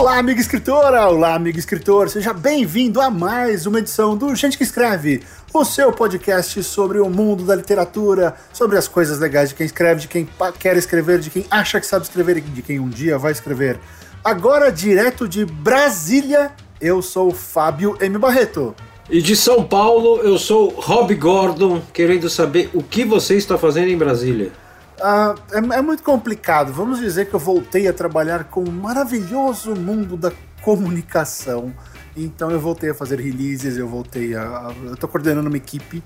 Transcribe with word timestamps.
Olá, 0.00 0.16
amiga 0.16 0.40
escritora! 0.40 1.06
Olá, 1.06 1.34
amigo 1.34 1.58
escritor! 1.58 2.08
Seja 2.08 2.32
bem-vindo 2.32 3.02
a 3.02 3.10
mais 3.10 3.66
uma 3.66 3.80
edição 3.80 4.16
do 4.16 4.34
Gente 4.34 4.56
que 4.56 4.64
Escreve, 4.64 5.22
o 5.52 5.62
seu 5.62 5.92
podcast 5.92 6.64
sobre 6.64 7.00
o 7.00 7.10
mundo 7.10 7.44
da 7.44 7.54
literatura, 7.54 8.34
sobre 8.50 8.78
as 8.78 8.88
coisas 8.88 9.18
legais 9.18 9.50
de 9.50 9.56
quem 9.56 9.66
escreve, 9.66 10.00
de 10.00 10.08
quem 10.08 10.26
quer 10.58 10.74
escrever, 10.78 11.18
de 11.18 11.28
quem 11.28 11.44
acha 11.50 11.78
que 11.78 11.86
sabe 11.86 12.06
escrever 12.06 12.38
e 12.38 12.40
de 12.40 12.62
quem 12.62 12.80
um 12.80 12.88
dia 12.88 13.18
vai 13.18 13.30
escrever. 13.30 13.78
Agora, 14.24 14.72
direto 14.72 15.28
de 15.28 15.44
Brasília, 15.44 16.50
eu 16.80 17.02
sou 17.02 17.30
Fábio 17.30 17.94
M. 18.00 18.16
Barreto. 18.16 18.74
E 19.10 19.20
de 19.20 19.36
São 19.36 19.64
Paulo, 19.64 20.22
eu 20.22 20.38
sou 20.38 20.70
Rob 20.70 21.14
Gordon, 21.14 21.82
querendo 21.92 22.30
saber 22.30 22.70
o 22.72 22.82
que 22.82 23.04
você 23.04 23.36
está 23.36 23.58
fazendo 23.58 23.88
em 23.88 23.98
Brasília. 23.98 24.50
Uh, 25.00 25.34
é, 25.52 25.78
é, 25.78 25.82
muito 25.82 26.02
complicado. 26.02 26.72
Vamos 26.72 26.98
dizer 26.98 27.26
que 27.26 27.34
eu 27.34 27.40
voltei 27.40 27.88
a 27.88 27.92
trabalhar 27.92 28.44
com 28.44 28.62
o 28.62 28.70
maravilhoso 28.70 29.74
mundo 29.74 30.14
da 30.14 30.30
comunicação. 30.60 31.72
Então 32.14 32.50
eu 32.50 32.60
voltei 32.60 32.90
a 32.90 32.94
fazer 32.94 33.18
releases, 33.18 33.78
eu 33.78 33.88
voltei 33.88 34.34
a. 34.36 34.74
eu 34.84 34.96
tô 34.96 35.08
coordenando 35.08 35.48
uma 35.48 35.56
equipe 35.56 36.02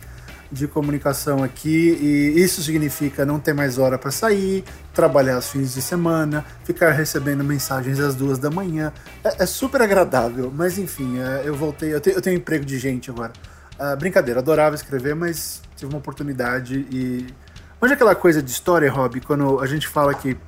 de 0.52 0.68
comunicação 0.68 1.42
aqui 1.42 1.98
e 2.00 2.40
isso 2.40 2.62
significa 2.62 3.26
não 3.26 3.40
ter 3.40 3.52
mais 3.52 3.78
hora 3.78 3.98
para 3.98 4.12
sair, 4.12 4.62
trabalhar 4.92 5.34
aos 5.34 5.48
fins 5.48 5.74
de 5.74 5.82
semana, 5.82 6.45
ficar 6.62 6.92
recebendo 6.92 7.42
mensagens 7.42 7.98
às 7.98 8.14
duas 8.14 8.38
da 8.38 8.50
manhã. 8.50 8.92
É, 9.24 9.42
é 9.42 9.46
super 9.46 9.82
agradável, 9.82 10.52
mas 10.54 10.78
enfim, 10.78 11.18
é, 11.18 11.42
eu 11.45 11.56
voltei. 11.56 11.92
Eu, 11.92 12.00
te, 12.00 12.10
eu 12.10 12.23
tenho 12.23 12.36
emprego 12.36 12.64
de 12.64 12.79
gente 12.79 13.10
agora. 13.10 13.32
Uh, 13.74 13.96
brincadeira, 13.96 14.38
adorava 14.38 14.76
escrever, 14.76 15.16
mas 15.16 15.60
tive 15.74 15.90
uma 15.90 15.98
oportunidade 15.98 16.86
e 16.92 17.26
Hoje 17.85 17.93
aquela 17.93 18.15
coisa 18.15 18.43
de 18.43 18.51
história, 18.51 18.90
Rob, 18.90 19.21
quando 19.21 19.60
a 19.60 19.66
gente 19.66 19.87
fala 19.87 20.15
que 20.15 20.38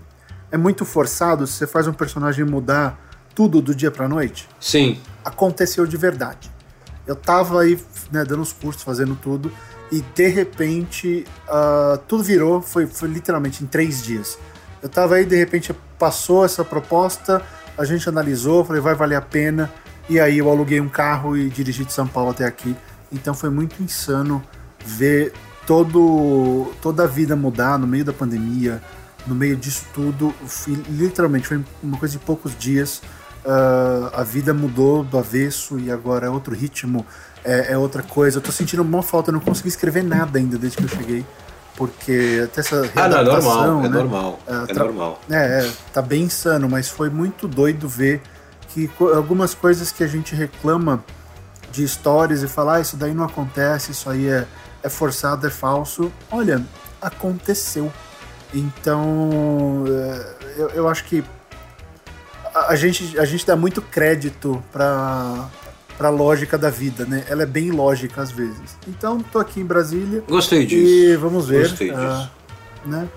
é 0.50 0.56
muito 0.56 0.86
forçado 0.86 1.46
se 1.46 1.52
você 1.52 1.66
faz 1.66 1.86
um 1.86 1.92
personagem 1.92 2.46
mudar 2.46 2.98
tudo 3.34 3.60
do 3.60 3.74
dia 3.74 3.90
pra 3.90 4.08
noite? 4.08 4.48
Sim. 4.58 4.98
Aconteceu 5.22 5.86
de 5.86 5.98
verdade. 5.98 6.50
Eu 7.06 7.14
tava 7.14 7.60
aí, 7.60 7.78
né, 8.10 8.24
dando 8.24 8.40
os 8.40 8.54
cursos, 8.54 8.82
fazendo 8.82 9.14
tudo, 9.14 9.52
e 9.92 10.00
de 10.00 10.28
repente 10.28 11.26
uh, 11.46 11.98
tudo 12.08 12.24
virou, 12.24 12.62
foi, 12.62 12.86
foi 12.86 13.06
literalmente 13.10 13.62
em 13.62 13.66
três 13.66 14.02
dias. 14.02 14.38
Eu 14.82 14.88
tava 14.88 15.16
aí, 15.16 15.26
de 15.26 15.36
repente 15.36 15.76
passou 15.98 16.42
essa 16.42 16.64
proposta, 16.64 17.42
a 17.76 17.84
gente 17.84 18.08
analisou, 18.08 18.64
falei, 18.64 18.80
vai 18.80 18.94
valer 18.94 19.16
a 19.16 19.20
pena, 19.20 19.70
e 20.08 20.18
aí 20.18 20.38
eu 20.38 20.48
aluguei 20.48 20.80
um 20.80 20.88
carro 20.88 21.36
e 21.36 21.50
dirigi 21.50 21.84
de 21.84 21.92
São 21.92 22.08
Paulo 22.08 22.30
até 22.30 22.46
aqui. 22.46 22.74
Então 23.12 23.34
foi 23.34 23.50
muito 23.50 23.82
insano 23.82 24.42
ver 24.86 25.34
todo, 25.66 26.72
toda 26.80 27.04
a 27.04 27.06
vida 27.06 27.34
mudar 27.34 27.78
no 27.78 27.86
meio 27.86 28.04
da 28.04 28.12
pandemia, 28.12 28.80
no 29.26 29.34
meio 29.34 29.56
disso 29.56 29.84
tudo, 29.92 30.32
literalmente 30.88 31.48
foi 31.48 31.64
uma 31.82 31.98
coisa 31.98 32.16
de 32.16 32.24
poucos 32.24 32.56
dias. 32.56 33.02
Uh, 33.44 34.10
a 34.12 34.22
vida 34.24 34.52
mudou 34.54 35.04
do 35.04 35.18
avesso 35.18 35.78
e 35.78 35.90
agora 35.90 36.26
é 36.26 36.30
outro 36.30 36.54
ritmo, 36.54 37.04
é, 37.44 37.72
é, 37.72 37.78
outra 37.78 38.02
coisa. 38.02 38.38
Eu 38.38 38.42
tô 38.42 38.50
sentindo 38.50 38.82
uma 38.82 39.02
falta, 39.02 39.30
eu 39.30 39.34
não 39.34 39.40
consegui 39.40 39.68
escrever 39.68 40.02
nada 40.02 40.38
ainda 40.38 40.56
desde 40.56 40.78
que 40.78 40.84
eu 40.84 40.88
cheguei. 40.88 41.24
Porque 41.76 42.40
até 42.42 42.60
essa 42.60 42.82
readaptação, 42.86 43.52
ah, 43.52 43.66
não, 43.66 43.84
é 43.84 43.88
normal, 43.88 43.88
né? 43.88 43.88
é 43.88 43.90
normal, 43.90 44.40
uh, 44.48 44.70
é 44.70 44.74
normal. 44.74 45.20
É, 45.30 45.36
é, 45.36 45.72
tá 45.92 46.00
bem 46.00 46.22
insano, 46.22 46.68
mas 46.68 46.88
foi 46.88 47.10
muito 47.10 47.46
doido 47.46 47.86
ver 47.88 48.22
que 48.68 48.90
algumas 49.14 49.54
coisas 49.54 49.92
que 49.92 50.02
a 50.02 50.06
gente 50.06 50.34
reclama 50.34 51.04
de 51.70 51.84
histórias 51.84 52.42
e 52.42 52.48
falar, 52.48 52.76
ah, 52.76 52.80
isso 52.80 52.96
daí 52.96 53.12
não 53.12 53.24
acontece, 53.24 53.92
isso 53.92 54.08
aí 54.08 54.26
é, 54.26 54.46
é 54.86 54.88
forçado, 54.88 55.46
é 55.46 55.50
falso. 55.50 56.12
Olha, 56.30 56.64
aconteceu. 57.02 57.92
Então, 58.54 59.84
é, 59.88 60.34
eu, 60.56 60.68
eu 60.70 60.88
acho 60.88 61.04
que 61.04 61.24
a, 62.54 62.72
a, 62.72 62.76
gente, 62.76 63.18
a 63.18 63.24
gente 63.24 63.44
dá 63.44 63.56
muito 63.56 63.82
crédito 63.82 64.62
para 64.72 65.48
para 65.98 66.10
lógica 66.10 66.58
da 66.58 66.68
vida, 66.68 67.06
né? 67.06 67.24
Ela 67.26 67.44
é 67.44 67.46
bem 67.46 67.70
lógica 67.70 68.20
às 68.20 68.30
vezes. 68.30 68.76
Então, 68.86 69.18
tô 69.18 69.38
aqui 69.38 69.60
em 69.60 69.64
Brasília. 69.64 70.22
Gostei 70.28 70.66
disso. 70.66 70.86
E 70.86 71.16
vamos 71.16 71.48
ver. 71.48 71.68
Gostei 71.70 71.90
uh, 71.90 71.94
disso. 71.94 72.30
Né? 72.84 73.08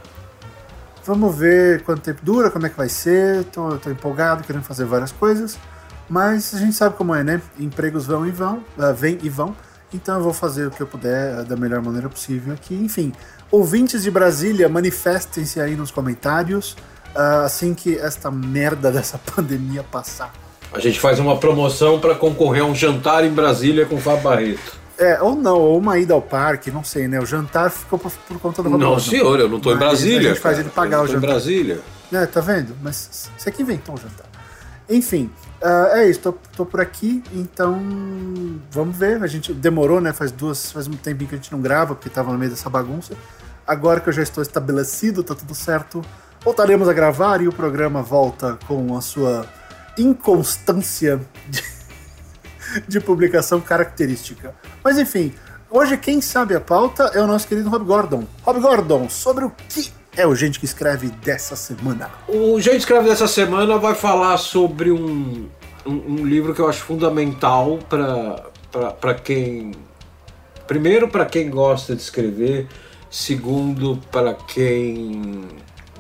Vamos 1.06 1.36
ver 1.36 1.84
quanto 1.84 2.02
tempo 2.02 2.22
dura, 2.24 2.50
como 2.50 2.66
é 2.66 2.70
que 2.70 2.78
vai 2.78 2.88
ser. 2.88 3.44
Tô, 3.46 3.78
tô 3.78 3.90
empolgado, 3.90 4.46
querendo 4.46 4.64
fazer 4.64 4.86
várias 4.86 5.12
coisas. 5.12 5.60
Mas 6.10 6.56
a 6.56 6.58
gente 6.58 6.74
sabe 6.74 6.96
como 6.96 7.14
é, 7.14 7.22
né? 7.22 7.42
Empregos 7.60 8.06
vão 8.06 8.26
e 8.26 8.32
vão, 8.32 8.64
uh, 8.78 8.94
vêm 8.96 9.20
e 9.22 9.28
vão. 9.28 9.54
Então 9.94 10.18
eu 10.18 10.24
vou 10.24 10.34
fazer 10.34 10.68
o 10.68 10.72
que 10.72 10.82
eu 10.82 10.88
puder 10.88 11.44
da 11.44 11.56
melhor 11.56 11.82
maneira 11.82 12.10
possível 12.10 12.54
aqui. 12.54 12.76
Enfim, 12.76 13.12
ouvintes 13.52 14.04
de 14.04 14.12
Brasília, 14.12 14.70
manifestem-se 14.70 15.60
aí 15.60 15.76
nos 15.76 15.92
comentários 15.92 16.76
uh, 17.16 17.46
assim 17.46 17.74
que 17.74 17.98
esta 17.98 18.30
merda 18.30 18.92
dessa 18.92 19.18
pandemia 19.18 19.84
passar. 19.84 20.32
A 20.72 20.80
gente 20.80 21.00
faz 21.00 21.20
uma 21.20 21.38
promoção 21.38 22.00
para 22.00 22.14
concorrer 22.14 22.62
a 22.62 22.66
um 22.66 22.76
jantar 22.76 23.26
em 23.26 23.32
Brasília 23.32 23.86
com 23.86 23.96
o 23.96 24.00
Fábio 24.00 24.22
Barreto. 24.22 24.80
É, 25.00 25.20
ou 25.22 25.34
não, 25.34 25.58
ou 25.58 25.78
uma 25.78 25.98
ida 25.98 26.14
ao 26.14 26.22
parque, 26.22 26.70
não 26.70 26.84
sei, 26.84 27.08
né? 27.08 27.20
O 27.20 27.26
jantar 27.26 27.72
ficou 27.72 27.98
por, 27.98 28.12
por 28.12 28.40
conta 28.40 28.62
do 28.62 28.70
Não, 28.78 29.00
senhor, 29.00 29.40
eu 29.40 29.48
não 29.48 29.60
tô 29.60 29.70
Mas 29.70 29.78
em 29.78 29.80
Brasília. 29.80 30.32
A 30.32 30.34
gente 30.34 30.42
faz 30.42 30.60
ele 30.60 30.70
pagar 30.70 31.02
o 31.02 31.08
jantar. 31.08 31.24
em 31.24 31.32
Brasília. 31.32 31.80
É, 32.12 32.26
tá 32.26 32.42
vendo? 32.42 32.76
Mas 32.84 33.32
você 33.38 33.50
que 33.50 33.62
inventou 33.62 33.96
o 33.96 33.98
jantar. 33.98 34.28
Enfim, 34.90 35.30
Uh, 35.62 35.96
é 35.96 36.10
isso, 36.10 36.22
tô, 36.22 36.34
tô, 36.56 36.66
por 36.66 36.80
aqui, 36.80 37.22
então 37.34 37.78
vamos 38.72 38.96
ver. 38.96 39.22
A 39.22 39.28
gente 39.28 39.54
demorou, 39.54 40.00
né? 40.00 40.14
Faz 40.14 40.32
duas, 40.32 40.72
faz 40.72 40.88
um 40.88 40.94
tempinho 40.94 41.30
que 41.30 41.36
a 41.36 41.38
gente 41.38 41.52
não 41.52 41.62
grava, 41.62 41.96
porque 41.96 42.10
tava 42.10 42.32
no 42.32 42.38
meio 42.38 42.52
dessa 42.52 42.70
bagunça. 42.70 43.14
Agora 43.68 44.00
que 44.00 44.08
eu 44.08 44.14
já 44.14 44.24
estou 44.24 44.42
estabelecido, 44.42 45.22
tá 45.22 45.36
tudo 45.36 45.54
certo, 45.54 46.02
voltaremos 46.44 46.88
a 46.88 46.94
gravar 46.94 47.42
e 47.42 47.48
o 47.48 47.52
programa 47.52 48.02
volta 48.02 48.58
com 48.68 48.98
a 48.98 49.02
sua 49.02 49.46
inconstância 49.98 51.20
de, 51.50 51.64
de 52.88 53.00
publicação 53.02 53.60
característica. 53.60 54.56
Mas 54.82 54.98
enfim, 54.98 55.36
hoje 55.70 55.98
quem 55.98 56.22
sabe 56.22 56.56
a 56.56 56.62
pauta 56.62 57.12
é 57.14 57.22
o 57.22 57.28
nosso 57.28 57.46
querido 57.46 57.70
Rob 57.70 57.84
Gordon. 57.84 58.26
Rob 58.44 58.62
Gordon, 58.62 59.10
sobre 59.10 59.44
o 59.44 59.52
que 59.68 59.92
é 60.20 60.28
o 60.28 60.36
Gente 60.36 60.60
que 60.60 60.66
Escreve 60.66 61.08
dessa 61.24 61.56
semana? 61.56 62.12
O 62.28 62.60
Gente 62.60 62.80
Escreve 62.80 63.08
dessa 63.08 63.28
semana 63.28 63.78
vai 63.78 63.96
falar 63.96 64.38
sobre 64.38 64.92
um, 64.92 65.48
um, 65.86 65.92
um 65.92 66.26
livro 66.26 66.54
que 66.54 66.60
eu 66.60 66.68
acho 66.68 66.82
fundamental 66.82 67.80
para 67.88 69.14
quem. 69.14 69.72
Primeiro, 70.68 71.08
para 71.08 71.26
quem 71.26 71.50
gosta 71.50 71.96
de 71.96 72.02
escrever, 72.02 72.68
segundo, 73.10 73.98
para 74.12 74.34
quem 74.34 75.46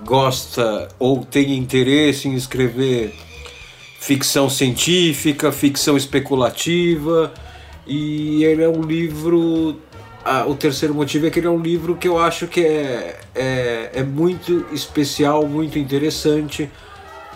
gosta 0.05 0.89
ou 0.99 1.23
tem 1.23 1.57
interesse 1.57 2.27
em 2.27 2.35
escrever 2.35 3.15
ficção 4.01 4.49
científica, 4.49 5.49
ficção 5.49 5.95
especulativa, 5.95 7.33
e 7.87 8.43
ele 8.43 8.63
é 8.63 8.69
um 8.69 8.81
livro 8.81 9.79
ah, 10.23 10.45
o 10.45 10.55
terceiro 10.55 10.93
motivo 10.93 11.27
é 11.27 11.29
que 11.29 11.39
ele 11.39 11.47
é 11.47 11.49
um 11.49 11.61
livro 11.61 11.95
que 11.95 12.07
eu 12.07 12.19
acho 12.19 12.47
que 12.47 12.61
é, 12.61 13.19
é, 13.33 13.89
é 13.93 14.03
muito 14.03 14.65
especial, 14.71 15.47
muito 15.47 15.79
interessante 15.79 16.69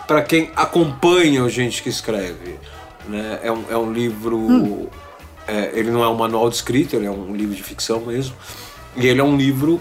para 0.06 0.22
quem 0.22 0.50
acompanha 0.54 1.42
o 1.42 1.48
gente 1.48 1.82
que 1.82 1.88
escreve. 1.88 2.58
Né? 3.08 3.40
É, 3.42 3.50
um, 3.50 3.64
é 3.70 3.76
um 3.76 3.92
livro. 3.92 4.36
Hum. 4.36 4.86
É, 5.46 5.72
ele 5.74 5.90
não 5.90 6.02
é 6.02 6.08
um 6.08 6.14
manual 6.14 6.48
de 6.48 6.56
escrita, 6.56 6.96
ele 6.96 7.06
é 7.06 7.10
um 7.10 7.34
livro 7.34 7.54
de 7.54 7.62
ficção 7.62 8.00
mesmo. 8.00 8.34
E 8.96 9.06
ele 9.06 9.20
é 9.20 9.24
um 9.24 9.36
livro 9.36 9.80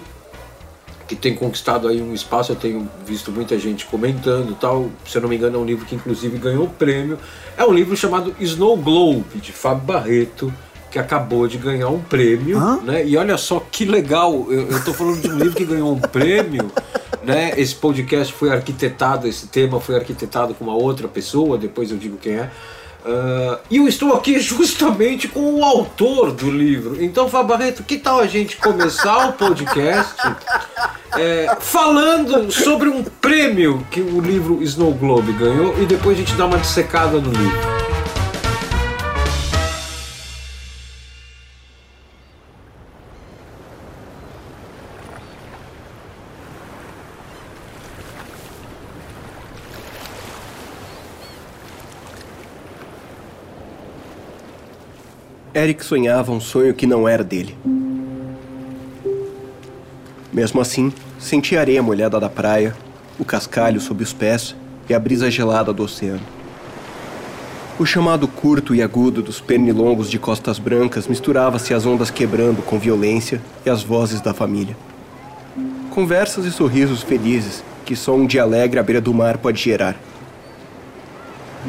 que 1.07 1.15
tem 1.15 1.35
conquistado 1.35 1.87
aí 1.87 2.01
um 2.01 2.13
espaço, 2.13 2.51
eu 2.51 2.55
tenho 2.55 2.89
visto 3.05 3.31
muita 3.31 3.57
gente 3.59 3.85
comentando 3.85 4.57
tal. 4.59 4.89
Se 5.05 5.17
eu 5.17 5.21
não 5.21 5.29
me 5.29 5.35
engano, 5.35 5.57
é 5.57 5.59
um 5.59 5.65
livro 5.65 5.85
que 5.85 5.95
inclusive 5.95 6.37
ganhou 6.37 6.65
o 6.65 6.69
prêmio. 6.69 7.17
É 7.57 7.63
um 7.63 7.71
livro 7.71 7.95
chamado 7.95 8.35
Snow 8.39 8.75
Globe, 8.77 9.39
de 9.39 9.51
Fábio 9.51 9.83
Barreto 9.83 10.53
que 10.94 11.00
acabou 11.00 11.48
de 11.48 11.57
ganhar 11.57 11.90
um 11.90 12.00
prêmio, 12.00 12.60
Hã? 12.60 12.80
né? 12.84 13.04
E 13.04 13.18
olha 13.18 13.36
só 13.36 13.60
que 13.72 13.84
legal, 13.84 14.45
eu, 14.48 14.69
eu 14.69 14.86
tô 14.86 14.94
falando 14.94 15.19
de 15.19 15.28
um 15.28 15.40
livro 15.40 15.56
que 15.56 15.66
ganhou 15.66 15.92
um 15.92 16.00
prêmio, 16.00 16.72
né? 17.25 17.51
Esse 17.57 17.74
podcast 17.74 18.31
foi 18.31 18.51
arquitetado, 18.51 19.28
esse 19.28 19.48
tema 19.48 19.80
foi 19.80 19.95
arquitetado 19.95 20.54
com 20.54 20.66
uma 20.66 20.75
outra 20.75 21.07
pessoa, 21.07 21.57
depois 21.57 21.90
eu 21.90 21.98
digo 21.98 22.18
quem 22.18 22.36
é. 22.36 22.51
Uh, 23.04 23.60
e 23.72 23.78
eu 23.78 23.88
estou 23.88 24.13
aqui 24.13 24.40
justamente 24.40 25.28
com 25.28 25.56
o 25.56 25.63
autor 25.66 26.31
do 26.31 26.51
livro. 26.51 27.04
Então, 27.04 27.28
Fabarreto, 27.28 27.84
que 27.84 27.98
tal 27.98 28.19
a 28.19 28.28
gente 28.28 28.57
começar 28.57 29.30
o 29.30 29.34
podcast 29.34 30.13
é, 31.18 31.57
falando 31.60 32.51
sobre 32.51 32.88
um 32.88 33.04
prêmio 33.04 33.86
que 33.90 34.00
o 34.00 34.22
livro 34.22 34.62
Snow 34.62 34.94
Globe 34.94 35.34
ganhou 35.34 35.75
e 35.81 35.88
depois 35.88 36.16
a 36.16 36.19
gente 36.19 36.36
dá 36.36 36.45
uma 36.45 36.60
dissecada 36.60 37.19
no 37.19 37.31
livro? 37.31 37.93
Eric 55.55 55.85
sonhava 55.85 56.31
um 56.31 56.39
sonho 56.39 56.73
que 56.73 56.88
não 56.88 57.07
era 57.07 57.23
dele. 57.23 57.55
Mesmo 60.31 60.59
assim, 60.59 60.91
sentia 61.19 61.59
a 61.59 61.61
areia 61.61 61.83
molhada 61.83 62.19
da 62.19 62.27
praia, 62.27 62.75
o 63.19 63.23
cascalho 63.23 63.79
sob 63.79 64.03
os 64.03 64.11
pés 64.11 64.55
e 64.89 64.95
a 64.95 65.00
brisa 65.00 65.29
gelada 65.29 65.71
do 65.71 65.83
oceano. 65.83 66.23
O 67.77 67.85
chamado 67.85 68.27
curto 68.27 68.73
e 68.73 68.81
agudo 68.81 69.21
dos 69.21 69.39
pernilongos 69.39 70.09
de 70.09 70.17
costas 70.17 70.57
brancas 70.57 71.07
misturava-se 71.07 71.71
às 71.71 71.85
ondas 71.85 72.09
quebrando 72.09 72.63
com 72.63 72.79
violência 72.79 73.39
e 73.63 73.69
as 73.69 73.83
vozes 73.83 74.21
da 74.21 74.33
família. 74.33 74.75
Conversas 75.91 76.45
e 76.45 76.51
sorrisos 76.51 77.03
felizes 77.03 77.63
que 77.85 77.95
só 77.95 78.15
um 78.15 78.25
dia 78.25 78.41
alegre 78.41 78.79
à 78.79 78.83
beira 78.83 79.01
do 79.01 79.13
mar 79.13 79.38
pode 79.38 79.61
gerar. 79.61 79.99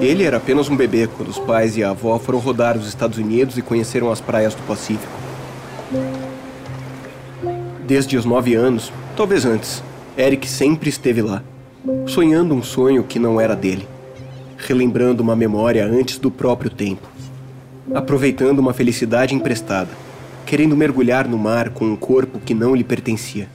Ele 0.01 0.25
era 0.25 0.39
apenas 0.39 0.69
um 0.69 0.77
bebê 0.77 1.07
quando 1.07 1.29
os 1.29 1.39
pais 1.39 1.77
e 1.77 1.85
a 1.85 1.91
avó 1.91 2.19
foram 2.19 2.41
rodar 2.41 2.77
os 2.77 2.89
Estados 2.89 3.17
Unidos 3.17 3.57
e 3.57 3.63
conheceram 3.63 4.11
as 4.11 4.21
praias 4.21 4.55
do 4.55 4.63
Pacífico. 4.63 5.13
Desde 7.87 8.17
os 8.17 8.25
nove 8.25 8.55
anos, 8.55 8.93
talvez 9.17 9.45
antes, 9.45 9.83
Eric 10.19 10.49
sempre 10.49 10.89
esteve 10.89 11.23
lá, 11.23 11.43
sonhando 12.07 12.55
um 12.55 12.63
sonho 12.63 13.05
que 13.05 13.19
não 13.19 13.41
era 13.41 13.55
dele, 13.55 13.87
relembrando 14.57 15.23
uma 15.23 15.37
memória 15.37 15.87
antes 15.87 16.19
do 16.19 16.31
próprio 16.31 16.71
tempo, 16.71 17.07
aproveitando 17.95 18.59
uma 18.59 18.73
felicidade 18.73 19.35
emprestada, 19.35 19.91
querendo 20.45 20.77
mergulhar 20.77 21.29
no 21.29 21.39
mar 21.39 21.71
com 21.71 21.85
um 21.85 21.97
corpo 21.97 22.41
que 22.41 22.55
não 22.55 22.75
lhe 22.75 22.83
pertencia. 22.83 23.49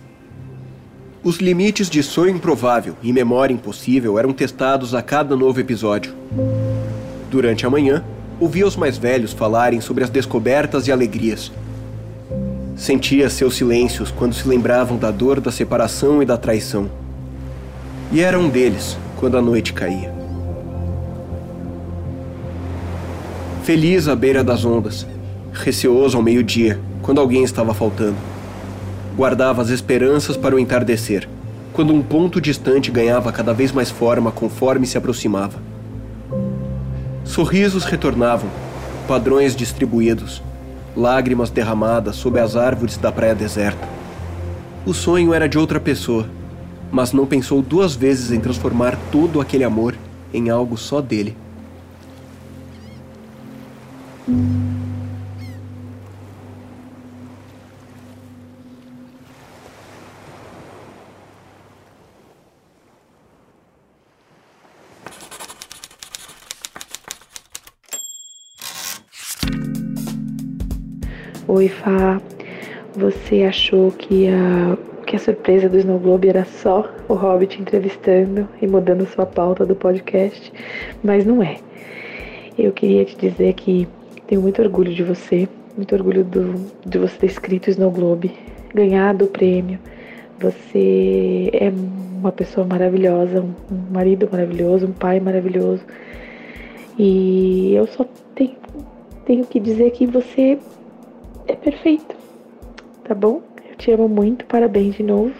Os 1.21 1.35
limites 1.35 1.89
de 1.89 2.01
sonho 2.01 2.37
improvável 2.37 2.95
e 3.03 3.11
memória 3.11 3.53
impossível 3.53 4.17
eram 4.17 4.31
testados 4.31 4.95
a 4.95 5.01
cada 5.01 5.35
novo 5.35 5.59
episódio. 5.59 6.13
Durante 7.29 7.65
a 7.65 7.69
manhã, 7.69 8.05
ouvia 8.39 8.65
os 8.65 8.77
mais 8.77 8.97
velhos 8.97 9.33
falarem 9.33 9.81
sobre 9.81 10.05
as 10.05 10.09
descobertas 10.09 10.87
e 10.87 10.93
alegrias. 10.93 11.51
Sentia 12.73 13.29
seus 13.29 13.55
silêncios 13.55 14.11
quando 14.11 14.33
se 14.33 14.47
lembravam 14.47 14.97
da 14.97 15.11
dor 15.11 15.41
da 15.41 15.51
separação 15.51 16.23
e 16.23 16.25
da 16.25 16.37
traição. 16.37 16.89
E 18.13 18.21
era 18.21 18.39
um 18.39 18.47
deles 18.47 18.97
quando 19.17 19.37
a 19.37 19.41
noite 19.41 19.73
caía. 19.73 20.13
Feliz 23.63 24.07
à 24.07 24.15
beira 24.15 24.41
das 24.41 24.63
ondas, 24.63 25.05
receoso 25.51 26.15
ao 26.15 26.23
meio-dia, 26.23 26.79
quando 27.01 27.19
alguém 27.19 27.43
estava 27.43 27.73
faltando 27.73 28.38
guardava 29.19 29.61
as 29.61 29.69
esperanças 29.69 30.37
para 30.37 30.55
o 30.55 30.59
entardecer, 30.59 31.27
quando 31.73 31.93
um 31.93 32.01
ponto 32.01 32.39
distante 32.39 32.89
ganhava 32.89 33.33
cada 33.33 33.53
vez 33.53 33.69
mais 33.69 33.91
forma 33.91 34.31
conforme 34.31 34.87
se 34.87 34.97
aproximava. 34.97 35.59
Sorrisos 37.25 37.83
retornavam, 37.83 38.49
padrões 39.09 39.57
distribuídos, 39.57 40.41
lágrimas 40.95 41.49
derramadas 41.49 42.15
sob 42.15 42.39
as 42.39 42.55
árvores 42.55 42.95
da 42.95 43.11
praia 43.11 43.35
deserta. 43.35 43.85
O 44.85 44.93
sonho 44.93 45.33
era 45.33 45.49
de 45.49 45.57
outra 45.57 45.81
pessoa, 45.81 46.25
mas 46.89 47.11
não 47.11 47.25
pensou 47.25 47.61
duas 47.61 47.93
vezes 47.93 48.31
em 48.31 48.39
transformar 48.39 48.97
todo 49.11 49.41
aquele 49.41 49.65
amor 49.65 49.95
em 50.33 50.49
algo 50.49 50.77
só 50.77 51.01
dele. 51.01 51.35
Oi, 71.59 71.67
Fá. 71.67 72.21
Você 72.95 73.43
achou 73.43 73.91
que 73.91 74.29
a, 74.29 74.77
que 75.05 75.17
a 75.17 75.19
surpresa 75.19 75.67
do 75.67 75.77
Snow 75.77 75.99
Globe 75.99 76.29
era 76.29 76.45
só 76.45 76.89
o 77.05 77.13
Hobbit 77.13 77.61
entrevistando 77.61 78.47
e 78.61 78.65
mudando 78.65 79.05
sua 79.05 79.25
pauta 79.25 79.65
do 79.65 79.75
podcast, 79.75 80.53
mas 81.03 81.25
não 81.25 81.43
é. 81.43 81.57
Eu 82.57 82.71
queria 82.71 83.03
te 83.03 83.17
dizer 83.17 83.55
que 83.55 83.89
tenho 84.25 84.41
muito 84.41 84.61
orgulho 84.61 84.95
de 84.95 85.03
você, 85.03 85.49
muito 85.75 85.93
orgulho 85.93 86.23
do, 86.23 86.53
de 86.85 86.97
você 86.97 87.17
ter 87.17 87.25
escrito 87.25 87.69
Snow 87.69 87.91
Globe, 87.91 88.31
ganhado 88.73 89.25
o 89.25 89.27
prêmio. 89.27 89.79
Você 90.39 91.49
é 91.51 91.73
uma 92.17 92.31
pessoa 92.31 92.65
maravilhosa, 92.65 93.41
um 93.41 93.93
marido 93.93 94.29
maravilhoso, 94.31 94.85
um 94.85 94.93
pai 94.93 95.19
maravilhoso. 95.19 95.83
E 96.97 97.73
eu 97.75 97.85
só 97.85 98.05
tenho, 98.33 98.55
tenho 99.25 99.45
que 99.45 99.59
dizer 99.59 99.91
que 99.91 100.05
você 100.05 100.57
é 101.51 101.55
perfeito. 101.55 102.15
Tá 103.03 103.15
bom? 103.15 103.41
Eu 103.69 103.75
te 103.75 103.91
amo 103.91 104.07
muito, 104.07 104.45
parabéns 104.45 104.95
de 104.95 105.03
novo. 105.03 105.33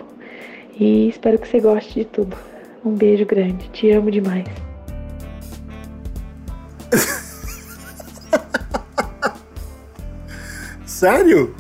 E 0.80 1.10
espero 1.10 1.38
que 1.38 1.48
você 1.48 1.60
goste 1.60 1.94
de 1.94 2.06
tudo. 2.06 2.36
Um 2.84 2.92
beijo 2.92 3.26
grande, 3.26 3.68
te 3.70 3.92
amo 3.92 4.10
demais. 4.10 4.46
Sério? 10.86 11.56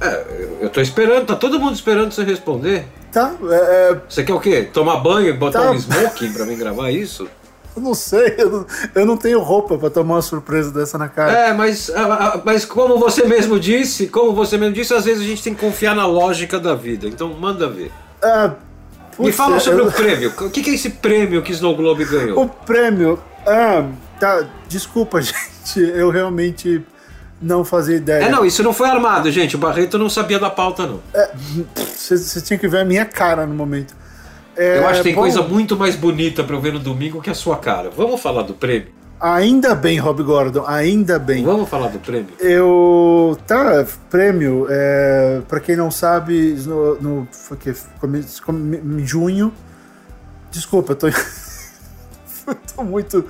É, 0.00 0.26
eu 0.60 0.70
tô 0.70 0.80
esperando, 0.80 1.26
tá 1.26 1.36
todo 1.36 1.58
mundo 1.58 1.74
esperando 1.74 2.12
você 2.12 2.22
responder. 2.24 2.84
Tá, 3.12 3.34
é, 3.50 3.90
é, 3.92 4.00
Você 4.08 4.22
quer 4.22 4.34
o 4.34 4.40
quê? 4.40 4.62
Tomar 4.70 4.98
banho 4.98 5.28
e 5.28 5.32
botar 5.32 5.62
Tá. 5.62 5.70
um 5.70 5.74
smoking 5.74 6.32
pra 6.32 6.44
mim 6.44 6.56
gravar 6.56 6.90
isso? 6.90 7.28
Eu 7.76 7.82
não 7.82 7.94
sei, 7.94 8.34
eu 8.38 8.50
não, 8.50 8.66
eu 8.94 9.06
não 9.06 9.16
tenho 9.16 9.40
roupa 9.40 9.76
pra 9.78 9.90
tomar 9.90 10.14
uma 10.16 10.22
surpresa 10.22 10.70
dessa 10.72 10.96
na 10.98 11.08
cara. 11.08 11.32
É, 11.32 11.52
mas, 11.52 11.90
ah, 11.94 12.32
ah, 12.36 12.40
mas 12.44 12.64
como 12.64 12.98
você 12.98 13.24
mesmo 13.26 13.60
disse, 13.60 14.06
como 14.08 14.32
você 14.34 14.56
mesmo 14.56 14.74
disse, 14.74 14.94
às 14.94 15.04
vezes 15.04 15.22
a 15.22 15.26
gente 15.26 15.42
tem 15.42 15.54
que 15.54 15.60
confiar 15.60 15.94
na 15.94 16.06
lógica 16.06 16.58
da 16.58 16.74
vida. 16.74 17.06
Então 17.06 17.28
manda 17.34 17.68
ver. 17.68 17.92
Me 19.18 19.24
putz, 19.26 19.36
fala 19.36 19.58
sobre 19.60 19.82
eu- 19.82 19.86
o 19.88 19.92
prêmio. 19.92 20.32
O 20.40 20.50
que 20.50 20.62
que 20.62 20.70
é 20.70 20.74
esse 20.74 20.90
prêmio 20.90 21.42
que 21.42 21.52
Snow 21.52 21.74
Globe 21.76 22.04
O 22.04 22.08
ganhou? 22.10 22.48
prêmio. 22.66 23.18
Ah, 23.46 23.84
tá. 24.20 24.44
Desculpa, 24.68 25.20
gente. 25.22 25.80
Eu 25.80 26.10
realmente 26.10 26.82
não 27.40 27.64
fazia 27.64 27.96
ideia. 27.96 28.24
É, 28.24 28.28
não, 28.30 28.44
isso 28.44 28.62
não 28.62 28.72
foi 28.72 28.88
armado, 28.88 29.30
gente. 29.30 29.56
O 29.56 29.58
Barreto 29.58 29.98
não 29.98 30.08
sabia 30.10 30.38
da 30.38 30.50
pauta, 30.50 30.86
não. 30.86 31.00
Você 31.94 32.16
você 32.16 32.40
tinha 32.40 32.58
que 32.58 32.66
ver 32.68 32.80
a 32.80 32.84
minha 32.84 33.04
cara 33.04 33.46
no 33.46 33.54
momento. 33.54 33.94
É, 34.56 34.78
Eu 34.78 34.86
acho 34.86 34.98
que 34.98 35.04
tem 35.04 35.14
bom, 35.14 35.20
coisa 35.22 35.42
muito 35.42 35.76
mais 35.76 35.96
bonita 35.96 36.42
pra 36.42 36.56
eu 36.56 36.60
ver 36.60 36.72
no 36.72 36.78
domingo 36.78 37.20
que 37.20 37.30
a 37.30 37.34
sua 37.34 37.56
cara. 37.56 37.90
Vamos 37.90 38.20
falar 38.20 38.42
do 38.42 38.54
prêmio? 38.54 38.88
Ainda 39.18 39.74
bem, 39.74 39.98
Rob 39.98 40.22
Gordon, 40.22 40.64
ainda 40.66 41.18
bem. 41.18 41.42
Vamos 41.42 41.68
falar 41.68 41.88
do 41.88 41.98
prêmio? 41.98 42.34
Eu. 42.38 43.36
Tá, 43.46 43.86
prêmio. 44.10 44.66
É, 44.68 45.40
pra 45.48 45.58
quem 45.58 45.74
não 45.74 45.90
sabe, 45.90 46.54
no. 46.66 47.00
no 47.00 47.28
foi 47.32 47.56
que, 47.56 47.74
come, 47.98 48.24
come- 48.44 48.76
em 48.76 49.06
junho. 49.06 49.52
Desculpa, 50.50 50.92
eu 50.92 50.96
tô. 50.96 51.06
tô 52.76 52.84
muito 52.84 53.24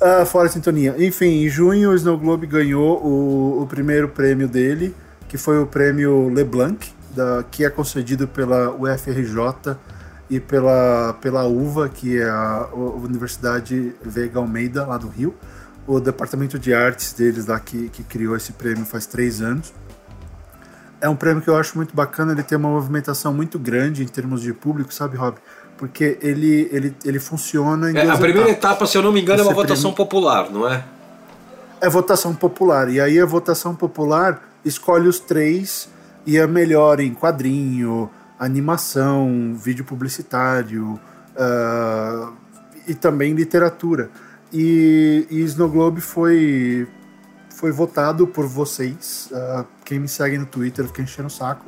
ah, 0.00 0.26
fora 0.26 0.48
de 0.48 0.54
sintonia. 0.54 0.94
Enfim, 0.98 1.44
em 1.44 1.48
junho 1.48 1.90
o 1.90 1.94
Snow 1.94 2.18
Globe 2.18 2.46
ganhou 2.46 3.02
o, 3.02 3.62
o 3.62 3.66
primeiro 3.66 4.08
prêmio 4.08 4.46
dele, 4.46 4.94
que 5.26 5.38
foi 5.38 5.58
o 5.58 5.66
prêmio 5.66 6.28
LeBlanc, 6.28 6.92
da, 7.16 7.42
que 7.50 7.64
é 7.64 7.70
concedido 7.70 8.28
pela 8.28 8.70
UFRJ 8.72 9.76
e 10.28 10.40
pela, 10.40 11.14
pela 11.20 11.44
UVA, 11.46 11.88
que 11.88 12.18
é 12.18 12.28
a, 12.28 12.68
Universidade 12.74 13.94
Veiga 14.02 14.38
Almeida, 14.38 14.86
lá 14.86 14.96
do 14.96 15.08
Rio. 15.08 15.34
O 15.86 16.00
departamento 16.00 16.58
de 16.58 16.72
artes 16.72 17.12
deles 17.12 17.46
lá 17.46 17.60
que, 17.60 17.88
que 17.90 18.02
criou 18.02 18.34
esse 18.36 18.52
prêmio 18.52 18.84
faz 18.86 19.04
três 19.06 19.42
anos. 19.42 19.72
É 21.00 21.08
um 21.08 21.16
prêmio 21.16 21.42
que 21.42 21.48
eu 21.48 21.56
acho 21.56 21.76
muito 21.76 21.94
bacana, 21.94 22.32
ele 22.32 22.42
tem 22.42 22.56
uma 22.56 22.70
movimentação 22.70 23.34
muito 23.34 23.58
grande 23.58 24.02
em 24.02 24.06
termos 24.06 24.40
de 24.40 24.54
público, 24.54 24.92
sabe, 24.94 25.18
Rob? 25.18 25.36
Porque 25.76 26.16
ele, 26.22 26.68
ele, 26.72 26.96
ele 27.04 27.18
funciona 27.18 27.90
em 27.90 27.96
É, 27.96 28.08
a 28.08 28.16
primeira 28.16 28.48
etapas. 28.48 28.56
etapa, 28.56 28.86
se 28.86 28.96
eu 28.96 29.02
não 29.02 29.12
me 29.12 29.20
engano, 29.20 29.40
é 29.40 29.42
uma 29.42 29.52
votação 29.52 29.92
popular, 29.92 30.50
não 30.50 30.66
é? 30.66 30.82
É 31.80 31.88
votação 31.90 32.34
popular. 32.34 32.88
E 32.88 32.98
aí 33.00 33.20
a 33.20 33.26
votação 33.26 33.74
popular 33.74 34.40
escolhe 34.64 35.06
os 35.06 35.20
três 35.20 35.88
e 36.24 36.38
é 36.38 36.46
melhor 36.46 37.00
em 37.00 37.12
quadrinho, 37.12 38.08
animação, 38.38 39.54
vídeo 39.54 39.84
publicitário 39.84 40.98
ah, 41.36 42.32
e 42.86 42.94
também 42.94 43.32
literatura. 43.34 44.10
E, 44.52 45.26
e 45.30 45.40
Snow 45.42 45.68
Globe 45.68 46.00
foi, 46.00 46.86
foi 47.50 47.72
votado 47.72 48.26
por 48.26 48.46
vocês. 48.46 49.30
ah, 49.32 49.64
quem 49.84 49.98
me 49.98 50.08
segue 50.08 50.38
no 50.38 50.46
Twitter, 50.46 50.86
fiquei 50.86 51.04
enchendo 51.04 51.28
o 51.28 51.30
saco. 51.30 51.66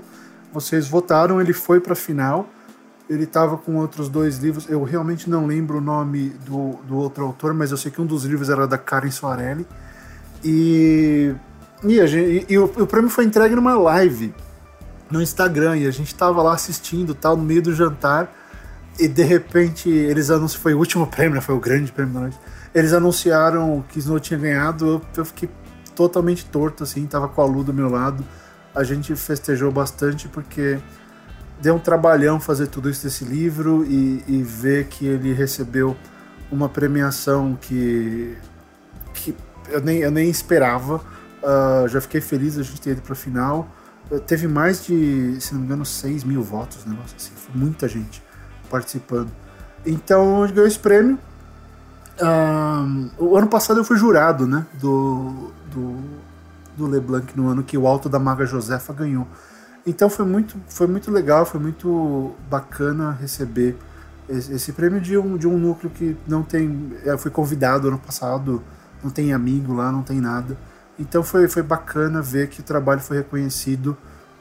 Vocês 0.52 0.88
votaram, 0.88 1.40
ele 1.40 1.52
foi 1.52 1.80
pra 1.80 1.94
final. 1.94 2.48
Ele 3.08 3.24
estava 3.24 3.56
com 3.56 3.76
outros 3.76 4.08
dois 4.08 4.38
livros. 4.38 4.68
Eu 4.68 4.82
realmente 4.82 5.30
não 5.30 5.46
lembro 5.46 5.78
o 5.78 5.80
nome 5.80 6.30
do, 6.44 6.72
do 6.88 6.96
outro 6.96 7.24
autor, 7.24 7.54
mas 7.54 7.70
eu 7.70 7.76
sei 7.76 7.90
que 7.90 8.00
um 8.00 8.06
dos 8.06 8.24
livros 8.24 8.50
era 8.50 8.66
da 8.66 8.76
Karen 8.76 9.10
Soarelli. 9.10 9.66
E, 10.44 11.32
e, 11.84 12.00
a 12.00 12.06
gente, 12.06 12.46
e, 12.48 12.54
e 12.54 12.58
o, 12.58 12.64
o 12.64 12.86
prêmio 12.86 13.08
foi 13.08 13.24
entregue 13.24 13.54
numa 13.54 13.76
live 13.76 14.34
no 15.10 15.20
Instagram. 15.22 15.78
E 15.78 15.86
a 15.86 15.90
gente 15.90 16.14
tava 16.14 16.42
lá 16.42 16.54
assistindo, 16.54 17.14
tal, 17.14 17.36
no 17.36 17.44
meio 17.44 17.62
do 17.62 17.74
jantar. 17.74 18.32
E 18.98 19.08
de 19.08 19.22
repente 19.22 19.88
eles 19.88 20.30
anunciaram. 20.30 20.62
Foi 20.62 20.74
o 20.74 20.78
último 20.78 21.06
prêmio, 21.08 21.34
né? 21.34 21.40
foi 21.40 21.54
o 21.54 21.60
grande 21.60 21.92
prêmio 21.92 22.14
da 22.14 22.20
noite. 22.20 22.38
Eles 22.74 22.92
anunciaram 22.92 23.84
que 23.88 23.98
Snow 23.98 24.20
tinha 24.20 24.38
ganhado. 24.38 24.86
Eu, 24.86 25.02
eu 25.16 25.24
fiquei 25.24 25.48
totalmente 25.94 26.44
torto, 26.46 26.82
assim. 26.84 27.06
Tava 27.06 27.28
com 27.28 27.40
a 27.40 27.44
Lu 27.44 27.64
do 27.64 27.72
meu 27.72 27.88
lado. 27.88 28.24
A 28.74 28.84
gente 28.84 29.14
festejou 29.16 29.72
bastante 29.72 30.28
porque 30.28 30.78
deu 31.60 31.74
um 31.74 31.78
trabalhão 31.78 32.38
fazer 32.38 32.66
tudo 32.66 32.90
isso 32.90 33.04
desse 33.04 33.24
livro 33.24 33.84
e, 33.88 34.22
e 34.28 34.42
ver 34.42 34.86
que 34.86 35.06
ele 35.06 35.32
recebeu 35.32 35.96
uma 36.50 36.68
premiação 36.68 37.56
que, 37.60 38.36
que 39.14 39.34
eu 39.68 39.80
nem, 39.80 39.98
eu 39.98 40.10
nem 40.10 40.28
esperava. 40.28 40.96
Uh, 41.42 41.88
já 41.88 42.00
fiquei 42.00 42.20
feliz 42.20 42.58
a 42.58 42.62
gente 42.62 42.80
ter 42.80 42.90
ido 42.90 43.02
pra 43.02 43.14
final. 43.14 43.68
Teve 44.26 44.46
mais 44.46 44.84
de, 44.84 45.36
se 45.40 45.52
não 45.52 45.60
me 45.60 45.66
engano, 45.66 45.84
6 45.84 46.24
mil 46.24 46.42
votos, 46.42 46.84
negócio 46.84 47.16
assim. 47.16 47.32
Foi 47.34 47.54
muita 47.54 47.88
gente 47.88 48.22
participando. 48.70 49.30
Então 49.84 50.42
gente 50.46 50.54
ganhou 50.54 50.68
esse 50.68 50.78
prêmio. 50.78 51.18
Uh, 52.20 53.10
o 53.18 53.36
ano 53.36 53.48
passado 53.48 53.80
eu 53.80 53.84
fui 53.84 53.96
jurado, 53.96 54.46
né? 54.46 54.66
Do, 54.74 55.52
do, 55.72 55.96
do 56.76 56.86
LeBlanc 56.86 57.36
no 57.36 57.48
ano 57.48 57.62
que 57.62 57.76
o 57.76 57.86
Alto 57.86 58.08
da 58.08 58.18
Maga 58.18 58.46
Josefa 58.46 58.92
ganhou. 58.92 59.26
Então 59.86 60.10
foi 60.10 60.24
muito, 60.24 60.56
foi 60.68 60.86
muito 60.86 61.10
legal, 61.10 61.46
foi 61.46 61.60
muito 61.60 62.34
bacana 62.50 63.12
receber 63.12 63.76
esse, 64.28 64.52
esse 64.52 64.72
prêmio 64.72 65.00
de 65.00 65.16
um, 65.16 65.36
de 65.36 65.46
um 65.46 65.56
núcleo 65.56 65.90
que 65.90 66.16
não 66.26 66.42
tem. 66.42 66.92
Eu 67.04 67.14
é, 67.14 67.18
fui 67.18 67.30
convidado 67.30 67.88
ano 67.88 67.98
passado, 67.98 68.62
não 69.02 69.10
tem 69.10 69.32
amigo 69.32 69.72
lá, 69.72 69.92
não 69.92 70.02
tem 70.02 70.20
nada. 70.20 70.56
Então 70.98 71.22
foi, 71.22 71.48
foi 71.48 71.62
bacana 71.62 72.22
ver 72.22 72.48
que 72.48 72.60
o 72.60 72.62
trabalho 72.62 73.00
foi 73.00 73.18
reconhecido 73.18 73.96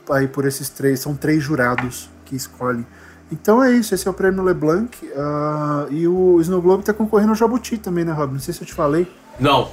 aí 0.09 0.27
por 0.27 0.45
esses 0.45 0.69
três. 0.69 0.99
São 0.99 1.15
três 1.15 1.43
jurados 1.43 2.09
que 2.25 2.35
escolhem. 2.35 2.85
Então 3.31 3.63
é 3.63 3.71
isso, 3.71 3.95
esse 3.95 4.07
é 4.07 4.11
o 4.11 4.13
prêmio 4.13 4.43
LeBlanc. 4.43 5.05
Uh, 5.05 5.91
e 5.91 6.07
o 6.07 6.39
Snow 6.41 6.61
Globe 6.61 6.81
está 6.81 6.93
concorrendo 6.93 7.31
ao 7.31 7.35
Jabuti 7.35 7.77
também, 7.77 8.05
né, 8.05 8.11
Rob? 8.11 8.33
Não 8.33 8.39
sei 8.39 8.53
se 8.53 8.61
eu 8.61 8.67
te 8.67 8.73
falei. 8.73 9.11
Não. 9.39 9.69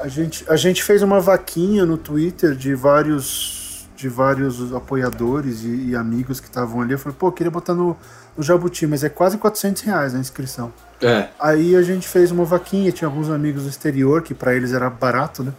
A 0.00 0.08
gente, 0.08 0.44
a 0.48 0.56
gente 0.56 0.82
fez 0.82 1.02
uma 1.02 1.20
vaquinha 1.20 1.84
no 1.84 1.96
Twitter 1.96 2.54
de 2.54 2.74
vários 2.74 3.60
de 4.02 4.08
vários 4.08 4.74
apoiadores 4.74 5.62
e, 5.62 5.90
e 5.90 5.96
amigos 5.96 6.40
que 6.40 6.48
estavam 6.48 6.80
ali. 6.80 6.92
Eu 6.92 6.98
falei, 6.98 7.16
pô, 7.16 7.30
queria 7.30 7.52
botar 7.52 7.72
no, 7.72 7.96
no 8.36 8.42
Jabuti, 8.42 8.84
mas 8.84 9.04
é 9.04 9.08
quase 9.08 9.38
400 9.38 9.82
reais 9.82 10.12
a 10.12 10.18
inscrição. 10.18 10.72
É. 11.00 11.28
Aí 11.38 11.76
a 11.76 11.82
gente 11.82 12.08
fez 12.08 12.32
uma 12.32 12.44
vaquinha, 12.44 12.90
tinha 12.90 13.06
alguns 13.06 13.30
amigos 13.30 13.62
do 13.62 13.68
exterior, 13.68 14.22
que 14.22 14.34
para 14.34 14.56
eles 14.56 14.72
era 14.72 14.90
barato, 14.90 15.44
né? 15.44 15.52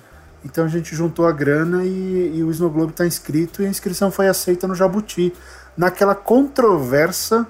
Então 0.45 0.65
a 0.65 0.67
gente 0.67 0.95
juntou 0.95 1.25
a 1.25 1.31
grana 1.31 1.85
e, 1.85 2.37
e 2.37 2.43
o 2.43 2.51
Snow 2.51 2.69
Globe 2.69 2.91
está 2.91 3.05
inscrito 3.05 3.61
e 3.61 3.65
a 3.65 3.69
inscrição 3.69 4.11
foi 4.11 4.27
aceita 4.27 4.67
no 4.67 4.75
Jabuti. 4.75 5.33
Naquela 5.77 6.13
controversa. 6.15 7.47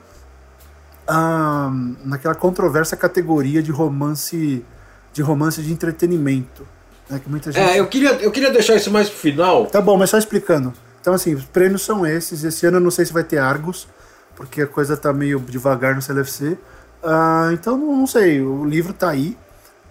Ah, 1.08 1.72
naquela 2.06 2.36
controversa 2.36 2.96
categoria 2.96 3.62
de 3.62 3.72
romance 3.72 4.64
de 5.14 5.22
romance 5.22 5.62
de 5.62 5.72
entretenimento. 5.72 6.68
Né, 7.10 7.22
que 7.24 7.30
muita 7.30 7.52
gente... 7.52 7.64
É, 7.64 7.80
eu 7.80 7.88
queria, 7.88 8.14
eu 8.14 8.32
queria 8.32 8.52
deixar 8.52 8.76
isso 8.76 8.90
mais 8.90 9.08
pro 9.08 9.18
final. 9.18 9.68
Tá 9.68 9.80
bom, 9.80 9.96
mas 9.96 10.10
só 10.10 10.18
explicando. 10.18 10.74
Então, 11.00 11.14
assim, 11.14 11.36
os 11.36 11.46
prêmios 11.46 11.84
são 11.84 12.06
esses. 12.06 12.44
Esse 12.44 12.66
ano 12.66 12.78
eu 12.78 12.82
não 12.82 12.92
sei 12.92 13.06
se 13.06 13.14
vai 13.14 13.24
ter 13.24 13.38
Argos, 13.38 13.88
porque 14.36 14.62
a 14.62 14.68
coisa 14.68 14.98
tá 14.98 15.14
meio 15.14 15.40
devagar 15.40 15.96
no 15.96 16.02
CLFC. 16.02 16.58
Ah, 17.04 17.52
então, 17.54 17.78
não 17.78 18.08
sei. 18.08 18.42
O 18.42 18.66
livro 18.66 18.94
tá 18.94 19.10
aí. 19.10 19.38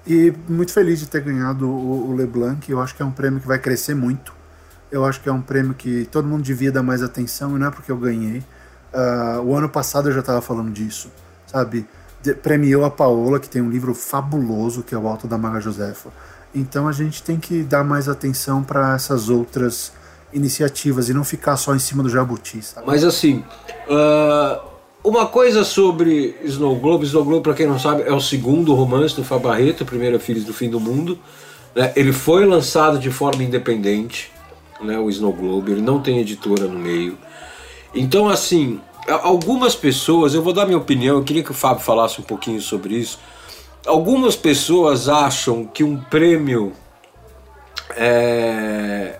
E 0.06 0.32
muito 0.48 0.72
feliz 0.72 1.00
de 1.00 1.08
ter 1.08 1.20
ganhado 1.20 1.68
o, 1.68 2.14
LeBlanc. 2.14 2.70
Eu 2.70 2.80
acho 2.80 2.94
que 2.94 3.02
é 3.02 3.04
um 3.04 3.10
prêmio 3.12 3.40
que 3.40 3.46
vai 3.46 3.58
crescer 3.58 3.94
muito. 3.94 4.32
Eu 4.90 5.04
acho 5.04 5.20
que 5.20 5.28
é 5.28 5.32
um 5.32 5.40
prêmio 5.40 5.74
que 5.74 6.06
todo 6.10 6.26
mundo 6.26 6.42
devia 6.42 6.70
dar 6.70 6.82
mais 6.82 7.02
atenção, 7.02 7.56
e 7.56 7.58
não 7.58 7.68
é 7.68 7.70
porque 7.70 7.90
eu 7.90 7.96
ganhei. 7.96 8.42
Uh, 8.92 9.40
o 9.42 9.56
ano 9.56 9.68
passado 9.68 10.08
eu 10.08 10.12
já 10.12 10.20
estava 10.20 10.42
falando 10.42 10.70
disso, 10.70 11.10
sabe? 11.46 11.86
De, 12.20 12.34
premiou 12.34 12.84
a 12.84 12.90
Paola, 12.90 13.40
que 13.40 13.48
tem 13.48 13.62
um 13.62 13.70
livro 13.70 13.94
fabuloso, 13.94 14.82
que 14.82 14.94
é 14.94 14.98
o 14.98 15.08
Alto 15.08 15.26
da 15.26 15.38
Maga 15.38 15.60
Josefa. 15.60 16.10
Então 16.54 16.86
a 16.86 16.92
gente 16.92 17.22
tem 17.22 17.38
que 17.38 17.62
dar 17.62 17.82
mais 17.82 18.08
atenção 18.08 18.62
para 18.62 18.94
essas 18.94 19.30
outras 19.30 19.92
iniciativas 20.32 21.08
e 21.08 21.14
não 21.14 21.24
ficar 21.24 21.56
só 21.56 21.74
em 21.74 21.78
cima 21.78 22.02
do 22.02 22.10
jabuti. 22.10 22.62
Sabe? 22.62 22.86
Mas 22.86 23.02
assim, 23.04 23.44
uh, 23.88 24.71
uma 25.04 25.26
coisa 25.26 25.64
sobre 25.64 26.36
Snow 26.44 26.76
Globe. 26.76 27.04
Snow 27.06 27.24
Globe, 27.24 27.42
para 27.42 27.54
quem 27.54 27.66
não 27.66 27.78
sabe, 27.78 28.02
é 28.02 28.12
o 28.12 28.20
segundo 28.20 28.74
romance 28.74 29.14
do 29.14 29.24
Fabarreto, 29.24 29.84
primeiro 29.84 30.16
é 30.16 30.18
Filhos 30.18 30.44
do 30.44 30.54
Fim 30.54 30.68
do 30.68 30.78
Mundo. 30.78 31.18
Né? 31.74 31.92
Ele 31.96 32.12
foi 32.12 32.46
lançado 32.46 32.98
de 32.98 33.10
forma 33.10 33.42
independente, 33.42 34.30
né? 34.80 34.98
o 34.98 35.08
Snow 35.10 35.32
Globe, 35.32 35.72
ele 35.72 35.82
não 35.82 36.00
tem 36.00 36.18
editora 36.18 36.66
no 36.66 36.78
meio. 36.78 37.18
Então, 37.94 38.28
assim, 38.28 38.80
algumas 39.06 39.74
pessoas, 39.74 40.34
eu 40.34 40.42
vou 40.42 40.52
dar 40.52 40.66
minha 40.66 40.78
opinião, 40.78 41.16
eu 41.16 41.24
queria 41.24 41.42
que 41.42 41.50
o 41.50 41.54
Fábio 41.54 41.82
falasse 41.82 42.20
um 42.20 42.24
pouquinho 42.24 42.60
sobre 42.60 42.94
isso. 42.94 43.18
Algumas 43.86 44.36
pessoas 44.36 45.08
acham 45.08 45.64
que 45.64 45.82
um 45.82 45.96
prêmio 45.98 46.72
é, 47.96 49.18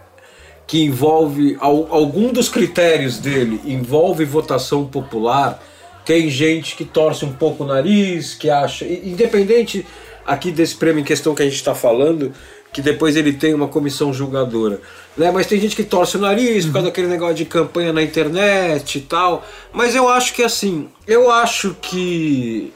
que 0.66 0.84
envolve 0.84 1.56
algum 1.60 2.32
dos 2.32 2.48
critérios 2.48 3.18
dele 3.18 3.60
envolve 3.64 4.24
votação 4.24 4.86
popular. 4.86 5.62
Tem 6.04 6.28
gente 6.28 6.76
que 6.76 6.84
torce 6.84 7.24
um 7.24 7.32
pouco 7.32 7.64
o 7.64 7.66
nariz, 7.66 8.34
que 8.34 8.50
acha, 8.50 8.84
independente 8.84 9.86
aqui 10.26 10.50
desse 10.50 10.74
prêmio 10.76 11.00
em 11.00 11.04
questão 11.04 11.34
que 11.34 11.42
a 11.42 11.44
gente 11.44 11.54
está 11.54 11.74
falando, 11.74 12.32
que 12.72 12.80
depois 12.80 13.16
ele 13.16 13.32
tem 13.32 13.54
uma 13.54 13.68
comissão 13.68 14.12
julgadora. 14.12 14.80
Né? 15.16 15.30
Mas 15.30 15.46
tem 15.46 15.60
gente 15.60 15.76
que 15.76 15.84
torce 15.84 16.16
o 16.16 16.20
nariz 16.20 16.64
por 16.64 16.72
causa 16.72 16.88
daquele 16.88 17.06
negócio 17.06 17.34
de 17.34 17.44
campanha 17.44 17.92
na 17.92 18.02
internet 18.02 18.98
e 18.98 19.00
tal. 19.02 19.46
Mas 19.72 19.94
eu 19.94 20.08
acho 20.08 20.32
que 20.32 20.42
assim, 20.42 20.88
eu 21.06 21.30
acho 21.30 21.76
que 21.80 22.72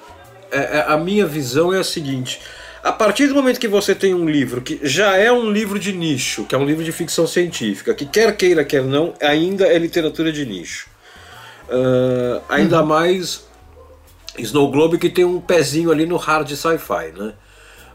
é, 0.50 0.59
é, 0.59 0.85
a 0.88 0.97
minha 0.97 1.26
visão 1.26 1.73
é 1.73 1.78
a 1.78 1.85
seguinte: 1.85 2.40
a 2.83 2.92
partir 2.92 3.26
do 3.26 3.35
momento 3.35 3.59
que 3.59 3.68
você 3.68 3.95
tem 3.95 4.14
um 4.14 4.28
livro 4.28 4.61
que 4.61 4.78
já 4.83 5.16
é 5.16 5.33
um 5.33 5.50
livro 5.50 5.78
de 5.78 5.92
nicho, 5.92 6.45
que 6.45 6.54
é 6.54 6.59
um 6.59 6.66
livro 6.66 6.85
de 6.85 6.92
ficção 6.92 7.26
científica, 7.26 7.95
que 7.95 8.04
quer 8.04 8.37
queira, 8.37 8.64
quer 8.64 8.83
não, 8.83 9.14
ainda 9.21 9.66
é 9.66 9.78
literatura 9.78 10.30
de 10.30 10.45
nicho. 10.45 10.88
Uh, 11.68 12.40
ainda 12.49 12.80
uhum. 12.80 12.87
mais 12.87 13.46
Snow 14.38 14.70
Globe 14.70 14.99
que 14.99 15.11
tem 15.11 15.25
um 15.25 15.40
pezinho 15.40 15.90
ali 15.90 16.06
no 16.06 16.16
hard 16.16 16.49
sci-fi, 16.50 17.12
né? 17.16 17.35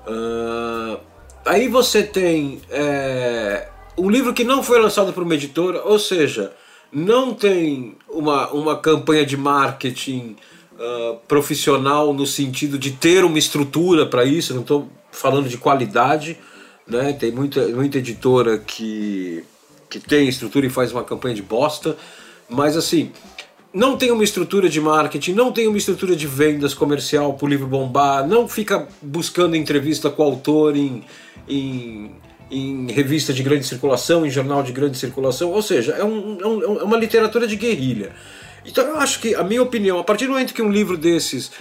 Uh, 0.08 1.00
aí 1.46 1.68
você 1.68 2.04
tem 2.04 2.62
é, 2.70 3.68
um 3.98 4.10
livro 4.10 4.34
que 4.34 4.44
não 4.44 4.64
foi 4.64 4.80
lançado 4.80 5.14
por 5.14 5.24
uma 5.24 5.36
editora, 5.36 5.84
ou 5.84 6.00
seja, 6.00 6.52
não 6.92 7.34
tem 7.34 7.96
uma, 8.10 8.50
uma 8.52 8.78
campanha 8.78 9.26
de 9.26 9.38
marketing 9.38 10.36
uh, 10.74 11.18
profissional 11.28 12.14
no 12.14 12.26
sentido 12.26 12.78
de 12.78 12.92
ter 12.92 13.24
uma 13.24 13.40
estrutura 13.40 14.06
para 14.06 14.26
isso, 14.26 14.54
não 14.54 14.62
estou 14.62 14.90
falando 15.12 15.48
de 15.48 15.58
qualidade, 15.58 16.38
né? 16.88 17.14
tem 17.14 17.32
muita, 17.32 17.68
muita 17.68 18.00
editora 18.00 18.58
que, 18.58 19.44
que 19.90 20.00
tem 20.00 20.28
estrutura 20.28 20.66
e 20.66 20.70
faz 20.70 20.92
uma 20.92 21.04
campanha 21.04 21.36
de 21.36 21.42
bosta, 21.42 21.96
mas 22.50 22.76
assim, 22.76 23.12
não 23.74 23.96
tem 23.96 24.12
uma 24.12 24.24
estrutura 24.24 24.68
de 24.68 24.82
marketing, 24.82 25.34
não 25.34 25.52
tem 25.52 25.68
uma 25.68 25.78
estrutura 25.78 26.16
de 26.16 26.28
vendas 26.28 26.74
comercial 26.74 27.34
para 27.34 27.46
o 27.46 27.50
livro 27.50 27.68
bombar, 27.68 28.28
não 28.28 28.48
fica 28.48 28.88
buscando 29.02 29.56
entrevista 29.56 30.10
com 30.10 30.24
o 30.24 30.26
autor 30.26 30.76
em, 30.76 31.04
em, 31.48 32.12
em, 32.50 32.92
revista 32.92 33.32
de 33.32 33.42
grande 33.42 33.66
circulação, 33.66 34.26
em 34.26 34.30
jornal 34.30 34.62
de 34.62 34.74
grande 34.74 34.98
circulação, 34.98 35.52
ou 35.52 35.62
seja, 35.62 35.94
é, 35.94 36.04
um, 36.04 36.38
é, 36.42 36.48
um, 36.48 36.80
é 36.80 36.84
uma 36.84 36.98
literatura 36.98 37.48
de 37.48 37.56
guerrilha. 37.56 38.12
Então 38.66 38.86
eu 38.86 38.98
acho 38.98 39.20
que, 39.20 39.34
a 39.34 39.44
minha 39.44 39.64
opinião, 39.64 40.00
a 40.00 40.04
partir 40.04 40.26
do 40.26 40.34
momento 40.34 40.54
que 40.54 40.62
um 40.62 40.72
livro 40.72 40.98
desses 40.98 41.52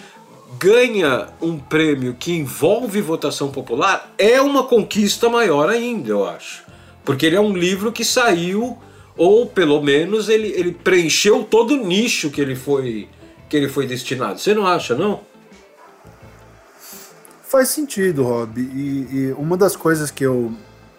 ganha 0.59 1.29
um 1.41 1.59
prêmio 1.59 2.15
que 2.19 2.33
envolve 2.33 3.01
votação 3.01 3.51
popular, 3.51 4.13
é 4.19 4.41
uma 4.41 4.65
conquista 4.65 5.29
maior 5.29 5.69
ainda, 5.69 6.11
eu 6.11 6.29
acho. 6.29 6.65
Porque 7.05 7.25
ele 7.25 7.37
é 7.37 7.41
um 7.41 7.57
livro 7.57 7.93
que 7.93 8.05
saiu, 8.05 8.77
ou 9.17 9.47
pelo 9.47 9.83
menos 9.83 10.29
ele, 10.29 10.49
ele 10.49 10.73
preencheu 10.73 11.45
todo 11.45 11.75
o 11.75 11.87
nicho 11.87 12.31
que 12.31 12.41
ele 12.41 12.57
foi 12.57 13.09
que 13.49 13.57
ele 13.57 13.69
foi 13.69 13.87
destinado. 13.87 14.39
Você 14.39 14.55
não 14.55 14.67
acha, 14.67 14.95
não? 14.95 15.23
Faz 17.43 17.69
sentido, 17.69 18.23
Rob. 18.23 18.61
E, 18.61 19.09
e 19.11 19.35
uma 19.37 19.57
das 19.57 19.75
coisas 19.75 20.11
que 20.11 20.25
eu. 20.25 20.53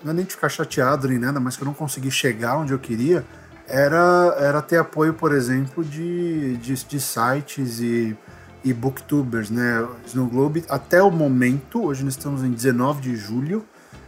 Não 0.04 0.12
é 0.12 0.14
nem 0.16 0.26
de 0.26 0.34
ficar 0.34 0.50
chateado 0.50 1.08
nem 1.08 1.18
nada, 1.18 1.40
mas 1.40 1.56
que 1.56 1.64
eu 1.64 1.66
não 1.66 1.74
consegui 1.74 2.12
chegar 2.12 2.58
onde 2.58 2.74
eu 2.74 2.80
queria 2.80 3.26
era, 3.72 4.36
era 4.38 4.62
ter 4.62 4.78
apoio, 4.78 5.14
por 5.14 5.32
exemplo, 5.34 5.84
de, 5.84 6.58
de, 6.58 6.74
de 6.74 7.00
sites 7.00 7.80
e, 7.80 8.18
e 8.66 8.74
booktubers, 8.74 9.50
né? 9.50 9.88
Snow 10.06 10.28
Globe, 10.28 10.66
até 10.68 11.02
o 11.02 11.10
momento, 11.10 11.86
hoje 11.86 12.04
nós 12.04 12.14
estamos 12.14 12.44
em 12.44 12.52
19 12.52 13.02
de 13.02 13.16
julho, 13.16 13.66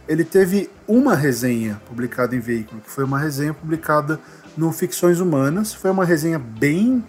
ele 0.08 0.24
teve 0.24 0.70
uma 0.86 1.14
resenha 1.14 1.80
publicada 1.86 2.34
em 2.36 2.40
veículo, 2.40 2.80
que 2.80 2.90
foi 2.90 3.04
uma 3.04 3.18
resenha 3.18 3.54
publicada 3.54 4.20
no 4.56 4.72
Ficções 4.72 5.20
Humanas. 5.20 5.72
Foi 5.72 5.90
uma 5.90 6.04
resenha 6.04 6.38
bem 6.38 7.04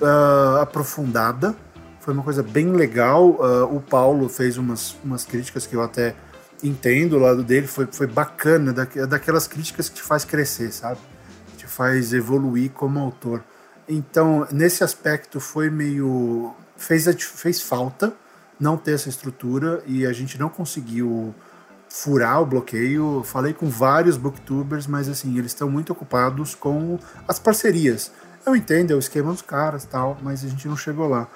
uh, 0.00 0.58
aprofundada, 0.60 1.54
foi 2.00 2.14
uma 2.14 2.22
coisa 2.22 2.42
bem 2.42 2.72
legal. 2.72 3.30
Uh, 3.30 3.76
o 3.76 3.80
Paulo 3.80 4.28
fez 4.28 4.56
umas, 4.56 4.96
umas 5.04 5.24
críticas 5.24 5.66
que 5.66 5.74
eu 5.74 5.82
até 5.82 6.14
entendo 6.62 7.16
o 7.16 7.18
lado 7.18 7.42
dele, 7.42 7.66
foi, 7.66 7.86
foi 7.90 8.06
bacana, 8.06 8.72
da, 8.72 8.84
daquelas 9.06 9.46
críticas 9.46 9.88
que 9.88 9.96
te 9.96 10.02
faz 10.02 10.24
crescer, 10.24 10.72
sabe? 10.72 10.98
faz 11.70 12.12
evoluir 12.12 12.70
como 12.72 12.98
autor. 12.98 13.42
Então, 13.88 14.46
nesse 14.52 14.84
aspecto 14.84 15.40
foi 15.40 15.70
meio 15.70 16.54
fez 16.76 17.06
fez 17.18 17.62
falta 17.62 18.12
não 18.58 18.76
ter 18.76 18.92
essa 18.92 19.08
estrutura 19.08 19.82
e 19.86 20.04
a 20.04 20.12
gente 20.12 20.38
não 20.38 20.48
conseguiu 20.48 21.34
furar 21.90 22.40
o 22.40 22.46
bloqueio. 22.46 23.22
Falei 23.24 23.52
com 23.52 23.68
vários 23.68 24.16
booktubers, 24.16 24.86
mas 24.86 25.08
assim, 25.08 25.36
eles 25.36 25.50
estão 25.50 25.68
muito 25.68 25.92
ocupados 25.92 26.54
com 26.54 26.98
as 27.28 27.38
parcerias. 27.38 28.12
Eu 28.46 28.56
entendo, 28.56 28.92
é 28.92 28.94
o 28.94 28.98
esquema 28.98 29.32
dos 29.32 29.42
caras 29.42 29.84
tal, 29.84 30.16
mas 30.22 30.42
a 30.42 30.48
gente 30.48 30.66
não 30.66 30.76
chegou 30.76 31.06
lá. 31.08 31.28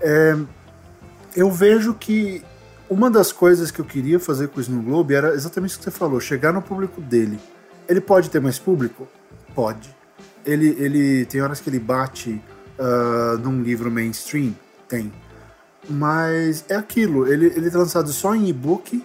É, 0.00 0.36
eu 1.34 1.50
vejo 1.50 1.94
que 1.94 2.44
uma 2.88 3.10
das 3.10 3.32
coisas 3.32 3.70
que 3.70 3.80
eu 3.80 3.84
queria 3.84 4.18
fazer 4.18 4.48
com 4.48 4.58
o 4.58 4.60
Snow 4.60 4.82
Globe 4.82 5.14
era 5.14 5.32
exatamente 5.32 5.76
o 5.76 5.78
que 5.78 5.84
você 5.84 5.90
falou, 5.90 6.20
chegar 6.20 6.52
no 6.52 6.60
público 6.60 7.00
dele. 7.00 7.38
Ele 7.88 8.00
pode 8.00 8.28
ter 8.28 8.40
mais 8.40 8.58
público? 8.58 9.08
Pode. 9.54 9.94
Ele, 10.44 10.76
ele 10.78 11.24
tem 11.26 11.40
horas 11.40 11.60
que 11.60 11.70
ele 11.70 11.78
bate 11.78 12.42
uh, 12.78 13.38
num 13.38 13.62
livro 13.62 13.90
mainstream? 13.90 14.54
Tem. 14.88 15.12
Mas 15.88 16.64
é 16.68 16.74
aquilo, 16.74 17.26
ele, 17.26 17.46
ele 17.46 17.68
é 17.68 17.76
lançado 17.76 18.12
só 18.12 18.34
em 18.34 18.48
e-book 18.48 19.02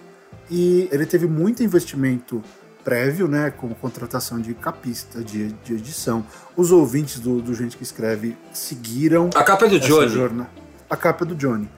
e 0.50 0.88
ele 0.92 1.06
teve 1.06 1.26
muito 1.26 1.62
investimento 1.62 2.42
prévio, 2.84 3.26
né, 3.26 3.52
como 3.56 3.74
contratação 3.74 4.40
de 4.40 4.54
capista, 4.54 5.20
de, 5.22 5.48
de 5.64 5.74
edição. 5.74 6.24
Os 6.56 6.70
ouvintes 6.70 7.18
do, 7.18 7.42
do 7.42 7.52
Gente 7.52 7.76
que 7.76 7.82
Escreve 7.82 8.36
seguiram. 8.52 9.28
A 9.34 9.42
capa 9.42 9.66
é 9.66 9.68
do 9.68 9.80
Johnny. 9.80 10.08
Jornada. 10.08 10.50
A 10.88 10.96
capa 10.96 11.24
é 11.24 11.26
do 11.26 11.34
Johnny. 11.34 11.68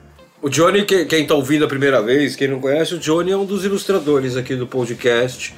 O 0.42 0.50
Johnny, 0.50 0.84
quem 0.84 1.22
está 1.22 1.34
ouvindo 1.34 1.64
a 1.64 1.68
primeira 1.68 2.02
vez, 2.02 2.36
quem 2.36 2.46
não 2.46 2.60
conhece, 2.60 2.94
o 2.94 2.98
Johnny 2.98 3.32
é 3.32 3.36
um 3.36 3.46
dos 3.46 3.64
ilustradores 3.64 4.36
aqui 4.36 4.54
do 4.54 4.66
podcast. 4.66 5.56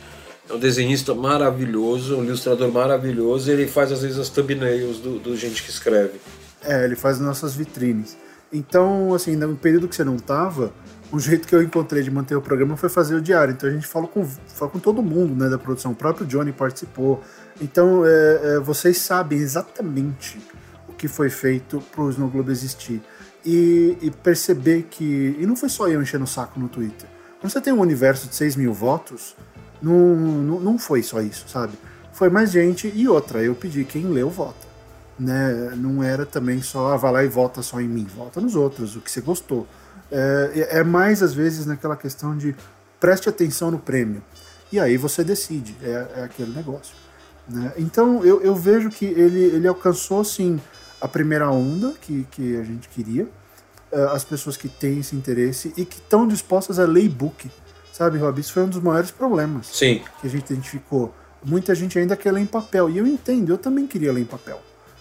É 0.48 0.52
um 0.52 0.58
desenhista 0.58 1.14
maravilhoso, 1.14 2.16
um 2.16 2.24
ilustrador 2.24 2.72
maravilhoso. 2.72 3.50
Ele 3.50 3.66
faz 3.66 3.90
às 3.92 4.02
vezes 4.02 4.18
as 4.18 4.28
thumbnails 4.28 4.98
do, 4.98 5.18
do 5.18 5.36
gente 5.36 5.62
que 5.62 5.70
escreve. 5.70 6.20
É, 6.62 6.84
ele 6.84 6.96
faz 6.96 7.18
nossas 7.18 7.54
vitrines. 7.54 8.16
Então, 8.52 9.12
assim, 9.14 9.36
no 9.36 9.56
período 9.56 9.86
que 9.86 9.94
você 9.94 10.04
não 10.04 10.16
tava, 10.16 10.72
o 11.12 11.18
jeito 11.18 11.46
que 11.46 11.54
eu 11.54 11.62
encontrei 11.62 12.02
de 12.02 12.10
manter 12.10 12.36
o 12.36 12.42
programa 12.42 12.76
foi 12.76 12.88
fazer 12.88 13.14
o 13.14 13.20
diário. 13.20 13.52
Então 13.52 13.68
a 13.68 13.72
gente 13.72 13.86
fala 13.86 14.06
com, 14.06 14.24
fala 14.24 14.70
com 14.70 14.78
todo 14.78 15.02
mundo 15.02 15.34
né, 15.34 15.48
da 15.48 15.58
produção. 15.58 15.92
O 15.92 15.94
próprio 15.94 16.26
Johnny 16.26 16.52
participou. 16.52 17.22
Então 17.60 18.04
é, 18.06 18.40
é, 18.42 18.58
vocês 18.60 18.98
sabem 18.98 19.38
exatamente 19.38 20.40
o 20.88 20.92
que 20.92 21.08
foi 21.08 21.28
feito 21.28 21.82
para 21.92 22.02
o 22.02 22.10
Snow 22.10 22.28
Globe 22.28 22.50
existir. 22.50 23.02
E, 23.44 23.96
e, 24.02 24.10
perceber 24.10 24.86
que. 24.90 25.36
E 25.38 25.46
não 25.46 25.56
foi 25.56 25.68
só 25.68 25.88
eu 25.88 26.02
enchendo 26.02 26.24
o 26.24 26.26
saco 26.26 26.60
no 26.60 26.68
Twitter. 26.68 27.08
Quando 27.40 27.50
você 27.50 27.60
tem 27.60 27.72
um 27.72 27.80
universo 27.80 28.28
de 28.28 28.34
6 28.34 28.56
mil 28.56 28.72
votos, 28.72 29.34
não, 29.80 30.14
não, 30.14 30.60
não 30.60 30.78
foi 30.78 31.02
só 31.02 31.22
isso, 31.22 31.48
sabe? 31.48 31.72
Foi 32.12 32.28
mais 32.28 32.50
gente 32.50 32.92
e 32.94 33.08
outra. 33.08 33.42
Eu 33.42 33.54
pedi 33.54 33.82
quem 33.84 34.04
leu, 34.04 34.28
vota. 34.28 34.68
Né? 35.18 35.72
Não 35.74 36.02
era 36.02 36.26
também 36.26 36.60
só, 36.60 36.92
ah, 36.92 36.96
vai 36.98 37.12
lá 37.12 37.24
e 37.24 37.28
vota 37.28 37.62
só 37.62 37.80
em 37.80 37.88
mim. 37.88 38.06
Vota 38.14 38.42
nos 38.42 38.54
outros, 38.54 38.94
o 38.94 39.00
que 39.00 39.10
você 39.10 39.22
gostou. 39.22 39.66
É, 40.10 40.78
é 40.78 40.84
mais 40.84 41.22
às 41.22 41.32
vezes 41.32 41.66
naquela 41.66 41.96
questão 41.96 42.36
de 42.36 42.54
preste 42.98 43.28
atenção 43.28 43.70
no 43.70 43.78
prêmio. 43.78 44.22
E 44.72 44.78
aí 44.78 44.96
você 44.96 45.24
decide, 45.24 45.74
é, 45.82 46.06
é 46.16 46.24
aquele 46.24 46.52
negócio. 46.52 46.94
Né? 47.48 47.72
Então 47.76 48.24
eu, 48.24 48.40
eu 48.42 48.54
vejo 48.54 48.90
que 48.90 49.04
ele, 49.04 49.40
ele 49.40 49.66
alcançou 49.66 50.24
sim 50.24 50.60
a 51.00 51.08
primeira 51.08 51.50
onda 51.50 51.94
que, 52.00 52.26
que 52.30 52.56
a 52.56 52.62
gente 52.62 52.88
queria, 52.88 53.26
é, 53.90 54.02
as 54.12 54.22
pessoas 54.22 54.56
que 54.56 54.68
têm 54.68 55.00
esse 55.00 55.16
interesse 55.16 55.72
e 55.76 55.84
que 55.84 55.96
estão 55.96 56.28
dispostas 56.28 56.78
a 56.78 56.84
ler 56.84 57.04
e-book. 57.04 57.50
Sabe, 57.92 58.18
Rob? 58.18 58.40
Isso 58.40 58.52
foi 58.52 58.62
um 58.62 58.68
dos 58.68 58.80
maiores 58.80 59.10
problemas 59.10 59.66
Sim. 59.66 60.02
que 60.20 60.26
a 60.26 60.30
gente 60.30 60.52
identificou. 60.52 61.14
Muita 61.44 61.74
gente 61.74 61.98
ainda 61.98 62.16
quer 62.16 62.32
ler 62.32 62.40
em 62.40 62.46
papel. 62.46 62.88
E 62.88 62.98
eu 62.98 63.06
entendo, 63.06 63.50
eu 63.50 63.58
também 63.58 63.86
queria 63.86 64.12
ler 64.12 64.20
em 64.20 64.26
papel. 64.26 64.60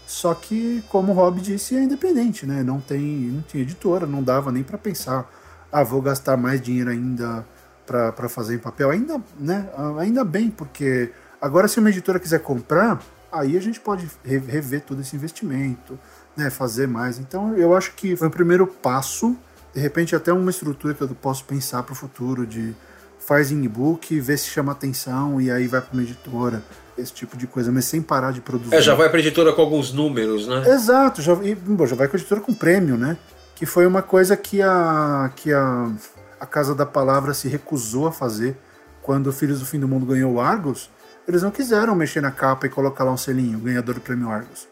Só 0.09 0.33
que, 0.33 0.83
como 0.89 1.11
o 1.11 1.15
Rob 1.15 1.39
disse, 1.39 1.75
é 1.75 1.83
independente, 1.83 2.43
né? 2.43 2.63
Não 2.63 2.81
tem, 2.81 2.99
não 2.99 3.43
tinha 3.43 3.61
editora, 3.61 4.07
não 4.07 4.23
dava 4.23 4.51
nem 4.51 4.63
para 4.63 4.75
pensar, 4.75 5.31
ah, 5.71 5.83
vou 5.83 6.01
gastar 6.01 6.35
mais 6.35 6.59
dinheiro 6.59 6.89
ainda 6.89 7.45
para 7.85 8.27
fazer 8.27 8.55
em 8.55 8.57
papel. 8.57 8.89
Ainda, 8.89 9.21
né? 9.39 9.69
Ainda 9.99 10.23
bem, 10.23 10.49
porque 10.49 11.11
agora 11.39 11.67
se 11.67 11.77
uma 11.77 11.91
editora 11.91 12.19
quiser 12.19 12.39
comprar, 12.39 12.99
aí 13.31 13.55
a 13.55 13.61
gente 13.61 13.79
pode 13.79 14.09
rever 14.25 14.81
todo 14.81 14.99
esse 14.99 15.15
investimento, 15.15 15.97
né? 16.35 16.49
Fazer 16.49 16.87
mais. 16.87 17.19
Então, 17.19 17.55
eu 17.55 17.77
acho 17.77 17.93
que 17.93 18.15
foi 18.15 18.29
o 18.29 18.31
primeiro 18.31 18.65
passo, 18.65 19.37
de 19.75 19.79
repente 19.79 20.15
até 20.15 20.33
uma 20.33 20.49
estrutura 20.49 20.95
que 20.95 21.01
eu 21.03 21.09
posso 21.09 21.45
pensar 21.45 21.83
para 21.83 21.93
o 21.93 21.95
futuro 21.95 22.47
de 22.47 22.75
faz 23.19 23.51
em 23.51 23.63
e-book, 23.63 24.19
vê 24.19 24.35
se 24.35 24.47
chama 24.47 24.71
atenção 24.71 25.39
e 25.39 25.51
aí 25.51 25.67
vai 25.67 25.81
para 25.81 25.93
uma 25.93 26.01
editora 26.01 26.63
esse 26.99 27.13
tipo 27.13 27.37
de 27.37 27.47
coisa, 27.47 27.71
mas 27.71 27.85
sem 27.85 28.01
parar 28.01 28.31
de 28.31 28.41
produzir. 28.41 28.75
É, 28.75 28.81
já 28.81 28.95
vai 28.95 29.09
para 29.09 29.19
editora 29.19 29.53
com 29.53 29.61
alguns 29.61 29.91
números, 29.93 30.47
né? 30.47 30.63
Exato, 30.67 31.21
já, 31.21 31.33
e, 31.43 31.55
bom, 31.55 31.85
já 31.85 31.95
vai 31.95 32.07
com 32.07 32.15
a 32.15 32.19
editora 32.19 32.41
com 32.41 32.53
prêmio, 32.53 32.97
né? 32.97 33.17
Que 33.55 33.65
foi 33.65 33.85
uma 33.85 34.01
coisa 34.01 34.37
que 34.37 34.61
a, 34.61 35.31
que 35.35 35.51
a, 35.53 35.91
a 36.39 36.45
Casa 36.45 36.73
da 36.73 36.85
Palavra 36.85 37.33
se 37.33 37.47
recusou 37.47 38.07
a 38.07 38.11
fazer 38.11 38.57
quando 39.01 39.27
o 39.27 39.33
Filhos 39.33 39.59
do 39.59 39.65
Fim 39.65 39.79
do 39.79 39.87
Mundo 39.87 40.05
ganhou 40.05 40.33
o 40.33 40.39
Argos. 40.39 40.89
Eles 41.27 41.43
não 41.43 41.51
quiseram 41.51 41.93
mexer 41.95 42.21
na 42.21 42.31
capa 42.31 42.65
e 42.65 42.69
colocar 42.69 43.03
lá 43.03 43.11
um 43.11 43.17
selinho, 43.17 43.59
ganhador 43.59 43.95
do 43.95 44.01
prêmio 44.01 44.29
Argos. 44.29 44.67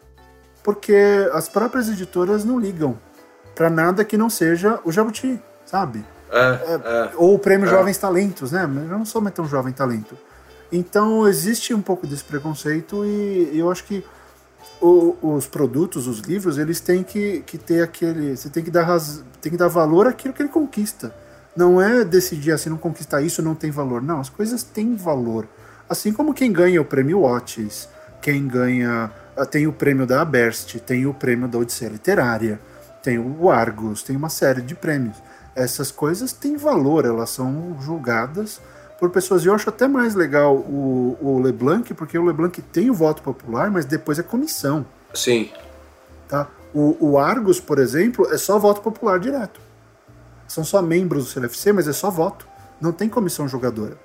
Porque 0.62 0.96
as 1.32 1.48
próprias 1.48 1.88
editoras 1.88 2.44
não 2.44 2.58
ligam 2.58 2.98
para 3.54 3.70
nada 3.70 4.04
que 4.04 4.16
não 4.16 4.30
seja 4.30 4.78
o 4.84 4.92
Jabuti, 4.92 5.40
sabe? 5.64 6.04
É, 6.30 6.38
é, 6.38 6.74
é, 6.74 7.10
ou 7.16 7.34
o 7.34 7.38
prêmio 7.38 7.66
é. 7.66 7.70
Jovens 7.70 7.96
Talentos, 7.96 8.52
né? 8.52 8.66
Mas 8.66 8.90
eu 8.90 8.98
não 8.98 9.04
sou 9.04 9.20
mais 9.20 9.34
tão 9.34 9.46
jovem 9.46 9.72
talento. 9.72 10.16
Então 10.70 11.26
existe 11.26 11.72
um 11.72 11.80
pouco 11.80 12.06
desse 12.06 12.24
preconceito 12.24 13.04
e 13.04 13.58
eu 13.58 13.70
acho 13.70 13.84
que 13.84 14.04
o, 14.80 15.16
os 15.22 15.46
produtos, 15.46 16.06
os 16.06 16.20
livros, 16.20 16.58
eles 16.58 16.80
têm 16.80 17.02
que, 17.02 17.40
que 17.40 17.58
ter 17.58 17.82
aquele. 17.82 18.36
Você 18.36 18.48
tem 18.48 18.62
que, 18.62 18.70
dar 18.70 18.84
raz, 18.84 19.22
tem 19.40 19.50
que 19.50 19.58
dar 19.58 19.68
valor 19.68 20.06
àquilo 20.06 20.34
que 20.34 20.42
ele 20.42 20.48
conquista. 20.48 21.14
Não 21.56 21.80
é 21.80 22.04
decidir 22.04 22.52
assim, 22.52 22.70
não 22.70 22.76
conquistar 22.76 23.20
isso 23.20 23.42
não 23.42 23.54
tem 23.54 23.70
valor. 23.70 24.02
Não, 24.02 24.20
as 24.20 24.28
coisas 24.28 24.62
têm 24.62 24.94
valor. 24.94 25.48
Assim 25.88 26.12
como 26.12 26.34
quem 26.34 26.52
ganha 26.52 26.80
o 26.80 26.84
prêmio 26.84 27.24
Otis, 27.24 27.88
quem 28.20 28.46
ganha. 28.46 29.10
Ah, 29.36 29.46
tem 29.46 29.66
o 29.66 29.72
prêmio 29.72 30.06
da 30.06 30.20
Aberst, 30.20 30.78
tem 30.80 31.06
o 31.06 31.14
prêmio 31.14 31.48
da 31.48 31.58
Odisseia 31.58 31.90
Literária, 31.90 32.60
tem 33.02 33.18
o 33.18 33.50
Argos, 33.50 34.02
tem 34.02 34.16
uma 34.16 34.28
série 34.28 34.60
de 34.60 34.74
prêmios. 34.74 35.16
Essas 35.54 35.90
coisas 35.90 36.32
têm 36.32 36.56
valor, 36.56 37.04
elas 37.04 37.30
são 37.30 37.76
julgadas 37.80 38.60
por 38.98 39.10
pessoas. 39.10 39.44
E 39.44 39.46
eu 39.46 39.54
acho 39.54 39.68
até 39.68 39.86
mais 39.86 40.14
legal 40.14 40.56
o, 40.56 41.16
o 41.20 41.40
LeBlanc, 41.40 41.94
porque 41.94 42.18
o 42.18 42.24
LeBlanc 42.24 42.60
tem 42.60 42.90
o 42.90 42.94
voto 42.94 43.22
popular, 43.22 43.70
mas 43.70 43.84
depois 43.84 44.18
é 44.18 44.22
comissão. 44.22 44.84
Sim. 45.14 45.50
Tá? 46.28 46.48
O, 46.74 46.96
o 47.00 47.18
Argos, 47.18 47.60
por 47.60 47.78
exemplo, 47.78 48.26
é 48.32 48.36
só 48.36 48.58
voto 48.58 48.80
popular 48.80 49.18
direto. 49.18 49.60
São 50.46 50.64
só 50.64 50.82
membros 50.82 51.24
do 51.24 51.30
CLFC, 51.30 51.72
mas 51.72 51.88
é 51.88 51.92
só 51.92 52.10
voto. 52.10 52.46
Não 52.80 52.92
tem 52.92 53.08
comissão 53.08 53.48
julgadora. 53.48 53.96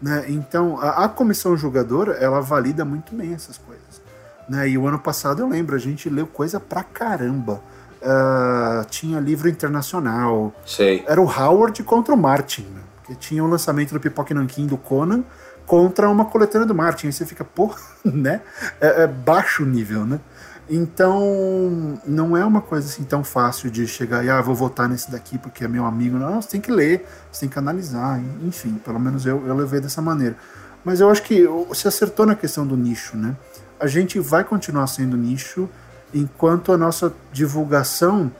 Né? 0.00 0.26
Então, 0.28 0.78
a, 0.80 1.04
a 1.04 1.08
comissão 1.08 1.56
julgadora, 1.56 2.12
ela 2.14 2.40
valida 2.40 2.84
muito 2.84 3.14
bem 3.14 3.34
essas 3.34 3.58
coisas. 3.58 4.02
Né? 4.48 4.70
E 4.70 4.78
o 4.78 4.86
ano 4.86 4.98
passado 4.98 5.42
eu 5.42 5.48
lembro, 5.48 5.74
a 5.74 5.78
gente 5.78 6.08
leu 6.08 6.26
coisa 6.26 6.60
pra 6.60 6.82
caramba. 6.82 7.60
Uh, 8.02 8.84
tinha 8.88 9.18
livro 9.18 9.48
internacional. 9.48 10.54
Sei. 10.64 11.02
Era 11.06 11.20
o 11.20 11.24
Howard 11.24 11.82
contra 11.82 12.14
o 12.14 12.16
Martin. 12.16 12.66
Que 13.06 13.14
tinha 13.14 13.42
o 13.42 13.46
lançamento 13.46 13.92
do 13.92 14.00
Pipoque 14.00 14.34
Nankin 14.34 14.66
do 14.66 14.76
Conan 14.76 15.24
contra 15.64 16.08
uma 16.08 16.24
coletânea 16.24 16.66
do 16.66 16.74
Martin. 16.74 17.06
Aí 17.06 17.12
você 17.12 17.26
fica, 17.26 17.44
pô, 17.44 17.74
né? 18.04 18.40
É, 18.80 19.02
é 19.02 19.06
baixo 19.06 19.64
nível, 19.64 20.04
né? 20.04 20.20
Então, 20.68 22.00
não 22.04 22.36
é 22.36 22.44
uma 22.44 22.60
coisa 22.60 22.88
assim 22.88 23.04
tão 23.04 23.22
fácil 23.22 23.70
de 23.70 23.86
chegar 23.86 24.24
e, 24.24 24.30
ah, 24.30 24.40
vou 24.40 24.54
votar 24.54 24.88
nesse 24.88 25.10
daqui 25.10 25.38
porque 25.38 25.64
é 25.64 25.68
meu 25.68 25.84
amigo. 25.86 26.18
Não, 26.18 26.42
você 26.42 26.48
tem 26.48 26.60
que 26.60 26.72
ler, 26.72 27.06
você 27.30 27.40
tem 27.40 27.48
que 27.48 27.58
analisar, 27.58 28.20
enfim, 28.42 28.74
pelo 28.84 28.98
menos 28.98 29.24
eu, 29.24 29.46
eu 29.46 29.54
levei 29.54 29.80
dessa 29.80 30.02
maneira. 30.02 30.36
Mas 30.84 31.00
eu 31.00 31.08
acho 31.08 31.22
que 31.22 31.46
você 31.68 31.86
acertou 31.88 32.26
na 32.26 32.34
questão 32.34 32.66
do 32.66 32.76
nicho, 32.76 33.16
né? 33.16 33.36
A 33.78 33.86
gente 33.86 34.18
vai 34.18 34.42
continuar 34.42 34.86
sendo 34.88 35.16
nicho 35.16 35.68
enquanto 36.12 36.72
a 36.72 36.78
nossa 36.78 37.12
divulgação 37.32 38.30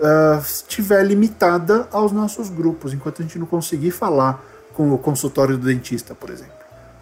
uh, 0.00 0.40
estiver 0.40 1.04
limitada 1.04 1.86
aos 1.92 2.10
nossos 2.12 2.48
grupos, 2.48 2.92
enquanto 2.92 3.20
a 3.20 3.24
gente 3.24 3.38
não 3.38 3.46
conseguir 3.46 3.90
falar 3.90 4.44
com 4.74 4.92
o 4.92 4.98
consultório 4.98 5.56
do 5.56 5.66
dentista, 5.66 6.14
por 6.14 6.30
exemplo. 6.30 6.52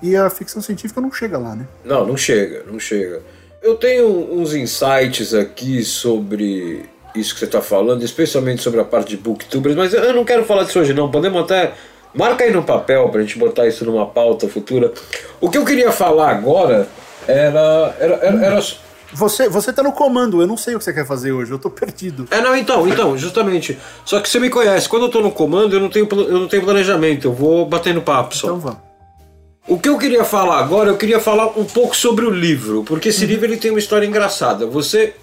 E 0.03 0.17
a 0.17 0.29
ficção 0.31 0.63
científica 0.63 1.01
não 1.01 1.11
chega 1.13 1.39
lá, 1.39 1.55
né? 1.55 1.67
Não, 1.85 2.07
não 2.07 2.17
chega, 2.17 2.65
não 2.71 2.79
chega. 2.79 3.23
Eu 3.63 3.75
tenho 3.77 4.07
uns 4.07 4.55
insights 4.55 5.35
aqui 5.35 5.83
sobre 5.85 6.85
isso 7.15 7.35
que 7.35 7.41
você 7.41 7.47
está 7.47 7.61
falando, 7.61 8.05
especialmente 8.05 8.63
sobre 8.63 8.81
a 8.81 8.85
parte 8.85 9.11
de 9.11 9.17
booktubers, 9.17 9.75
mas 9.75 9.93
eu 9.93 10.13
não 10.13 10.25
quero 10.25 10.45
falar 10.45 10.65
disso 10.65 10.79
hoje 10.79 10.95
não. 10.95 11.11
Podemos 11.11 11.43
até 11.43 11.73
marca 12.15 12.45
aí 12.45 12.53
no 12.53 12.63
papel 12.63 13.09
para 13.09 13.21
a 13.21 13.25
gente 13.25 13.39
botar 13.39 13.67
isso 13.67 13.85
numa 13.85 14.07
pauta 14.07 14.49
futura. 14.49 14.93
O 15.41 15.51
que 15.51 15.59
eu 15.59 15.65
queria 15.65 15.91
falar 15.91 16.31
agora 16.31 16.89
era 17.27 17.95
era, 17.99 18.17
era, 18.23 18.47
era 18.47 18.63
você, 19.13 19.49
você 19.49 19.73
tá 19.73 19.83
no 19.83 19.93
comando, 19.93 20.41
eu 20.41 20.47
não 20.47 20.57
sei 20.57 20.75
o 20.75 20.79
que 20.79 20.85
você 20.85 20.93
quer 20.93 21.07
fazer 21.07 21.33
hoje, 21.33 21.51
eu 21.51 21.59
tô 21.59 21.71
perdido. 21.71 22.27
É, 22.31 22.41
não, 22.41 22.55
então, 22.55 22.87
então, 22.87 23.17
justamente. 23.17 23.79
Só 24.05 24.21
que 24.21 24.29
você 24.29 24.39
me 24.39 24.51
conhece, 24.51 24.89
quando 24.89 25.07
eu 25.07 25.09
tô 25.09 25.21
no 25.21 25.31
comando, 25.31 25.75
eu 25.75 25.81
não 25.81 25.89
tenho, 25.89 26.07
eu 26.11 26.41
não 26.41 26.49
tenho 26.49 26.63
planejamento, 26.63 27.27
eu 27.27 27.33
vou 27.33 27.67
batendo 27.67 28.03
papo 28.03 28.37
só. 28.37 28.49
Então 28.49 28.61
vamos. 28.61 28.89
O 29.67 29.79
que 29.79 29.89
eu 29.89 29.99
queria 29.99 30.25
falar 30.25 30.59
agora, 30.61 30.91
eu 30.91 30.97
queria 30.97 31.21
falar 31.21 31.59
um 31.59 31.65
pouco 31.65 31.95
sobre 31.95 32.25
o 32.25 32.31
livro, 32.31 32.85
porque 32.85 33.11
esse 33.11 33.25
uhum. 33.25 33.31
livro 33.31 33.47
ele 33.47 33.57
tem 33.59 33.71
uma 33.71 33.79
história 33.79 34.07
engraçada. 34.07 34.67
Você 34.67 35.15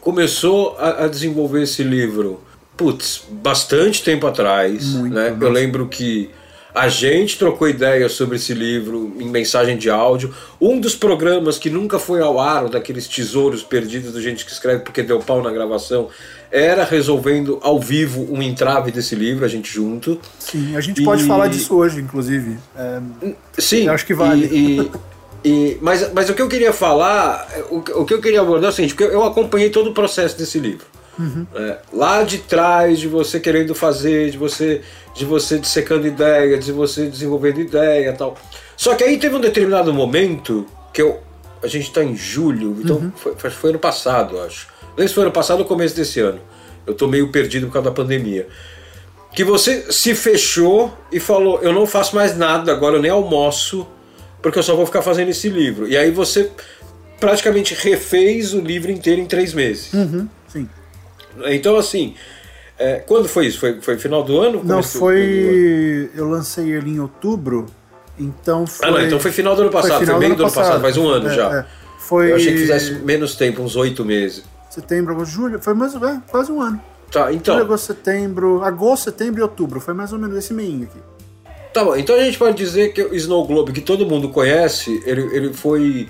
começou 0.00 0.76
a, 0.78 1.04
a 1.04 1.08
desenvolver 1.08 1.62
esse 1.62 1.84
livro, 1.84 2.40
putz, 2.76 3.22
bastante 3.30 4.02
tempo 4.02 4.26
atrás, 4.26 4.94
Muito, 4.94 5.14
né? 5.14 5.36
Eu 5.40 5.50
lembro 5.50 5.86
que 5.86 6.30
A 6.74 6.88
gente 6.88 7.38
trocou 7.38 7.68
ideias 7.68 8.12
sobre 8.12 8.36
esse 8.36 8.54
livro 8.54 9.12
em 9.18 9.28
mensagem 9.28 9.76
de 9.76 9.90
áudio. 9.90 10.32
Um 10.60 10.78
dos 10.78 10.94
programas 10.94 11.58
que 11.58 11.68
nunca 11.68 11.98
foi 11.98 12.20
ao 12.20 12.38
ar, 12.38 12.68
daqueles 12.68 13.08
tesouros 13.08 13.62
perdidos 13.62 14.12
do 14.12 14.20
gente 14.20 14.44
que 14.44 14.52
escreve 14.52 14.82
porque 14.82 15.02
deu 15.02 15.18
pau 15.18 15.42
na 15.42 15.50
gravação, 15.50 16.08
era 16.50 16.84
resolvendo 16.84 17.58
ao 17.62 17.80
vivo 17.80 18.26
um 18.30 18.42
entrave 18.42 18.90
desse 18.90 19.14
livro, 19.14 19.44
a 19.44 19.48
gente 19.48 19.72
junto. 19.72 20.20
Sim, 20.38 20.76
a 20.76 20.80
gente 20.80 21.02
pode 21.02 21.24
falar 21.24 21.48
disso 21.48 21.74
hoje, 21.74 22.00
inclusive. 22.00 22.56
É, 22.76 23.00
Sim, 23.58 23.86
eu 23.86 23.92
acho 23.92 24.06
que 24.06 24.14
vale. 24.14 24.46
E, 24.46 24.90
e, 25.44 25.78
mas, 25.80 26.12
mas 26.12 26.28
o 26.28 26.34
que 26.34 26.42
eu 26.42 26.48
queria 26.48 26.72
falar, 26.72 27.48
o, 27.70 27.78
o 27.78 28.04
que 28.04 28.14
eu 28.14 28.20
queria 28.20 28.40
abordar 28.40 28.70
é 28.70 28.72
o 28.72 28.76
seguinte, 28.76 28.94
porque 28.94 29.12
eu 29.12 29.24
acompanhei 29.24 29.70
todo 29.70 29.90
o 29.90 29.94
processo 29.94 30.36
desse 30.36 30.58
livro. 30.58 30.86
Uhum. 31.20 31.46
É, 31.54 31.78
lá 31.92 32.22
de 32.22 32.38
trás, 32.38 32.98
de 32.98 33.06
você 33.06 33.38
querendo 33.38 33.74
fazer, 33.74 34.30
de 34.30 34.38
você, 34.38 34.80
de 35.14 35.24
você 35.26 35.58
dissecando 35.58 36.06
ideia, 36.06 36.56
de 36.56 36.72
você 36.72 37.06
desenvolvendo 37.06 37.60
ideia 37.60 38.12
tal. 38.14 38.36
Só 38.76 38.94
que 38.94 39.04
aí 39.04 39.18
teve 39.18 39.36
um 39.36 39.40
determinado 39.40 39.92
momento 39.92 40.66
que 40.92 41.02
eu. 41.02 41.20
A 41.62 41.66
gente 41.66 41.88
está 41.88 42.02
em 42.02 42.16
julho, 42.16 42.78
então 42.82 42.96
uhum. 42.96 43.12
foi, 43.14 43.50
foi 43.50 43.70
ano 43.70 43.78
passado, 43.78 44.40
acho. 44.40 44.66
Não 44.90 44.96
sei 44.96 45.08
se 45.08 45.14
foi 45.14 45.24
ano 45.24 45.32
passado 45.32 45.58
ou 45.60 45.66
começo 45.66 45.94
desse 45.94 46.18
ano. 46.18 46.40
Eu 46.86 46.94
tô 46.94 47.06
meio 47.06 47.28
perdido 47.28 47.66
por 47.66 47.74
causa 47.74 47.90
da 47.90 47.94
pandemia. 47.94 48.48
Que 49.34 49.44
você 49.44 49.92
se 49.92 50.14
fechou 50.14 50.96
e 51.12 51.20
falou: 51.20 51.60
Eu 51.60 51.74
não 51.74 51.86
faço 51.86 52.16
mais 52.16 52.34
nada 52.34 52.72
agora, 52.72 52.96
eu 52.96 53.02
nem 53.02 53.10
almoço, 53.10 53.86
porque 54.40 54.58
eu 54.58 54.62
só 54.62 54.74
vou 54.74 54.86
ficar 54.86 55.02
fazendo 55.02 55.28
esse 55.28 55.50
livro. 55.50 55.86
E 55.86 55.98
aí 55.98 56.10
você 56.10 56.50
praticamente 57.20 57.74
refez 57.74 58.54
o 58.54 58.60
livro 58.60 58.90
inteiro 58.90 59.20
em 59.20 59.26
três 59.26 59.52
meses. 59.52 59.92
Uhum, 59.92 60.26
sim. 60.48 60.68
Então, 61.46 61.76
assim, 61.76 62.14
é, 62.78 62.96
quando 62.96 63.28
foi 63.28 63.46
isso? 63.46 63.60
Foi, 63.60 63.80
foi 63.80 63.98
final 63.98 64.22
do 64.22 64.40
ano? 64.40 64.62
Não, 64.64 64.82
foi. 64.82 66.10
Eu 66.14 66.28
lancei 66.28 66.72
ele 66.72 66.90
em 66.90 66.98
outubro, 66.98 67.66
então 68.18 68.66
foi. 68.66 68.88
Ah, 68.88 68.90
não, 68.90 69.00
então 69.02 69.20
foi 69.20 69.30
final 69.30 69.54
do 69.54 69.62
ano 69.62 69.70
passado, 69.70 69.98
foi, 69.98 70.06
foi 70.06 70.18
meio 70.18 70.34
do 70.34 70.42
ano 70.42 70.52
passado. 70.52 70.64
passado, 70.64 70.80
faz 70.80 70.96
um 70.96 71.08
ano 71.08 71.28
é, 71.28 71.34
já. 71.34 71.58
É. 71.58 71.66
Foi... 71.98 72.32
Eu 72.32 72.36
achei 72.36 72.52
que 72.52 72.58
fizesse 72.58 72.92
menos 72.94 73.34
tempo, 73.36 73.62
uns 73.62 73.76
oito 73.76 74.04
meses. 74.04 74.44
Setembro, 74.70 75.12
agosto, 75.12 75.32
julho, 75.32 75.60
foi 75.60 75.74
mais 75.74 75.94
é, 75.94 76.20
quase 76.30 76.50
um 76.50 76.62
ano. 76.62 76.80
Tá, 77.12 77.32
então. 77.32 77.54
Julho, 77.54 77.66
agosto, 77.66 77.86
setembro, 77.86 78.64
agosto, 78.64 79.04
setembro 79.04 79.40
e 79.40 79.42
outubro, 79.42 79.78
foi 79.78 79.92
mais 79.92 80.12
ou 80.12 80.18
menos 80.18 80.36
esse 80.38 80.54
meio 80.54 80.84
aqui. 80.84 80.98
Tá 81.74 81.84
bom, 81.84 81.94
então 81.94 82.16
a 82.16 82.20
gente 82.20 82.38
pode 82.38 82.56
dizer 82.56 82.92
que 82.92 83.02
o 83.02 83.14
Snow 83.14 83.46
Globe, 83.46 83.72
que 83.72 83.80
todo 83.80 84.06
mundo 84.06 84.30
conhece, 84.30 85.02
ele, 85.04 85.22
ele 85.36 85.52
foi 85.52 86.08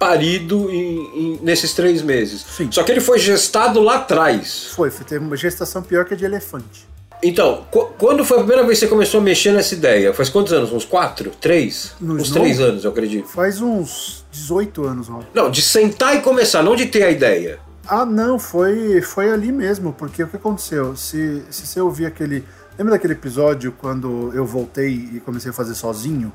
parido 0.00 0.70
em, 0.70 0.96
em, 1.14 1.38
nesses 1.42 1.74
três 1.74 2.00
meses. 2.00 2.42
Sim. 2.56 2.72
Só 2.72 2.82
que 2.82 2.90
ele 2.90 3.02
foi 3.02 3.18
gestado 3.18 3.80
lá 3.80 3.96
atrás. 3.96 4.70
Foi, 4.74 4.90
foi 4.90 5.04
teve 5.04 5.22
uma 5.22 5.36
gestação 5.36 5.82
pior 5.82 6.06
que 6.06 6.14
a 6.14 6.16
de 6.16 6.24
elefante. 6.24 6.88
Então, 7.22 7.66
quando 7.98 8.24
foi 8.24 8.38
a 8.38 8.40
primeira 8.40 8.64
vez 8.64 8.78
que 8.78 8.86
você 8.86 8.88
começou 8.88 9.20
a 9.20 9.22
mexer 9.22 9.52
nessa 9.52 9.74
ideia? 9.74 10.14
Faz 10.14 10.30
quantos 10.30 10.54
anos? 10.54 10.72
Uns 10.72 10.86
quatro? 10.86 11.30
Três? 11.38 11.92
Uns 12.00 12.30
três 12.30 12.58
anos, 12.58 12.84
eu 12.84 12.90
acredito. 12.90 13.28
Faz 13.28 13.60
uns 13.60 14.24
18 14.32 14.86
anos, 14.86 15.08
Rob. 15.08 15.26
Não, 15.34 15.50
de 15.50 15.60
sentar 15.60 16.16
e 16.16 16.22
começar, 16.22 16.62
não 16.62 16.74
de 16.74 16.86
ter 16.86 17.02
a 17.02 17.10
ideia. 17.10 17.58
Ah, 17.86 18.06
não, 18.06 18.38
foi, 18.38 19.02
foi 19.02 19.30
ali 19.30 19.52
mesmo, 19.52 19.92
porque 19.92 20.22
o 20.22 20.28
que 20.28 20.36
aconteceu? 20.36 20.96
Se, 20.96 21.42
se 21.50 21.66
você 21.66 21.78
ouvir 21.78 22.06
aquele. 22.06 22.42
Lembra 22.78 22.94
daquele 22.94 23.12
episódio 23.12 23.72
quando 23.72 24.30
eu 24.32 24.46
voltei 24.46 24.88
e 24.88 25.20
comecei 25.20 25.50
a 25.50 25.52
fazer 25.52 25.74
sozinho? 25.74 26.32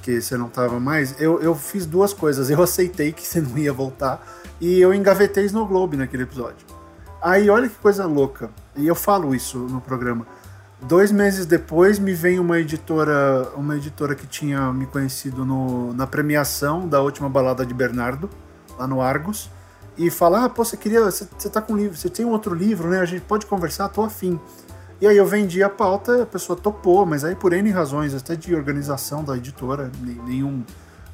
Que 0.00 0.20
você 0.20 0.36
não 0.36 0.48
tava 0.48 0.80
mais, 0.80 1.20
eu, 1.20 1.40
eu 1.40 1.54
fiz 1.54 1.86
duas 1.86 2.12
coisas. 2.12 2.50
Eu 2.50 2.62
aceitei 2.62 3.12
que 3.12 3.26
você 3.26 3.40
não 3.40 3.56
ia 3.58 3.72
voltar 3.72 4.26
e 4.60 4.80
eu 4.80 4.92
engavetei 4.92 5.44
Snow 5.46 5.66
Globe 5.66 5.96
naquele 5.96 6.24
episódio. 6.24 6.66
Aí 7.22 7.50
olha 7.50 7.68
que 7.68 7.74
coisa 7.76 8.06
louca, 8.06 8.50
e 8.74 8.86
eu 8.86 8.94
falo 8.94 9.34
isso 9.34 9.58
no 9.58 9.80
programa. 9.80 10.26
Dois 10.82 11.12
meses 11.12 11.44
depois 11.44 11.98
me 11.98 12.14
vem 12.14 12.38
uma 12.38 12.58
editora, 12.58 13.50
uma 13.54 13.76
editora 13.76 14.14
que 14.14 14.26
tinha 14.26 14.72
me 14.72 14.86
conhecido 14.86 15.44
no, 15.44 15.92
na 15.92 16.06
premiação 16.06 16.88
da 16.88 17.02
última 17.02 17.28
balada 17.28 17.66
de 17.66 17.74
Bernardo, 17.74 18.30
lá 18.78 18.86
no 18.86 19.02
Argos, 19.02 19.50
e 19.98 20.10
fala: 20.10 20.46
Ah, 20.46 20.48
pô, 20.48 20.64
você 20.64 20.78
queria. 20.78 21.02
Você, 21.02 21.26
tá 21.50 21.60
com 21.60 21.76
livro, 21.76 21.96
você 21.96 22.08
tem 22.08 22.24
um 22.24 22.30
outro 22.30 22.54
livro, 22.54 22.88
né? 22.88 23.00
A 23.00 23.04
gente 23.04 23.20
pode 23.22 23.44
conversar, 23.44 23.90
tô 23.90 24.02
afim. 24.02 24.40
E 25.00 25.06
aí 25.06 25.16
eu 25.16 25.24
vendi 25.24 25.62
a 25.62 25.68
pauta, 25.68 26.22
a 26.22 26.26
pessoa 26.26 26.58
topou, 26.58 27.06
mas 27.06 27.24
aí 27.24 27.34
por 27.34 27.54
N 27.54 27.70
razões, 27.70 28.14
até 28.14 28.36
de 28.36 28.54
organização 28.54 29.24
da 29.24 29.34
editora, 29.34 29.90
nenhum, 30.02 30.62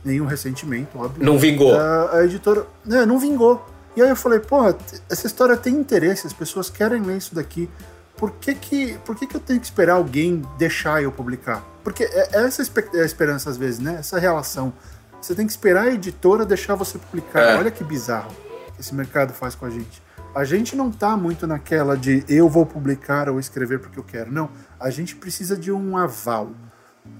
nenhum 0.04 0.26
ressentimento, 0.26 0.98
óbvio. 0.98 1.24
Não 1.24 1.38
vingou. 1.38 1.72
A, 1.78 2.16
a 2.16 2.24
editora. 2.24 2.66
Né, 2.84 3.06
não 3.06 3.18
vingou. 3.18 3.64
E 3.96 4.02
aí 4.02 4.08
eu 4.08 4.16
falei, 4.16 4.40
porra, 4.40 4.76
essa 5.08 5.26
história 5.26 5.56
tem 5.56 5.74
interesse, 5.74 6.26
as 6.26 6.32
pessoas 6.32 6.68
querem 6.68 7.00
ler 7.00 7.16
isso 7.16 7.34
daqui. 7.34 7.70
Por 8.16 8.32
que 8.32 8.54
que, 8.54 8.98
por 9.04 9.14
que, 9.14 9.26
que 9.26 9.36
eu 9.36 9.40
tenho 9.40 9.60
que 9.60 9.66
esperar 9.66 9.94
alguém 9.94 10.42
deixar 10.58 11.02
eu 11.02 11.12
publicar? 11.12 11.62
Porque 11.84 12.02
é, 12.02 12.28
é 12.32 12.44
essa 12.44 12.62
é 12.62 13.00
a 13.00 13.04
esperança 13.04 13.50
às 13.50 13.56
vezes, 13.56 13.78
né? 13.78 13.96
Essa 14.00 14.18
relação. 14.18 14.72
Você 15.20 15.34
tem 15.34 15.46
que 15.46 15.52
esperar 15.52 15.84
a 15.84 15.90
editora 15.92 16.44
deixar 16.44 16.74
você 16.74 16.98
publicar. 16.98 17.40
É. 17.40 17.56
Olha 17.56 17.70
que 17.70 17.84
bizarro 17.84 18.32
que 18.74 18.80
esse 18.80 18.94
mercado 18.94 19.32
faz 19.32 19.54
com 19.54 19.64
a 19.64 19.70
gente 19.70 20.05
a 20.36 20.44
gente 20.44 20.76
não 20.76 20.90
tá 20.90 21.16
muito 21.16 21.46
naquela 21.46 21.96
de 21.96 22.22
eu 22.28 22.46
vou 22.46 22.66
publicar 22.66 23.30
ou 23.30 23.40
escrever 23.40 23.78
porque 23.78 23.98
eu 23.98 24.04
quero. 24.04 24.30
Não, 24.30 24.50
a 24.78 24.90
gente 24.90 25.16
precisa 25.16 25.56
de 25.56 25.72
um 25.72 25.96
aval. 25.96 26.50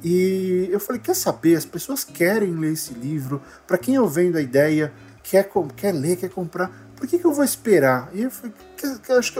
E 0.05 0.69
eu 0.71 0.79
falei, 0.79 1.01
quer 1.01 1.17
saber? 1.17 1.57
As 1.57 1.65
pessoas 1.65 2.05
querem 2.05 2.55
ler 2.55 2.75
esse 2.75 2.93
livro. 2.93 3.41
Para 3.67 3.79
quem 3.79 3.95
eu 3.95 4.07
vendo 4.07 4.37
a 4.37 4.43
ideia, 4.43 4.93
quer, 5.23 5.51
quer 5.75 5.93
ler, 5.93 6.17
quer 6.17 6.29
comprar. 6.29 6.71
Por 6.95 7.07
que, 7.07 7.19
que 7.19 7.25
eu 7.25 7.33
vou 7.33 7.43
esperar? 7.43 8.11
E 8.13 8.21
eu 8.21 8.31
falei, 8.31 8.53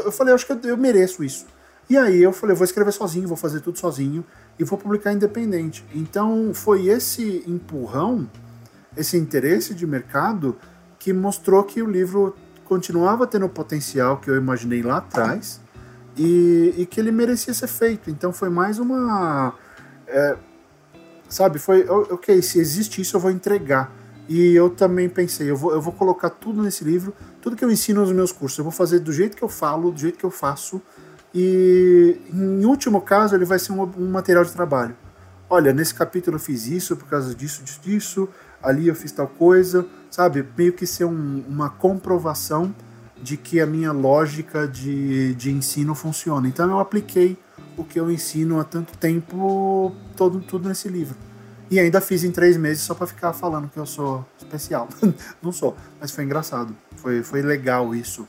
eu 0.07 0.13
falei, 0.13 0.33
acho 0.33 0.47
que 0.47 0.67
eu 0.67 0.77
mereço 0.79 1.23
isso. 1.23 1.45
E 1.91 1.99
aí 1.99 2.23
eu 2.23 2.33
falei, 2.33 2.55
eu 2.55 2.57
vou 2.57 2.65
escrever 2.65 2.93
sozinho, 2.93 3.29
vou 3.29 3.37
fazer 3.37 3.61
tudo 3.61 3.79
sozinho 3.79 4.25
e 4.59 4.65
vou 4.65 4.79
publicar 4.79 5.13
independente. 5.13 5.85
Então 5.95 6.55
foi 6.55 6.87
esse 6.87 7.45
empurrão, 7.47 8.27
esse 8.97 9.19
interesse 9.19 9.75
de 9.75 9.87
mercado 9.87 10.57
que 10.99 11.13
mostrou 11.13 11.63
que 11.63 11.83
o 11.83 11.87
livro 11.87 12.35
continuava 12.67 13.27
tendo 13.27 13.47
o 13.47 13.49
potencial 13.49 14.19
que 14.19 14.29
eu 14.29 14.37
imaginei 14.37 14.83
lá 14.83 14.99
atrás 14.99 15.61
e, 16.17 16.75
e 16.77 16.87
que 16.87 17.01
ele 17.01 17.11
merecia 17.11 17.55
ser 17.55 17.67
feito. 17.69 18.11
Então 18.11 18.33
foi 18.33 18.49
mais 18.49 18.79
uma. 18.79 19.55
É, 20.07 20.37
sabe, 21.29 21.59
foi. 21.59 21.87
Ok, 21.89 22.43
se 22.43 22.59
existe 22.59 23.01
isso, 23.01 23.17
eu 23.17 23.21
vou 23.21 23.31
entregar. 23.31 23.93
E 24.29 24.55
eu 24.55 24.71
também 24.71 25.09
pensei, 25.09 25.49
eu 25.49 25.57
vou, 25.57 25.73
eu 25.73 25.81
vou 25.81 25.93
colocar 25.93 26.31
tudo 26.31 26.61
nesse 26.61 26.83
livro, 26.83 27.15
tudo 27.41 27.55
que 27.55 27.65
eu 27.65 27.71
ensino 27.71 28.01
nos 28.01 28.11
meus 28.11 28.33
cursos, 28.33 28.59
eu 28.59 28.65
vou 28.65 28.73
fazer 28.73 28.99
do 28.99 29.13
jeito 29.13 29.37
que 29.37 29.43
eu 29.45 29.49
falo, 29.49 29.93
do 29.93 30.01
jeito 30.01 30.19
que 30.19 30.25
eu 30.25 30.33
faço. 30.33 30.83
E 31.33 32.21
em 32.33 32.65
último 32.65 33.01
caso, 33.01 33.37
ele 33.37 33.45
vai 33.45 33.59
ser 33.59 33.71
um, 33.71 33.83
um 33.83 34.11
material 34.11 34.45
de 34.45 34.51
trabalho. 34.51 34.97
Olha, 35.49 35.73
nesse 35.73 35.95
capítulo 35.95 36.37
eu 36.37 36.41
fiz 36.41 36.67
isso 36.67 36.97
por 36.97 37.07
causa 37.09 37.33
disso, 37.33 37.63
disso, 37.63 37.81
disso 37.81 38.29
ali 38.63 38.89
eu 38.89 38.95
fiz 38.95 39.13
tal 39.13 39.29
coisa, 39.29 39.87
sabe? 40.17 40.47
Meio 40.57 40.73
que 40.73 40.87
ser 40.87 41.05
um, 41.05 41.45
uma 41.47 41.69
comprovação 41.69 42.75
de 43.23 43.37
que 43.37 43.61
a 43.61 43.67
minha 43.67 43.93
lógica 43.93 44.67
de, 44.67 45.35
de 45.35 45.51
ensino 45.51 45.95
funciona. 45.95 46.49
Então 46.49 46.71
eu 46.71 46.79
apliquei 46.79 47.37
o 47.77 47.85
que 47.85 48.01
eu 48.01 48.11
ensino 48.11 48.59
há 48.59 48.65
tanto 48.65 48.97
tempo, 48.97 49.95
todo, 50.17 50.41
tudo 50.41 50.71
nesse 50.71 50.89
livro. 50.89 51.19
E 51.71 51.79
ainda 51.79 52.01
fiz 52.01 52.25
em 52.25 52.33
três 52.33 52.57
meses 52.57 52.83
só 52.83 52.95
para 52.95 53.07
ficar 53.07 53.35
falando 53.35 53.69
que 53.69 53.79
eu 53.79 53.85
sou 53.85 54.25
especial. 54.39 54.89
Não 55.43 55.53
sou, 55.53 55.77
mas 56.01 56.13
foi 56.13 56.25
engraçado. 56.25 56.75
Foi, 56.97 57.23
foi 57.23 57.43
legal 57.43 57.95
isso. 57.95 58.27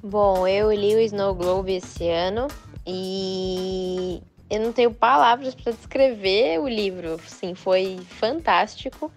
Bom, 0.00 0.46
eu 0.46 0.70
li 0.72 0.94
o 0.94 1.00
Snow 1.00 1.34
Globe 1.34 1.74
esse 1.74 2.08
ano 2.08 2.46
e 2.86 4.22
eu 4.48 4.60
não 4.60 4.72
tenho 4.72 4.92
palavras 4.92 5.54
para 5.54 5.72
descrever 5.72 6.60
o 6.60 6.68
livro. 6.68 7.18
Sim, 7.26 7.54
foi 7.54 7.98
fantástico. 8.08 9.10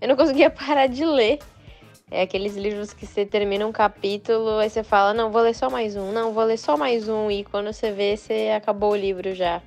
Eu 0.00 0.08
não 0.08 0.16
conseguia 0.16 0.48
parar 0.50 0.86
de 0.86 1.04
ler. 1.04 1.38
É 2.10 2.22
aqueles 2.22 2.56
livros 2.56 2.92
que 2.92 3.06
você 3.06 3.24
termina 3.24 3.64
um 3.64 3.70
capítulo, 3.70 4.58
aí 4.58 4.68
você 4.68 4.82
fala, 4.82 5.14
não, 5.14 5.30
vou 5.30 5.42
ler 5.42 5.54
só 5.54 5.70
mais 5.70 5.94
um, 5.94 6.10
não, 6.10 6.32
vou 6.32 6.42
ler 6.42 6.58
só 6.58 6.76
mais 6.76 7.08
um, 7.08 7.30
e 7.30 7.44
quando 7.44 7.72
você 7.72 7.92
vê, 7.92 8.16
você 8.16 8.50
acabou 8.56 8.90
o 8.90 8.96
livro 8.96 9.32
já. 9.32 9.62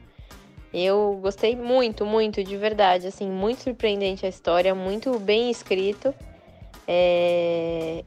Eu 0.73 1.17
gostei 1.21 1.55
muito, 1.55 2.05
muito, 2.05 2.43
de 2.43 2.57
verdade, 2.57 3.07
assim, 3.07 3.29
muito 3.29 3.63
surpreendente 3.63 4.25
a 4.25 4.29
história, 4.29 4.75
muito 4.75 5.17
bem 5.19 5.49
escrito. 5.49 6.13
É... 6.85 8.03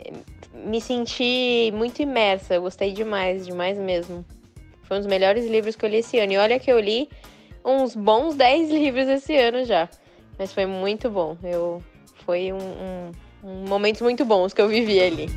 Me 0.53 0.83
senti 0.83 1.73
muito 1.73 2.03
imersa, 2.03 2.57
eu 2.57 2.63
gostei 2.63 2.93
demais, 2.93 3.47
demais 3.47 3.79
mesmo. 3.79 4.23
Foi 4.87 4.97
um 4.97 5.01
dos 5.01 5.09
melhores 5.09 5.47
livros 5.47 5.75
que 5.75 5.85
eu 5.85 5.89
li 5.89 5.99
esse 5.99 6.19
ano. 6.19 6.33
E 6.33 6.39
olha 6.39 6.59
que 6.59 6.71
eu 6.71 6.79
li 6.79 7.09
uns 7.65 7.97
bons 7.97 8.35
10 8.35 8.71
livros 8.71 9.09
esse 9.09 9.37
ano 9.37 9.65
já. 9.65 9.89
Mas 10.39 10.53
foi 10.53 10.67
muito 10.67 11.11
bom. 11.11 11.37
Eu 11.43 11.83
foi 12.25 12.53
um, 12.53 12.57
um, 12.57 13.13
um 13.43 13.69
momentos 13.69 14.01
muito 14.01 14.25
bons 14.25 14.53
que 14.53 14.61
eu 14.61 14.69
vivi 14.69 15.01
ali. 15.01 15.29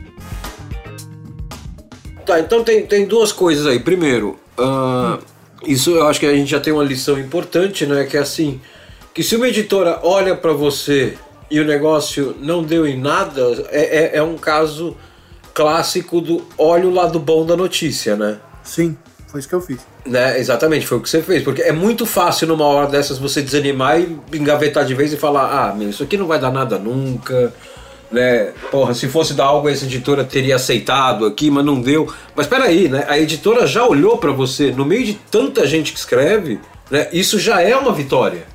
Tá, 2.26 2.40
então 2.40 2.64
tem, 2.64 2.86
tem 2.86 3.06
duas 3.06 3.32
coisas 3.32 3.66
aí. 3.66 3.80
Primeiro, 3.80 4.40
uh, 4.58 5.24
isso 5.66 5.92
eu 5.92 6.08
acho 6.08 6.20
que 6.20 6.26
a 6.26 6.36
gente 6.36 6.52
já 6.52 6.60
tem 6.60 6.72
uma 6.72 6.84
lição 6.84 7.18
importante, 7.20 7.86
né? 7.86 8.06
Que 8.06 8.18
é 8.18 8.20
assim, 8.20 8.62
que 9.14 9.24
se 9.24 9.36
uma 9.36 9.48
editora 9.48 10.00
olha 10.04 10.36
para 10.36 10.54
você 10.54 11.18
e 11.50 11.60
o 11.60 11.66
negócio 11.66 12.36
não 12.40 12.62
deu 12.62 12.86
em 12.86 12.98
nada, 12.98 13.68
é, 13.70 14.16
é, 14.16 14.18
é 14.18 14.24
um 14.24 14.38
caso 14.38 14.96
clássico 15.54 16.22
do 16.22 16.46
olha 16.58 16.88
o 16.88 16.94
lado 16.94 17.20
bom 17.20 17.46
da 17.46 17.58
notícia, 17.58 18.16
né? 18.16 18.40
Sim. 18.64 18.96
Foi 19.30 19.40
isso 19.40 19.48
que 19.48 19.54
eu 19.54 19.62
fiz. 19.62 19.80
Né, 20.06 20.40
exatamente, 20.40 20.88
foi 20.88 20.98
o 20.98 21.02
que 21.02 21.10
você 21.10 21.22
fez. 21.22 21.44
Porque 21.44 21.62
é 21.62 21.72
muito 21.72 22.06
fácil 22.06 22.48
numa 22.48 22.66
hora 22.66 22.88
dessas 22.88 23.20
você 23.20 23.44
desanimar 23.44 24.00
e 24.00 24.18
engavetar 24.34 24.84
de 24.84 24.96
vez 24.96 25.14
e 25.14 25.18
falar: 25.18 25.70
ah, 25.70 25.76
meu, 25.76 25.90
isso 25.90 26.02
aqui 26.02 26.18
não 26.18 26.26
vai 26.26 26.40
dar 26.40 26.52
nada 26.52 26.80
nunca. 26.80 27.54
Né? 28.12 28.54
Porra, 28.72 28.96
se 28.96 29.08
fosse 29.08 29.36
dar 29.36 29.46
algo, 29.46 29.70
essa 29.70 29.86
editora 29.86 30.24
teria 30.24 30.56
aceitado 30.56 31.28
aqui, 31.28 31.52
mas 31.52 31.64
não 31.64 31.80
deu. 31.80 32.12
Mas 32.36 32.48
peraí, 32.48 32.90
né? 32.90 33.06
A 33.08 33.20
editora 33.20 33.68
já 33.68 33.86
olhou 33.86 34.18
para 34.18 34.32
você, 34.32 34.72
no 34.72 34.84
meio 34.84 35.06
de 35.06 35.14
tanta 35.14 35.68
gente 35.68 35.94
que 35.94 36.00
escreve, 36.00 36.60
né? 36.90 37.08
Isso 37.14 37.38
já 37.38 37.62
é 37.62 37.76
uma 37.76 37.94
vitória. 37.94 38.48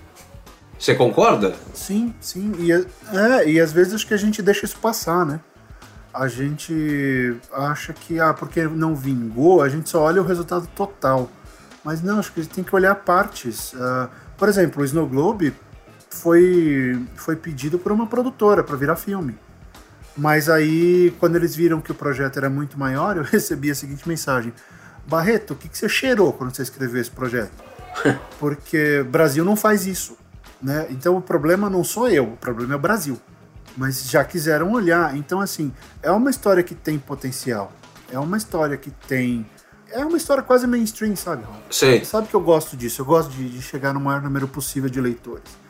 Você 0.76 0.92
concorda? 0.92 1.54
Sim, 1.72 2.12
sim. 2.20 2.52
E, 2.58 2.72
é, 2.72 3.48
e 3.48 3.60
às 3.60 3.72
vezes 3.72 3.94
acho 3.94 4.06
que 4.06 4.12
a 4.12 4.16
gente 4.16 4.42
deixa 4.42 4.66
isso 4.66 4.76
passar, 4.78 5.24
né? 5.24 5.38
A 6.14 6.28
gente 6.28 7.36
acha 7.52 7.92
que, 7.92 8.20
ah, 8.20 8.32
porque 8.32 8.62
não 8.62 8.94
vingou, 8.94 9.60
a 9.60 9.68
gente 9.68 9.90
só 9.90 10.02
olha 10.02 10.22
o 10.22 10.24
resultado 10.24 10.68
total. 10.76 11.28
Mas 11.84 12.00
não, 12.00 12.20
acho 12.20 12.32
que 12.32 12.38
a 12.38 12.42
gente 12.44 12.54
tem 12.54 12.62
que 12.62 12.74
olhar 12.74 12.94
partes. 12.94 13.72
Uh, 13.72 14.08
por 14.38 14.48
exemplo, 14.48 14.80
o 14.80 14.84
Snow 14.84 15.08
Globe 15.08 15.52
foi, 16.08 17.04
foi 17.16 17.34
pedido 17.34 17.78
por 17.80 17.90
uma 17.90 18.06
produtora 18.06 18.62
para 18.62 18.76
virar 18.76 18.94
filme. 18.94 19.36
Mas 20.16 20.48
aí, 20.48 21.12
quando 21.18 21.34
eles 21.34 21.56
viram 21.56 21.80
que 21.80 21.90
o 21.90 21.94
projeto 21.94 22.36
era 22.36 22.48
muito 22.48 22.78
maior, 22.78 23.16
eu 23.18 23.24
recebi 23.24 23.70
a 23.70 23.74
seguinte 23.74 24.08
mensagem: 24.08 24.52
Barreto, 25.06 25.54
o 25.54 25.56
que, 25.56 25.68
que 25.68 25.76
você 25.76 25.88
cheirou 25.88 26.32
quando 26.32 26.54
você 26.54 26.62
escreveu 26.62 27.00
esse 27.00 27.10
projeto? 27.10 27.52
Porque 28.38 29.04
Brasil 29.10 29.44
não 29.44 29.56
faz 29.56 29.84
isso. 29.86 30.16
Né? 30.62 30.86
Então 30.90 31.16
o 31.16 31.20
problema 31.20 31.68
não 31.68 31.84
sou 31.84 32.08
eu, 32.08 32.24
o 32.24 32.36
problema 32.36 32.74
é 32.74 32.76
o 32.76 32.80
Brasil. 32.80 33.20
Mas 33.76 34.08
já 34.08 34.24
quiseram 34.24 34.72
olhar. 34.72 35.16
Então, 35.16 35.40
assim, 35.40 35.72
é 36.02 36.10
uma 36.10 36.30
história 36.30 36.62
que 36.62 36.74
tem 36.74 36.98
potencial. 36.98 37.72
É 38.10 38.18
uma 38.18 38.36
história 38.36 38.76
que 38.76 38.90
tem. 38.90 39.46
É 39.90 40.04
uma 40.04 40.16
história 40.16 40.42
quase 40.42 40.66
mainstream, 40.66 41.16
sabe? 41.16 41.44
Sim. 41.70 42.04
Sabe 42.04 42.28
que 42.28 42.34
eu 42.34 42.40
gosto 42.40 42.76
disso. 42.76 43.02
Eu 43.02 43.06
gosto 43.06 43.30
de, 43.30 43.48
de 43.48 43.62
chegar 43.62 43.92
no 43.92 44.00
maior 44.00 44.22
número 44.22 44.46
possível 44.48 44.88
de 44.88 45.00
leitores. 45.00 45.64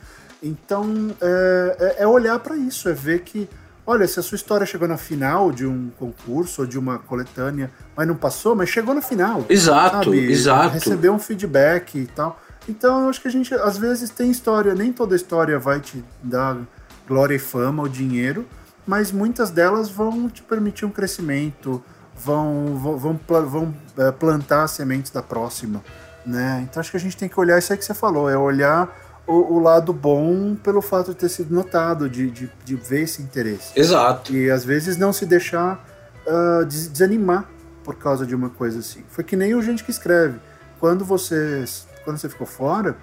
Então, 0.45 1.15
é, 1.21 1.77
é, 1.99 2.03
é 2.03 2.07
olhar 2.07 2.39
para 2.39 2.55
isso, 2.55 2.87
é 2.89 2.93
ver 2.93 3.21
que, 3.21 3.49
olha, 3.87 4.07
se 4.07 4.21
a 4.21 4.23
sua 4.23 4.37
história 4.37 4.67
chegou 4.67 4.87
na 4.87 4.99
final 4.99 5.51
de 5.51 5.67
um 5.67 5.91
concurso 5.99 6.61
ou 6.61 6.67
de 6.67 6.79
uma 6.79 6.99
coletânea, 6.99 7.71
mas 7.97 8.07
não 8.07 8.15
passou, 8.15 8.55
mas 8.55 8.69
chegou 8.69 8.95
na 8.95 9.01
final. 9.01 9.47
Exato, 9.49 10.05
sabe? 10.05 10.31
exato. 10.31 10.75
Recebeu 10.75 11.15
um 11.15 11.19
feedback 11.19 11.99
e 11.99 12.07
tal. 12.07 12.39
Então, 12.69 13.05
eu 13.05 13.09
acho 13.09 13.23
que 13.23 13.29
a 13.29 13.31
gente, 13.31 13.55
às 13.55 13.79
vezes, 13.79 14.11
tem 14.11 14.31
história, 14.31 14.75
nem 14.75 14.93
toda 14.93 15.17
história 15.17 15.59
vai 15.59 15.81
te 15.81 16.05
dar 16.23 16.59
glória 17.07 17.35
e 17.35 17.39
fama 17.39 17.83
ou 17.83 17.89
dinheiro, 17.89 18.47
mas 18.87 19.13
muitas 19.13 19.51
delas 19.51 19.89
vão 19.91 20.29
te 20.29 20.43
permitir 20.43 20.85
um 20.85 20.91
crescimento, 20.91 21.83
vão, 22.17 22.77
vão, 22.77 23.21
vão, 23.27 23.75
é, 23.99 24.11
plantar 24.13 24.69
sementes 24.69 25.11
da 25.11 25.23
próxima. 25.23 25.83
Né? 26.25 26.67
Então, 26.69 26.81
acho 26.81 26.91
que 26.91 26.97
a 26.97 27.01
gente 27.01 27.17
tem 27.17 27.29
que 27.29 27.39
olhar 27.39 27.59
isso 27.59 27.73
aí 27.73 27.79
que 27.79 27.85
você 27.85 27.95
falou, 27.95 28.31
é 28.31 28.37
olhar 28.37 28.89
o, 29.27 29.55
o, 29.55 29.59
lado 29.59 29.93
bom 29.93 30.55
pelo 30.55 30.81
fato 30.81 31.11
de 31.11 31.17
ter 31.17 31.29
sido 31.29 31.55
notado, 31.55 32.09
de, 32.09 32.31
de, 32.31 32.51
de 32.65 32.77
ver 32.77 33.03
esse 33.03 33.23
interesse. 33.23 33.79
Exato. 33.79 34.35
E 34.35 34.51
às 34.51 34.65
vezes 34.65 34.97
não 34.97 35.13
se 35.13 35.27
deixar 35.27 35.85
uh, 36.27 36.65
desanimar 36.65 37.49
por 37.83 37.97
causa 37.97 38.27
de 38.27 38.35
uma 38.35 38.51
coisa 38.51 38.79
assim. 38.79 39.05
Foi 39.09 39.23
que 39.25 39.37
nem 39.37 39.55
o 39.55 39.63
gente 39.63 39.85
que 39.85 39.91
escreve. 39.91 40.39
Quando 40.81 41.05
você, 41.05 41.65
quando 42.05 42.19
você 42.19 42.29
ficou 42.29 42.47
fora, 42.47 42.97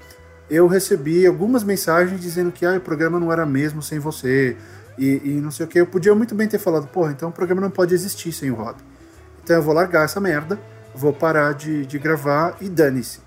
eu 0.52 0.68
recebi 0.68 1.26
algumas 1.26 1.64
mensagens 1.64 2.20
dizendo 2.20 2.52
que 2.52 2.66
ah, 2.66 2.76
o 2.76 2.82
programa 2.82 3.18
não 3.18 3.32
era 3.32 3.46
mesmo 3.46 3.82
sem 3.82 3.98
você. 4.00 4.58
E, 4.98 5.22
e 5.24 5.30
não 5.42 5.50
sei 5.50 5.66
o 5.66 5.70
que. 5.70 5.80
Eu 5.80 5.88
podia 5.88 6.14
muito 6.14 6.36
bem 6.36 6.48
ter 6.48 6.60
falado, 6.60 6.88
porra, 6.88 7.12
então 7.12 7.30
o 7.30 7.32
programa 7.32 7.62
não 7.62 7.72
pode 7.72 7.94
existir 7.94 8.34
sem 8.34 8.52
o 8.52 8.56
Rob. 8.56 8.76
Então 9.42 9.56
eu 9.56 9.62
vou 9.62 9.74
largar 9.74 10.04
essa 10.04 10.20
merda, 10.20 10.60
vou 10.94 11.14
parar 11.14 11.54
de, 11.54 11.86
de 11.86 11.98
gravar 11.98 12.58
e 12.60 12.68
dane-se. 12.68 13.22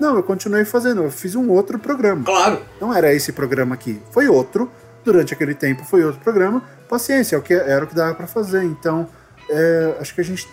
Não, 0.00 0.16
eu 0.16 0.22
continuei 0.24 0.64
fazendo, 0.64 1.04
eu 1.04 1.10
fiz 1.12 1.36
um 1.36 1.48
outro 1.48 1.78
programa. 1.78 2.24
Claro. 2.24 2.60
Não 2.80 2.92
era 2.92 3.14
esse 3.14 3.30
programa 3.30 3.74
aqui, 3.76 4.02
foi 4.10 4.26
outro. 4.26 4.68
Durante 5.04 5.32
aquele 5.32 5.54
tempo 5.54 5.84
foi 5.84 6.04
outro 6.04 6.20
programa. 6.20 6.62
Paciência, 6.88 7.36
é 7.36 7.38
o 7.38 7.42
que 7.42 7.54
era 7.54 7.84
o 7.84 7.86
que 7.86 7.94
dava 7.94 8.14
para 8.14 8.26
fazer. 8.26 8.64
Então, 8.64 9.06
é, 9.48 9.96
acho 10.00 10.14
que 10.14 10.20
a 10.20 10.24
gente, 10.24 10.48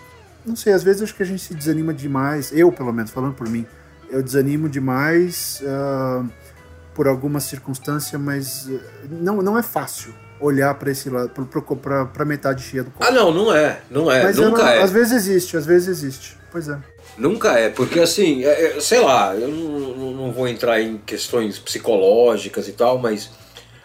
não 0.46 0.54
sei, 0.54 0.72
às 0.72 0.82
vezes 0.82 1.02
acho 1.02 1.14
que 1.14 1.22
a 1.22 1.26
gente 1.26 1.42
se 1.42 1.54
desanima 1.54 1.92
demais. 1.92 2.52
Eu, 2.52 2.70
pelo 2.70 2.92
menos, 2.92 3.10
falando 3.10 3.34
por 3.34 3.48
mim, 3.48 3.66
eu 4.12 4.22
desanimo 4.22 4.68
demais 4.68 5.62
uh, 5.62 6.28
por 6.94 7.08
alguma 7.08 7.40
circunstância, 7.40 8.18
mas 8.18 8.66
uh, 8.66 8.80
não, 9.10 9.42
não 9.42 9.58
é 9.58 9.62
fácil 9.62 10.14
olhar 10.38 10.74
para 10.74 10.90
esse 10.90 11.08
lado, 11.08 11.30
para 11.30 12.24
metade 12.24 12.62
cheia 12.62 12.82
do 12.82 12.90
copo. 12.90 13.04
Ah, 13.04 13.10
não, 13.10 13.32
não 13.32 13.54
é, 13.54 13.80
não 13.90 14.10
é, 14.10 14.24
mas 14.24 14.36
nunca 14.36 14.70
é. 14.70 14.82
Às 14.82 14.90
vezes 14.90 15.12
existe, 15.12 15.56
às 15.56 15.64
vezes 15.64 15.88
existe. 15.88 16.36
Pois 16.50 16.68
é. 16.68 16.78
Nunca 17.16 17.58
é, 17.58 17.68
porque 17.68 18.00
assim, 18.00 18.44
é, 18.44 18.76
é, 18.76 18.80
sei 18.80 19.00
lá, 19.00 19.34
eu 19.34 19.48
não, 19.48 20.12
não 20.12 20.32
vou 20.32 20.48
entrar 20.48 20.80
em 20.80 20.98
questões 20.98 21.58
psicológicas 21.58 22.68
e 22.68 22.72
tal, 22.72 22.98
mas 22.98 23.30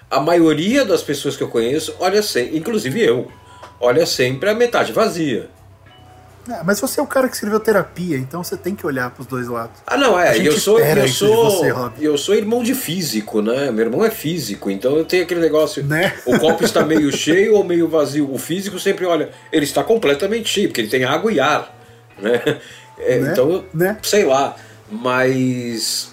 a 0.10 0.20
maioria 0.20 0.84
das 0.84 1.02
pessoas 1.02 1.36
que 1.36 1.44
eu 1.44 1.50
conheço 1.50 1.96
olha 2.00 2.22
sempre, 2.22 2.58
inclusive 2.58 3.02
eu, 3.02 3.32
olha 3.80 4.06
sempre 4.06 4.50
a 4.50 4.56
metade 4.56 4.92
vazia. 4.92 5.50
É, 6.50 6.64
mas 6.64 6.80
você 6.80 7.00
é 7.00 7.04
o 7.04 7.08
cara 7.08 7.28
que 7.28 7.36
escreveu 7.36 7.60
terapia, 7.60 8.18
então 8.18 8.44
você 8.44 8.56
tem 8.56 8.74
que 8.74 8.86
olhar 8.86 9.10
para 9.12 9.22
os 9.22 9.28
dois 9.28 9.48
lados. 9.48 9.82
Ah, 9.86 9.98
não, 9.98 10.20
é. 10.20 10.38
Eu 10.38 10.58
sou, 10.58 10.80
eu 10.80 11.08
sou, 11.08 11.52
você, 11.52 11.74
eu 12.00 12.18
sou 12.18 12.36
irmão 12.36 12.64
de 12.64 12.74
físico, 12.74 13.42
né? 13.42 13.70
Meu 13.72 13.86
irmão 13.86 14.06
é 14.06 14.10
físico, 14.10 14.72
então 14.72 14.96
eu 14.96 15.06
tenho 15.06 15.24
aquele 15.24 15.42
negócio. 15.42 15.84
Né? 15.84 16.14
O 16.26 16.40
copo 16.40 16.64
está 16.64 16.84
meio 16.84 17.12
cheio 17.12 17.56
ou 17.56 17.64
meio 17.64 17.88
vazio. 17.88 18.32
O 18.32 18.38
físico 18.38 18.80
sempre 18.80 19.06
olha, 19.06 19.30
ele 19.52 19.66
está 19.66 19.84
completamente 19.84 20.48
cheio, 20.50 20.70
porque 20.70 20.82
ele 20.82 20.90
tem 20.90 21.04
água 21.04 21.32
e 21.32 21.40
ar, 21.40 21.76
né? 22.18 22.42
É, 23.00 23.20
né? 23.20 23.32
Então, 23.32 23.64
né? 23.74 23.98
sei 24.02 24.26
lá. 24.26 24.56
Mas. 24.90 26.12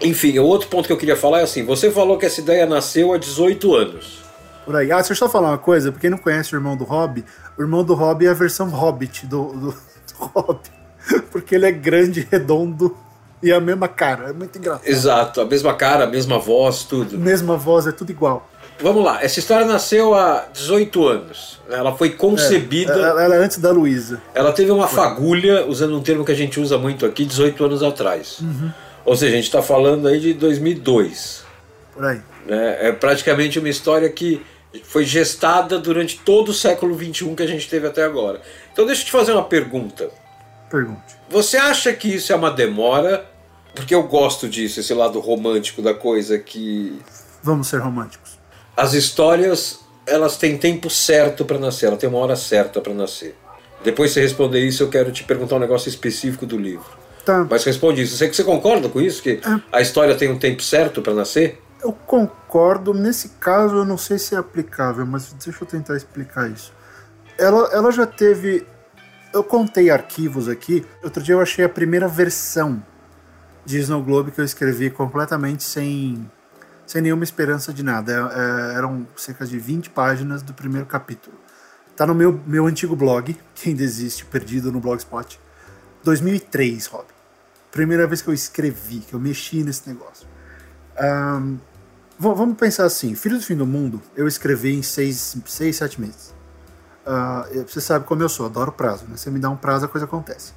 Enfim, 0.00 0.38
o 0.38 0.44
outro 0.44 0.68
ponto 0.68 0.86
que 0.86 0.92
eu 0.92 0.96
queria 0.96 1.16
falar 1.16 1.40
é 1.40 1.42
assim: 1.42 1.64
você 1.64 1.90
falou 1.90 2.16
que 2.16 2.26
essa 2.26 2.40
ideia 2.40 2.64
nasceu 2.66 3.12
há 3.12 3.18
18 3.18 3.74
anos. 3.74 4.18
Por 4.64 4.76
aí. 4.76 4.92
Ah, 4.92 4.96
deixa 4.96 5.12
eu 5.12 5.16
só 5.16 5.28
falar 5.28 5.48
uma 5.48 5.58
coisa, 5.58 5.90
pra 5.90 6.00
quem 6.00 6.10
não 6.10 6.18
conhece 6.18 6.54
o 6.54 6.56
irmão 6.56 6.76
do 6.76 6.84
Hobby, 6.84 7.24
o 7.58 7.62
irmão 7.62 7.82
do 7.82 7.94
Hobby 7.94 8.26
é 8.26 8.30
a 8.30 8.34
versão 8.34 8.68
Hobbit 8.68 9.26
do, 9.26 9.46
do, 9.52 9.70
do 9.70 9.74
Hobby. 10.18 10.70
Porque 11.32 11.54
ele 11.54 11.66
é 11.66 11.72
grande, 11.72 12.26
redondo 12.30 12.96
e 13.42 13.52
a 13.52 13.60
mesma 13.60 13.88
cara. 13.88 14.30
É 14.30 14.32
muito 14.32 14.56
engraçado. 14.58 14.86
Exato, 14.86 15.40
a 15.40 15.44
mesma 15.44 15.74
cara, 15.74 16.04
a 16.04 16.06
mesma 16.06 16.38
voz, 16.38 16.84
tudo. 16.84 17.18
Mesma 17.18 17.56
voz, 17.56 17.86
é 17.86 17.92
tudo 17.92 18.10
igual. 18.10 18.48
Vamos 18.80 19.04
lá, 19.04 19.20
essa 19.20 19.40
história 19.40 19.66
nasceu 19.66 20.14
há 20.14 20.46
18 20.52 21.08
anos. 21.08 21.60
Ela 21.68 21.96
foi 21.96 22.10
concebida. 22.10 22.92
É, 22.92 23.02
ela, 23.02 23.22
ela 23.24 23.34
é 23.34 23.38
antes 23.38 23.58
da 23.58 23.72
Luísa. 23.72 24.22
Ela 24.32 24.52
teve 24.52 24.70
uma 24.70 24.86
fagulha, 24.86 25.66
usando 25.66 25.96
um 25.96 26.00
termo 26.00 26.24
que 26.24 26.30
a 26.30 26.36
gente 26.36 26.60
usa 26.60 26.78
muito 26.78 27.04
aqui, 27.04 27.24
18 27.24 27.64
anos 27.64 27.82
atrás. 27.82 28.38
Uhum. 28.40 28.70
Ou 29.04 29.16
seja, 29.16 29.32
a 29.32 29.36
gente 29.36 29.46
está 29.46 29.62
falando 29.62 30.06
aí 30.06 30.20
de 30.20 30.32
2002. 30.34 31.44
Por 31.92 32.04
aí. 32.04 32.20
É, 32.48 32.88
é, 32.88 32.92
praticamente 32.92 33.58
uma 33.58 33.68
história 33.68 34.08
que 34.08 34.40
foi 34.82 35.04
gestada 35.04 35.78
durante 35.78 36.18
todo 36.18 36.50
o 36.50 36.54
século 36.54 36.96
XXI 36.96 37.34
que 37.34 37.42
a 37.42 37.46
gente 37.46 37.68
teve 37.68 37.86
até 37.86 38.04
agora. 38.04 38.40
Então, 38.72 38.86
deixa 38.86 39.02
eu 39.02 39.06
te 39.06 39.12
fazer 39.12 39.32
uma 39.32 39.44
pergunta. 39.44 40.10
Pergunte. 40.70 41.16
Você 41.30 41.56
acha 41.56 41.92
que 41.92 42.14
isso 42.14 42.32
é 42.32 42.36
uma 42.36 42.50
demora? 42.50 43.24
Porque 43.74 43.94
eu 43.94 44.02
gosto 44.02 44.48
disso, 44.48 44.80
esse 44.80 44.92
lado 44.92 45.20
romântico 45.20 45.80
da 45.80 45.94
coisa 45.94 46.38
que. 46.38 47.00
Vamos 47.42 47.68
ser 47.68 47.78
românticos 47.78 48.38
as 48.78 48.94
histórias 48.94 49.80
elas 50.06 50.36
têm 50.36 50.56
tempo 50.56 50.88
certo 50.88 51.44
para 51.44 51.58
nascer, 51.58 51.86
ela 51.86 51.96
tem 51.96 52.08
uma 52.08 52.18
hora 52.18 52.36
certa 52.36 52.80
para 52.80 52.94
nascer. 52.94 53.36
Depois 53.82 54.10
de 54.10 54.14
você 54.14 54.20
responder 54.20 54.64
isso, 54.64 54.84
eu 54.84 54.88
quero 54.88 55.10
te 55.10 55.24
perguntar 55.24 55.56
um 55.56 55.58
negócio 55.58 55.88
específico 55.88 56.46
do 56.46 56.56
livro. 56.56 56.86
Tá. 57.24 57.46
Mas 57.50 57.64
responde 57.64 58.02
isso. 58.02 58.16
Você, 58.16 58.32
você 58.32 58.44
concorda 58.44 58.88
com 58.88 59.00
isso? 59.00 59.20
Que 59.20 59.40
é. 59.44 59.60
a 59.70 59.80
história 59.82 60.14
tem 60.14 60.30
um 60.30 60.38
tempo 60.38 60.62
certo 60.62 61.02
para 61.02 61.12
nascer? 61.12 61.60
Eu 61.82 61.92
concordo. 61.92 62.92
Nesse 62.92 63.30
caso, 63.40 63.76
eu 63.76 63.84
não 63.84 63.98
sei 63.98 64.18
se 64.18 64.34
é 64.34 64.38
aplicável, 64.38 65.06
mas 65.06 65.32
deixa 65.32 65.62
eu 65.62 65.68
tentar 65.68 65.96
explicar 65.96 66.50
isso. 66.50 66.72
Ela, 67.38 67.68
ela 67.72 67.90
já 67.90 68.06
teve. 68.06 68.66
Eu 69.32 69.44
contei 69.44 69.90
arquivos 69.90 70.48
aqui. 70.48 70.86
Outro 71.02 71.22
dia 71.22 71.34
eu 71.34 71.40
achei 71.40 71.64
a 71.64 71.68
primeira 71.68 72.08
versão 72.08 72.82
de 73.64 73.78
Snow 73.78 74.02
Globe 74.02 74.30
que 74.30 74.40
eu 74.40 74.44
escrevi 74.44 74.90
completamente 74.90 75.62
sem 75.62 76.28
sem 76.88 77.02
nenhuma 77.02 77.22
esperança 77.22 77.72
de 77.72 77.82
nada. 77.82 78.12
É, 78.12 78.16
é, 78.16 78.74
eram 78.76 79.06
cerca 79.14 79.46
de 79.46 79.58
20 79.58 79.90
páginas 79.90 80.42
do 80.42 80.54
primeiro 80.54 80.86
capítulo. 80.86 81.36
Tá 81.94 82.06
no 82.06 82.14
meu, 82.14 82.40
meu 82.46 82.66
antigo 82.66 82.96
blog, 82.96 83.36
que 83.54 83.68
ainda 83.68 83.82
existe, 83.82 84.24
perdido 84.24 84.72
no 84.72 84.80
Blogspot. 84.80 85.38
2003, 86.02 86.86
Rob. 86.86 87.04
Primeira 87.70 88.06
vez 88.06 88.22
que 88.22 88.28
eu 88.28 88.34
escrevi, 88.34 89.00
que 89.00 89.12
eu 89.12 89.20
mexi 89.20 89.62
nesse 89.62 89.86
negócio. 89.86 90.26
Um, 90.98 91.58
vamos 92.18 92.56
pensar 92.56 92.84
assim: 92.84 93.14
Filho 93.14 93.38
do 93.38 93.44
Fim 93.44 93.56
do 93.56 93.66
Mundo, 93.66 94.02
eu 94.16 94.26
escrevi 94.26 94.74
em 94.74 94.82
6, 94.82 95.38
seis 95.46 95.76
7 95.76 96.00
meses. 96.00 96.34
Uh, 97.06 97.64
você 97.66 97.80
sabe 97.80 98.04
como 98.04 98.22
eu 98.22 98.28
sou, 98.28 98.44
adoro 98.46 98.70
prazo. 98.70 99.04
Né? 99.08 99.16
Você 99.16 99.30
me 99.30 99.38
dá 99.38 99.48
um 99.48 99.56
prazo, 99.56 99.86
a 99.86 99.88
coisa 99.88 100.04
acontece. 100.04 100.52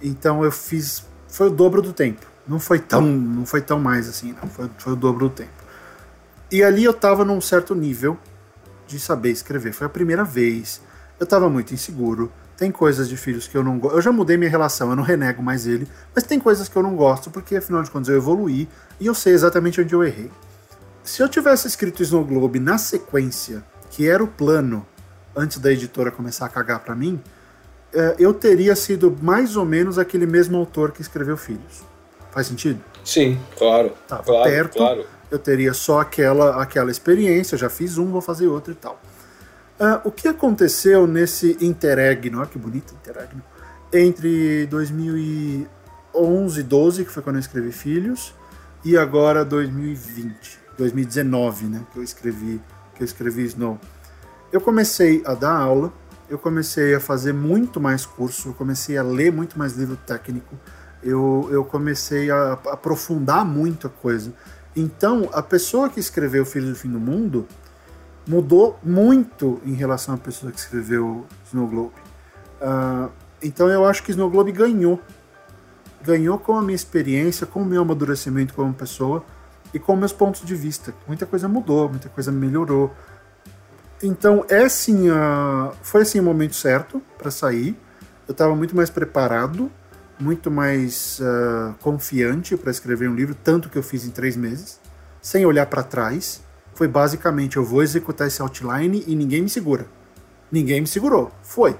Então 0.00 0.42
eu 0.44 0.50
fiz. 0.50 1.04
Foi 1.28 1.48
o 1.48 1.50
dobro 1.50 1.82
do 1.82 1.92
tempo. 1.92 2.26
Não 2.48 2.60
foi 2.60 2.78
tão, 2.78 3.02
não 3.02 3.44
foi 3.44 3.60
tão 3.60 3.78
mais 3.78 4.08
assim, 4.08 4.34
não. 4.40 4.48
Foi, 4.48 4.70
foi 4.78 4.92
o 4.92 4.96
dobro 4.96 5.28
do 5.28 5.34
tempo. 5.34 5.50
E 6.50 6.62
ali 6.62 6.84
eu 6.84 6.94
tava 6.94 7.24
num 7.24 7.40
certo 7.40 7.74
nível 7.74 8.16
de 8.86 9.00
saber 9.00 9.30
escrever. 9.30 9.72
Foi 9.72 9.86
a 9.86 9.90
primeira 9.90 10.24
vez. 10.24 10.80
Eu 11.18 11.26
tava 11.26 11.50
muito 11.50 11.74
inseguro. 11.74 12.32
Tem 12.56 12.70
coisas 12.70 13.08
de 13.08 13.16
filhos 13.16 13.46
que 13.46 13.56
eu 13.56 13.62
não 13.62 13.78
gosto. 13.78 13.96
Eu 13.96 14.00
já 14.00 14.10
mudei 14.10 14.38
minha 14.38 14.50
relação, 14.50 14.88
eu 14.88 14.96
não 14.96 15.02
renego 15.02 15.42
mais 15.42 15.66
ele, 15.66 15.86
mas 16.14 16.24
tem 16.24 16.40
coisas 16.40 16.68
que 16.68 16.76
eu 16.76 16.82
não 16.82 16.96
gosto, 16.96 17.30
porque 17.30 17.56
afinal 17.56 17.82
de 17.82 17.90
contas 17.90 18.08
eu 18.08 18.16
evoluí 18.16 18.66
e 18.98 19.06
eu 19.06 19.14
sei 19.14 19.34
exatamente 19.34 19.78
onde 19.78 19.94
eu 19.94 20.02
errei. 20.02 20.30
Se 21.06 21.22
eu 21.22 21.28
tivesse 21.28 21.68
escrito 21.68 22.02
Snow 22.02 22.24
Globe 22.24 22.58
na 22.58 22.78
sequência, 22.78 23.64
que 23.90 24.08
era 24.08 24.22
o 24.22 24.26
plano 24.26 24.84
antes 25.36 25.58
da 25.58 25.70
editora 25.70 26.10
começar 26.10 26.46
a 26.46 26.48
cagar 26.48 26.80
para 26.80 26.96
mim, 26.96 27.22
é, 27.94 28.16
eu 28.18 28.34
teria 28.34 28.74
sido 28.74 29.16
mais 29.22 29.56
ou 29.56 29.64
menos 29.64 30.00
aquele 30.00 30.26
mesmo 30.26 30.56
autor 30.56 30.90
que 30.90 31.00
escreveu 31.00 31.36
Filhos. 31.36 31.84
Faz 32.32 32.48
sentido? 32.48 32.80
Sim, 33.04 33.38
claro. 33.56 33.92
Tava 34.08 34.24
claro, 34.24 34.50
perto, 34.50 34.78
claro. 34.78 35.06
eu 35.30 35.38
teria 35.38 35.72
só 35.72 36.00
aquela, 36.00 36.60
aquela 36.60 36.90
experiência, 36.90 37.56
já 37.56 37.70
fiz 37.70 37.98
um, 37.98 38.06
vou 38.06 38.20
fazer 38.20 38.48
outro 38.48 38.72
e 38.72 38.76
tal. 38.76 39.00
Uh, 39.78 40.08
o 40.08 40.10
que 40.10 40.26
aconteceu 40.26 41.06
nesse 41.06 41.56
interregno, 41.60 42.40
olha 42.40 42.48
que 42.48 42.58
bonito 42.58 42.92
interregno, 43.00 43.44
entre 43.92 44.66
2011 44.66 46.58
e 46.58 46.62
12, 46.64 47.04
que 47.04 47.12
foi 47.12 47.22
quando 47.22 47.36
eu 47.36 47.40
escrevi 47.40 47.70
Filhos, 47.70 48.34
e 48.84 48.96
agora 48.96 49.44
2020, 49.44 50.65
2019, 50.76 51.66
né, 51.66 51.86
que 51.92 51.98
eu 51.98 52.02
escrevi, 52.02 52.60
que 52.94 53.02
eu 53.02 53.04
escrevi 53.04 53.44
Snow. 53.44 53.78
Eu 54.52 54.60
comecei 54.60 55.22
a 55.24 55.34
dar 55.34 55.56
aula, 55.56 55.92
eu 56.28 56.38
comecei 56.38 56.94
a 56.94 57.00
fazer 57.00 57.32
muito 57.32 57.80
mais 57.80 58.04
curso, 58.04 58.50
eu 58.50 58.54
comecei 58.54 58.96
a 58.96 59.02
ler 59.02 59.32
muito 59.32 59.58
mais 59.58 59.74
livro 59.74 59.96
técnico, 59.96 60.56
eu, 61.02 61.48
eu 61.50 61.64
comecei 61.64 62.30
a, 62.30 62.52
aprofundar 62.52 63.44
muito 63.44 63.86
a 63.86 63.90
coisa. 63.90 64.32
Então, 64.74 65.28
a 65.32 65.42
pessoa 65.42 65.88
que 65.88 65.98
escreveu 65.98 66.44
Filhos 66.44 66.70
do 66.70 66.74
Fim 66.74 66.90
do 66.90 67.00
Mundo, 67.00 67.46
mudou 68.26 68.78
muito 68.82 69.60
em 69.64 69.72
relação 69.72 70.14
à 70.14 70.18
pessoa 70.18 70.50
que 70.50 70.58
escreveu 70.58 71.26
Snow 71.46 71.68
Globe. 71.68 71.94
Uh, 72.60 73.10
então 73.40 73.68
eu 73.68 73.84
acho 73.84 74.02
que 74.02 74.10
Snow 74.10 74.28
Globe 74.28 74.50
ganhou. 74.50 75.00
Ganhou 76.02 76.38
com 76.38 76.56
a 76.56 76.62
minha 76.62 76.74
experiência, 76.74 77.46
com 77.46 77.62
o 77.62 77.64
meu 77.64 77.82
amadurecimento 77.82 78.52
como 78.52 78.74
pessoa 78.74 79.24
e 79.72 79.78
com 79.78 79.96
meus 79.96 80.12
pontos 80.12 80.44
de 80.44 80.54
vista. 80.54 80.94
Muita 81.06 81.26
coisa 81.26 81.48
mudou, 81.48 81.88
muita 81.88 82.08
coisa 82.08 82.30
melhorou. 82.32 82.94
Então 84.02 84.44
é 84.48 84.68
sim, 84.68 85.10
uh, 85.10 85.72
foi 85.82 86.02
assim 86.02 86.20
o 86.20 86.22
momento 86.22 86.54
certo 86.54 87.02
para 87.16 87.30
sair. 87.30 87.76
Eu 88.28 88.32
estava 88.32 88.54
muito 88.54 88.74
mais 88.74 88.90
preparado, 88.90 89.70
muito 90.18 90.50
mais 90.50 91.20
uh, 91.20 91.74
confiante 91.80 92.56
para 92.56 92.70
escrever 92.70 93.08
um 93.08 93.14
livro, 93.14 93.34
tanto 93.34 93.68
que 93.68 93.78
eu 93.78 93.82
fiz 93.82 94.04
em 94.04 94.10
três 94.10 94.36
meses, 94.36 94.80
sem 95.20 95.46
olhar 95.46 95.66
para 95.66 95.82
trás 95.82 96.44
foi 96.76 96.86
basicamente: 96.86 97.56
eu 97.56 97.64
vou 97.64 97.82
executar 97.82 98.28
esse 98.28 98.40
outline 98.40 99.02
e 99.06 99.16
ninguém 99.16 99.42
me 99.42 99.48
segura. 99.48 99.86
Ninguém 100.52 100.82
me 100.82 100.86
segurou. 100.86 101.32
Foi. 101.42 101.76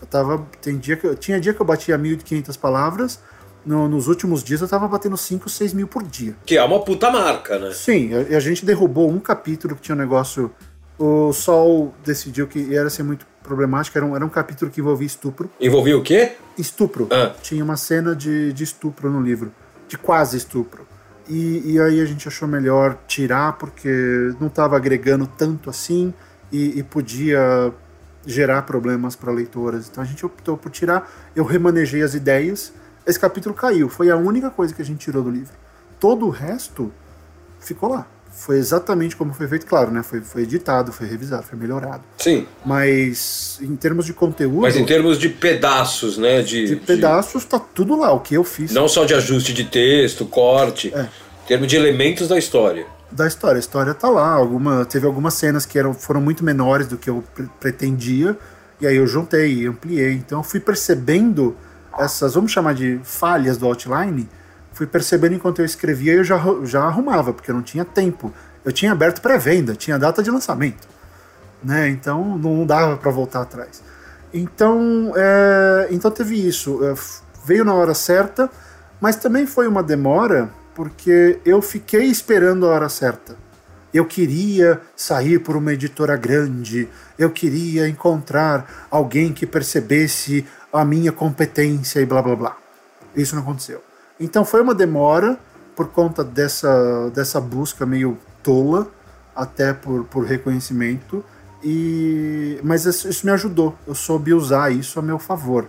Eu 0.00 0.06
tava. 0.06 0.46
Tem 0.62 0.78
dia 0.78 0.96
que, 0.96 1.14
tinha 1.16 1.38
dia 1.38 1.52
que 1.52 1.60
eu 1.60 1.66
batia 1.66 1.98
1.500 1.98 2.58
palavras. 2.58 3.20
No, 3.64 3.88
nos 3.88 4.08
últimos 4.08 4.42
dias 4.42 4.60
eu 4.60 4.68
tava 4.68 4.88
batendo 4.88 5.16
5, 5.16 5.48
6 5.48 5.74
mil 5.74 5.86
por 5.86 6.02
dia. 6.02 6.34
Que 6.46 6.56
é 6.56 6.64
uma 6.64 6.80
puta 6.80 7.10
marca, 7.10 7.58
né? 7.58 7.72
Sim, 7.72 8.10
a, 8.14 8.36
a 8.36 8.40
gente 8.40 8.64
derrubou 8.64 9.10
um 9.10 9.18
capítulo 9.18 9.76
que 9.76 9.82
tinha 9.82 9.94
um 9.94 9.98
negócio. 9.98 10.50
O 10.98 11.32
Sol 11.32 11.94
decidiu 12.04 12.46
que 12.46 12.58
ia 12.58 12.88
ser 12.90 13.02
muito 13.02 13.26
problemático. 13.42 13.96
Era 13.96 14.06
um, 14.06 14.16
era 14.16 14.24
um 14.24 14.28
capítulo 14.28 14.70
que 14.70 14.80
envolvia 14.80 15.06
estupro. 15.06 15.50
Envolvia 15.60 15.96
o 15.96 16.02
quê? 16.02 16.32
Estupro. 16.58 17.08
Ah. 17.10 17.34
Tinha 17.42 17.64
uma 17.64 17.76
cena 17.76 18.14
de, 18.14 18.52
de 18.52 18.64
estupro 18.64 19.10
no 19.10 19.20
livro. 19.20 19.52
De 19.88 19.98
quase 19.98 20.36
estupro. 20.36 20.86
E, 21.28 21.74
e, 21.74 21.80
aí 21.80 22.00
a 22.00 22.04
gente 22.04 22.26
achou 22.26 22.48
melhor 22.48 22.98
tirar 23.06 23.52
porque 23.52 23.88
não 24.40 24.48
estava 24.48 24.76
agregando 24.76 25.26
tanto 25.26 25.70
assim 25.70 26.12
e, 26.50 26.78
e 26.78 26.82
podia 26.82 27.72
gerar 28.26 28.62
problemas 28.62 29.14
para 29.14 29.30
leitoras. 29.32 29.88
Então 29.88 30.02
a 30.02 30.06
gente 30.06 30.24
optou 30.26 30.56
por 30.56 30.70
tirar. 30.70 31.10
Eu 31.34 31.44
remanejei 31.44 32.02
as 32.02 32.14
ideias. 32.14 32.72
Esse 33.06 33.18
capítulo 33.18 33.54
caiu. 33.54 33.88
Foi 33.88 34.10
a 34.10 34.16
única 34.16 34.50
coisa 34.50 34.74
que 34.74 34.82
a 34.82 34.84
gente 34.84 34.98
tirou 34.98 35.22
do 35.22 35.30
livro. 35.30 35.54
Todo 35.98 36.26
o 36.26 36.30
resto 36.30 36.92
ficou 37.58 37.90
lá. 37.90 38.06
Foi 38.32 38.56
exatamente 38.56 39.16
como 39.16 39.34
foi 39.34 39.48
feito, 39.48 39.66
claro, 39.66 39.90
né? 39.90 40.02
Foi, 40.02 40.20
foi 40.20 40.42
editado, 40.42 40.92
foi 40.92 41.06
revisado, 41.06 41.42
foi 41.42 41.58
melhorado. 41.58 42.02
Sim. 42.16 42.46
Mas 42.64 43.58
em 43.60 43.74
termos 43.74 44.06
de 44.06 44.12
conteúdo. 44.12 44.62
Mas 44.62 44.76
em 44.76 44.84
termos 44.84 45.18
de 45.18 45.28
pedaços, 45.28 46.16
né? 46.16 46.40
De, 46.40 46.66
de 46.68 46.76
pedaços, 46.76 47.42
de... 47.42 47.48
tá 47.48 47.58
tudo 47.58 47.96
lá, 47.98 48.12
o 48.12 48.20
que 48.20 48.34
eu 48.34 48.44
fiz. 48.44 48.72
Não 48.72 48.88
só 48.88 49.04
de 49.04 49.14
ajuste 49.14 49.52
de 49.52 49.64
texto, 49.64 50.24
corte. 50.24 50.92
É. 50.94 51.02
Em 51.44 51.48
termos 51.48 51.66
de 51.66 51.76
elementos 51.76 52.28
da 52.28 52.38
história. 52.38 52.86
Da 53.10 53.26
história. 53.26 53.56
A 53.56 53.60
história 53.60 53.92
tá 53.92 54.08
lá. 54.08 54.30
Alguma, 54.30 54.84
teve 54.84 55.06
algumas 55.06 55.34
cenas 55.34 55.66
que 55.66 55.76
eram, 55.76 55.92
foram 55.92 56.20
muito 56.20 56.44
menores 56.44 56.86
do 56.86 56.96
que 56.96 57.10
eu 57.10 57.24
pretendia. 57.58 58.38
E 58.80 58.86
aí 58.86 58.96
eu 58.96 59.06
juntei, 59.08 59.66
ampliei. 59.66 60.12
Então 60.12 60.38
eu 60.38 60.44
fui 60.44 60.60
percebendo 60.60 61.56
essas, 61.98 62.34
vamos 62.34 62.52
chamar 62.52 62.74
de 62.74 63.00
falhas 63.02 63.56
do 63.56 63.66
outline 63.66 64.28
fui 64.80 64.86
percebendo 64.86 65.34
enquanto 65.34 65.58
eu 65.58 65.64
escrevia 65.66 66.14
eu 66.14 66.24
já, 66.24 66.40
já 66.64 66.82
arrumava, 66.84 67.34
porque 67.34 67.50
eu 67.50 67.54
não 67.54 67.60
tinha 67.62 67.84
tempo. 67.84 68.32
Eu 68.64 68.72
tinha 68.72 68.92
aberto 68.92 69.20
pré-venda, 69.20 69.74
tinha 69.74 69.98
data 69.98 70.22
de 70.22 70.30
lançamento. 70.30 70.88
Né? 71.62 71.90
Então 71.90 72.38
não 72.38 72.64
dava 72.64 72.96
para 72.96 73.10
voltar 73.10 73.42
atrás. 73.42 73.82
Então, 74.32 75.12
é, 75.14 75.88
então 75.90 76.10
teve 76.10 76.34
isso. 76.34 76.80
É, 76.82 76.94
veio 77.44 77.62
na 77.62 77.74
hora 77.74 77.92
certa, 77.92 78.50
mas 78.98 79.16
também 79.16 79.46
foi 79.46 79.68
uma 79.68 79.82
demora 79.82 80.48
porque 80.74 81.38
eu 81.44 81.60
fiquei 81.60 82.04
esperando 82.04 82.66
a 82.66 82.70
hora 82.70 82.88
certa. 82.88 83.36
Eu 83.92 84.06
queria 84.06 84.80
sair 84.96 85.40
por 85.40 85.56
uma 85.56 85.74
editora 85.74 86.16
grande, 86.16 86.88
eu 87.18 87.28
queria 87.28 87.88
encontrar 87.88 88.86
alguém 88.88 89.32
que 89.32 89.44
percebesse 89.44 90.46
a 90.72 90.84
minha 90.84 91.12
competência 91.12 92.00
e 92.00 92.06
blá 92.06 92.22
blá 92.22 92.36
blá. 92.36 92.56
Isso 93.14 93.34
não 93.34 93.42
aconteceu. 93.42 93.82
Então 94.18 94.44
foi 94.44 94.60
uma 94.60 94.74
demora 94.74 95.38
por 95.74 95.88
conta 95.88 96.22
dessa, 96.22 97.10
dessa 97.10 97.40
busca 97.40 97.86
meio 97.86 98.18
tola, 98.42 98.88
até 99.34 99.72
por, 99.72 100.04
por 100.04 100.24
reconhecimento, 100.24 101.24
e 101.62 102.60
mas 102.62 102.84
isso 102.84 103.24
me 103.24 103.32
ajudou. 103.32 103.74
Eu 103.86 103.94
soube 103.94 104.34
usar 104.34 104.70
isso 104.70 104.98
a 104.98 105.02
meu 105.02 105.18
favor. 105.18 105.66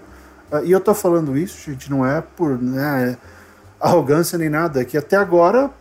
Uh, 0.51 0.65
e 0.65 0.71
eu 0.71 0.81
tô 0.81 0.93
falando 0.93 1.37
isso, 1.37 1.71
gente, 1.71 1.89
não 1.89 2.05
é 2.05 2.21
por 2.21 2.61
né, 2.61 3.17
arrogância 3.79 4.37
nem 4.37 4.49
nada, 4.49 4.81
é 4.81 4.85
que 4.85 4.97
até 4.97 5.15
agora, 5.15 5.71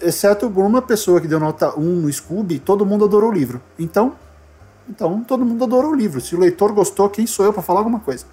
exceto 0.00 0.48
por 0.48 0.64
uma 0.64 0.80
pessoa 0.80 1.20
que 1.20 1.26
deu 1.26 1.40
nota 1.40 1.76
1 1.76 1.82
no 1.82 2.12
Scooby, 2.12 2.60
todo 2.60 2.86
mundo 2.86 3.04
adorou 3.04 3.30
o 3.30 3.32
livro. 3.32 3.60
Então, 3.76 4.14
então 4.88 5.22
todo 5.24 5.44
mundo 5.44 5.64
adorou 5.64 5.90
o 5.90 5.94
livro. 5.94 6.20
Se 6.20 6.36
o 6.36 6.38
leitor 6.38 6.72
gostou, 6.72 7.10
quem 7.10 7.26
sou 7.26 7.44
eu 7.44 7.52
para 7.52 7.62
falar 7.62 7.80
alguma 7.80 7.98
coisa? 7.98 8.24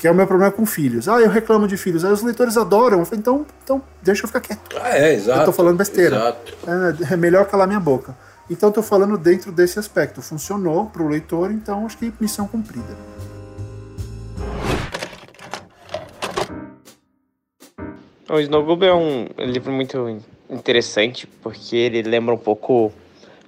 Que 0.00 0.08
é 0.08 0.10
o 0.10 0.14
meu 0.14 0.26
problema 0.26 0.50
com 0.50 0.64
filhos. 0.64 1.10
Ah, 1.10 1.20
eu 1.20 1.28
reclamo 1.28 1.68
de 1.68 1.76
filhos. 1.76 2.06
Aí 2.06 2.10
os 2.10 2.22
leitores 2.22 2.56
adoram. 2.56 3.00
Eu 3.00 3.04
falei, 3.04 3.20
então, 3.20 3.44
então 3.62 3.82
deixa 4.00 4.24
eu 4.24 4.28
ficar 4.28 4.40
quieto. 4.40 4.74
Ah, 4.80 4.96
é, 4.96 5.12
exato. 5.12 5.40
Eu 5.40 5.44
tô 5.44 5.52
falando 5.52 5.76
besteira. 5.76 6.16
Exato. 6.16 6.54
É, 7.10 7.12
é 7.12 7.16
melhor 7.18 7.44
calar 7.44 7.68
minha 7.68 7.78
boca. 7.78 8.16
Então 8.48 8.70
eu 8.70 8.72
tô 8.72 8.82
falando 8.82 9.18
dentro 9.18 9.52
desse 9.52 9.78
aspecto. 9.78 10.22
Funcionou 10.22 10.86
pro 10.86 11.06
leitor, 11.06 11.52
então 11.52 11.84
acho 11.84 11.98
que 11.98 12.10
missão 12.18 12.48
cumprida. 12.48 12.96
O 18.26 18.40
Snow 18.40 18.64
Globe 18.64 18.86
é 18.86 18.94
um 18.94 19.26
livro 19.36 19.70
muito 19.70 20.18
interessante 20.48 21.26
porque 21.42 21.76
ele 21.76 22.00
lembra 22.00 22.34
um 22.34 22.38
pouco 22.38 22.90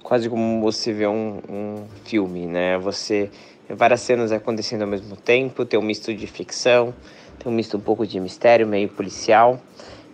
quase 0.03 0.29
como 0.29 0.61
você 0.61 0.93
vê 0.93 1.07
um, 1.07 1.39
um 1.49 1.87
filme, 2.05 2.45
né? 2.45 2.77
Você 2.77 3.31
várias 3.69 4.01
cenas 4.01 4.31
acontecendo 4.31 4.83
ao 4.83 4.87
mesmo 4.87 5.15
tempo, 5.15 5.65
tem 5.65 5.79
um 5.79 5.83
misto 5.83 6.13
de 6.13 6.27
ficção, 6.27 6.93
tem 7.39 7.51
um 7.51 7.55
misto 7.55 7.77
um 7.77 7.79
pouco 7.79 8.05
de 8.05 8.19
mistério, 8.19 8.67
meio 8.67 8.89
policial. 8.89 9.59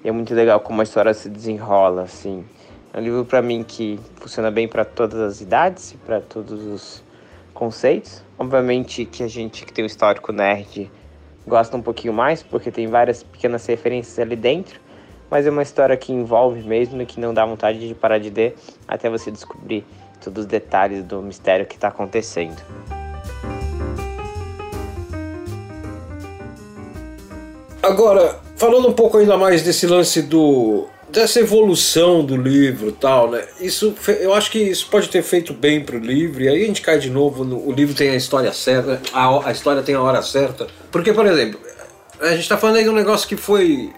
E 0.03 0.07
é 0.07 0.11
muito 0.11 0.33
legal 0.33 0.59
como 0.59 0.81
a 0.81 0.83
história 0.83 1.13
se 1.13 1.29
desenrola, 1.29 2.03
assim. 2.03 2.45
É 2.93 2.99
um 2.99 3.01
livro 3.01 3.25
para 3.25 3.41
mim 3.41 3.63
que 3.63 3.99
funciona 4.15 4.49
bem 4.49 4.67
para 4.67 4.85
todas 4.85 5.19
as 5.19 5.41
idades, 5.41 5.95
para 6.05 6.21
todos 6.21 6.65
os 6.65 7.03
conceitos. 7.53 8.23
Obviamente 8.37 9.05
que 9.05 9.23
a 9.23 9.27
gente 9.27 9.65
que 9.65 9.73
tem 9.73 9.83
o 9.83 9.87
histórico 9.87 10.31
nerd 10.31 10.89
gosta 11.45 11.75
um 11.75 11.81
pouquinho 11.81 12.13
mais, 12.13 12.41
porque 12.41 12.71
tem 12.71 12.87
várias 12.87 13.21
pequenas 13.21 13.65
referências 13.65 14.17
ali 14.19 14.35
dentro, 14.35 14.79
mas 15.29 15.45
é 15.45 15.49
uma 15.49 15.63
história 15.63 15.97
que 15.97 16.13
envolve 16.13 16.61
mesmo 16.63 17.01
e 17.01 17.05
que 17.05 17.19
não 17.19 17.33
dá 17.33 17.45
vontade 17.45 17.87
de 17.87 17.93
parar 17.93 18.19
de 18.19 18.29
ler 18.29 18.55
até 18.87 19.09
você 19.09 19.29
descobrir 19.29 19.85
todos 20.23 20.43
os 20.43 20.47
detalhes 20.47 21.03
do 21.03 21.21
mistério 21.21 21.65
que 21.65 21.75
está 21.75 21.89
acontecendo. 21.89 22.61
Agora, 27.81 28.39
falando 28.55 28.87
um 28.87 28.93
pouco 28.93 29.17
ainda 29.17 29.37
mais 29.37 29.63
desse 29.63 29.87
lance 29.87 30.21
do 30.21 30.87
dessa 31.11 31.39
evolução 31.39 32.23
do 32.23 32.37
livro 32.37 32.91
tal, 32.91 33.31
né? 33.31 33.43
Isso, 33.59 33.95
eu 34.19 34.33
acho 34.33 34.51
que 34.51 34.59
isso 34.59 34.87
pode 34.91 35.09
ter 35.09 35.23
feito 35.23 35.53
bem 35.53 35.81
pro 35.83 35.97
livro, 35.97 36.43
e 36.43 36.47
aí 36.47 36.63
a 36.63 36.67
gente 36.67 36.81
cai 36.81 36.99
de 36.99 37.09
novo 37.09 37.43
no 37.43 37.67
o 37.67 37.71
livro 37.71 37.95
tem 37.95 38.11
a 38.11 38.15
história 38.15 38.53
certa, 38.53 39.01
a, 39.11 39.49
a 39.49 39.51
história 39.51 39.81
tem 39.81 39.95
a 39.95 40.01
hora 40.01 40.21
certa. 40.21 40.67
Porque, 40.91 41.11
por 41.11 41.25
exemplo, 41.25 41.59
a 42.21 42.35
gente 42.35 42.47
tá 42.47 42.57
falando 42.57 42.77
aí 42.77 42.83
de 42.83 42.89
um 42.89 42.93
negócio 42.93 43.27
que 43.27 43.35
foi 43.35 43.91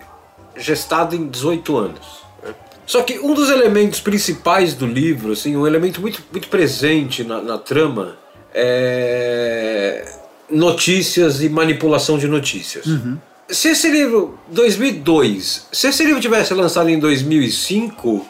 gestado 0.55 1.15
em 1.15 1.27
18 1.27 1.77
anos. 1.77 2.21
Né? 2.43 2.53
Só 2.85 3.01
que 3.01 3.19
um 3.19 3.33
dos 3.33 3.49
elementos 3.49 3.99
principais 3.99 4.73
do 4.73 4.85
livro, 4.85 5.33
assim, 5.33 5.57
um 5.57 5.67
elemento 5.67 5.99
muito, 5.99 6.23
muito 6.31 6.47
presente 6.47 7.23
na, 7.23 7.41
na 7.41 7.57
trama, 7.57 8.15
é 8.53 10.05
notícias 10.49 11.41
e 11.41 11.49
manipulação 11.49 12.17
de 12.17 12.27
notícias. 12.27 12.85
Se 13.51 13.67
esse 13.67 13.89
livro, 13.89 14.39
2002, 14.47 15.67
se 15.71 15.87
esse 15.87 16.05
livro 16.05 16.21
tivesse 16.21 16.53
lançado 16.53 16.89
em 16.89 16.97
2005, 16.97 18.25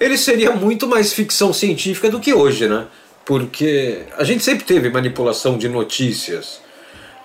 ele 0.00 0.16
seria 0.16 0.52
muito 0.52 0.88
mais 0.88 1.12
ficção 1.12 1.52
científica 1.52 2.08
do 2.08 2.18
que 2.18 2.32
hoje, 2.32 2.66
né? 2.66 2.86
Porque 3.26 4.04
a 4.16 4.24
gente 4.24 4.42
sempre 4.42 4.64
teve 4.64 4.88
manipulação 4.88 5.58
de 5.58 5.68
notícias. 5.68 6.60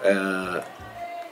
É, 0.04 0.64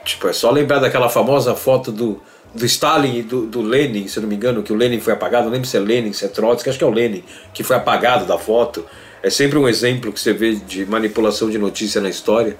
tipo, 0.02 0.26
é 0.26 0.32
só 0.32 0.50
lembrar 0.50 0.78
daquela 0.78 1.10
famosa 1.10 1.54
foto 1.54 1.92
do, 1.92 2.22
do 2.54 2.64
Stalin 2.64 3.18
e 3.18 3.22
do, 3.22 3.46
do 3.46 3.60
Lenin, 3.60 4.08
se 4.08 4.18
não 4.18 4.28
me 4.28 4.34
engano, 4.34 4.62
que 4.62 4.72
o 4.72 4.76
Lenin 4.76 4.98
foi 4.98 5.12
apagado. 5.12 5.44
Não 5.44 5.52
lembro 5.52 5.68
se 5.68 5.76
é 5.76 5.80
Lenin, 5.80 6.14
se 6.14 6.24
é 6.24 6.28
Trotsky, 6.28 6.70
acho 6.70 6.78
que 6.78 6.84
é 6.84 6.86
o 6.86 6.90
Lenin, 6.90 7.22
que 7.52 7.62
foi 7.62 7.76
apagado 7.76 8.24
da 8.24 8.38
foto. 8.38 8.86
É 9.22 9.28
sempre 9.28 9.58
um 9.58 9.68
exemplo 9.68 10.10
que 10.10 10.18
você 10.18 10.32
vê 10.32 10.54
de 10.54 10.86
manipulação 10.86 11.50
de 11.50 11.58
notícia 11.58 12.00
na 12.00 12.08
história. 12.08 12.56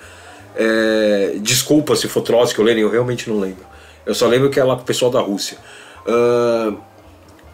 É, 0.57 1.35
desculpa 1.41 1.95
se 1.95 2.09
for 2.09 2.23
Trotsky 2.23 2.61
ou 2.61 2.67
Lenin, 2.67 2.81
eu 2.81 2.91
realmente 2.91 3.29
não 3.29 3.39
lembro. 3.39 3.65
Eu 4.07 4.15
só 4.15 4.27
lembro 4.27 4.49
que 4.51 4.59
é 4.59 4.65
lá 4.65 4.75
com 4.77 4.83
o 4.83 4.85
pessoal 4.87 5.11
da 5.11 5.21
Rússia. 5.21 5.59
Ah, 6.07 6.73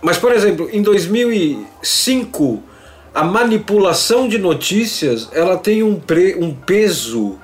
mas, 0.01 0.19
por 0.19 0.33
exemplo, 0.33 0.69
em 0.73 0.83
2005, 0.83 2.63
a 3.15 3.23
manipulação 3.25 4.29
de 4.29 4.39
notícias 4.39 5.29
ela 5.33 5.57
tem 5.57 5.83
um, 5.83 5.97
pre, 5.99 6.35
um 6.37 6.55
peso 6.55 7.39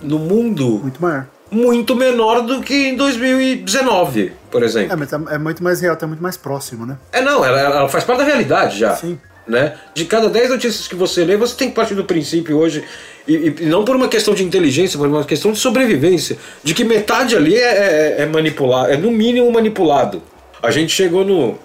no 0.00 0.18
mundo 0.18 0.80
Muito 0.82 1.00
maior. 1.00 1.26
muito 1.50 1.94
menor 1.96 2.42
do 2.42 2.60
que 2.60 2.88
em 2.88 2.96
2019, 2.96 4.32
por 4.50 4.62
exemplo. 4.62 4.92
É, 4.92 4.96
mas 4.96 5.08
tá- 5.10 5.20
é 5.30 5.38
muito 5.38 5.62
mais 5.62 5.80
real, 5.80 5.96
tá 5.96 6.06
muito 6.06 6.22
mais 6.22 6.36
próximo, 6.36 6.84
né? 6.84 6.98
É, 7.12 7.20
não, 7.22 7.44
ela, 7.44 7.58
ela 7.60 7.88
faz 7.88 8.04
parte 8.04 8.18
da 8.18 8.24
realidade 8.24 8.78
já. 8.78 8.94
Sim. 8.96 9.18
Né? 9.46 9.76
De 9.94 10.04
cada 10.04 10.28
10 10.28 10.50
notícias 10.50 10.88
que 10.88 10.96
você 10.96 11.24
lê, 11.24 11.36
você 11.36 11.54
tem 11.54 11.68
que 11.68 11.74
partir 11.74 11.94
do 11.94 12.04
princípio 12.04 12.58
hoje, 12.58 12.82
e, 13.28 13.54
e 13.60 13.66
não 13.66 13.84
por 13.84 13.94
uma 13.94 14.08
questão 14.08 14.34
de 14.34 14.42
inteligência, 14.42 14.98
mas 14.98 15.08
uma 15.08 15.24
questão 15.24 15.52
de 15.52 15.58
sobrevivência, 15.58 16.36
de 16.64 16.74
que 16.74 16.82
metade 16.82 17.36
ali 17.36 17.54
é, 17.54 18.16
é, 18.18 18.22
é 18.22 18.26
manipulado, 18.26 18.92
é 18.92 18.96
no 18.96 19.10
mínimo 19.10 19.50
manipulado. 19.52 20.20
A 20.60 20.70
gente 20.72 20.92
chegou 20.92 21.24
no, 21.24 21.56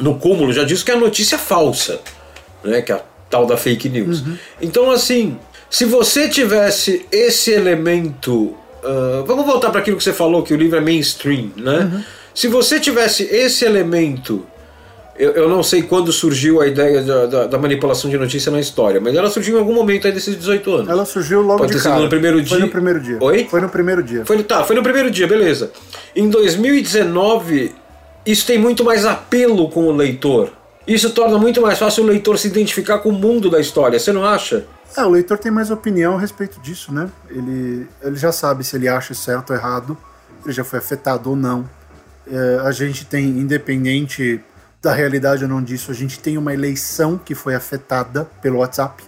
no 0.00 0.18
cúmulo, 0.18 0.52
já 0.52 0.64
disse 0.64 0.84
que 0.84 0.90
é 0.90 0.94
a 0.94 0.98
notícia 0.98 1.38
falsa, 1.38 2.00
né? 2.64 2.82
que 2.82 2.90
é 2.90 2.96
a 2.96 3.02
tal 3.30 3.46
da 3.46 3.56
fake 3.56 3.88
news. 3.88 4.24
Então, 4.60 4.90
assim, 4.90 5.38
se 5.70 5.84
você 5.84 6.28
tivesse 6.28 7.04
esse 7.10 7.50
elemento. 7.50 8.54
ah, 8.84 9.24
vamos 9.26 9.44
voltar 9.44 9.70
para 9.70 9.80
aquilo 9.80 9.96
que 9.96 10.04
você 10.04 10.12
falou, 10.12 10.42
que 10.42 10.54
o 10.54 10.56
livro 10.56 10.78
é 10.78 10.80
mainstream, 10.80 11.50
né? 11.56 12.04
Se 12.32 12.48
você 12.48 12.78
tivesse 12.78 13.24
esse 13.24 13.64
elemento 13.64 14.46
eu, 15.18 15.32
eu 15.32 15.48
não 15.48 15.62
sei 15.62 15.82
quando 15.82 16.12
surgiu 16.12 16.60
a 16.60 16.66
ideia 16.66 17.02
da, 17.02 17.26
da- 17.26 17.46
da 17.46 17.58
manipulação 17.58 18.10
de 18.10 18.18
notícia 18.18 18.50
na 18.50 18.58
história, 18.60 19.00
mas 19.00 19.14
ela 19.14 19.30
surgiu 19.30 19.56
em 19.56 19.60
algum 19.60 19.72
momento 19.74 20.06
aí 20.06 20.12
desses 20.12 20.36
18 20.36 20.74
anos. 20.74 20.88
Ela 20.88 21.04
surgiu 21.04 21.40
logo 21.40 21.58
Pode 21.58 21.72
de 21.72 21.78
ter 21.78 21.82
sido 21.82 21.90
cara. 21.92 22.02
no 22.02 22.08
primeiro 22.08 22.36
Foi 22.38 22.44
dia. 22.56 22.66
no 22.66 22.68
primeiro 22.72 23.00
dia. 23.00 23.18
Oi? 23.20 23.46
Foi 23.50 23.60
no 23.60 23.68
primeiro 23.68 24.02
dia. 24.02 24.24
Foi, 24.26 24.42
tá, 24.42 24.64
foi 24.64 24.74
no 24.76 24.82
primeiro 24.82 25.10
dia, 25.10 25.26
beleza. 25.26 25.70
Em 26.16 26.28
2019, 26.28 27.74
isso 28.26 28.46
tem 28.46 28.58
muito 28.58 28.84
mais 28.84 29.04
apelo 29.04 29.68
com 29.70 29.84
o 29.86 29.92
leitor. 29.96 30.50
Isso 30.86 31.10
torna 31.10 31.38
muito 31.38 31.62
mais 31.62 31.78
fácil 31.78 32.04
o 32.04 32.06
leitor 32.06 32.38
se 32.38 32.46
identificar 32.48 32.98
com 32.98 33.08
o 33.08 33.12
mundo 33.12 33.48
da 33.48 33.58
história, 33.60 33.98
você 33.98 34.12
não 34.12 34.24
acha? 34.24 34.64
É, 34.96 35.02
o 35.02 35.08
leitor 35.10 35.38
tem 35.38 35.50
mais 35.50 35.70
opinião 35.70 36.16
a 36.16 36.20
respeito 36.20 36.60
disso, 36.60 36.92
né? 36.92 37.08
Ele, 37.30 37.86
ele 38.02 38.16
já 38.16 38.30
sabe 38.30 38.62
se 38.62 38.76
ele 38.76 38.86
acha 38.86 39.12
certo 39.14 39.50
ou 39.50 39.56
errado, 39.56 39.96
ele 40.44 40.52
já 40.52 40.62
foi 40.62 40.78
afetado 40.78 41.30
ou 41.30 41.36
não. 41.36 41.68
É, 42.30 42.60
a 42.64 42.70
gente 42.70 43.04
tem, 43.06 43.24
independente 43.26 44.40
da 44.84 44.92
realidade 44.92 45.42
ou 45.44 45.48
não 45.48 45.62
disso, 45.62 45.90
a 45.90 45.94
gente 45.94 46.18
tem 46.20 46.36
uma 46.38 46.52
eleição 46.52 47.18
que 47.18 47.34
foi 47.34 47.54
afetada 47.54 48.28
pelo 48.42 48.58
WhatsApp. 48.58 49.02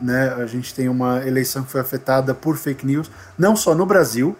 Né? 0.00 0.32
A 0.38 0.46
gente 0.46 0.72
tem 0.74 0.88
uma 0.88 1.26
eleição 1.26 1.62
que 1.62 1.70
foi 1.70 1.80
afetada 1.80 2.32
por 2.32 2.56
fake 2.56 2.86
news, 2.86 3.10
não 3.38 3.54
só 3.54 3.74
no 3.74 3.84
Brasil, 3.84 4.34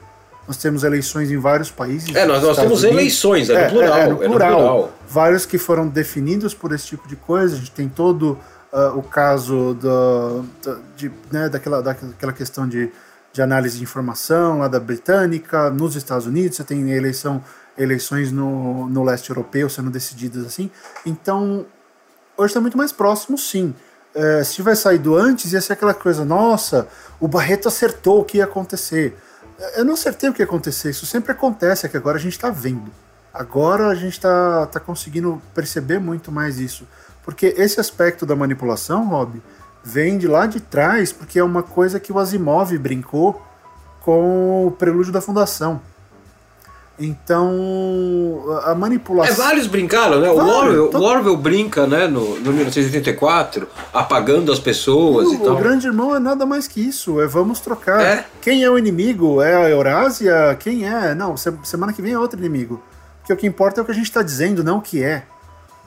nós 0.48 0.56
temos 0.56 0.82
eleições 0.84 1.30
em 1.30 1.36
vários 1.36 1.70
países. 1.70 2.14
É, 2.14 2.24
nós- 2.24 2.42
nós 2.42 2.56
temos 2.56 2.80
Unidos. 2.82 2.98
eleições, 2.98 3.50
é 3.50 3.64
no 3.66 3.70
plural, 3.70 3.98
É, 3.98 4.02
é 4.02 4.06
no 4.06 4.12
no 4.14 4.18
plural. 4.20 4.50
plural. 4.56 4.92
Vários 5.08 5.44
que 5.44 5.58
foram 5.58 5.86
definidos 5.86 6.54
por 6.54 6.72
esse 6.72 6.86
tipo 6.86 7.06
de 7.06 7.14
coisa. 7.16 7.54
A 7.54 7.58
gente 7.58 7.70
tem 7.72 7.88
todo 7.88 8.38
ah, 8.72 8.92
o 8.94 9.02
caso 9.02 9.74
do, 9.74 10.42
da- 10.64 10.76
de, 10.96 11.10
né, 11.32 11.48
daquela, 11.48 11.82
daquela 11.82 12.32
questão 12.32 12.68
de, 12.68 12.88
de 13.32 13.42
análise 13.42 13.76
de 13.76 13.82
informação 13.82 14.58
lá 14.60 14.68
da 14.68 14.78
Britânica, 14.80 15.68
nos 15.70 15.94
Estados 15.96 16.24
Unidos, 16.26 16.56
você 16.56 16.62
tem 16.64 16.88
eleição, 16.92 17.42
eleições 17.76 18.30
no, 18.30 18.88
no 18.88 19.02
leste 19.02 19.30
europeu 19.30 19.68
sendo 19.68 19.90
decididas 19.90 20.46
assim. 20.46 20.70
Então, 21.04 21.66
hoje 22.36 22.50
está 22.50 22.60
muito 22.60 22.76
mais 22.76 22.92
próximo, 22.92 23.36
sim. 23.38 23.74
É, 24.14 24.42
se 24.42 24.54
tivesse 24.54 24.82
saído 24.82 25.16
antes, 25.16 25.52
ia 25.52 25.60
ser 25.60 25.74
aquela 25.74 25.94
coisa, 25.94 26.24
nossa, 26.24 26.88
o 27.20 27.28
Barreto 27.28 27.68
acertou 27.68 28.20
o 28.20 28.24
que 28.24 28.38
ia 28.38 28.44
acontecer. 28.44 29.16
É, 29.58 29.80
Eu 29.80 29.84
não 29.84 29.94
acertei 29.94 30.28
o 30.28 30.32
que 30.32 30.42
ia 30.42 30.46
acontecer, 30.46 30.90
isso 30.90 31.06
sempre 31.06 31.32
acontece, 31.32 31.86
é 31.86 31.88
que 31.88 31.96
agora 31.96 32.16
a 32.18 32.20
gente 32.20 32.32
está 32.32 32.50
vendo. 32.50 32.90
Agora 33.32 33.86
a 33.86 33.94
gente 33.94 34.14
está 34.14 34.66
tá 34.66 34.80
conseguindo 34.80 35.40
perceber 35.54 36.00
muito 36.00 36.32
mais 36.32 36.58
isso. 36.58 36.86
Porque 37.22 37.54
esse 37.56 37.78
aspecto 37.78 38.26
da 38.26 38.34
manipulação, 38.34 39.06
Rob, 39.08 39.40
vem 39.84 40.18
de 40.18 40.26
lá 40.26 40.46
de 40.46 40.60
trás, 40.60 41.12
porque 41.12 41.38
é 41.38 41.44
uma 41.44 41.62
coisa 41.62 42.00
que 42.00 42.12
o 42.12 42.18
Asimov 42.18 42.76
brincou 42.76 43.40
com 44.00 44.66
o 44.66 44.70
prelúdio 44.72 45.12
da 45.12 45.20
fundação. 45.20 45.80
Então, 47.00 48.60
a 48.64 48.72
É, 48.72 48.74
manipulação. 48.74 49.34
vários 49.36 49.66
brincaram, 49.66 50.20
né? 50.20 50.30
O 50.30 50.36
Vários, 50.36 50.54
Orwell, 50.54 50.88
to- 50.88 50.98
o 50.98 51.02
Orwell 51.02 51.36
brinca, 51.36 51.86
né, 51.86 52.06
no, 52.06 52.38
no 52.40 52.52
1984, 52.52 53.66
apagando 53.92 54.52
as 54.52 54.58
pessoas 54.58 55.32
e 55.32 55.36
O, 55.36 55.40
tal. 55.40 55.54
o 55.54 55.58
grande 55.58 55.86
irmão 55.86 56.14
é 56.14 56.18
nada 56.18 56.44
mais 56.44 56.68
que 56.68 56.80
isso, 56.80 57.20
é 57.20 57.26
vamos 57.26 57.60
trocar. 57.60 58.00
É? 58.02 58.24
Quem 58.42 58.62
é 58.62 58.70
o 58.70 58.76
inimigo? 58.78 59.40
É 59.42 59.54
a 59.54 59.70
Eurásia? 59.70 60.54
Quem 60.58 60.86
é? 60.86 61.14
Não, 61.14 61.36
se- 61.36 61.52
semana 61.64 61.92
que 61.92 62.02
vem 62.02 62.12
é 62.12 62.18
outro 62.18 62.38
inimigo. 62.38 62.82
Porque 63.20 63.32
o 63.32 63.36
que 63.36 63.46
importa 63.46 63.80
é 63.80 63.82
o 63.82 63.84
que 63.84 63.92
a 63.92 63.94
gente 63.94 64.04
está 64.04 64.22
dizendo, 64.22 64.62
não 64.62 64.78
o 64.78 64.82
que 64.82 65.02
é. 65.02 65.24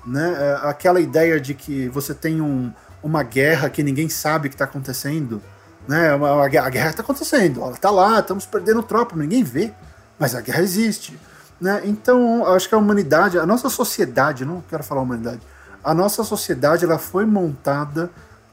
Né? 0.06 0.36
É 0.38 0.68
Aquela 0.70 1.00
ideia 1.00 1.40
de 1.40 1.54
que 1.54 1.88
você 1.90 2.14
tem 2.14 2.42
um- 2.42 2.72
uma 3.04 3.22
guerra 3.24 3.70
que 3.70 3.84
ninguém 3.84 4.10
sabe 4.10 4.48
o 4.48 4.50
que 4.50 4.56
está 4.56 4.66
acontecendo. 4.66 5.42
Né? 5.88 6.14
Uma- 6.16 6.34
uma 6.34 6.48
guerra- 6.48 6.68
a 6.68 6.70
guerra 6.70 6.90
está 6.92 7.02
acontecendo, 7.04 7.62
ela 7.62 7.72
está 7.74 7.90
lá, 7.90 8.20
estamos 8.20 8.46
perdendo 8.46 8.82
tropa, 8.82 9.16
ninguém 9.16 9.44
vê. 9.44 9.72
Mas 10.18 10.36
a 10.36 10.42
guerra 10.42 10.62
existe. 10.62 11.20
Né? 11.60 11.82
Então, 11.86 12.46
acho 12.54 12.68
que 12.68 12.76
a 12.76 12.78
humanidade, 12.78 13.40
a 13.40 13.46
nossa 13.46 13.70
sociedade, 13.70 14.46
não 14.46 14.62
quero 14.70 14.84
falar 14.84 15.02
humanidade, 15.02 15.42
a 15.84 15.94
nossa 15.94 16.24
sociedade 16.24 16.86
ela 16.86 16.98
foi 16.98 17.26
montada 17.26 18.10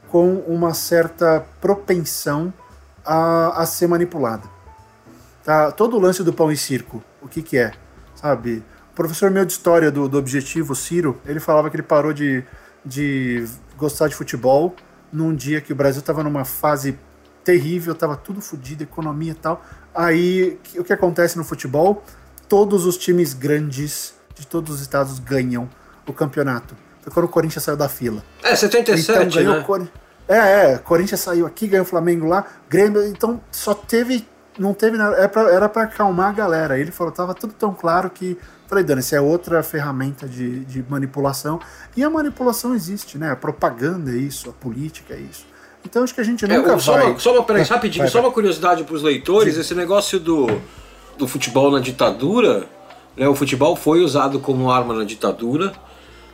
com 0.09 0.35
uma 0.47 0.73
certa 0.73 1.45
propensão 1.59 2.53
a, 3.05 3.61
a 3.61 3.65
ser 3.65 3.87
manipulada. 3.87 4.43
Tá? 5.43 5.71
Todo 5.71 5.97
o 5.97 5.99
lance 5.99 6.23
do 6.23 6.33
pão 6.33 6.51
e 6.51 6.57
circo, 6.57 7.03
o 7.21 7.27
que 7.27 7.41
que 7.41 7.57
é? 7.57 7.71
Sabe? 8.15 8.63
O 8.91 8.95
professor 8.95 9.31
meu 9.31 9.45
de 9.45 9.53
história 9.53 9.89
do, 9.89 10.07
do 10.07 10.17
Objetivo, 10.17 10.75
Ciro, 10.75 11.19
ele 11.25 11.39
falava 11.39 11.69
que 11.69 11.75
ele 11.77 11.83
parou 11.83 12.13
de, 12.13 12.43
de 12.85 13.47
gostar 13.77 14.07
de 14.07 14.15
futebol 14.15 14.75
num 15.11 15.33
dia 15.33 15.61
que 15.61 15.73
o 15.73 15.75
Brasil 15.75 16.01
estava 16.01 16.23
numa 16.23 16.45
fase 16.45 16.97
terrível, 17.43 17.93
estava 17.93 18.15
tudo 18.15 18.41
fodido, 18.41 18.83
economia 18.83 19.31
e 19.31 19.35
tal. 19.35 19.63
Aí, 19.93 20.59
o 20.77 20.83
que 20.83 20.93
acontece 20.93 21.37
no 21.37 21.43
futebol? 21.43 22.03
Todos 22.47 22.85
os 22.85 22.97
times 22.97 23.33
grandes 23.33 24.13
de 24.35 24.45
todos 24.47 24.75
os 24.75 24.81
estados 24.81 25.19
ganham 25.19 25.69
o 26.07 26.13
campeonato. 26.13 26.75
Foi 27.01 27.11
quando 27.11 27.25
o 27.25 27.29
Corinthians 27.29 27.63
saiu 27.63 27.77
da 27.77 27.89
fila. 27.89 28.23
É, 28.43 28.55
77, 28.55 29.11
Então 29.11 29.29
ganhou 29.29 29.55
né? 29.55 29.61
o 29.61 29.63
Cori- 29.63 29.91
É, 30.27 30.73
é, 30.73 30.77
Corinthians 30.77 31.19
saiu 31.19 31.45
aqui, 31.45 31.67
ganhou 31.67 31.83
o 31.85 31.87
Flamengo 31.87 32.27
lá, 32.27 32.45
Grêmio, 32.69 33.03
então 33.07 33.41
só 33.51 33.73
teve, 33.73 34.27
não 34.57 34.73
teve 34.73 34.97
nada, 34.97 35.15
era 35.17 35.27
pra, 35.29 35.41
era 35.51 35.69
pra 35.69 35.83
acalmar 35.83 36.29
a 36.29 36.33
galera. 36.33 36.77
Ele 36.79 36.91
falou, 36.91 37.11
tava 37.11 37.33
tudo 37.33 37.53
tão 37.53 37.73
claro 37.73 38.09
que, 38.09 38.37
falei, 38.67 38.83
Dani, 38.83 39.01
isso 39.01 39.15
é 39.15 39.19
outra 39.21 39.61
ferramenta 39.63 40.27
de, 40.27 40.63
de 40.65 40.85
manipulação. 40.87 41.59
E 41.97 42.03
a 42.03 42.09
manipulação 42.09 42.75
existe, 42.75 43.17
né? 43.17 43.31
A 43.31 43.35
propaganda 43.35 44.11
é 44.11 44.15
isso, 44.15 44.49
a 44.49 44.53
política 44.53 45.13
é 45.15 45.19
isso. 45.19 45.45
Então 45.85 46.03
acho 46.03 46.13
que 46.13 46.21
a 46.21 46.23
gente 46.23 46.45
É, 46.45 46.47
nunca 46.57 46.75
o- 46.75 46.79
só, 46.79 46.93
vai... 46.93 47.07
uma, 47.11 47.19
só 47.19 47.33
uma, 47.33 47.43
peraí, 47.43 47.63
Vai, 47.63 47.75
rapidinho, 47.77 48.03
vai, 48.03 48.11
só 48.11 48.19
vai. 48.19 48.27
uma 48.27 48.33
curiosidade 48.33 48.83
para 48.83 48.95
os 48.95 49.01
leitores, 49.03 49.57
esse 49.57 49.73
negócio 49.75 50.19
do, 50.19 50.47
do 51.17 51.27
futebol 51.27 51.71
na 51.71 51.79
ditadura, 51.79 52.65
né, 53.17 53.27
o 53.27 53.35
futebol 53.35 53.75
foi 53.75 54.01
usado 54.03 54.39
como 54.39 54.71
arma 54.71 54.93
na 54.93 55.03
ditadura, 55.03 55.71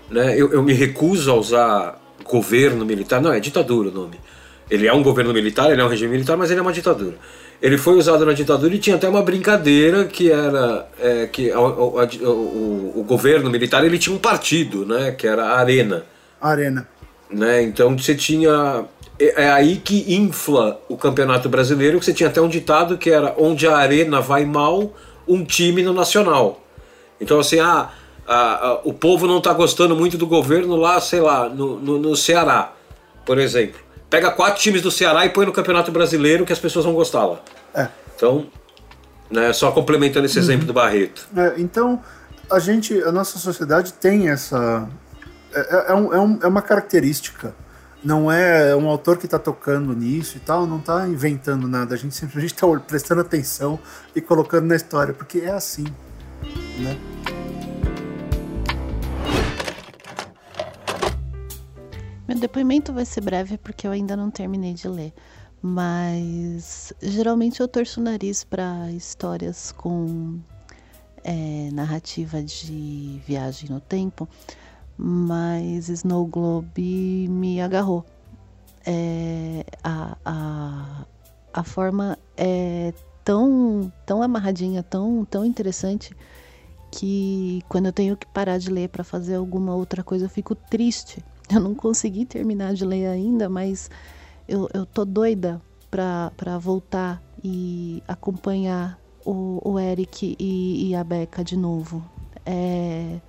né, 0.10 0.40
eu, 0.40 0.52
eu 0.52 0.62
me 0.62 0.74
recuso 0.74 1.32
a 1.32 1.36
usar 1.36 2.02
governo 2.24 2.86
militar, 2.86 3.22
não, 3.22 3.32
é 3.32 3.40
ditadura 3.40 3.90
o 3.90 3.92
nome. 3.92 4.20
Ele 4.70 4.86
é 4.86 4.94
um 4.94 5.02
governo 5.02 5.34
militar, 5.34 5.72
ele 5.72 5.82
é 5.82 5.86
um 5.86 5.88
regime 5.88 6.12
militar, 6.12 6.36
mas 6.36 6.52
ele 6.52 6.60
é 6.60 6.62
uma 6.62 6.74
ditadura. 6.74 7.16
Ele 7.62 7.78
foi 7.78 7.96
usado 7.96 8.26
na 8.26 8.34
ditadura 8.34 8.76
e 8.76 8.78
tinha 8.78 8.98
até 8.98 9.08
uma 9.08 9.22
brincadeira 9.22 10.04
que 10.06 10.30
era 10.30 10.88
é, 11.00 11.26
que 11.26 11.50
a- 11.52 11.58
a- 11.58 11.60
a 11.62 12.30
o- 12.30 12.94
o 12.98 13.04
governo 13.08 13.50
militar 13.50 13.84
ele 13.86 13.98
tinha 13.98 14.14
um 14.16 14.20
partido, 14.20 14.86
né, 14.86 15.12
que 15.12 15.26
era 15.26 15.44
a 15.46 15.58
Arena 15.58 16.04
Arena. 16.40 16.88
né? 17.32 17.64
Então 17.64 17.98
você 17.98 18.14
tinha 18.14 18.84
é 19.20 19.44
é 19.46 19.50
aí 19.52 19.78
que 19.78 20.14
infla 20.16 20.80
o 20.90 20.96
Campeonato 20.98 21.48
Brasileiro, 21.50 22.00
que 22.00 22.06
você 22.06 22.14
tinha 22.14 22.30
até 22.30 22.42
um 22.42 22.48
ditado 22.50 22.98
que 22.98 23.10
era 23.10 23.34
onde 23.38 23.68
a 23.68 23.76
arena 23.78 24.22
vai 24.22 24.46
mal, 24.46 24.94
um 25.28 25.44
time 25.44 25.82
no 25.84 25.94
nacional. 25.94 26.62
Então 27.20 27.40
assim, 27.40 27.60
ah, 27.60 27.90
a- 28.28 28.68
a- 28.68 28.82
o 28.84 28.94
povo 28.94 29.26
não 29.28 29.38
está 29.40 29.54
gostando 29.54 29.96
muito 29.96 30.18
do 30.18 30.28
governo 30.28 30.76
lá, 30.76 31.00
sei 31.02 31.20
lá, 31.22 31.50
no, 31.50 31.80
no, 31.80 31.98
no 32.00 32.16
Ceará, 32.16 32.74
por 33.26 33.38
exemplo. 33.40 33.80
pega 34.10 34.32
quatro 34.32 34.62
times 34.62 34.82
do 34.82 34.90
Ceará 34.90 35.26
e 35.26 35.30
põe 35.30 35.46
no 35.46 35.52
Campeonato 35.52 35.92
Brasileiro 35.92 36.46
que 36.46 36.54
as 36.54 36.60
pessoas 36.60 36.86
vão 36.86 36.94
gostar 36.94 37.26
lá. 37.26 37.40
É. 37.76 37.88
Então, 38.16 38.48
né, 39.30 39.52
só 39.52 39.70
complementando 39.72 40.26
esse 40.26 40.40
exemplo 40.40 40.66
do 40.66 40.72
Barreto. 40.72 41.28
É, 41.36 41.56
então, 41.58 42.02
a 42.50 42.58
gente, 42.60 42.94
a 43.04 43.12
nossa 43.12 43.38
sociedade 43.38 43.92
tem 43.94 44.30
essa. 44.30 44.88
É, 45.54 45.60
é, 45.60 45.92
é 45.92 45.94
um- 45.94 46.14
é 46.14 46.20
um- 46.22 46.40
é 46.44 46.48
uma 46.48 46.62
característica. 46.62 47.54
Não 48.08 48.32
é 48.32 48.74
um 48.74 48.88
autor 48.88 49.18
que 49.18 49.26
está 49.26 49.38
tocando 49.38 49.94
nisso 49.94 50.38
e 50.38 50.40
tal, 50.40 50.66
não 50.66 50.78
está 50.80 51.06
inventando 51.10 51.68
nada. 51.68 51.94
A 51.94 51.98
gente 51.98 52.16
simplesmente 52.16 52.54
está 52.54 52.66
prestando 52.80 53.20
atenção 53.20 53.78
e 54.16 54.22
colocando 54.22 54.66
na 54.66 54.78
história, 54.78 55.14
porque 55.14 55.40
é 55.40 55.50
assim. 55.50 55.84
Né? 56.80 56.98
Meu 62.26 62.40
depoimento 62.40 62.94
vai 62.94 63.04
ser 63.04 63.20
breve 63.20 63.58
porque 63.58 63.86
eu 63.86 63.92
ainda 63.92 64.16
não 64.16 64.32
terminei 64.32 64.74
de 64.74 64.88
ler. 64.88 65.14
Mas 65.62 66.94
geralmente 67.02 67.60
eu 67.60 67.68
torço 67.68 68.00
o 68.00 68.04
nariz 68.04 68.42
para 68.42 68.90
histórias 68.90 69.74
com 69.74 70.40
é, 71.26 71.70
narrativa 71.74 72.42
de 72.42 73.22
viagem 73.28 73.70
no 73.70 73.82
tempo, 73.82 74.30
mas 74.98 75.90
Snow 75.90 76.26
Globe 76.26 77.28
me 77.30 77.62
agarrou. 77.62 78.04
É, 78.86 79.66
a, 79.84 80.18
a, 80.26 81.06
a 81.54 81.64
forma 81.64 82.18
é 82.36 82.94
tão, 83.24 83.92
tão 84.06 84.24
amarradinha, 84.24 84.82
tão, 84.82 85.26
tão 85.26 85.44
interessante 85.44 86.16
que 86.90 87.62
quando 87.68 87.88
eu 87.88 87.94
tenho 87.94 88.16
que 88.16 88.26
parar 88.28 88.58
de 88.58 88.70
ler 88.70 88.90
para 88.90 89.04
fazer 89.04 89.36
alguma 89.36 89.76
outra 89.76 90.04
coisa 90.04 90.26
eu 90.26 90.30
fico 90.30 90.56
triste. 90.56 91.24
Eu 91.50 91.62
não 91.62 91.74
consegui 91.74 92.26
terminar 92.26 92.74
de 92.74 92.84
ler 92.84 93.08
ainda, 93.08 93.48
mas 93.48 93.90
eu, 94.50 94.68
eu 94.74 94.86
tô 94.86 95.06
doida 95.06 95.62
para 95.90 96.58
voltar 96.58 97.24
e 97.42 98.04
acompanhar 98.06 99.00
o, 99.26 99.62
o 99.64 99.80
Eric 99.80 100.36
e, 100.38 100.90
e 100.90 100.94
a 100.94 101.06
Becca 101.06 101.46
de 101.46 101.56
novo. 101.56 102.04
É, 102.46 103.22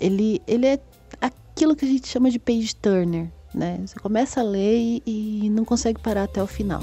ele, 0.00 0.40
ele 0.46 0.66
é 0.66 0.78
aquilo 1.20 1.74
que 1.74 1.84
a 1.84 1.88
gente 1.88 2.08
chama 2.08 2.30
de 2.30 2.38
page 2.38 2.74
turner, 2.76 3.26
né? 3.54 3.80
Você 3.84 3.98
começa 3.98 4.40
a 4.40 4.42
ler 4.42 4.78
e, 4.78 5.02
e 5.44 5.50
não 5.50 5.64
consegue 5.64 6.00
parar 6.00 6.24
até 6.24 6.42
o 6.42 6.46
final. 6.46 6.82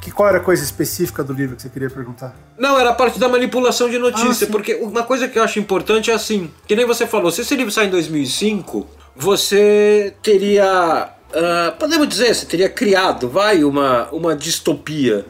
Que, 0.00 0.10
qual 0.10 0.28
era 0.28 0.38
a 0.38 0.40
coisa 0.40 0.62
específica 0.62 1.24
do 1.24 1.32
livro 1.32 1.56
que 1.56 1.62
você 1.62 1.68
queria 1.70 1.88
perguntar? 1.88 2.36
Não, 2.58 2.78
era 2.78 2.90
a 2.90 2.94
parte 2.94 3.18
da 3.18 3.28
manipulação 3.28 3.88
de 3.88 3.98
notícia, 3.98 4.46
Ah, 4.46 4.50
porque 4.50 4.74
uma 4.74 5.02
coisa 5.02 5.26
que 5.26 5.38
eu 5.38 5.42
acho 5.42 5.58
importante 5.58 6.10
é 6.10 6.14
assim, 6.14 6.50
que 6.66 6.76
nem 6.76 6.84
você 6.84 7.06
falou, 7.06 7.30
se 7.30 7.40
esse 7.40 7.56
livro 7.56 7.72
sai 7.72 7.86
em 7.86 7.90
2005, 7.90 8.86
você 9.16 10.14
teria, 10.22 11.08
ah, 11.34 11.74
podemos 11.78 12.06
dizer, 12.06 12.34
você 12.34 12.44
teria 12.44 12.68
criado, 12.68 13.28
vai, 13.30 13.64
uma, 13.64 14.08
uma 14.10 14.36
distopia, 14.36 15.24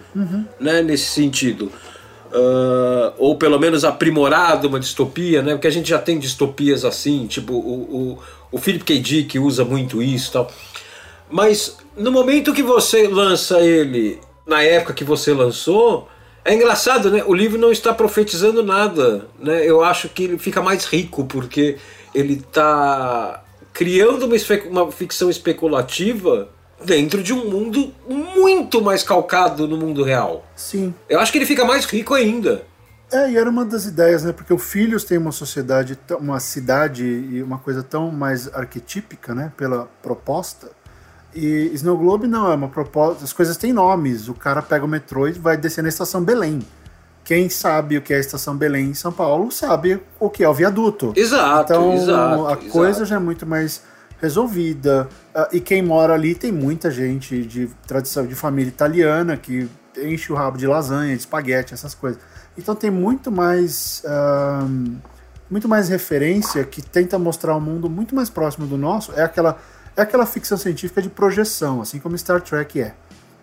né, 0.61 0.83
nesse 0.83 1.07
sentido. 1.07 1.71
Ah, 2.35 3.13
ou 3.17 3.37
pelo 3.37 3.61
menos 3.61 3.85
aprimorado 3.85 4.67
uma 4.67 4.81
distopia, 4.81 5.41
né, 5.41 5.53
porque 5.53 5.69
a 5.69 5.71
gente 5.71 5.89
já 5.89 6.01
tem 6.01 6.19
distopias 6.19 6.85
assim, 6.85 7.29
tipo 7.29 7.53
o, 7.53 7.83
o, 7.83 8.19
o 8.51 8.59
Philip 8.59 8.85
K. 8.85 8.99
Dick 8.99 9.39
usa 9.39 9.65
muito 9.65 10.03
isso 10.03 10.33
tal. 10.33 10.51
Mas 11.31 11.79
no 11.97 12.11
momento 12.11 12.53
que 12.53 12.63
você 12.63 13.07
lança 13.07 13.61
ele, 13.61 14.21
na 14.45 14.63
época 14.63 14.93
que 14.93 15.05
você 15.05 15.33
lançou, 15.33 16.09
é 16.45 16.53
engraçado, 16.55 17.09
né? 17.09 17.23
O 17.25 17.33
livro 17.33 17.59
não 17.59 17.71
está 17.71 17.95
profetizando 17.95 18.63
nada, 18.65 19.27
né? 19.39 19.65
Eu 19.65 19.83
acho 19.83 20.09
que 20.09 20.25
ele 20.25 20.39
fica 20.39 20.61
mais 20.61 20.85
rico 20.85 21.25
porque 21.25 21.79
ele 22.13 22.35
está 22.35 23.45
criando 23.73 24.27
uma, 24.27 24.37
uma 24.71 24.93
ficção 24.93 25.31
especulativa 25.31 26.49
dentro 26.85 27.23
de 27.23 27.33
um 27.33 27.51
mundo 27.51 27.93
muito 28.09 28.83
mais 28.83 29.03
calcado 29.03 29.67
no 29.67 29.77
mundo 29.77 30.03
real. 30.03 30.45
Sim. 30.55 30.95
Eu 31.09 31.21
acho 31.21 31.33
que 31.33 31.39
ele 31.39 31.47
fica 31.47 31.65
mais 31.65 31.85
rico 31.85 32.15
ainda. 32.15 32.63
É, 33.13 33.31
e 33.31 33.37
era 33.37 33.49
uma 33.49 33.65
das 33.65 33.85
ideias, 33.85 34.25
né? 34.25 34.33
Porque 34.33 34.53
o 34.53 34.59
Filhos 34.59 35.05
tem 35.05 35.19
uma 35.19 35.31
sociedade, 35.33 35.99
uma 36.19 36.41
cidade 36.41 37.05
e 37.05 37.43
uma 37.43 37.59
coisa 37.59 37.83
tão 37.83 38.11
mais 38.11 38.53
arquetípica, 38.53 39.35
né? 39.35 39.53
Pela 39.57 39.89
proposta. 40.03 40.71
E 41.35 41.71
Snow 41.75 41.97
Globe 41.99 42.27
não, 42.27 42.51
é 42.51 42.55
uma 42.55 42.69
proposta. 42.69 43.25
As 43.25 43.33
coisas 43.33 43.57
têm 43.57 43.73
nomes. 43.73 44.29
O 44.29 44.35
cara 44.35 44.63
pega 44.63 44.85
o 44.85 44.89
metrô 44.89 45.29
e 45.29 45.33
vai 45.33 45.57
descer 45.57 45.83
na 45.83 45.89
estação 45.89 46.23
Belém. 46.23 46.61
Quem 47.25 47.49
sabe 47.49 47.97
o 47.97 48.03
que 48.03 48.13
é 48.13 48.17
a 48.17 48.21
estação 48.21 48.57
Belém 48.57 48.91
em 48.91 48.95
São 48.95 49.11
Paulo 49.13 49.51
sabe 49.51 50.01
o 50.21 50.29
que 50.29 50.45
é 50.45 50.49
o 50.49 50.53
viaduto. 50.55 51.13
Exato, 51.17 51.73
Então 51.73 51.95
exato. 51.95 52.47
a 52.47 52.53
exato. 52.53 52.69
coisa 52.69 53.05
já 53.05 53.17
é 53.17 53.19
muito 53.19 53.47
mais 53.47 53.83
resolvida. 54.21 55.09
Ah, 55.35 55.49
e 55.53 55.61
quem 55.61 55.83
mora 55.83 56.15
ali 56.15 56.35
tem 56.35 56.53
muita 56.53 56.91
gente 56.91 57.45
de 57.45 57.69
tradição 57.87 58.27
de 58.27 58.35
família 58.35 58.69
italiana 58.69 59.37
que 59.37 59.69
enche 59.97 60.33
o 60.33 60.37
rabo 60.37 60.57
de 60.57 60.67
lasanha, 60.67 61.15
de 61.15 61.21
espaguete, 61.21 61.75
essas 61.75 61.95
coisas. 61.95 62.21
Então 62.57 62.75
tem 62.75 62.91
muito 62.91 63.33
mais 63.33 64.03
ah, 64.07 64.67
muito 65.51 65.69
mais 65.69 65.89
referência 65.89 66.65
que 66.65 66.81
tenta 66.81 67.19
mostrar 67.19 67.57
um 67.57 67.61
mundo 67.61 67.91
muito 67.91 68.15
mais 68.15 68.31
próximo 68.31 68.67
do 68.67 68.77
nosso. 68.77 69.13
É 69.13 69.23
aquela 69.23 69.59
é 69.97 70.03
aquela 70.03 70.27
ficção 70.27 70.57
científica 70.57 71.03
de 71.03 71.09
projeção, 71.09 71.81
assim 71.81 71.99
como 71.99 72.17
Star 72.17 72.41
Trek 72.41 72.81
é. 72.81 72.95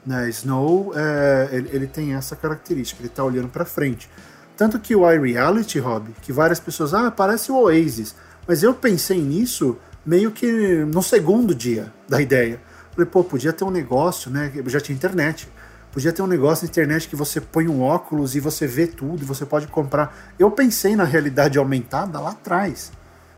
Né? 0.06 0.30
Snow 0.30 0.94
é, 0.96 1.50
ele, 1.52 1.70
ele 1.72 1.88
tem 1.88 2.14
essa 2.14 2.36
característica, 2.36 3.02
ele 3.02 3.10
está 3.10 3.24
olhando 3.24 3.50
para 3.50 3.66
frente. 3.66 4.10
Tanto 4.58 4.80
que 4.80 4.96
o 4.96 5.10
iReality, 5.10 5.80
Rob, 5.80 6.14
que 6.22 6.32
várias 6.32 6.60
pessoas, 6.60 6.94
ah, 6.94 7.10
parece 7.10 7.52
o 7.52 7.56
Oasis. 7.56 8.16
Mas 8.48 8.64
eu 8.64 8.74
pensei 8.74 9.22
nisso 9.22 9.78
meio 10.06 10.32
que 10.32 10.48
no 10.86 11.02
segundo 11.02 11.54
dia 11.54 11.92
da 12.08 12.22
ideia. 12.22 12.60
Falei, 12.92 13.10
pô, 13.10 13.24
podia 13.24 13.54
ter 13.54 13.64
um 13.64 13.72
negócio, 13.72 14.30
né? 14.30 14.52
Já 14.68 14.80
tinha 14.80 14.96
internet. 14.96 15.48
Podia 15.92 16.14
ter 16.14 16.22
um 16.22 16.28
negócio 16.28 16.66
na 16.66 16.70
internet 16.70 17.08
que 17.08 17.16
você 17.16 17.42
põe 17.42 17.68
um 17.68 17.82
óculos 17.82 18.36
e 18.36 18.40
você 18.40 18.66
vê 18.66 18.88
tudo, 18.88 19.24
e 19.24 19.26
você 19.26 19.46
pode 19.46 19.68
comprar. 19.68 20.34
Eu 20.40 20.50
pensei 20.50 20.96
na 20.96 21.04
realidade 21.04 21.58
aumentada 21.58 22.20
lá 22.20 22.32
atrás. 22.32 22.92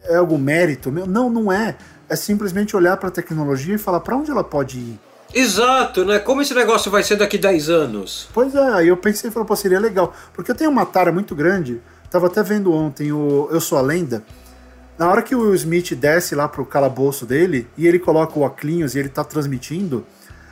É 0.04 0.18
algum 0.18 0.38
mérito 0.38 0.92
meu? 0.92 1.08
Não, 1.08 1.30
não 1.30 1.52
é. 1.52 1.76
É 2.08 2.16
simplesmente 2.16 2.76
olhar 2.76 2.98
para 2.98 3.10
a 3.10 3.12
tecnologia 3.12 3.76
e 3.76 3.78
falar 3.78 4.02
para 4.02 4.16
onde 4.16 4.30
ela 4.30 4.44
pode 4.44 4.78
ir. 4.78 5.00
Exato, 5.34 6.06
né? 6.06 6.20
Como 6.20 6.44
esse 6.44 6.54
negócio 6.54 6.92
vai 6.92 7.02
ser 7.02 7.16
daqui 7.16 7.40
10 7.40 7.70
anos? 7.70 8.30
Pois 8.32 8.54
é, 8.54 8.74
aí 8.74 8.88
eu 8.88 8.98
pensei 8.98 9.32
e 9.32 9.34
falei, 9.34 9.48
pô, 9.48 9.56
seria 9.56 9.80
legal. 9.80 10.14
Porque 10.34 10.52
eu 10.52 10.56
tenho 10.56 10.70
uma 10.70 10.86
tara 10.86 11.12
muito 11.12 11.34
grande. 11.34 11.82
Tava 12.12 12.28
até 12.28 12.44
vendo 12.44 12.72
ontem 12.72 13.12
o 13.12 13.48
Eu 13.52 13.60
Sou 13.60 13.80
a 13.80 13.82
Lenda. 13.82 14.24
Na 14.98 15.10
hora 15.10 15.24
que 15.24 15.36
o 15.36 15.42
Will 15.42 15.56
Smith 15.56 15.96
desce 15.96 16.36
lá 16.36 16.48
pro 16.48 16.66
calabouço 16.66 17.26
dele 17.26 17.68
e 17.76 17.88
ele 17.88 17.98
coloca 17.98 18.38
o 18.38 18.44
óculos 18.44 18.94
e 18.94 19.00
ele 19.00 19.10
tá 19.10 19.24
transmitindo, 19.24 20.06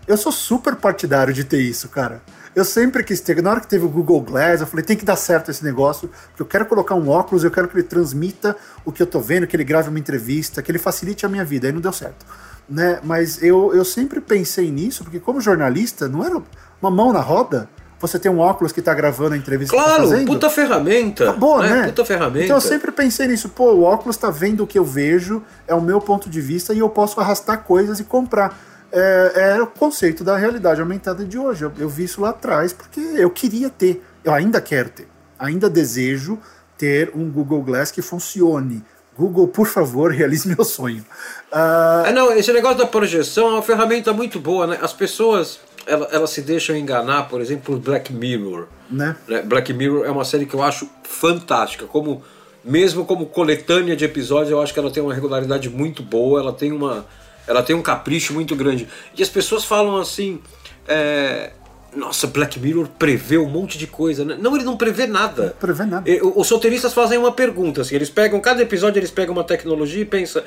eu 0.08 0.18
sou 0.18 0.32
super 0.32 0.76
partidário 0.76 1.34
de 1.34 1.44
ter 1.44 1.62
isso, 1.62 1.88
cara. 1.89 2.22
Eu 2.54 2.66
sempre 2.66 3.04
quis 3.04 3.22
ter. 3.22 3.42
Na 3.42 3.52
hora 3.52 3.62
que 3.62 3.68
teve 3.68 3.86
o 3.86 3.89
Google 3.89 4.20
Glass, 4.20 4.60
eu 4.60 4.68
falei, 4.68 4.84
tem 4.84 4.98
que 4.98 5.06
dar 5.06 5.16
certo 5.16 5.52
esse 5.52 5.64
negócio, 5.64 6.10
porque 6.30 6.42
eu 6.42 6.46
quero 6.46 6.66
colocar 6.66 6.96
um 6.96 7.08
óculos, 7.08 7.44
eu 7.44 7.52
quero 7.52 7.68
que 7.68 7.76
ele 7.76 7.84
transmita 7.84 8.58
o 8.84 8.92
que 8.92 9.02
eu 9.02 9.08
tô 9.08 9.22
vendo, 9.22 9.48
que 9.48 9.56
ele 9.56 9.64
grave 9.64 9.89
uma 9.89 10.00
entrevista, 10.00 10.62
que 10.62 10.70
ele 10.70 10.80
facilite 10.80 11.26
a 11.26 11.30
minha 11.30 11.46
vida. 11.46 11.68
Aí 11.68 11.74
não 11.74 11.80
deu 11.80 11.94
certo. 11.94 12.26
Né? 12.68 13.00
Mas 13.04 13.42
eu, 13.42 13.74
eu 13.74 13.86
sempre 13.86 14.20
pensei 14.20 14.70
nisso, 14.70 15.04
porque 15.04 15.20
como 15.20 15.39
jornalista, 15.39 16.10
não 16.10 16.26
era 16.26 16.42
uma 16.82 16.92
mão 16.92 17.14
na 17.14 17.22
roda 17.22 17.70
você 18.02 18.18
tem 18.20 18.32
um 18.32 18.39
óculos 18.39 18.72
que 18.72 18.82
tá 18.82 18.93
gravando 18.93 19.36
a 19.36 19.38
entrevista 19.38 19.76
que 19.76 19.82
tá 19.82 19.88
Claro, 19.88 20.10
fazendo. 20.10 20.28
puta 20.28 20.49
ferramenta. 20.49 21.24
Acabou, 21.30 21.62
né? 21.62 21.84
Puta 21.88 22.04
ferramenta. 22.06 22.45
Então 22.45 22.58
eu 22.58 22.62
sempre 22.62 22.91
pensei 22.91 23.28
nisso, 23.28 23.49
pô, 23.49 23.72
o 23.74 23.84
óculos 23.84 24.18
tá 24.18 24.30
vendo 24.30 24.64
o 24.64 24.68
que 24.68 24.78
eu 24.80 24.84
vejo, 24.86 25.43
é 25.68 25.76
o 25.76 25.82
meu 25.82 26.02
ponto 26.02 26.30
de 26.30 26.41
vista 26.41 26.74
e 26.74 26.80
eu 26.80 26.89
posso 26.89 27.20
arrastar 27.20 27.64
coisas 27.64 27.99
e 27.99 28.04
comprar. 28.04 28.58
É, 28.91 29.54
é 29.58 29.62
o 29.62 29.68
conceito 29.68 30.22
da 30.24 30.36
realidade 30.36 30.82
aumentada 30.82 31.24
de 31.24 31.38
hoje. 31.38 31.64
Eu, 31.64 31.72
eu 31.78 31.88
vi 31.88 32.04
isso 32.04 32.20
lá 32.22 32.32
atrás 32.32 32.74
porque 32.74 32.99
eu 32.99 33.30
queria 33.30 33.70
ter, 33.70 34.04
eu 34.24 34.34
ainda 34.34 34.60
quero 34.60 34.89
ter, 34.89 35.08
ainda 35.39 35.70
desejo 35.70 36.38
ter 36.78 37.12
um 37.16 37.30
Google 37.30 37.62
Glass 37.62 37.89
que 37.91 38.02
funcione. 38.02 38.84
Google, 39.18 39.47
por 39.47 39.68
favor, 39.68 40.12
realize 40.16 40.47
meu 40.47 40.64
sonho. 40.66 41.06
Ah, 41.52 42.04
É, 42.08 42.12
não, 42.12 42.34
esse 42.34 42.52
negócio 42.52 42.78
da 42.80 42.86
projeção 42.88 43.47
é 43.47 43.52
uma 43.52 43.62
ferramenta 43.62 44.12
muito 44.14 44.39
boa, 44.39 44.66
né? 44.68 44.80
As 44.82 44.91
pessoas, 44.93 45.60
ela- 45.88 46.27
se 46.27 46.41
deixam 46.41 46.75
enganar, 46.75 47.27
por 47.29 47.41
exemplo, 47.41 47.63
por 47.65 47.79
Black 47.79 48.11
Mirror. 48.13 48.67
né? 48.89 49.15
né? 49.27 49.41
Black 49.41 49.73
Mirror 49.73 50.05
é 50.05 50.11
uma 50.11 50.23
série 50.25 50.45
que 50.45 50.53
eu 50.53 50.61
acho 50.63 50.89
fantástica. 51.03 51.86
Como, 51.86 52.21
mesmo 52.63 53.05
como 53.05 53.25
coletânea 53.25 53.95
de 53.95 54.05
episódios, 54.05 54.51
eu 54.51 54.61
acho 54.61 54.73
que 54.73 54.79
ela 54.79 54.91
tem 54.91 55.01
uma 55.01 55.13
regularidade 55.13 55.69
muito 55.69 56.01
boa, 56.03 56.39
ela 56.39 56.53
tem, 56.53 56.71
uma, 56.71 57.05
ela 57.47 57.63
tem 57.63 57.75
um 57.75 57.82
capricho 57.82 58.34
muito 58.34 58.55
grande. 58.55 58.88
E 59.17 59.21
as 59.23 59.29
pessoas 59.29 59.63
falam 59.65 59.97
assim. 59.97 60.39
é, 60.88 61.51
nossa, 61.95 62.25
Black 62.27 62.57
Mirror 62.57 62.88
prevê 62.97 63.38
um 63.38 63.49
monte 63.49 63.77
de 63.77 63.86
coisa. 63.86 64.23
né? 64.23 64.38
Não, 64.39 64.55
ele 64.55 64.63
não 64.63 64.77
prevê 64.77 65.05
nada. 65.07 65.43
Não 65.47 65.49
prevê 65.59 65.86
nada. 65.86 66.09
Os 66.36 66.49
roteiristas 66.49 66.93
fazem 66.93 67.17
uma 67.17 67.34
pergunta, 67.34 67.82
assim, 67.82 67.95
eles 67.95 68.09
pegam, 68.09 68.39
cada 68.39 68.61
episódio 68.61 68.97
eles 68.99 69.11
pegam 69.11 69.34
uma 69.34 69.43
tecnologia 69.43 70.01
e 70.01 70.05
pensam, 70.05 70.41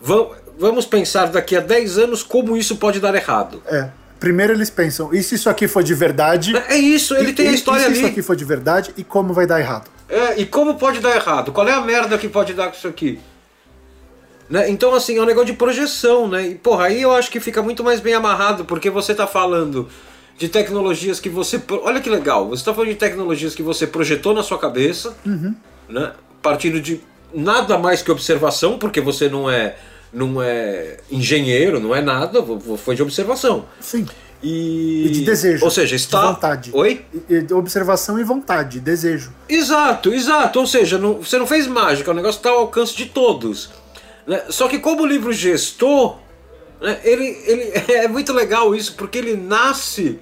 "Vam- 0.00 0.30
vamos 0.56 0.86
pensar 0.86 1.26
daqui 1.26 1.56
a 1.56 1.60
10 1.60 1.98
anos 1.98 2.22
como 2.22 2.56
isso 2.56 2.76
pode 2.76 3.00
dar 3.00 3.12
errado. 3.16 3.60
É. 3.66 3.88
Primeiro 4.18 4.52
eles 4.52 4.70
pensam, 4.70 5.12
e 5.14 5.22
se 5.22 5.34
isso 5.34 5.48
aqui 5.50 5.68
for 5.68 5.82
de 5.82 5.94
verdade? 5.94 6.56
É 6.68 6.76
isso, 6.76 7.14
ele 7.14 7.30
E- 7.30 7.34
tem 7.34 7.48
a 7.48 7.52
história 7.52 7.80
e 7.80 7.82
se 7.82 7.86
ali. 7.88 7.98
isso 7.98 8.06
aqui 8.06 8.22
for 8.22 8.34
de 8.36 8.44
verdade 8.44 8.92
e 8.96 9.04
como 9.04 9.32
vai 9.34 9.46
dar 9.46 9.60
errado? 9.60 9.90
É, 10.08 10.40
e 10.40 10.46
como 10.46 10.74
pode 10.76 11.00
dar 11.00 11.14
errado? 11.14 11.52
Qual 11.52 11.66
é 11.68 11.72
a 11.72 11.80
merda 11.80 12.16
que 12.16 12.28
pode 12.28 12.54
dar 12.54 12.68
com 12.68 12.76
isso 12.76 12.88
aqui? 12.88 13.18
Né? 14.48 14.70
Então, 14.70 14.94
assim, 14.94 15.18
é 15.18 15.22
um 15.22 15.26
negócio 15.26 15.46
de 15.48 15.52
projeção, 15.54 16.28
né? 16.28 16.46
E, 16.46 16.54
porra, 16.54 16.86
aí 16.86 17.02
eu 17.02 17.12
acho 17.12 17.30
que 17.30 17.40
fica 17.40 17.60
muito 17.62 17.82
mais 17.82 17.98
bem 18.00 18.14
amarrado, 18.14 18.64
porque 18.64 18.88
você 18.88 19.12
tá 19.14 19.26
falando 19.26 19.88
de 20.38 20.48
tecnologias 20.48 21.18
que 21.18 21.28
você. 21.28 21.60
Olha 21.82 22.00
que 22.00 22.08
legal, 22.08 22.48
você 22.48 22.64
tá 22.64 22.72
falando 22.72 22.90
de 22.90 22.94
tecnologias 22.96 23.54
que 23.56 23.62
você 23.62 23.86
projetou 23.86 24.32
na 24.32 24.44
sua 24.44 24.58
cabeça, 24.58 25.16
né? 25.88 26.12
Partindo 26.40 26.80
de 26.80 27.00
nada 27.34 27.76
mais 27.76 28.02
que 28.02 28.10
observação, 28.12 28.78
porque 28.78 29.00
você 29.00 29.28
não 29.28 29.50
é, 29.50 29.74
não 30.12 30.42
é 30.42 30.98
engenheiro, 31.10 31.78
não 31.80 31.94
é 31.94 32.00
nada, 32.00 32.42
foi 32.78 32.94
de 32.94 33.02
observação. 33.02 33.66
Sim. 33.80 34.06
E, 34.42 35.06
E 35.06 35.10
de 35.10 35.20
desejo. 35.24 35.64
Ou 35.64 35.70
seja, 35.70 35.96
está. 35.96 36.20
De 36.20 36.26
vontade. 36.34 36.70
Oi? 36.74 37.04
E- 37.28 37.52
Observação 37.54 38.18
e 38.20 38.22
vontade, 38.24 38.80
desejo. 38.80 39.32
Exato, 39.48 40.12
exato. 40.12 40.60
Ou 40.60 40.66
seja, 40.66 40.98
não- 40.98 41.14
você 41.22 41.38
não 41.38 41.46
fez 41.46 41.66
mágica, 41.66 42.10
o 42.10 42.14
negócio 42.14 42.38
está 42.38 42.50
ao 42.50 42.58
alcance 42.60 42.94
de 42.96 43.06
todos. 43.06 43.70
né? 44.26 44.42
Só 44.50 44.68
que 44.68 44.78
como 44.78 45.02
o 45.02 45.06
livro 45.06 45.32
gestor, 45.32 46.18
né, 46.82 46.98
ele, 47.04 47.24
ele 47.46 47.72
é 47.94 48.08
muito 48.08 48.32
legal 48.32 48.74
isso, 48.74 48.94
porque 48.96 49.18
ele 49.18 49.36
nasce 49.36 50.18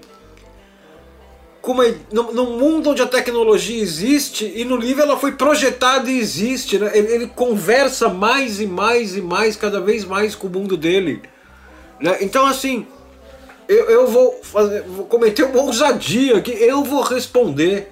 com 1.64 1.72
uma, 1.72 1.84
num, 2.12 2.30
num 2.32 2.58
mundo 2.58 2.90
onde 2.90 3.00
a 3.00 3.06
tecnologia 3.06 3.82
existe 3.82 4.52
e 4.54 4.66
no 4.66 4.76
livro 4.76 5.02
ela 5.02 5.16
foi 5.18 5.32
projetada 5.32 6.10
e 6.10 6.18
existe. 6.18 6.78
né? 6.78 6.90
Ele, 6.94 7.10
ele 7.10 7.26
conversa 7.26 8.10
mais 8.10 8.60
e 8.60 8.66
mais 8.66 9.16
e 9.16 9.22
mais, 9.22 9.56
cada 9.56 9.80
vez 9.80 10.04
mais 10.04 10.34
com 10.34 10.46
o 10.46 10.50
mundo 10.50 10.76
dele. 10.76 11.22
né? 11.98 12.18
Então, 12.20 12.44
assim, 12.46 12.86
eu, 13.66 13.86
eu 13.86 14.06
vou, 14.06 14.38
fazer, 14.42 14.82
vou 14.82 15.06
cometer 15.06 15.44
uma 15.44 15.62
ousadia 15.62 16.36
aqui, 16.36 16.52
eu 16.52 16.84
vou 16.84 17.00
responder 17.00 17.90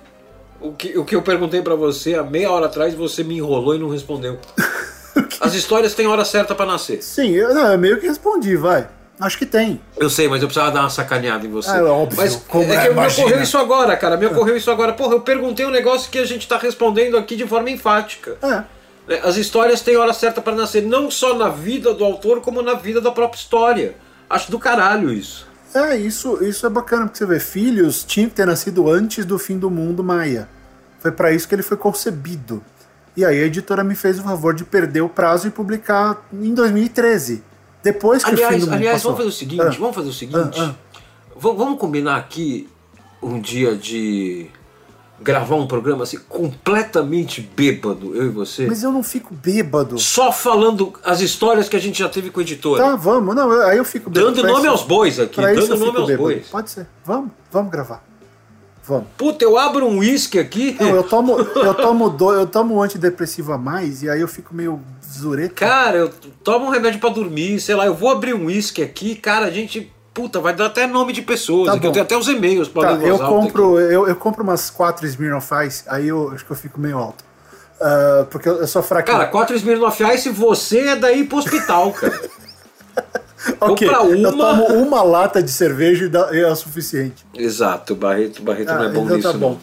o 0.61 0.73
que, 0.73 0.99
o 0.99 1.05
que 1.05 1.17
eu 1.17 1.23
perguntei 1.23 1.63
pra 1.63 1.75
você 1.75 2.15
há 2.15 2.23
meia 2.23 2.51
hora 2.51 2.67
atrás, 2.67 2.95
você 2.95 3.25
me 3.25 3.39
enrolou 3.39 3.75
e 3.75 3.79
não 3.79 3.89
respondeu. 3.89 4.39
As 5.41 5.55
histórias 5.55 5.95
têm 5.95 6.07
hora 6.07 6.27
certa 6.27 6.55
pra 6.55 6.67
nascer. 6.67 7.03
Sim, 7.03 7.31
eu, 7.31 7.55
não, 7.55 7.73
eu 7.73 7.79
meio 7.79 7.99
que 7.99 8.07
respondi, 8.07 8.55
vai. 8.55 8.87
Acho 9.21 9.39
que 9.39 9.47
tem. 9.47 9.81
Eu 9.97 10.11
sei, 10.11 10.27
mas 10.29 10.43
eu 10.43 10.49
precisava 10.49 10.73
dar 10.73 10.81
uma 10.81 10.91
sacaneada 10.91 11.47
em 11.47 11.51
você. 11.51 11.71
Ah, 11.71 11.77
é 11.77 11.83
óbvio, 11.83 12.19
Mas 12.19 12.35
como 12.37 12.65
é 12.73 12.75
é, 12.75 12.81
que 12.81 12.89
me 12.89 12.93
imagina. 12.95 13.27
ocorreu 13.27 13.43
isso 13.43 13.59
agora, 13.59 13.97
cara. 13.97 14.17
Me 14.17 14.27
ocorreu 14.27 14.57
isso 14.57 14.71
agora. 14.71 14.93
Porra, 14.95 15.15
eu 15.15 15.21
perguntei 15.21 15.65
um 15.65 15.71
negócio 15.71 16.11
que 16.11 16.19
a 16.19 16.25
gente 16.25 16.49
tá 16.49 16.59
respondendo 16.59 17.17
aqui 17.17 17.37
de 17.37 17.47
forma 17.47 17.71
enfática. 17.71 18.37
É. 18.43 18.65
né? 19.09 19.21
As 19.23 19.37
histórias 19.37 19.81
têm 19.81 19.97
hora 19.97 20.13
certa 20.13 20.41
pra 20.41 20.55
nascer, 20.55 20.83
não 20.83 21.11
só 21.11 21.35
na 21.37 21.49
vida 21.49 21.95
do 21.95 22.05
autor, 22.05 22.41
como 22.41 22.63
na 22.63 22.75
vida 22.75 23.01
da 23.01 23.13
própria 23.13 23.39
história. 23.39 23.95
Acho 24.29 24.51
do 24.51 24.59
caralho 24.59 25.13
isso. 25.13 25.47
É, 25.75 25.97
isso, 25.97 26.43
isso 26.43 26.67
é 26.67 26.71
bacana, 26.71 27.07
porque 27.07 27.19
você 27.19 27.27
vê, 27.27 27.39
filhos 27.41 28.05
tinham 28.05 28.29
que 28.29 28.35
ter 28.35 28.47
nascido 28.47 28.91
antes 28.91 29.25
do 29.25 29.39
fim 29.39 29.59
do 29.59 29.71
mundo 29.71 30.03
maia. 30.03 30.49
Foi 31.01 31.11
pra 31.11 31.33
isso 31.33 31.49
que 31.49 31.55
ele 31.55 31.63
foi 31.63 31.77
concebido. 31.77 32.63
E 33.17 33.25
aí 33.25 33.43
a 33.43 33.47
editora 33.47 33.85
me 33.85 33.95
fez 33.95 34.19
o 34.19 34.23
favor 34.23 34.55
de 34.55 34.65
perder 34.65 35.01
o 35.03 35.09
prazo 35.09 35.49
e 35.49 35.51
publicar 35.51 36.23
em 36.33 36.55
2013. 36.55 37.43
Depois 37.83 38.25
que 38.25 38.33
o 38.33 38.37
fim 38.37 38.43
Aliás, 38.45 38.67
do 38.67 38.73
aliás 38.73 39.03
vamos 39.03 39.19
fazer 39.19 39.29
o 39.29 39.33
seguinte, 39.33 39.63
Ah. 39.63 39.71
vamos 39.79 39.95
fazer 39.95 40.09
o 40.09 40.13
seguinte. 40.13 40.61
Ah, 40.61 40.75
Va- 41.37 41.53
Vamos 41.53 41.79
combinar 41.79 42.17
aqui 42.17 42.69
um 43.23 43.41
dia 43.41 43.75
de 43.75 44.47
gravar 45.21 45.55
um 45.57 45.67
programa 45.67 46.03
assim 46.05 46.19
completamente 46.29 47.41
bêbado, 47.41 48.15
eu 48.17 48.27
e 48.27 48.29
você. 48.29 48.67
Mas 48.67 48.83
eu 48.83 48.91
não 48.93 49.03
fico 49.03 49.35
bêbado. 49.35 49.99
Só 49.99 50.31
falando 50.33 50.93
as 51.05 51.21
histórias 51.21 51.69
que 51.69 51.77
a 51.77 51.81
gente 51.81 51.99
já 51.99 52.09
teve 52.09 52.31
com 52.31 52.41
a 52.41 52.43
editora. 52.43 52.83
Tá, 52.83 52.97
vamos. 52.97 53.35
Não, 53.35 53.51
aí 53.63 53.79
eu 53.79 53.85
fico 53.85 54.11
bêbado. 54.11 54.35
Dando 54.35 54.47
nome 54.47 54.61
isso- 54.61 54.71
aos 54.71 54.83
bois 54.83 55.19
aqui, 55.19 55.37
pra 55.41 55.53
dando 55.55 55.77
nome 55.77 55.99
aos 55.99 56.07
bêbado. 56.07 56.19
bois. 56.19 56.47
Pode 56.49 56.71
ser. 56.71 56.87
Vamos, 57.05 57.31
vamos 57.51 57.71
gravar. 57.73 58.05
Vamos. 58.85 59.07
Puta, 59.17 59.45
eu 59.45 59.57
abro 59.57 59.87
um 59.87 59.99
uísque 59.99 60.39
aqui. 60.39 60.77
Não, 60.79 60.89
eu 60.89 61.03
tomo, 61.03 61.39
eu 61.57 61.75
tomo, 61.75 62.11
do, 62.11 62.33
eu 62.33 62.47
tomo 62.47 62.77
um 62.77 62.83
antidepressivo 62.83 63.53
a 63.53 63.59
mais 63.59 64.03
e 64.03 64.11
aí 64.11 64.21
eu 64.21 64.29
fico 64.29 64.55
meio 64.55 64.81
zureta. 65.05 65.55
Cara, 65.55 65.99
eu 65.99 66.11
tomo 66.43 66.67
um 66.67 66.71
remédio 66.71 67.01
pra 67.01 67.11
dormir, 67.11 67.61
sei 67.61 67.75
lá, 67.75 67.87
eu 67.87 67.95
vou 67.95 68.11
abrir 68.11 68.35
um 68.35 68.47
uísque 68.47 68.83
aqui, 68.83 69.15
cara, 69.15 69.47
a 69.47 69.51
gente. 69.51 69.93
Puta, 70.13 70.41
vai 70.41 70.55
dar 70.55 70.67
até 70.67 70.87
nome 70.87 71.13
de 71.15 71.23
pessoas. 71.23 71.69
Tá 71.69 71.75
aqui, 71.75 71.87
eu 71.87 71.93
tenho 71.93 72.05
até 72.05 72.15
os 72.15 72.29
e-mails 72.29 72.69
pra 72.69 72.99
Tá, 72.99 73.03
eu 73.03 73.19
compro, 73.19 73.81
eu, 73.81 74.07
eu 74.07 74.17
compro 74.17 74.43
umas 74.43 74.69
quatro 74.69 75.07
Smirnoff 75.07 75.49
Ice, 75.67 75.85
aí 75.87 76.09
eu 76.09 76.31
acho 76.35 76.45
que 76.45 76.51
eu 76.51 76.57
fico 76.57 76.79
meio 76.79 76.99
alto. 76.99 77.25
Ah, 77.83 78.27
porque 78.31 78.49
eu, 78.49 78.57
eu 78.59 78.67
sou 78.67 78.83
fraquinho. 78.83 79.17
Cara, 79.17 79.29
quatro 79.29 79.57
Smirnoff 79.57 80.03
Ice, 80.15 80.29
você 80.31 80.81
é 80.89 80.97
daí 80.97 81.25
pro 81.25 81.39
hospital, 81.39 81.93
cara. 81.93 82.21
ok, 83.61 83.89
compra 83.89 84.05
eu 84.11 84.29
uma- 84.31 84.33
tomo 84.33 84.65
uma 84.83 85.03
lata 85.03 85.43
de 85.43 85.51
cerveja 85.51 86.05
e, 86.05 86.09
dá, 86.09 86.29
é 86.33 86.47
o 86.47 86.55
suficiente. 86.57 87.25
Exato, 87.35 87.95
Barreto, 87.95 88.43
Barreto 88.43 88.69
não 88.73 88.83
é 88.85 88.89
bom 88.91 89.05
então 89.05 89.17
nisso. 89.17 89.33
tá 89.33 89.39
bom. 89.39 89.59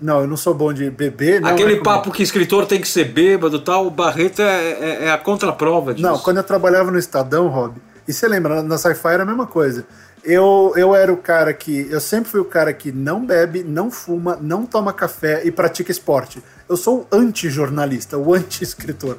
Não. 0.00 0.20
eu 0.20 0.26
não 0.26 0.36
sou 0.36 0.52
bom 0.52 0.72
de 0.72 0.90
beber. 0.90 1.40
Não 1.40 1.48
Aquele 1.48 1.74
recomendo. 1.74 1.84
papo 1.84 2.10
que 2.10 2.22
escritor 2.22 2.66
tem 2.66 2.80
que 2.80 2.88
ser 2.88 3.04
bêbado 3.04 3.58
tal, 3.60 3.86
o 3.86 3.90
Barreto 3.90 4.42
é, 4.42 4.70
é- 4.72 5.04
é 5.06 5.10
a 5.10 5.16
contraprova 5.18 5.94
disso. 5.94 6.06
Não, 6.06 6.18
quando 6.18 6.36
eu 6.36 6.44
trabalhava 6.44 6.90
no 6.90 6.98
Estadão, 6.98 7.48
Rob, 7.48 7.76
e 8.06 8.12
você 8.12 8.28
lembra, 8.28 8.56
na- 8.56 8.62
na 8.62 8.78
Sci-Fi 8.78 9.14
era 9.14 9.22
a 9.22 9.26
mesma 9.26 9.46
coisa. 9.46 9.86
Eu, 10.22 10.72
eu 10.76 10.94
era 10.94 11.12
o 11.12 11.16
cara 11.16 11.52
que. 11.54 11.86
Eu 11.88 12.00
sempre 12.00 12.28
fui 12.30 12.40
o 12.40 12.44
cara 12.44 12.72
que 12.72 12.90
não 12.90 13.24
bebe, 13.24 13.62
não 13.62 13.90
fuma, 13.92 14.36
não 14.40 14.66
toma 14.66 14.92
café 14.92 15.42
e 15.46 15.50
pratica 15.52 15.90
esporte. 15.92 16.42
Eu 16.68 16.76
sou 16.76 17.06
o 17.10 17.16
anti-jornalista, 17.16 18.18
o 18.18 18.34
anti-escritor. 18.34 19.16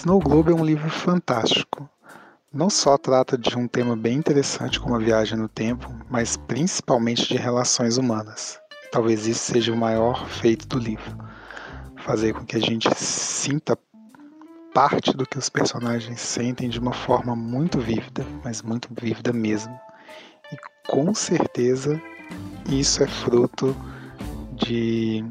Snow 0.00 0.18
Globe 0.18 0.50
é 0.50 0.54
um 0.54 0.64
livro 0.64 0.88
fantástico. 0.88 1.86
Não 2.50 2.70
só 2.70 2.96
trata 2.96 3.36
de 3.36 3.54
um 3.54 3.68
tema 3.68 3.94
bem 3.94 4.16
interessante 4.16 4.80
como 4.80 4.94
a 4.94 4.98
viagem 4.98 5.36
no 5.36 5.46
tempo, 5.46 5.94
mas 6.08 6.38
principalmente 6.38 7.28
de 7.28 7.36
relações 7.36 7.98
humanas. 7.98 8.58
Talvez 8.90 9.26
isso 9.26 9.52
seja 9.52 9.70
o 9.70 9.76
maior 9.76 10.26
feito 10.26 10.66
do 10.66 10.78
livro. 10.78 11.18
Fazer 11.98 12.32
com 12.32 12.46
que 12.46 12.56
a 12.56 12.60
gente 12.60 12.88
sinta 12.96 13.78
parte 14.72 15.14
do 15.14 15.26
que 15.26 15.36
os 15.36 15.50
personagens 15.50 16.18
sentem 16.18 16.70
de 16.70 16.78
uma 16.78 16.94
forma 16.94 17.36
muito 17.36 17.78
vívida, 17.78 18.24
mas 18.42 18.62
muito 18.62 18.88
vívida 18.98 19.34
mesmo. 19.34 19.78
E 20.50 20.56
com 20.90 21.14
certeza 21.14 22.00
isso 22.70 23.02
é 23.02 23.06
fruto 23.06 23.76
de 24.54 25.22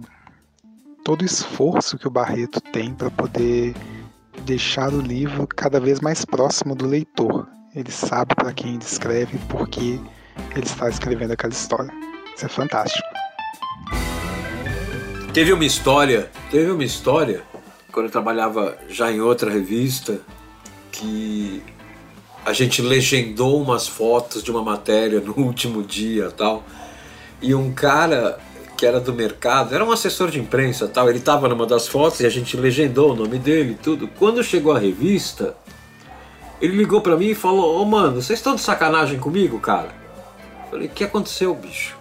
todo 1.04 1.24
o 1.24 1.26
esforço 1.26 1.98
que 1.98 2.08
o 2.08 2.12
Barreto 2.12 2.62
tem 2.62 2.94
para 2.94 3.10
poder 3.10 3.74
deixar 4.44 4.94
o 4.94 5.02
livro 5.02 5.48
cada 5.48 5.80
vez 5.80 6.00
mais 6.00 6.26
próximo 6.26 6.76
do 6.76 6.88
leitor. 6.88 7.48
Ele 7.76 7.92
sabe 7.92 8.36
para 8.36 8.52
quem 8.54 8.76
ele 8.76 8.84
escreve 8.84 9.38
por 9.48 9.68
que 9.68 10.02
ele 10.56 10.66
está 10.66 10.90
escrevendo 10.90 11.32
aquela 11.32 11.54
história. 11.54 11.92
Isso 12.36 12.46
é 12.46 12.50
fantástico. 12.50 13.08
Teve 15.34 15.54
uma 15.54 15.66
história, 15.66 16.32
teve 16.50 16.72
uma 16.72 16.84
história, 16.84 17.44
quando 17.92 18.08
eu 18.08 18.12
trabalhava 18.12 18.78
já 18.90 19.12
em 19.12 19.22
outra 19.22 19.52
revista, 19.52 20.20
que 20.92 21.62
a 22.46 22.52
gente 22.54 22.82
legendou 22.82 23.62
umas 23.62 23.88
fotos 23.88 24.42
de 24.42 24.50
uma 24.50 24.64
matéria 24.64 25.20
no 25.22 25.38
último 25.38 25.84
dia 25.84 26.32
tal. 26.32 26.64
E 27.42 27.54
um 27.54 27.72
cara 27.72 28.40
que 28.80 28.86
era 28.86 28.98
do 28.98 29.14
mercado, 29.14 29.76
era 29.76 29.84
um 29.84 29.92
assessor 29.92 30.32
de 30.32 30.40
imprensa 30.40 30.88
tal, 30.88 31.10
ele 31.10 31.20
tava 31.20 31.50
numa 31.50 31.66
das 31.66 31.86
fotos 31.86 32.22
e 32.22 32.26
a 32.26 32.30
gente 32.30 32.56
legendou 32.56 33.12
o 33.12 33.16
nome 33.16 33.38
dele 33.38 33.78
tudo. 33.84 34.08
Quando 34.18 34.42
chegou 34.42 34.72
a 34.72 34.80
revista, 34.80 35.54
ele 36.62 36.78
ligou 36.78 37.02
pra 37.02 37.18
mim 37.18 37.32
e 37.32 37.36
falou: 37.36 37.82
Ô 37.82 37.84
mano, 37.84 38.22
vocês 38.22 38.40
estão 38.40 38.56
de 38.56 38.62
sacanagem 38.62 39.20
comigo, 39.20 39.60
cara? 39.60 39.90
Eu 40.64 40.70
falei: 40.70 40.88
O 40.88 40.92
que 40.92 41.04
aconteceu, 41.04 41.54
bicho? 41.54 41.98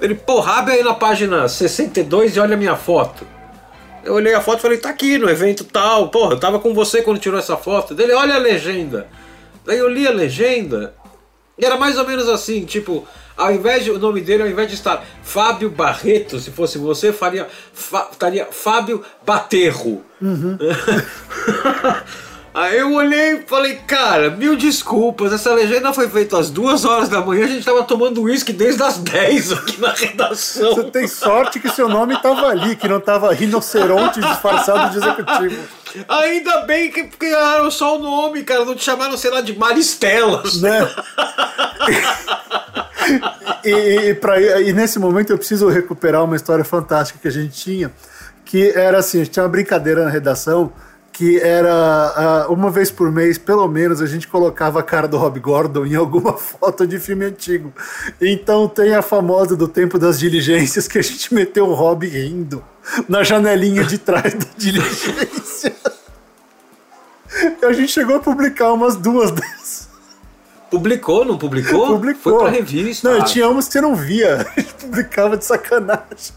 Ele, 0.00 0.14
porra, 0.14 0.54
abre 0.54 0.72
aí 0.72 0.82
na 0.82 0.94
página 0.94 1.46
62 1.50 2.34
e 2.34 2.40
olha 2.40 2.54
a 2.54 2.56
minha 2.56 2.76
foto. 2.76 3.26
Eu 4.02 4.14
olhei 4.14 4.32
a 4.32 4.40
foto 4.40 4.60
e 4.60 4.62
falei, 4.62 4.78
tá 4.78 4.88
aqui 4.88 5.18
no 5.18 5.28
evento 5.28 5.64
tal, 5.64 6.08
porra, 6.08 6.32
eu 6.34 6.40
tava 6.40 6.58
com 6.60 6.72
você 6.72 7.02
quando 7.02 7.18
tirou 7.18 7.38
essa 7.38 7.58
foto. 7.58 7.94
Dele, 7.94 8.14
olha 8.14 8.36
a 8.36 8.38
legenda. 8.38 9.06
Daí 9.66 9.78
eu 9.78 9.88
li 9.88 10.06
a 10.06 10.12
legenda 10.12 10.94
e 11.58 11.66
era 11.66 11.76
mais 11.76 11.98
ou 11.98 12.06
menos 12.06 12.26
assim, 12.26 12.64
tipo, 12.64 13.06
ao 13.36 13.52
invés 13.52 13.84
de, 13.84 13.90
o 13.90 13.98
nome 13.98 14.20
dele, 14.20 14.42
ao 14.42 14.48
invés 14.48 14.68
de 14.68 14.74
estar 14.74 15.04
Fábio 15.22 15.70
Barreto, 15.70 16.38
se 16.38 16.50
fosse 16.50 16.78
você, 16.78 17.12
faria, 17.12 17.46
fa, 17.72 18.08
estaria 18.10 18.46
Fábio 18.50 19.02
Baterro. 19.24 20.04
Aí 22.56 22.78
eu 22.78 22.94
olhei 22.94 23.34
e 23.34 23.42
falei, 23.46 23.74
cara, 23.86 24.30
mil 24.30 24.56
desculpas, 24.56 25.30
essa 25.30 25.52
legenda 25.52 25.92
foi 25.92 26.08
feita 26.08 26.38
às 26.38 26.48
duas 26.48 26.86
horas 26.86 27.10
da 27.10 27.20
manhã, 27.20 27.44
a 27.44 27.48
gente 27.48 27.62
tava 27.62 27.82
tomando 27.82 28.22
uísque 28.22 28.50
desde 28.50 28.82
as 28.82 28.96
10 28.96 29.52
aqui 29.52 29.78
na 29.78 29.92
redação. 29.92 30.74
Você 30.74 30.84
tem 30.84 31.06
sorte 31.06 31.60
que 31.60 31.68
seu 31.68 31.86
nome 31.86 32.18
tava 32.22 32.46
ali, 32.46 32.74
que 32.74 32.88
não 32.88 32.98
tava 32.98 33.30
rinoceronte 33.34 34.22
disfarçado 34.22 34.90
de 34.90 34.96
executivo. 34.96 35.68
Ainda 36.08 36.62
bem 36.62 36.90
que 36.90 37.04
criaram 37.04 37.70
só 37.70 37.96
o 37.96 38.02
nome, 38.02 38.42
cara, 38.42 38.64
não 38.64 38.74
te 38.74 38.84
chamaram, 38.84 39.16
sei 39.16 39.30
lá, 39.30 39.40
de 39.40 39.56
Maristelas. 39.56 40.60
Né? 40.60 40.88
e, 43.64 43.70
e, 44.10 44.14
pra, 44.14 44.40
e 44.60 44.72
nesse 44.72 44.98
momento 44.98 45.30
eu 45.30 45.38
preciso 45.38 45.68
recuperar 45.68 46.24
uma 46.24 46.36
história 46.36 46.64
fantástica 46.64 47.18
que 47.20 47.28
a 47.28 47.32
gente 47.32 47.54
tinha, 47.54 47.92
que 48.44 48.70
era 48.70 48.98
assim, 48.98 49.20
a 49.20 49.24
gente 49.24 49.32
tinha 49.32 49.42
uma 49.42 49.48
brincadeira 49.48 50.04
na 50.04 50.10
redação 50.10 50.72
que 51.16 51.40
era 51.40 52.46
uh, 52.46 52.52
uma 52.52 52.70
vez 52.70 52.90
por 52.90 53.10
mês, 53.10 53.38
pelo 53.38 53.66
menos, 53.66 54.02
a 54.02 54.06
gente 54.06 54.28
colocava 54.28 54.80
a 54.80 54.82
cara 54.82 55.08
do 55.08 55.16
Rob 55.16 55.40
Gordon 55.40 55.86
em 55.86 55.94
alguma 55.94 56.34
foto 56.36 56.86
de 56.86 56.98
filme 56.98 57.24
antigo. 57.24 57.72
Então 58.20 58.68
tem 58.68 58.94
a 58.94 59.00
famosa 59.00 59.56
do 59.56 59.66
tempo 59.66 59.98
das 59.98 60.18
diligências 60.18 60.86
que 60.86 60.98
a 60.98 61.02
gente 61.02 61.32
meteu 61.32 61.68
o 61.68 61.72
Rob 61.72 62.06
rindo 62.06 62.62
na 63.08 63.24
janelinha 63.24 63.82
de 63.82 63.96
trás 63.96 64.34
da 64.34 64.46
diligência. 64.58 65.74
E 67.62 67.64
a 67.64 67.72
gente 67.72 67.92
chegou 67.92 68.16
a 68.16 68.20
publicar 68.20 68.74
umas 68.74 68.94
duas 68.94 69.30
dessas. 69.30 69.88
Publicou, 70.70 71.24
não 71.24 71.38
publicou? 71.38 71.86
Publicou. 71.86 72.32
Foi 72.34 72.42
pra 72.42 72.50
revista. 72.50 73.10
Não, 73.10 73.24
tinha 73.24 73.48
umas 73.48 73.68
que 73.68 73.72
você 73.72 73.80
não 73.80 73.94
via. 73.94 74.46
A 74.54 74.60
gente 74.60 74.74
publicava 74.74 75.34
de 75.38 75.46
sacanagem. 75.46 76.34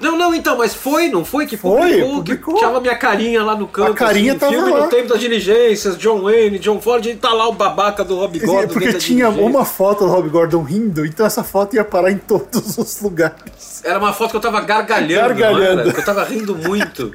Não, 0.00 0.16
não, 0.16 0.32
então, 0.32 0.56
mas 0.56 0.74
foi, 0.74 1.08
não 1.08 1.24
foi 1.24 1.44
que 1.44 1.56
Foi, 1.56 1.72
publicou, 1.80 2.14
publicou. 2.16 2.54
que 2.54 2.60
tinha 2.60 2.80
minha 2.80 2.96
carinha 2.96 3.42
lá 3.42 3.56
no 3.56 3.66
canto. 3.66 3.90
A 3.90 3.94
carinha 3.94 4.32
assim, 4.32 4.38
tava 4.38 4.52
filme 4.52 4.70
lá. 4.70 4.80
no 4.84 4.88
tempo 4.88 5.08
das 5.08 5.18
diligências, 5.20 5.98
John 5.98 6.22
Wayne, 6.22 6.58
John 6.60 6.80
Ford, 6.80 7.04
e 7.04 7.14
tá 7.16 7.32
lá 7.32 7.48
o 7.48 7.52
babaca 7.52 8.04
do 8.04 8.14
Rob 8.16 8.38
Gordon. 8.38 8.62
É 8.62 8.66
porque 8.68 8.92
tinha 8.94 9.28
uma 9.28 9.64
foto 9.64 10.04
do 10.06 10.10
Rob 10.12 10.28
Gordon 10.28 10.62
rindo, 10.62 11.04
então 11.04 11.26
essa 11.26 11.42
foto 11.42 11.74
ia 11.74 11.84
parar 11.84 12.12
em 12.12 12.18
todos 12.18 12.78
os 12.78 13.00
lugares. 13.00 13.82
Era 13.84 13.98
uma 13.98 14.12
foto 14.12 14.30
que 14.30 14.36
eu 14.36 14.40
tava 14.40 14.60
gargalhando, 14.60 15.34
Gargalhando. 15.34 15.90
eu 15.90 16.04
tava 16.04 16.22
rindo 16.24 16.54
muito. 16.54 17.12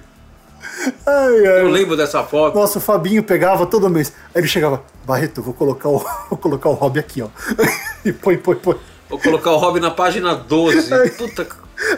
Ai, 1.05 1.47
Eu 1.61 1.67
ai. 1.67 1.71
lembro 1.71 1.95
dessa 1.95 2.23
foto. 2.23 2.55
Nossa, 2.55 2.79
o 2.79 2.81
Fabinho 2.81 3.23
pegava 3.23 3.65
todo 3.65 3.89
mês. 3.89 4.11
Aí 4.35 4.41
ele 4.41 4.47
chegava, 4.47 4.83
Barreto, 5.05 5.41
vou 5.41 5.53
colocar 5.53 5.87
o, 5.87 5.99
vou 6.29 6.37
colocar 6.37 6.67
o 6.69 6.73
Rob 6.73 6.99
aqui, 6.99 7.21
ó. 7.21 7.27
E 8.03 8.11
põe, 8.11 8.35
põe, 8.35 8.55
põe. 8.55 8.75
Vou 9.09 9.19
colocar 9.19 9.51
o 9.51 9.57
Rob 9.57 9.79
na 9.79 9.91
página 9.91 10.33
12. 10.35 10.89
Puta. 11.17 11.47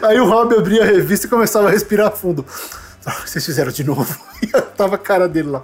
Aí 0.02 0.18
o 0.20 0.26
Rob 0.26 0.54
abria 0.54 0.82
a 0.82 0.86
revista 0.86 1.26
e 1.26 1.30
começava 1.30 1.68
a 1.68 1.70
respirar 1.70 2.12
fundo. 2.12 2.44
Ah, 3.04 3.22
Vocês 3.24 3.44
fizeram 3.44 3.70
de 3.70 3.84
novo. 3.84 4.16
E 4.42 4.46
tava 4.48 4.96
a 4.96 4.98
cara 4.98 5.26
dele 5.26 5.48
lá. 5.48 5.62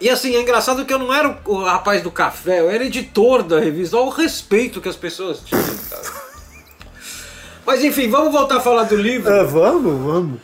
E 0.00 0.08
assim, 0.08 0.34
é 0.34 0.40
engraçado 0.40 0.84
que 0.84 0.92
eu 0.92 0.98
não 0.98 1.12
era 1.12 1.38
o 1.44 1.62
rapaz 1.62 2.02
do 2.02 2.10
café, 2.10 2.60
eu 2.60 2.70
era 2.70 2.84
editor 2.84 3.42
da 3.42 3.60
revista. 3.60 3.96
Olha 3.96 4.06
o 4.06 4.10
respeito 4.10 4.80
que 4.80 4.88
as 4.88 4.96
pessoas 4.96 5.40
tinham, 5.40 5.62
cara. 5.90 6.02
Mas 7.66 7.84
enfim, 7.84 8.08
vamos 8.08 8.32
voltar 8.32 8.58
a 8.58 8.60
falar 8.60 8.84
do 8.84 8.96
livro. 8.96 9.32
Ah, 9.32 9.42
vamos, 9.42 10.02
vamos. 10.02 10.40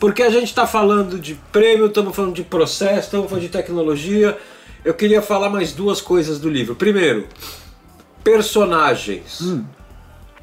Porque 0.00 0.22
a 0.22 0.30
gente 0.30 0.46
está 0.46 0.66
falando 0.66 1.18
de 1.18 1.34
prêmio, 1.52 1.86
estamos 1.86 2.16
falando 2.16 2.34
de 2.34 2.42
processo, 2.42 3.00
estamos 3.06 3.28
falando 3.28 3.42
de 3.42 3.48
tecnologia. 3.48 4.36
Eu 4.84 4.94
queria 4.94 5.22
falar 5.22 5.48
mais 5.50 5.72
duas 5.72 6.00
coisas 6.00 6.40
do 6.40 6.48
livro. 6.48 6.74
Primeiro, 6.74 7.28
personagens. 8.22 9.40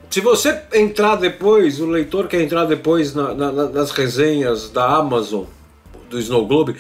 Se 0.10 0.22
você 0.22 0.60
entrar 0.74 1.16
depois, 1.18 1.80
o 1.80 1.86
leitor 1.86 2.28
que 2.28 2.36
entrar 2.38 2.66
depois 2.66 3.14
na- 3.14 3.34
na- 3.34 3.52
na- 3.52 3.70
nas 3.70 3.92
resenhas 3.92 4.70
da 4.70 4.86
Amazon, 4.98 5.44
do 6.10 6.18
Snow 6.20 6.48
Globe, 6.48 6.76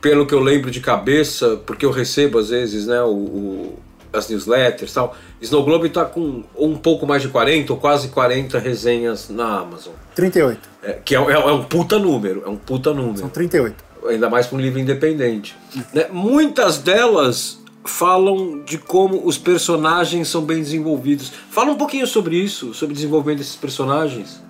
pelo 0.00 0.26
que 0.26 0.34
eu 0.34 0.40
lembro 0.40 0.70
de 0.70 0.80
cabeça, 0.80 1.56
porque 1.64 1.86
eu 1.86 1.92
recebo 1.92 2.38
às 2.38 2.48
vezes 2.48 2.86
né, 2.86 3.00
o, 3.02 3.08
o- 3.10 3.78
as 4.12 4.28
newsletters 4.28 4.90
e 4.90 4.94
tal, 4.94 5.16
Snow 5.40 5.64
Globe 5.64 5.86
está 5.86 6.04
com 6.04 6.42
um 6.58 6.76
pouco 6.76 7.06
mais 7.06 7.22
de 7.22 7.28
40 7.28 7.72
ou 7.72 7.78
quase 7.78 8.08
40 8.08 8.58
resenhas 8.58 9.28
na 9.30 9.60
Amazon. 9.60 9.92
38. 10.16 10.68
É, 10.82 10.92
que 11.04 11.14
é, 11.14 11.18
é- 11.18 11.32
é 11.32 11.52
um 11.52 11.62
puta 11.62 11.98
número, 12.00 12.42
é 12.44 12.48
um 12.48 12.56
puta 12.56 12.92
número. 12.92 13.18
São 13.18 13.28
38. 13.28 13.76
Ainda 14.08 14.28
mais 14.28 14.48
para 14.48 14.58
um 14.58 14.60
livro 14.60 14.80
independente. 14.80 15.56
Né? 15.94 16.06
Muitas 16.10 16.78
delas 16.78 17.61
falam 17.84 18.62
de 18.64 18.78
como 18.78 19.26
os 19.26 19.36
personagens 19.36 20.28
são 20.28 20.42
bem 20.42 20.58
desenvolvidos. 20.58 21.32
Fala 21.50 21.72
um 21.72 21.76
pouquinho 21.76 22.06
sobre 22.06 22.36
isso, 22.36 22.72
sobre 22.74 22.92
o 22.92 22.96
desenvolvimento 22.96 23.38
desses 23.38 23.56
personagens. 23.56 24.40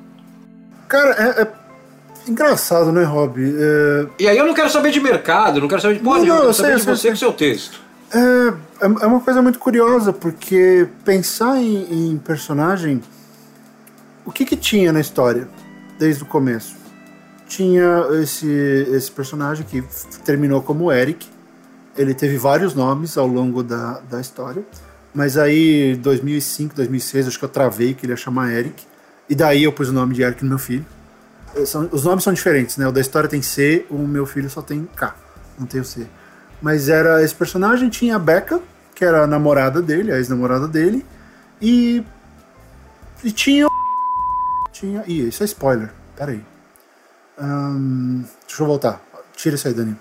Cara, 0.88 1.10
é, 1.12 1.42
é 1.42 1.52
engraçado, 2.30 2.92
né, 2.92 3.02
Rob? 3.04 3.40
É, 3.40 4.06
E 4.18 4.28
aí 4.28 4.36
eu 4.36 4.46
não 4.46 4.54
quero 4.54 4.70
saber 4.70 4.90
de 4.90 5.00
mercado, 5.00 5.60
não 5.60 5.68
quero 5.68 5.80
saber 5.80 5.94
de 5.94 6.00
porra 6.00 6.18
Não, 6.18 6.26
não, 6.26 6.34
eu 6.34 6.36
eu 6.36 6.42
quero 6.42 6.54
saber 6.54 6.68
sei, 6.68 6.76
de 6.76 6.88
eu 6.88 6.96
você 6.96 7.02
sei, 7.02 7.10
com 7.10 7.16
seu 7.16 7.32
texto. 7.32 7.80
É, 8.12 8.18
é 8.18 9.02
é 9.02 9.06
uma 9.06 9.20
coisa 9.20 9.40
muito 9.40 9.58
curiosa, 9.58 10.12
porque 10.12 10.88
pensar 11.04 11.56
em, 11.56 12.12
em 12.12 12.18
personagem. 12.18 13.00
O 14.24 14.30
que 14.30 14.44
que 14.44 14.56
tinha 14.56 14.92
na 14.92 15.00
história 15.00 15.48
desde 15.98 16.22
o 16.22 16.26
começo? 16.26 16.76
Tinha 17.48 18.06
esse, 18.22 18.48
esse 18.48 19.10
personagem 19.10 19.66
que 19.66 19.82
terminou 20.24 20.62
como 20.62 20.92
Eric. 20.92 21.26
Ele 21.96 22.14
teve 22.14 22.36
vários 22.38 22.74
nomes 22.74 23.16
ao 23.18 23.26
longo 23.26 23.62
da, 23.62 24.00
da 24.10 24.20
história. 24.20 24.62
Mas 25.14 25.36
aí, 25.36 25.94
2005, 25.96 26.74
2006, 26.74 27.28
acho 27.28 27.38
que 27.38 27.44
eu 27.44 27.48
travei 27.48 27.92
que 27.94 28.06
ele 28.06 28.12
ia 28.12 28.16
chamar 28.16 28.50
Eric. 28.52 28.84
E 29.28 29.34
daí 29.34 29.64
eu 29.64 29.72
pus 29.72 29.88
o 29.90 29.92
nome 29.92 30.14
de 30.14 30.22
Eric 30.22 30.42
no 30.42 30.48
meu 30.50 30.58
filho. 30.58 30.84
Eh, 31.54 31.66
são- 31.66 31.88
os 31.92 32.04
nomes 32.04 32.24
são 32.24 32.32
diferentes, 32.32 32.76
né? 32.78 32.86
O 32.88 32.92
da 32.92 33.00
história 33.00 33.28
tem 33.28 33.42
C, 33.42 33.84
o 33.90 33.98
meu 33.98 34.24
filho 34.24 34.48
só 34.48 34.62
tem 34.62 34.88
K. 34.96 35.14
Não 35.58 35.66
tem 35.66 35.80
o 35.80 35.84
C. 35.84 36.06
Mas 36.62 36.88
era 36.88 37.22
esse 37.22 37.34
personagem, 37.34 37.90
tinha 37.90 38.16
a 38.16 38.18
Becca, 38.18 38.60
que 38.94 39.04
era 39.04 39.24
a 39.24 39.26
namorada 39.26 39.82
dele, 39.82 40.12
a 40.12 40.16
ex-namorada 40.16 40.66
dele, 40.66 41.04
e. 41.60 42.02
E 43.22 43.30
tinha. 43.30 43.66
Tinha. 44.72 45.04
Ih, 45.06 45.28
isso 45.28 45.42
é 45.42 45.46
spoiler. 45.46 45.92
Pera 46.16 46.32
aí. 46.32 46.42
Ahn, 47.38 48.22
deixa 48.46 48.62
eu 48.62 48.66
voltar. 48.66 49.02
Tira 49.36 49.54
isso 49.56 49.68
aí, 49.68 49.74
Dani. 49.74 49.96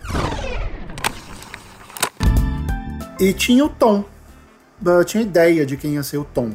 E 3.21 3.33
tinha 3.33 3.63
o 3.63 3.69
Tom. 3.69 4.03
Eu 4.83 5.05
tinha 5.05 5.21
ideia 5.21 5.63
de 5.63 5.77
quem 5.77 5.93
ia 5.93 6.01
ser 6.01 6.17
o 6.17 6.25
Tom. 6.25 6.49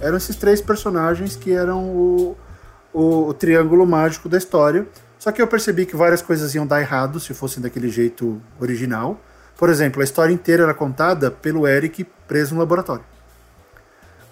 Eram 0.00 0.16
esses 0.16 0.36
três 0.36 0.60
personagens 0.60 1.34
que 1.34 1.50
eram 1.50 1.88
o, 1.88 2.36
o, 2.92 3.26
o 3.26 3.34
triângulo 3.34 3.84
mágico 3.84 4.28
da 4.28 4.38
história. 4.38 4.86
Só 5.18 5.32
que 5.32 5.42
eu 5.42 5.46
percebi 5.48 5.84
que 5.84 5.96
várias 5.96 6.22
coisas 6.22 6.54
iam 6.54 6.64
dar 6.64 6.80
errado 6.80 7.18
se 7.18 7.34
fossem 7.34 7.60
daquele 7.60 7.88
jeito 7.88 8.40
original. 8.60 9.20
Por 9.56 9.68
exemplo, 9.68 10.00
a 10.00 10.04
história 10.04 10.32
inteira 10.32 10.62
era 10.62 10.72
contada 10.72 11.32
pelo 11.32 11.66
Eric 11.66 12.04
preso 12.28 12.54
no 12.54 12.60
laboratório. 12.60 13.04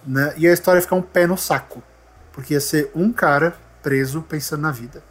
Né? 0.06 0.34
E 0.36 0.46
a 0.46 0.52
história 0.52 0.78
ia 0.78 0.82
ficar 0.82 0.94
um 0.94 1.02
pé 1.02 1.26
no 1.26 1.36
saco. 1.36 1.82
Porque 2.30 2.54
ia 2.54 2.60
ser 2.60 2.92
um 2.94 3.12
cara 3.12 3.56
preso 3.82 4.22
pensando 4.22 4.60
na 4.60 4.70
vida. 4.70 5.02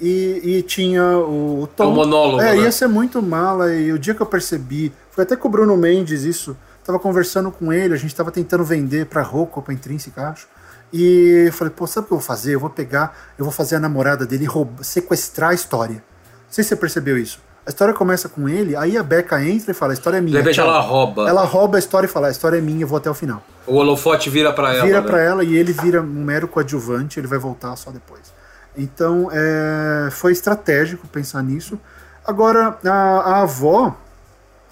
E, 0.00 0.40
e 0.58 0.62
tinha 0.62 1.02
o, 1.02 1.62
o 1.62 1.66
Tom. 1.66 1.84
É 1.84 1.86
um 1.86 1.90
monólogo, 1.94 2.40
É, 2.40 2.54
né? 2.54 2.62
ia 2.62 2.72
ser 2.72 2.86
muito 2.86 3.22
mala. 3.22 3.74
E 3.74 3.92
o 3.92 3.98
dia 3.98 4.14
que 4.14 4.20
eu 4.20 4.26
percebi, 4.26 4.92
foi 5.10 5.24
até 5.24 5.36
com 5.36 5.48
o 5.48 5.50
Bruno 5.50 5.76
Mendes 5.76 6.22
isso. 6.22 6.56
Tava 6.84 6.98
conversando 6.98 7.50
com 7.50 7.72
ele, 7.72 7.94
a 7.94 7.96
gente 7.96 8.14
tava 8.14 8.30
tentando 8.30 8.62
vender 8.62 9.06
pra 9.06 9.22
Rocco, 9.22 9.60
pra 9.60 9.74
Intrínseca, 9.74 10.28
acho. 10.28 10.46
E 10.92 11.44
eu 11.46 11.52
falei, 11.52 11.72
pô, 11.74 11.86
sabe 11.86 12.04
o 12.04 12.08
que 12.08 12.14
eu 12.14 12.18
vou 12.18 12.26
fazer? 12.26 12.54
Eu 12.54 12.60
vou 12.60 12.70
pegar, 12.70 13.16
eu 13.36 13.44
vou 13.44 13.52
fazer 13.52 13.76
a 13.76 13.80
namorada 13.80 14.24
dele 14.24 14.44
rouba, 14.44 14.84
sequestrar 14.84 15.50
a 15.50 15.54
história. 15.54 15.96
Não 15.96 16.50
sei 16.50 16.62
se 16.62 16.68
você 16.68 16.76
percebeu 16.76 17.18
isso. 17.18 17.40
A 17.66 17.70
história 17.70 17.92
começa 17.92 18.28
com 18.28 18.48
ele, 18.48 18.76
aí 18.76 18.96
a 18.96 19.02
Becca 19.02 19.42
entra 19.42 19.72
e 19.72 19.74
fala, 19.74 19.92
a 19.92 19.94
história 19.94 20.18
é 20.18 20.20
minha. 20.20 20.30
De 20.30 20.38
repente 20.38 20.54
tchau." 20.54 20.68
ela 20.68 20.78
rouba. 20.78 21.28
Ela 21.28 21.42
rouba 21.44 21.76
a 21.76 21.80
história 21.80 22.06
e 22.06 22.08
fala, 22.08 22.28
a 22.28 22.30
história 22.30 22.58
é 22.58 22.60
minha, 22.60 22.82
eu 22.82 22.86
vou 22.86 22.98
até 22.98 23.10
o 23.10 23.14
final. 23.14 23.42
O 23.66 23.74
holofote 23.74 24.30
vira 24.30 24.52
pra 24.52 24.72
ela. 24.72 24.86
Vira 24.86 25.00
né? 25.00 25.06
pra 25.06 25.20
ela 25.20 25.42
e 25.42 25.56
ele 25.56 25.72
vira 25.72 26.00
um 26.00 26.24
mero 26.24 26.46
coadjuvante, 26.46 27.18
ele 27.18 27.26
vai 27.26 27.40
voltar 27.40 27.74
só 27.74 27.90
depois. 27.90 28.32
Então, 28.76 29.30
é, 29.32 30.10
foi 30.10 30.32
estratégico 30.32 31.08
pensar 31.08 31.42
nisso. 31.42 31.80
Agora, 32.24 32.78
a, 32.84 32.90
a 32.90 33.42
avó, 33.42 33.96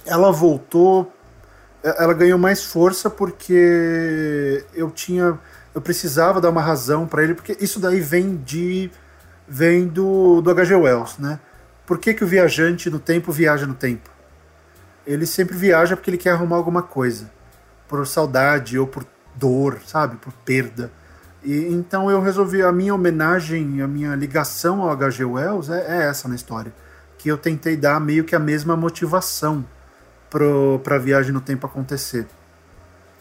ela 0.04 0.30
voltou, 0.30 1.10
é, 1.82 2.02
ela 2.02 2.12
ganhou 2.12 2.38
mais 2.38 2.64
força 2.64 3.08
porque 3.08 4.64
eu 4.74 4.90
tinha, 4.90 5.38
eu 5.74 5.80
precisava 5.80 6.40
dar 6.40 6.50
uma 6.50 6.60
razão 6.60 7.06
pra 7.06 7.22
ele, 7.22 7.34
porque 7.34 7.56
isso 7.60 7.80
daí 7.80 8.00
vem 8.00 8.36
de, 8.36 8.90
vem 9.48 9.86
do, 9.86 10.42
do 10.42 10.50
H.G. 10.50 10.74
Wells, 10.74 11.18
né? 11.18 11.40
Por 11.86 11.98
que, 11.98 12.14
que 12.14 12.24
o 12.24 12.26
viajante 12.26 12.90
no 12.90 12.98
tempo 12.98 13.30
viaja 13.32 13.66
no 13.66 13.74
tempo? 13.74 14.10
Ele 15.06 15.26
sempre 15.26 15.56
viaja 15.56 15.96
porque 15.96 16.10
ele 16.10 16.18
quer 16.18 16.30
arrumar 16.30 16.56
alguma 16.56 16.82
coisa 16.82 17.30
por 17.88 18.06
saudade 18.06 18.78
ou 18.78 18.86
por 18.86 19.06
dor, 19.34 19.80
sabe? 19.86 20.16
Por 20.16 20.32
perda. 20.44 20.90
E 21.44 21.68
então 21.68 22.10
eu 22.10 22.20
resolvi 22.22 22.62
a 22.62 22.72
minha 22.72 22.94
homenagem, 22.94 23.82
a 23.82 23.86
minha 23.86 24.14
ligação 24.16 24.80
ao 24.80 24.90
H.G. 24.90 25.24
Wells 25.24 25.70
é, 25.70 25.84
é 25.86 26.08
essa 26.08 26.26
na 26.26 26.34
história, 26.34 26.72
que 27.18 27.28
eu 27.28 27.36
tentei 27.36 27.76
dar 27.76 28.00
meio 28.00 28.24
que 28.24 28.34
a 28.34 28.38
mesma 28.38 28.74
motivação 28.74 29.64
para 30.82 30.96
a 30.96 30.98
viagem 30.98 31.32
no 31.32 31.40
tempo 31.40 31.66
acontecer. 31.66 32.26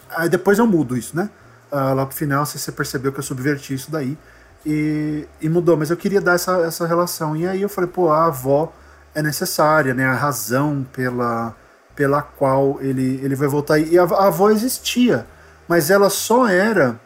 Aí 0.09 0.29
depois 0.29 0.57
eu 0.57 0.65
mudo 0.65 0.95
isso, 0.95 1.15
né? 1.15 1.29
Ah, 1.71 1.93
lá 1.93 2.05
pro 2.05 2.15
final 2.15 2.45
você, 2.45 2.57
você 2.57 2.71
percebeu 2.71 3.11
que 3.11 3.19
eu 3.19 3.23
subverti 3.23 3.73
isso 3.73 3.91
daí 3.91 4.17
e, 4.65 5.27
e 5.41 5.49
mudou, 5.49 5.75
mas 5.75 5.89
eu 5.89 5.97
queria 5.97 6.21
dar 6.21 6.35
essa, 6.35 6.57
essa 6.59 6.87
relação. 6.87 7.35
E 7.35 7.47
aí 7.47 7.61
eu 7.61 7.69
falei, 7.69 7.89
pô, 7.89 8.09
a 8.09 8.27
avó 8.27 8.71
é 9.13 9.21
necessária, 9.21 9.93
né? 9.93 10.05
A 10.05 10.13
razão 10.13 10.85
pela, 10.93 11.55
pela 11.95 12.21
qual 12.21 12.77
ele, 12.79 13.19
ele 13.23 13.35
vai 13.35 13.47
voltar. 13.47 13.79
E 13.79 13.97
a, 13.97 14.03
a 14.03 14.27
avó 14.27 14.49
existia, 14.49 15.25
mas 15.67 15.89
ela 15.89 16.09
só 16.09 16.47
era 16.47 16.99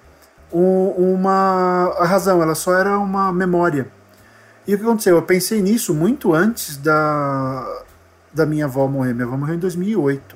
uma. 0.51 1.93
A 1.97 2.05
razão, 2.05 2.41
ela 2.41 2.55
só 2.55 2.73
era 2.73 2.97
uma 2.97 3.31
memória. 3.31 3.91
E 4.67 4.75
o 4.75 4.77
que 4.77 4.83
aconteceu? 4.83 5.15
Eu 5.15 5.21
pensei 5.21 5.61
nisso 5.61 5.93
muito 5.93 6.33
antes 6.33 6.77
da, 6.77 7.83
da 8.33 8.45
minha 8.45 8.65
avó 8.65 8.87
morrer. 8.87 9.13
Minha 9.13 9.25
avó 9.25 9.37
morreu 9.37 9.55
em 9.55 9.59
2008. 9.59 10.35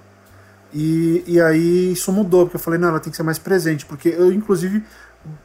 E, 0.74 1.24
e 1.28 1.41
aí 1.41 1.91
isso 1.91 2.12
mudou, 2.14 2.45
porque 2.45 2.55
eu 2.55 2.62
falei, 2.62 2.80
não, 2.80 2.88
ela 2.88 2.99
tem 2.99 3.12
que 3.12 3.18
ser 3.18 3.24
mais 3.24 3.38
presente. 3.38 3.86
Porque 3.86 4.09
eu, 4.09 4.32
inclusive, 4.32 4.84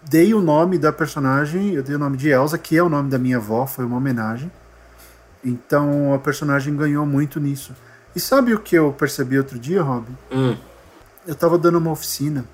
dei 0.09 0.33
o 0.35 0.41
nome 0.41 0.79
da 0.79 0.93
personagem, 0.93 1.75
eu 1.75 1.83
dei 1.83 1.97
o 1.97 1.99
nome 1.99 2.17
de 2.17 2.29
Elsa, 2.29 2.57
que 2.57 2.77
é 2.77 2.83
o 2.83 2.89
nome 2.89 3.11
da 3.11 3.19
minha 3.19 3.39
avó, 3.39 3.67
foi 3.67 3.85
uma 3.85 3.97
homenagem. 3.97 4.51
Então 5.45 6.15
a 6.15 6.19
personagem 6.19 6.77
ganhou 6.77 7.05
muito 7.07 7.39
nisso. 7.39 7.75
E 8.15 8.21
sabe 8.21 8.55
o 8.55 8.59
que 8.59 8.75
eu 8.77 8.93
percebi 8.93 9.37
outro 9.37 9.59
dia, 9.59 9.83
Rob? 9.83 10.07
Hum. 10.33 10.57
Eu 11.27 11.35
tava 11.35 11.59
dando 11.59 11.79
uma 11.79 11.91
oficina. 11.91 12.45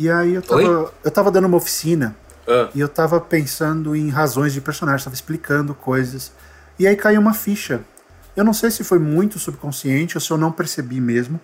E 0.00 0.08
aí 0.10 0.32
eu 0.34 0.40
tava, 0.42 0.92
eu 1.04 1.10
tava 1.10 1.30
dando 1.30 1.44
uma 1.46 1.58
oficina 1.58 2.16
Ah. 2.48 2.70
e 2.74 2.80
eu 2.80 2.88
tava 2.88 3.20
pensando 3.20 3.94
em 3.94 4.08
razões 4.08 4.52
de 4.54 4.60
personagem, 4.60 5.04
tava 5.04 5.14
explicando 5.14 5.74
coisas. 5.74 6.32
E 6.78 6.86
aí 6.86 6.96
caiu 6.96 7.20
uma 7.20 7.34
ficha. 7.34 7.82
Eu 8.34 8.42
não 8.42 8.54
sei 8.54 8.70
se 8.70 8.82
foi 8.82 8.98
muito 8.98 9.38
subconsciente 9.38 10.16
ou 10.16 10.20
se 10.22 10.30
eu 10.30 10.38
não 10.38 10.50
percebi 10.50 11.00
mesmo, 11.02 11.38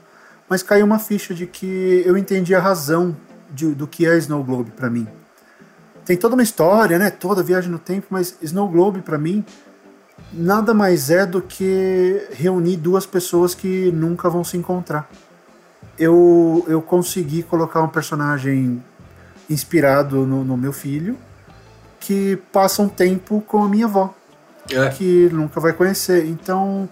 mas 0.48 0.62
caiu 0.62 0.86
uma 0.86 0.98
ficha 0.98 1.34
de 1.34 1.46
que 1.46 2.02
eu 2.06 2.16
entendi 2.16 2.54
a 2.54 2.60
razão 2.60 3.14
de- 3.50 3.74
do 3.74 3.86
que 3.86 4.06
é 4.06 4.16
Snow 4.16 4.42
Globe 4.42 4.70
pra 4.70 4.88
mim. 4.88 5.06
Tem 6.06 6.16
toda 6.16 6.34
uma 6.34 6.42
história, 6.42 6.98
né? 6.98 7.10
Toda 7.10 7.42
viagem 7.42 7.70
no 7.70 7.78
tempo, 7.78 8.06
mas 8.08 8.38
Snow 8.40 8.68
Globe 8.70 9.02
pra 9.02 9.18
mim 9.18 9.44
nada 10.32 10.72
mais 10.72 11.10
é 11.10 11.26
do 11.26 11.42
que 11.42 12.26
reunir 12.32 12.76
duas 12.78 13.04
pessoas 13.04 13.54
que 13.54 13.90
nunca 13.92 14.30
vão 14.30 14.42
se 14.42 14.56
encontrar. 14.56 15.10
Eu, 15.98 16.64
eu 16.68 16.82
consegui 16.82 17.42
colocar 17.42 17.82
um 17.82 17.88
personagem 17.88 18.82
inspirado 19.48 20.26
no, 20.26 20.44
no 20.44 20.56
meu 20.56 20.72
filho 20.72 21.16
que 22.00 22.36
passa 22.52 22.82
um 22.82 22.88
tempo 22.88 23.42
com 23.46 23.64
a 23.64 23.68
minha 23.68 23.86
avó, 23.86 24.14
É. 24.70 24.88
que 24.90 25.28
nunca 25.32 25.58
vai 25.60 25.72
conhecer. 25.72 26.26
Então, 26.26 26.88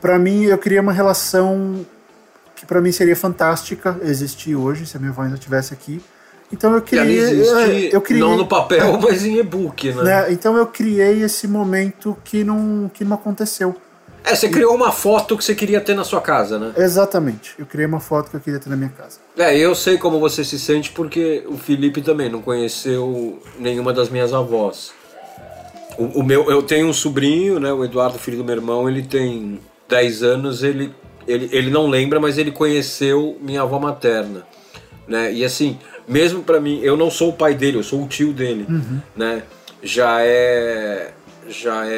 pra 0.00 0.18
mim, 0.18 0.44
eu 0.44 0.56
queria 0.58 0.80
uma 0.80 0.92
relação 0.92 1.84
que 2.54 2.64
pra 2.64 2.80
mim 2.80 2.90
seria 2.90 3.14
fantástica 3.16 3.98
existir 4.02 4.56
hoje, 4.56 4.86
se 4.86 4.96
a 4.96 5.00
minha 5.00 5.12
avó 5.12 5.22
ainda 5.22 5.34
estivesse 5.34 5.74
aqui. 5.74 6.00
Então 6.52 6.72
eu 6.74 6.80
queria. 6.80 7.02
existe, 7.04 7.90
eu 7.92 8.00
criei, 8.00 8.20
não 8.20 8.36
no 8.36 8.46
papel, 8.46 8.98
mas 9.02 9.24
em 9.24 9.36
e-book, 9.36 9.92
né? 9.92 10.02
né? 10.02 10.32
Então 10.32 10.56
eu 10.56 10.66
criei 10.66 11.22
esse 11.22 11.48
momento 11.48 12.16
que 12.24 12.44
não, 12.44 12.90
que 12.94 13.04
não 13.04 13.14
aconteceu. 13.16 13.76
É, 14.26 14.34
você 14.34 14.48
criou 14.48 14.74
uma 14.74 14.90
foto 14.90 15.36
que 15.36 15.44
você 15.44 15.54
queria 15.54 15.80
ter 15.80 15.94
na 15.94 16.02
sua 16.02 16.20
casa, 16.20 16.58
né? 16.58 16.72
Exatamente. 16.76 17.54
Eu 17.56 17.64
criei 17.64 17.86
uma 17.86 18.00
foto 18.00 18.28
que 18.28 18.36
eu 18.36 18.40
queria 18.40 18.58
ter 18.58 18.68
na 18.68 18.76
minha 18.76 18.90
casa. 18.90 19.20
É, 19.38 19.56
eu 19.56 19.72
sei 19.72 19.96
como 19.96 20.18
você 20.18 20.42
se 20.42 20.58
sente 20.58 20.90
porque 20.90 21.44
o 21.46 21.56
Felipe 21.56 22.02
também 22.02 22.28
não 22.28 22.42
conheceu 22.42 23.40
nenhuma 23.56 23.92
das 23.92 24.08
minhas 24.08 24.34
avós. 24.34 24.92
O, 25.96 26.20
o 26.20 26.22
meu, 26.24 26.50
eu 26.50 26.60
tenho 26.60 26.88
um 26.88 26.92
sobrinho, 26.92 27.60
né, 27.60 27.72
o 27.72 27.84
Eduardo, 27.84 28.18
filho 28.18 28.38
do 28.38 28.44
meu 28.44 28.56
irmão, 28.56 28.88
ele 28.88 29.04
tem 29.04 29.60
10 29.88 30.22
anos, 30.24 30.64
ele, 30.64 30.92
ele, 31.26 31.48
ele 31.52 31.70
não 31.70 31.86
lembra, 31.86 32.18
mas 32.18 32.36
ele 32.36 32.50
conheceu 32.50 33.38
minha 33.40 33.62
avó 33.62 33.78
materna, 33.78 34.44
né? 35.06 35.32
E 35.32 35.44
assim, 35.44 35.78
mesmo 36.08 36.42
pra 36.42 36.60
mim, 36.60 36.80
eu 36.82 36.96
não 36.96 37.12
sou 37.12 37.28
o 37.28 37.32
pai 37.32 37.54
dele, 37.54 37.78
eu 37.78 37.84
sou 37.84 38.02
o 38.02 38.08
tio 38.08 38.32
dele, 38.32 38.66
né? 39.14 39.44
Já 39.82 40.20
é 40.20 41.12
já 41.48 41.86
é, 41.86 41.90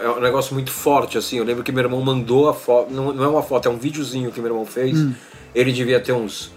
é, 0.00 0.04
é 0.04 0.10
um 0.10 0.20
negócio 0.20 0.54
muito 0.54 0.70
forte, 0.70 1.16
assim. 1.18 1.38
Eu 1.38 1.44
lembro 1.44 1.62
que 1.64 1.72
meu 1.72 1.82
irmão 1.84 2.00
mandou 2.00 2.48
a 2.48 2.54
foto, 2.54 2.92
não, 2.92 3.12
não 3.12 3.24
é 3.24 3.28
uma 3.28 3.42
foto, 3.42 3.66
é 3.68 3.70
um 3.70 3.78
videozinho 3.78 4.30
que 4.32 4.40
meu 4.40 4.50
irmão 4.50 4.66
fez. 4.66 4.98
Ele 5.54 5.72
devia 5.72 6.00
ter 6.00 6.12
uns 6.12 6.52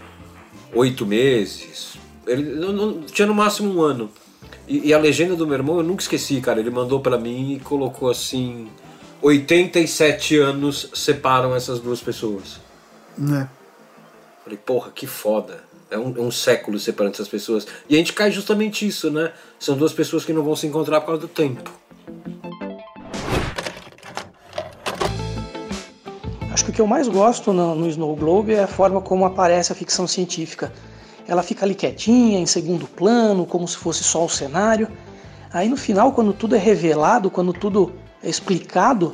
oito 0.74 1.06
meses. 1.06 1.96
Ele 2.26 2.44
não, 2.56 2.72
não- 2.74 3.02
tinha 3.04 3.28
no 3.28 3.34
máximo 3.34 3.74
um 3.74 3.82
ano. 3.82 4.10
E, 4.68 4.90
e 4.90 4.94
a 4.94 4.98
legenda 5.00 5.36
do 5.36 5.46
meu 5.48 5.56
irmão 5.56 5.78
eu 5.78 5.84
nunca 5.84 6.02
esqueci, 6.02 6.42
cara. 6.42 6.60
Ele 6.60 6.70
mandou 6.70 7.00
pra 7.00 7.18
mim 7.18 7.54
e 7.54 7.60
colocou 7.60 8.10
assim: 8.10 8.68
87 9.22 10.38
anos 10.38 10.90
separam 10.94 11.56
essas 11.56 11.80
duas 11.80 12.02
pessoas. 12.02 12.60
Né? 13.18 13.50
Falei, 14.44 14.58
porra, 14.58 14.92
que 14.94 15.08
foda. 15.08 15.66
É 15.90 15.98
um, 15.98 16.14
é 16.18 16.20
um 16.20 16.32
século 16.32 16.78
separando 16.78 17.14
essas 17.16 17.30
pessoas. 17.30 17.66
E 17.90 17.96
a 17.96 17.98
gente 17.98 18.12
cai 18.12 18.30
justamente 18.30 18.86
isso, 18.86 19.10
né? 19.10 19.32
São 19.58 19.78
duas 19.78 19.94
pessoas 19.94 20.26
que 20.26 20.34
não 20.34 20.44
vão 20.44 20.54
se 20.56 20.68
encontrar 20.68 21.00
por 21.00 21.08
causa 21.08 21.22
do 21.22 21.28
tempo. 21.30 21.72
Que 26.68 26.72
o 26.72 26.74
que 26.74 26.82
eu 26.82 26.88
mais 26.88 27.08
gosto 27.08 27.54
no, 27.54 27.74
no 27.76 27.88
Snow 27.88 28.14
Globe 28.14 28.54
é 28.54 28.64
a 28.64 28.68
forma 28.68 29.00
como 29.00 29.24
aparece 29.24 29.72
a 29.72 29.76
ficção 29.76 30.06
científica. 30.06 30.74
Ela 31.26 31.42
fica 31.42 31.66
ali 31.66 31.74
quietinha, 31.74 32.40
em 32.40 32.46
segundo 32.46 32.86
plano, 32.86 33.46
como 33.46 33.66
se 33.66 33.78
fosse 33.78 34.04
só 34.04 34.26
o 34.26 34.30
cenário. 34.30 34.90
Aí 35.54 35.70
no 35.70 35.78
final, 35.78 36.12
quando 36.12 36.34
tudo 36.34 36.56
é 36.56 36.58
revelado, 36.58 37.32
quando 37.32 37.54
tudo 37.54 37.94
é 38.22 38.30
explicado, 38.30 39.14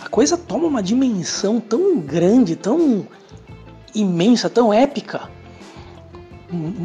a 0.00 0.08
coisa 0.08 0.38
toma 0.38 0.66
uma 0.66 0.82
dimensão 0.82 1.60
tão 1.60 1.98
grande, 1.98 2.56
tão 2.56 3.06
imensa, 3.94 4.48
tão 4.48 4.72
épica. 4.72 5.28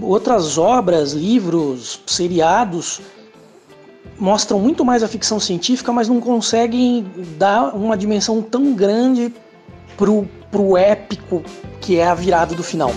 Outras 0.01 0.57
obras, 0.57 1.13
livros, 1.13 2.01
seriados 2.05 2.99
mostram 4.19 4.59
muito 4.59 4.83
mais 4.83 5.03
a 5.03 5.07
ficção 5.07 5.39
científica, 5.39 5.93
mas 5.93 6.09
não 6.09 6.19
conseguem 6.19 7.09
dar 7.37 7.73
uma 7.73 7.95
dimensão 7.95 8.41
tão 8.41 8.73
grande 8.73 9.33
pro, 9.97 10.25
pro 10.51 10.77
épico 10.77 11.43
que 11.81 11.97
é 11.97 12.07
a 12.07 12.13
virada 12.15 12.55
do 12.55 12.63
final. 12.63 12.91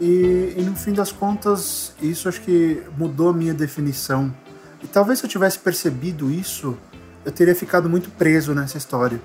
E, 0.00 0.54
e 0.58 0.62
no 0.62 0.74
fim 0.76 0.92
das 0.92 1.12
contas, 1.12 1.92
isso 2.02 2.28
acho 2.28 2.40
que 2.40 2.82
mudou 2.98 3.30
a 3.30 3.32
minha 3.32 3.54
definição. 3.54 4.34
E 4.82 4.86
talvez 4.86 5.18
se 5.20 5.24
eu 5.24 5.30
tivesse 5.30 5.58
percebido 5.58 6.30
isso, 6.30 6.76
eu 7.24 7.32
teria 7.32 7.54
ficado 7.54 7.88
muito 7.88 8.10
preso 8.10 8.52
nessa 8.54 8.76
história, 8.76 9.18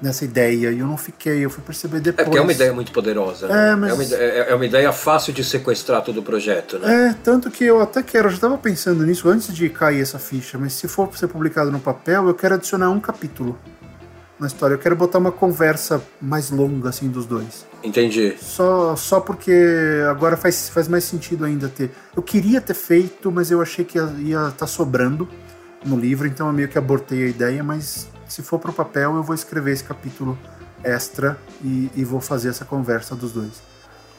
nessa 0.00 0.24
ideia. 0.24 0.70
E 0.70 0.78
eu 0.78 0.86
não 0.86 0.96
fiquei, 0.96 1.44
eu 1.44 1.50
fui 1.50 1.62
perceber 1.62 1.98
É 1.98 2.00
depois. 2.00 2.24
porque 2.24 2.38
é 2.38 2.40
uma 2.40 2.52
ideia 2.52 2.72
muito 2.72 2.92
poderosa. 2.92 3.48
Né? 3.48 3.72
É, 3.72 3.76
mas- 3.76 3.92
uma, 3.92 4.04
ideia, 4.04 4.22
é- 4.22 4.50
é 4.52 4.54
uma 4.54 4.64
ideia 4.64 4.92
fácil 4.92 5.32
de 5.34 5.44
sequestrar 5.44 6.02
todo 6.02 6.20
o 6.20 6.22
projeto, 6.22 6.78
né? 6.78 7.08
É, 7.10 7.14
tanto 7.22 7.50
que 7.50 7.64
eu 7.64 7.80
até 7.82 8.02
quero, 8.02 8.26
eu 8.28 8.30
já 8.30 8.36
estava 8.36 8.56
pensando 8.56 9.04
nisso 9.04 9.28
antes 9.28 9.54
de 9.54 9.68
cair 9.68 10.00
essa 10.00 10.18
ficha, 10.18 10.56
mas 10.56 10.72
se 10.72 10.88
for 10.88 11.14
ser 11.18 11.26
publicado 11.28 11.70
no 11.70 11.80
papel, 11.80 12.26
eu 12.28 12.34
quero 12.34 12.54
adicionar 12.54 12.88
um 12.90 13.00
capítulo 13.00 13.58
na 14.40 14.46
história. 14.46 14.74
Eu 14.74 14.78
quero 14.78 14.96
botar 14.96 15.18
uma 15.18 15.30
conversa 15.30 16.02
mais 16.20 16.50
longa, 16.50 16.88
assim, 16.88 17.08
dos 17.08 17.26
dois. 17.26 17.66
Entendi. 17.84 18.34
Só, 18.40 18.96
só 18.96 19.20
porque 19.20 19.52
agora 20.10 20.36
faz, 20.36 20.70
faz 20.70 20.88
mais 20.88 21.04
sentido 21.04 21.44
ainda 21.44 21.68
ter. 21.68 21.90
Eu 22.16 22.22
queria 22.22 22.60
ter 22.60 22.74
feito, 22.74 23.30
mas 23.30 23.50
eu 23.50 23.60
achei 23.60 23.84
que 23.84 23.98
ia 23.98 24.48
estar 24.48 24.66
sobrando 24.66 25.28
no 25.84 25.98
livro, 25.98 26.26
então 26.26 26.46
eu 26.46 26.52
meio 26.52 26.68
que 26.68 26.78
abortei 26.78 27.24
a 27.24 27.28
ideia, 27.28 27.62
mas 27.62 28.08
se 28.26 28.42
for 28.42 28.58
pro 28.58 28.72
papel, 28.72 29.14
eu 29.16 29.22
vou 29.22 29.34
escrever 29.34 29.72
esse 29.72 29.84
capítulo 29.84 30.38
extra 30.82 31.38
e, 31.62 31.90
e 31.94 32.04
vou 32.04 32.20
fazer 32.20 32.48
essa 32.48 32.64
conversa 32.64 33.14
dos 33.14 33.32
dois. 33.32 33.62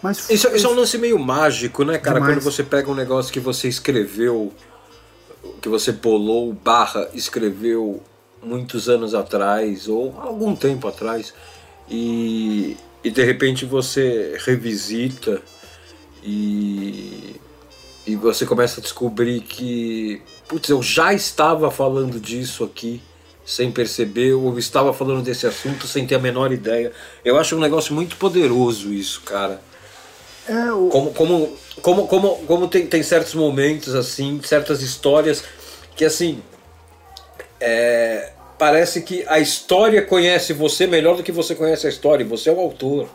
Mas 0.01 0.29
Isso, 0.29 0.47
isso 0.55 0.67
é 0.67 0.69
um 0.69 0.75
lance 0.75 0.97
meio 0.97 1.19
mágico, 1.19 1.83
né, 1.83 1.97
cara? 1.97 2.19
Demais. 2.19 2.35
Quando 2.35 2.43
você 2.43 2.63
pega 2.63 2.89
um 2.89 2.95
negócio 2.95 3.31
que 3.31 3.39
você 3.39 3.67
escreveu, 3.67 4.51
que 5.61 5.69
você 5.69 5.91
bolou, 5.91 6.53
barra, 6.53 7.07
escreveu 7.13 8.01
muitos 8.43 8.89
anos 8.89 9.13
atrás, 9.13 9.87
ou 9.87 10.15
algum 10.19 10.55
tempo 10.55 10.87
atrás, 10.87 11.33
e, 11.89 12.77
e 13.03 13.09
de 13.09 13.23
repente 13.23 13.65
você 13.65 14.37
revisita 14.45 15.41
e, 16.23 17.35
e 18.05 18.15
você 18.15 18.45
começa 18.45 18.79
a 18.79 18.83
descobrir 18.83 19.41
que, 19.41 20.21
putz, 20.47 20.69
eu 20.69 20.81
já 20.81 21.13
estava 21.13 21.69
falando 21.69 22.19
disso 22.19 22.63
aqui 22.63 23.01
sem 23.45 23.71
perceber, 23.71 24.33
ou 24.33 24.57
estava 24.57 24.93
falando 24.93 25.23
desse 25.23 25.45
assunto 25.45 25.87
sem 25.87 26.05
ter 26.05 26.15
a 26.15 26.19
menor 26.19 26.51
ideia. 26.51 26.91
Eu 27.25 27.37
acho 27.37 27.55
um 27.55 27.59
negócio 27.59 27.93
muito 27.93 28.15
poderoso 28.15 28.93
isso, 28.93 29.21
cara. 29.21 29.59
é, 30.47 30.71
o, 30.71 30.87
Como, 30.87 31.11
como, 31.13 31.57
como, 31.81 32.07
como, 32.07 32.35
como 32.45 32.67
tem, 32.67 32.85
tem 32.87 33.03
certos 33.03 33.33
momentos, 33.33 33.95
assim, 33.95 34.39
certas 34.43 34.81
histórias 34.81 35.43
que, 35.95 36.05
assim, 36.05 36.41
é, 37.61 38.31
parece 38.57 39.01
que 39.01 39.23
a 39.27 39.39
história 39.39 40.01
conhece 40.01 40.51
você 40.53 40.85
melhor 40.87 41.15
do 41.15 41.23
que 41.23 41.31
você 41.31 41.55
conhece 41.55 41.85
a 41.87 41.89
história, 41.89 42.25
você 42.25 42.49
é 42.49 42.53
o 42.53 42.59
autor. 42.59 43.07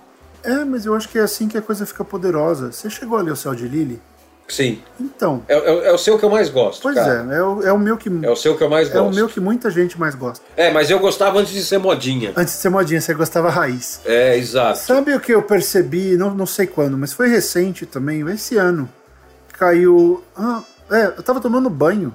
É, 0.42 0.64
mas 0.64 0.86
eu 0.86 0.94
acho 0.94 1.08
que 1.08 1.18
é 1.18 1.22
assim 1.22 1.48
que 1.48 1.58
a 1.58 1.62
coisa 1.62 1.84
fica 1.84 2.04
poderosa. 2.04 2.70
Você 2.72 2.88
chegou 2.88 3.18
a 3.18 3.22
ler 3.22 3.32
o 3.32 3.36
Céu 3.36 3.54
de 3.54 3.66
Lily? 3.66 4.00
Sim, 4.48 4.80
Então, 5.00 5.42
é, 5.48 5.54
é, 5.56 5.88
é 5.88 5.92
o 5.92 5.98
seu 5.98 6.16
que 6.16 6.24
eu 6.24 6.30
mais 6.30 6.48
gosto, 6.48 6.80
pois 6.82 6.94
cara. 6.94 7.26
é, 7.34 7.36
é 7.38 7.42
o, 7.42 7.62
é 7.64 7.72
o 7.72 7.78
meu 7.80 7.96
que 7.96 8.08
É 8.22 8.30
o 8.30 8.36
seu 8.36 8.56
que 8.56 8.62
eu 8.62 8.70
mais 8.70 8.88
é 8.88 9.00
o 9.00 9.02
gosto. 9.06 9.16
meu 9.16 9.28
que 9.28 9.40
muita 9.40 9.68
gente 9.70 9.98
mais 9.98 10.14
gosta. 10.14 10.44
É, 10.56 10.70
mas 10.70 10.88
eu 10.88 11.00
gostava 11.00 11.40
antes 11.40 11.52
de 11.52 11.64
ser 11.64 11.78
modinha. 11.78 12.32
Antes 12.36 12.54
de 12.54 12.60
ser 12.60 12.68
modinha, 12.68 13.00
você 13.00 13.12
gostava 13.12 13.50
raiz. 13.50 14.00
É, 14.04 14.36
exato. 14.38 14.78
Sabe 14.78 15.12
o 15.16 15.18
que 15.18 15.32
eu 15.34 15.42
percebi, 15.42 16.16
não, 16.16 16.32
não 16.32 16.46
sei 16.46 16.64
quando, 16.68 16.96
mas 16.96 17.12
foi 17.12 17.28
recente 17.28 17.84
também, 17.86 18.20
esse 18.30 18.56
ano. 18.56 18.88
Caiu. 19.58 20.22
Ah, 20.36 20.62
é, 20.92 21.06
eu 21.06 21.22
tava 21.24 21.40
tomando 21.40 21.68
banho. 21.68 22.14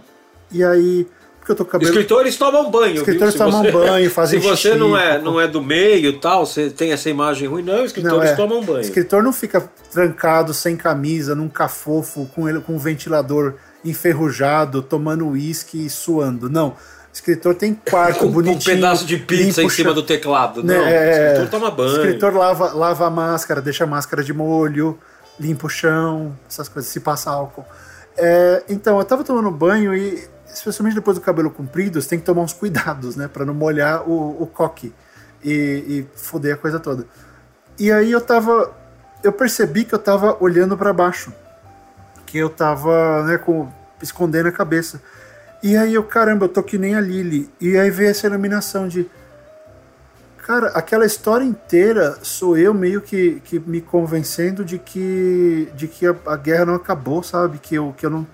E 0.49 0.63
aí. 0.63 1.05
Porque 1.51 1.53
eu 1.53 1.55
tô 1.55 1.65
com 1.65 1.71
cabelo. 1.71 1.91
Escritores 1.91 2.37
tomam 2.37 2.71
banho, 2.71 2.95
Escritores 2.95 3.33
viu? 3.33 3.45
Tomam 3.45 3.61
você- 3.63 3.71
banho, 3.71 4.09
fazem 4.11 4.41
Se 4.41 4.47
você 4.47 4.55
xixi, 4.69 4.77
não 4.77 4.97
é, 4.97 5.19
não 5.21 5.39
é 5.39 5.47
do 5.47 5.61
meio 5.61 6.19
tal, 6.19 6.45
você 6.45 6.69
tem 6.69 6.91
essa 6.91 7.09
imagem 7.09 7.47
ruim, 7.47 7.63
não, 7.63 7.83
escritores 7.85 8.17
Não, 8.17 8.31
é. 8.31 8.35
tomam 8.35 8.63
banho. 8.63 8.81
Escritor 8.81 9.21
não 9.23 9.33
fica 9.33 9.69
trancado, 9.91 10.53
sem 10.53 10.75
camisa, 10.77 11.35
num 11.35 11.49
cafofo, 11.49 12.25
com 12.33 12.47
ele 12.47 12.59
com 12.59 12.73
um 12.73 12.77
ventilador 12.77 13.55
enferrujado, 13.83 14.81
tomando 14.81 15.27
uísque 15.27 15.85
e 15.85 15.89
suando. 15.89 16.49
Não. 16.49 16.75
Escritor 17.13 17.55
tem 17.55 17.73
quarto 17.89 18.25
um 18.25 18.31
bonitinho. 18.31 18.75
pedaço 18.75 19.05
de 19.05 19.17
pizza 19.17 19.61
em 19.61 19.69
cima 19.69 19.93
do 19.93 20.01
teclado. 20.03 20.63
Né, 20.63 20.77
Não, 20.77 20.85
é, 20.85 21.31
escritor 21.33 21.49
toma 21.49 21.71
banho. 21.71 21.91
Escritor 21.97 22.33
lava, 22.33 22.73
lava 22.73 23.07
a 23.07 23.09
máscara, 23.09 23.61
deixa 23.61 23.83
a 23.83 23.87
máscara 23.87 24.23
de 24.23 24.33
molho, 24.33 24.97
limpa 25.39 25.67
o 25.67 25.69
chão, 25.69 26.33
essas 26.49 26.69
coisas, 26.69 26.89
se 26.91 26.99
passa 27.01 27.29
álcool. 27.29 27.65
É, 28.17 28.63
então, 28.69 28.97
eu 28.99 29.05
tava 29.05 29.23
tomando 29.23 29.49
banho 29.51 29.93
e 29.95 30.23
especialmente 30.53 30.95
depois 30.95 31.17
do 31.17 31.21
cabelo 31.21 31.49
comprido, 31.49 32.01
você 32.01 32.09
tem 32.09 32.19
que 32.19 32.25
tomar 32.25 32.41
uns 32.41 32.53
cuidados, 32.53 33.15
né? 33.15 33.27
Pra 33.27 33.45
não 33.45 33.53
molhar 33.53 34.07
o, 34.07 34.41
o 34.41 34.47
coque 34.47 34.93
e, 35.43 35.51
e 35.51 36.07
foder 36.15 36.55
a 36.55 36.57
coisa 36.57 36.79
toda. 36.79 37.05
E 37.79 37.91
aí 37.91 38.11
eu 38.11 38.21
tava. 38.21 38.71
Eu 39.23 39.31
percebi 39.31 39.83
que 39.83 39.93
eu 39.93 39.99
tava 39.99 40.37
olhando 40.39 40.77
para 40.77 40.93
baixo. 40.93 41.33
Que 42.25 42.37
eu 42.37 42.49
tava, 42.49 43.23
né, 43.23 43.37
com, 43.37 43.71
escondendo 44.01 44.49
a 44.49 44.51
cabeça. 44.51 45.01
E 45.63 45.77
aí 45.77 45.93
eu, 45.93 46.03
caramba, 46.03 46.45
eu 46.45 46.49
tô 46.49 46.63
que 46.63 46.77
nem 46.77 46.95
a 46.95 47.01
Lily. 47.01 47.49
E 47.59 47.77
aí 47.77 47.89
veio 47.91 48.09
essa 48.09 48.27
iluminação 48.27 48.87
de. 48.87 49.09
Cara, 50.39 50.69
aquela 50.69 51.05
história 51.05 51.43
inteira 51.43 52.17
sou 52.23 52.57
eu 52.57 52.73
meio 52.73 52.99
que, 52.99 53.39
que 53.45 53.59
me 53.59 53.79
convencendo 53.79 54.65
de 54.65 54.79
que, 54.79 55.69
de 55.75 55.87
que 55.87 56.07
a, 56.07 56.15
a 56.25 56.35
guerra 56.35 56.65
não 56.65 56.75
acabou, 56.75 57.21
sabe? 57.21 57.59
Que 57.59 57.75
eu, 57.75 57.93
que 57.95 58.05
eu 58.05 58.09
não. 58.09 58.27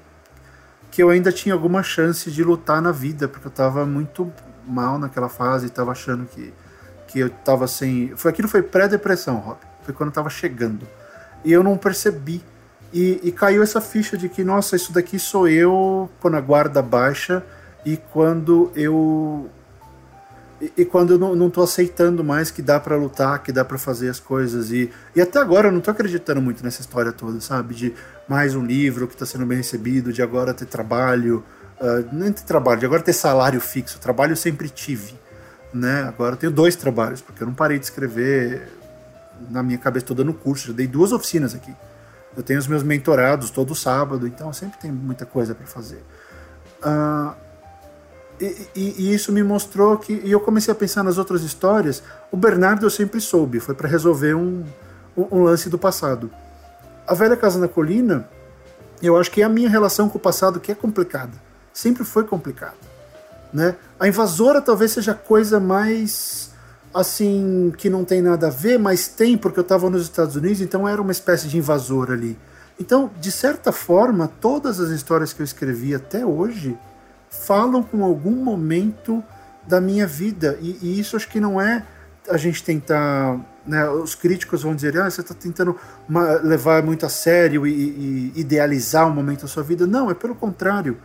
Que 0.97 1.03
eu 1.03 1.11
ainda 1.11 1.31
tinha 1.31 1.53
alguma 1.53 1.83
chance 1.83 2.31
de 2.31 2.43
lutar 2.43 2.81
na 2.81 2.91
vida, 2.91 3.27
porque 3.27 3.45
eu 3.45 3.51
tava 3.51 3.85
muito 3.85 4.33
mal 4.65 4.97
naquela 4.97 5.29
fase, 5.29 5.69
tava 5.69 5.91
achando 5.91 6.25
que, 6.25 6.51
que 7.07 7.19
eu 7.19 7.29
tava 7.29 7.67
sem. 7.67 8.13
Foi, 8.17 8.31
aquilo 8.31 8.47
foi 8.47 8.63
pré-depressão, 8.63 9.35
Rob. 9.37 9.59
Foi 9.83 9.93
quando 9.93 10.09
eu 10.09 10.13
tava 10.15 10.31
chegando. 10.31 10.87
E 11.45 11.53
eu 11.53 11.61
não 11.61 11.77
percebi. 11.77 12.43
E, 12.91 13.19
e, 13.21 13.31
caiu 13.31 13.61
essa 13.61 13.79
ficha 13.79 14.17
de 14.17 14.27
que, 14.27 14.43
nossa, 14.43 14.75
isso 14.75 14.91
daqui 14.91 15.19
sou 15.19 15.47
eu 15.47 16.09
quando 16.19 16.35
a 16.35 16.41
guarda 16.41 16.81
baixa 16.81 17.43
e 17.85 17.95
quando 17.95 18.71
eu. 18.75 19.51
E, 20.59 20.83
quando 20.83 21.13
eu 21.13 21.35
não, 21.35 21.49
tô 21.51 21.61
aceitando 21.61 22.23
mais 22.23 22.49
que 22.49 22.63
dá 22.63 22.79
para 22.79 22.95
lutar, 22.95 23.43
que 23.43 23.51
dá 23.51 23.63
para 23.63 23.77
fazer 23.77 24.09
as 24.09 24.19
coisas. 24.19 24.71
E, 24.71 24.91
e 25.15 25.21
até 25.21 25.39
agora 25.39 25.67
eu 25.67 25.71
não 25.71 25.79
tô 25.79 25.91
acreditando 25.91 26.41
muito 26.41 26.63
nessa 26.63 26.81
história 26.81 27.11
toda, 27.11 27.39
sabe? 27.39 27.75
De 27.75 27.93
mais 28.27 28.55
um 28.55 28.65
livro 28.65 29.07
que 29.07 29.15
tá 29.15 29.25
sendo 29.25 29.45
bem 29.45 29.57
recebido, 29.57 30.11
de 30.11 30.21
agora 30.21 30.53
ter 30.55 30.65
trabalho. 30.65 31.43
Uh, 31.79 32.07
nem 32.11 32.31
ter 32.31 32.43
trabalho, 32.43 32.79
de 32.79 32.87
agora 32.87 33.03
ter 33.03 33.13
salário 33.13 33.61
fixo. 33.61 33.99
Trabalho 33.99 34.31
eu 34.31 34.35
sempre 34.35 34.67
tive. 34.67 35.13
Né? 35.71 36.03
Agora 36.03 36.33
eu 36.33 36.37
tenho 36.37 36.51
dois 36.51 36.75
trabalhos, 36.75 37.21
porque 37.21 37.43
eu 37.43 37.47
não 37.47 37.53
parei 37.53 37.77
de 37.77 37.85
escrever 37.85 38.67
na 39.51 39.61
minha 39.61 39.77
cabeça, 39.77 40.07
tô 40.07 40.15
dando 40.15 40.33
curso, 40.33 40.67
já 40.67 40.73
dei 40.73 40.87
duas 40.87 41.11
oficinas 41.11 41.53
aqui. 41.53 41.75
Eu 42.35 42.41
tenho 42.41 42.57
os 42.59 42.67
meus 42.67 42.81
mentorados 42.81 43.51
todo 43.51 43.75
sábado, 43.75 44.25
então 44.25 44.51
sempre 44.53 44.79
tem 44.79 44.91
muita 44.91 45.25
coisa 45.25 45.53
para 45.53 45.67
fazer. 45.67 46.03
Uh, 46.81 47.46
e, 48.39 48.67
e, 48.75 48.95
e, 48.99 49.13
isso 49.13 49.31
me 49.31 49.43
mostrou 49.43 49.97
que. 49.97 50.21
E 50.23 50.31
eu 50.31 50.39
comecei 50.39 50.71
a 50.71 50.75
pensar 50.75 51.03
nas 51.03 51.17
outras 51.17 51.41
histórias. 51.41 52.03
O 52.31 52.37
Bernardo 52.37 52.85
eu 52.85 52.89
sempre 52.89 53.19
soube, 53.19 53.59
foi 53.59 53.73
para 53.73 53.87
resolver 53.87 54.35
um, 54.35 54.63
um, 55.15 55.27
um, 55.31 55.43
lance 55.43 55.69
do 55.69 55.77
passado. 55.77 56.29
A 57.07 57.13
Velha 57.13 57.35
Casa 57.35 57.59
na 57.59 57.67
Colina, 57.67 58.29
eu 59.01 59.17
acho 59.17 59.31
que 59.31 59.41
é 59.41 59.45
a 59.45 59.49
minha 59.49 59.69
relação 59.69 60.07
com 60.07 60.17
o 60.17 60.21
passado 60.21 60.59
que 60.59 60.71
é 60.71 60.75
complicada. 60.75 61.33
Sempre 61.73 62.03
foi 62.03 62.25
complicada. 62.25 62.75
Né? 63.51 63.75
A 63.99 64.07
invasora 64.07 64.61
talvez 64.61 64.91
seja 64.91 65.13
a 65.13 65.15
coisa 65.15 65.59
mais 65.59 66.51
assim, 66.93 67.71
que 67.77 67.89
não 67.89 68.03
tem 68.03 68.21
nada 68.21 68.47
a 68.47 68.49
ver, 68.49 68.77
mas 68.77 69.07
tem 69.07 69.37
porque 69.37 69.59
eu 69.59 69.63
estava 69.63 69.89
nos 69.89 70.03
Estados 70.03 70.35
Unidos, 70.35 70.61
então 70.61 70.87
era 70.87 71.01
uma 71.01 71.11
espécie 71.11 71.47
de 71.47 71.57
invasor 71.57 72.11
ali. 72.11 72.37
Então, 72.79 73.09
de 73.19 73.31
certa 73.31 73.71
forma, 73.71 74.29
todas 74.39 74.79
as 74.79 74.89
histórias 74.89 75.33
que 75.33 75.41
eu 75.41 75.43
escrevi 75.43 75.95
até 75.95 76.25
hoje 76.25 76.77
falam 77.29 77.83
com 77.83 78.03
algum 78.03 78.31
momento 78.31 79.23
da 79.67 79.81
minha 79.81 80.07
vida. 80.07 80.57
E, 80.61 80.77
e 80.81 80.99
isso 80.99 81.15
acho 81.15 81.27
que 81.29 81.39
não 81.39 81.59
é 81.59 81.85
a 82.29 82.37
gente 82.37 82.63
tentar. 82.63 83.39
Né, 83.65 83.89
os 83.89 84.15
críticos 84.15 84.63
vão 84.63 84.73
dizer, 84.73 84.97
ah, 84.97 85.09
você 85.09 85.19
está 85.19 85.33
tentando 85.33 85.77
levar 86.43 86.81
muito 86.83 87.05
a 87.05 87.09
sério 87.09 87.67
e, 87.67 87.71
e 87.71 88.33
idealizar 88.35 89.05
um 89.07 89.13
momento 89.13 89.41
da 89.41 89.47
sua 89.47 89.61
vida. 89.61 89.85
Não, 89.85 90.09
é 90.09 90.13
pelo 90.13 90.35
contrário 90.35 90.97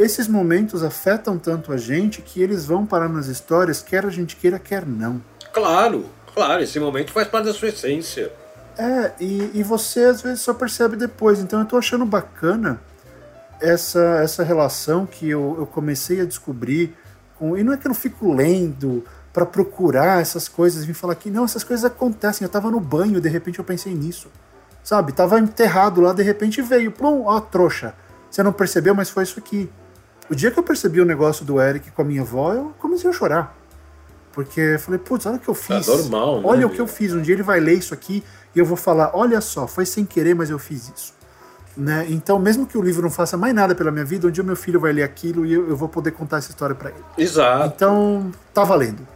esses 0.00 0.26
momentos 0.26 0.82
afetam 0.82 1.38
tanto 1.38 1.72
a 1.72 1.76
gente 1.76 2.22
que 2.22 2.42
eles 2.42 2.64
vão 2.64 2.86
parar 2.86 3.08
nas 3.08 3.26
histórias, 3.26 3.82
quer 3.82 4.06
a 4.06 4.08
gente 4.08 4.34
queira, 4.34 4.58
quer 4.58 4.86
não. 4.86 5.22
Claro, 5.52 6.06
claro, 6.34 6.62
esse 6.62 6.80
momento 6.80 7.12
faz 7.12 7.28
parte 7.28 7.44
da 7.44 7.52
sua 7.52 7.68
essência. 7.68 8.32
É, 8.78 9.12
e, 9.20 9.50
e 9.52 9.62
você 9.62 10.04
às 10.04 10.22
vezes 10.22 10.40
só 10.40 10.54
percebe 10.54 10.96
depois. 10.96 11.38
Então 11.38 11.60
eu 11.60 11.66
tô 11.66 11.76
achando 11.76 12.06
bacana 12.06 12.80
essa, 13.60 14.20
essa 14.22 14.42
relação 14.42 15.06
que 15.06 15.28
eu, 15.28 15.56
eu 15.58 15.66
comecei 15.66 16.20
a 16.20 16.24
descobrir. 16.24 16.96
Com, 17.38 17.56
e 17.56 17.62
não 17.62 17.72
é 17.72 17.76
que 17.76 17.86
eu 17.86 17.90
não 17.90 17.96
fico 17.96 18.32
lendo 18.32 19.04
para 19.32 19.46
procurar 19.46 20.20
essas 20.20 20.48
coisas, 20.48 20.84
vim 20.84 20.92
falar 20.92 21.14
que 21.14 21.30
não, 21.30 21.44
essas 21.44 21.62
coisas 21.62 21.84
acontecem. 21.84 22.44
Eu 22.44 22.50
tava 22.50 22.70
no 22.70 22.80
banho, 22.80 23.20
de 23.20 23.28
repente 23.28 23.58
eu 23.58 23.64
pensei 23.64 23.94
nisso. 23.94 24.28
Sabe? 24.82 25.12
Tava 25.12 25.38
enterrado 25.38 26.00
lá, 26.00 26.12
de 26.12 26.22
repente 26.22 26.60
veio, 26.62 26.90
plum, 26.90 27.24
ó, 27.26 27.40
trouxa. 27.40 27.94
Você 28.30 28.42
não 28.42 28.52
percebeu, 28.52 28.94
mas 28.94 29.10
foi 29.10 29.24
isso 29.24 29.38
aqui. 29.38 29.70
O 30.28 30.34
dia 30.34 30.50
que 30.50 30.58
eu 30.58 30.62
percebi 30.62 31.00
o 31.00 31.04
negócio 31.04 31.44
do 31.44 31.60
Eric 31.60 31.90
com 31.90 32.02
a 32.02 32.04
minha 32.04 32.22
avó, 32.22 32.52
eu 32.52 32.74
comecei 32.78 33.10
a 33.10 33.12
chorar. 33.12 33.56
Porque 34.32 34.60
eu 34.60 34.78
falei, 34.78 34.98
putz, 35.00 35.26
olha 35.26 35.36
o 35.36 35.40
que 35.40 35.48
eu 35.48 35.54
fiz. 35.54 35.88
É 35.88 35.90
normal, 35.90 36.40
né? 36.40 36.42
Olha 36.46 36.66
o 36.66 36.70
que 36.70 36.80
eu 36.80 36.86
fiz. 36.86 37.12
Um 37.12 37.20
dia 37.20 37.34
ele 37.34 37.42
vai 37.42 37.58
ler 37.58 37.74
isso 37.74 37.92
aqui 37.92 38.22
e 38.54 38.58
eu 38.58 38.64
vou 38.64 38.76
falar, 38.76 39.10
olha 39.14 39.40
só, 39.40 39.66
foi 39.66 39.84
sem 39.84 40.04
querer, 40.04 40.34
mas 40.34 40.50
eu 40.50 40.58
fiz 40.58 40.92
isso. 40.94 41.19
Né? 41.80 42.06
Então, 42.10 42.38
mesmo 42.38 42.66
que 42.66 42.76
o 42.76 42.82
livro 42.82 43.00
não 43.00 43.10
faça 43.10 43.38
mais 43.38 43.54
nada 43.54 43.74
pela 43.74 43.90
minha 43.90 44.04
vida, 44.04 44.28
um 44.28 44.30
dia 44.30 44.44
meu 44.44 44.54
filho 44.54 44.78
vai 44.78 44.92
ler 44.92 45.02
aquilo 45.02 45.46
e 45.46 45.54
eu, 45.54 45.70
eu 45.70 45.76
vou 45.76 45.88
poder 45.88 46.10
contar 46.10 46.36
essa 46.36 46.50
história 46.50 46.74
para 46.74 46.90
ele. 46.90 46.98
Exato. 47.16 47.72
Então, 47.74 48.30
tá 48.52 48.64
valendo. 48.64 49.08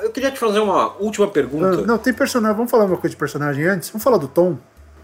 Eu 0.00 0.10
queria 0.10 0.30
te 0.30 0.38
fazer 0.38 0.60
uma 0.60 0.96
última 0.98 1.26
pergunta. 1.26 1.82
Uh, 1.82 1.86
não, 1.86 1.98
tem 1.98 2.12
personagem. 2.12 2.56
Vamos 2.56 2.70
falar 2.70 2.84
uma 2.84 2.96
coisa 2.96 3.10
de 3.10 3.16
personagem 3.16 3.64
antes? 3.64 3.90
Vamos 3.90 4.04
falar 4.04 4.18
do 4.18 4.28
Tom? 4.28 4.56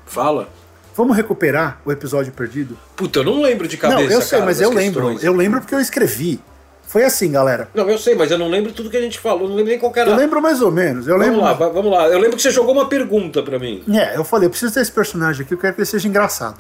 Fala. 0.07 0.49
Vamos 0.95 1.17
recuperar 1.17 1.81
o 1.85 1.91
episódio 1.91 2.33
perdido? 2.33 2.79
Puta, 2.97 3.19
eu 3.19 3.25
não 3.25 3.43
lembro 3.43 3.67
de 3.67 3.77
cabeça. 3.77 4.01
Não, 4.01 4.11
eu 4.11 4.23
sei, 4.23 4.39
cara, 4.39 4.45
mas 4.45 4.61
eu 4.61 4.71
lembro. 4.71 5.19
Eu 5.21 5.35
lembro 5.35 5.61
porque 5.61 5.75
eu 5.75 5.81
escrevi. 5.81 6.41
Foi 6.87 7.05
assim, 7.05 7.33
galera. 7.33 7.69
Não, 7.75 7.89
eu 7.91 7.99
sei, 7.99 8.15
mas 8.15 8.31
eu 8.31 8.39
não 8.39 8.49
lembro 8.49 8.73
tudo 8.73 8.89
que 8.89 8.97
a 8.97 9.01
gente 9.01 9.19
falou, 9.19 9.47
não 9.47 9.57
lembro 9.57 9.71
nem 9.71 9.79
qual 9.79 9.93
era. 9.95 10.11
Eu 10.11 10.17
lembro 10.17 10.41
mais 10.41 10.63
ou 10.63 10.71
menos. 10.71 11.07
Eu 11.07 11.19
vamos 11.19 11.37
lembro. 11.37 11.45
lá, 11.45 11.53
vamos 11.53 11.93
lá. 11.93 12.09
Eu 12.09 12.19
lembro 12.19 12.37
que 12.37 12.43
você 12.43 12.51
jogou 12.51 12.73
uma 12.73 12.89
pergunta 12.89 13.43
para 13.43 13.59
mim. 13.59 13.85
É, 13.93 14.17
eu 14.17 14.25
falei, 14.25 14.47
eu 14.47 14.51
preciso 14.51 14.73
ter 14.73 14.81
esse 14.81 14.93
personagem 14.93 15.45
aqui, 15.45 15.53
eu 15.53 15.59
quero 15.59 15.75
que 15.75 15.81
ele 15.81 15.87
seja 15.87 16.09
engraçado. 16.09 16.59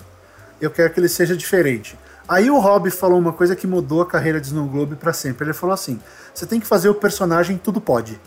Eu 0.60 0.70
quero 0.70 0.92
que 0.92 1.00
ele 1.00 1.08
seja 1.08 1.36
diferente. 1.36 1.98
Aí 2.28 2.50
o 2.50 2.58
Rob 2.58 2.90
falou 2.90 3.18
uma 3.18 3.32
coisa 3.32 3.56
que 3.56 3.66
mudou 3.66 4.02
a 4.02 4.06
carreira 4.06 4.40
de 4.40 4.48
Snow 4.48 4.66
Globe 4.66 4.96
para 4.96 5.12
sempre. 5.12 5.46
Ele 5.46 5.54
falou 5.54 5.72
assim: 5.72 5.98
você 6.34 6.44
tem 6.44 6.60
que 6.60 6.66
fazer 6.66 6.88
o 6.88 6.94
personagem 6.94 7.56
tudo 7.56 7.80
pode. 7.80 8.20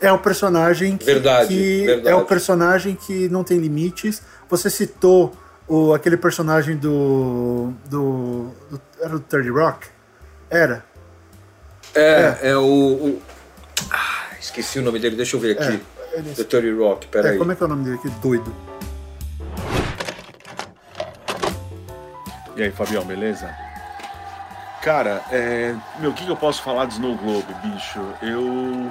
É 0.00 0.10
o 0.12 0.18
personagem 0.18 0.96
que, 0.96 1.04
verdade, 1.04 1.48
que 1.48 1.86
verdade. 1.86 2.08
é 2.08 2.14
o 2.14 2.24
personagem 2.24 2.94
que 2.94 3.28
não 3.28 3.44
tem 3.44 3.58
limites. 3.58 4.22
Você 4.48 4.68
citou 4.70 5.34
o, 5.68 5.92
aquele 5.92 6.16
personagem 6.16 6.76
do, 6.76 7.72
do, 7.88 8.50
do 8.70 8.80
Era 9.00 9.10
do 9.10 9.20
Third 9.20 9.50
Rock? 9.50 9.88
Era. 10.50 10.84
É, 11.94 12.36
é, 12.42 12.50
é 12.50 12.56
o. 12.56 12.62
o... 12.62 13.22
Ah, 13.90 14.34
esqueci 14.40 14.78
o 14.78 14.82
nome 14.82 14.98
dele, 14.98 15.16
deixa 15.16 15.36
eu 15.36 15.40
ver 15.40 15.58
aqui. 15.58 15.82
É, 16.12 16.22
The 16.22 16.44
Third 16.44 16.70
Rock, 16.72 17.06
peraí. 17.08 17.34
É, 17.34 17.38
como 17.38 17.52
é 17.52 17.54
que 17.54 17.62
é 17.62 17.66
o 17.66 17.68
nome 17.68 17.84
dele 17.84 17.96
aqui? 17.96 18.08
Doido. 18.20 18.54
E 22.56 22.62
aí, 22.62 22.70
Fabião, 22.70 23.04
beleza? 23.04 23.54
Cara, 24.82 25.22
é... 25.30 25.74
meu, 25.98 26.10
o 26.10 26.14
que, 26.14 26.26
eu 26.26 26.36
posso 26.36 26.62
falar 26.62 26.86
de 26.86 26.94
Snow 26.94 27.14
Globe, 27.16 27.52
bicho? 27.62 28.00
Eu 28.22 28.90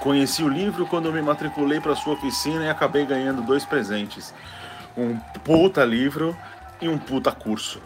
conheci 0.00 0.42
o 0.42 0.48
livro 0.48 0.86
quando 0.86 1.06
eu 1.06 1.12
me 1.12 1.22
matriculei 1.22 1.80
para 1.80 1.96
sua 1.96 2.12
oficina 2.12 2.64
e 2.64 2.68
acabei 2.68 3.06
ganhando 3.06 3.40
dois 3.40 3.64
presentes 3.64 4.34
um 4.96 5.16
puta 5.44 5.84
livro 5.84 6.36
e 6.80 6.88
um 6.88 6.98
puta 6.98 7.30
curso. 7.32 7.80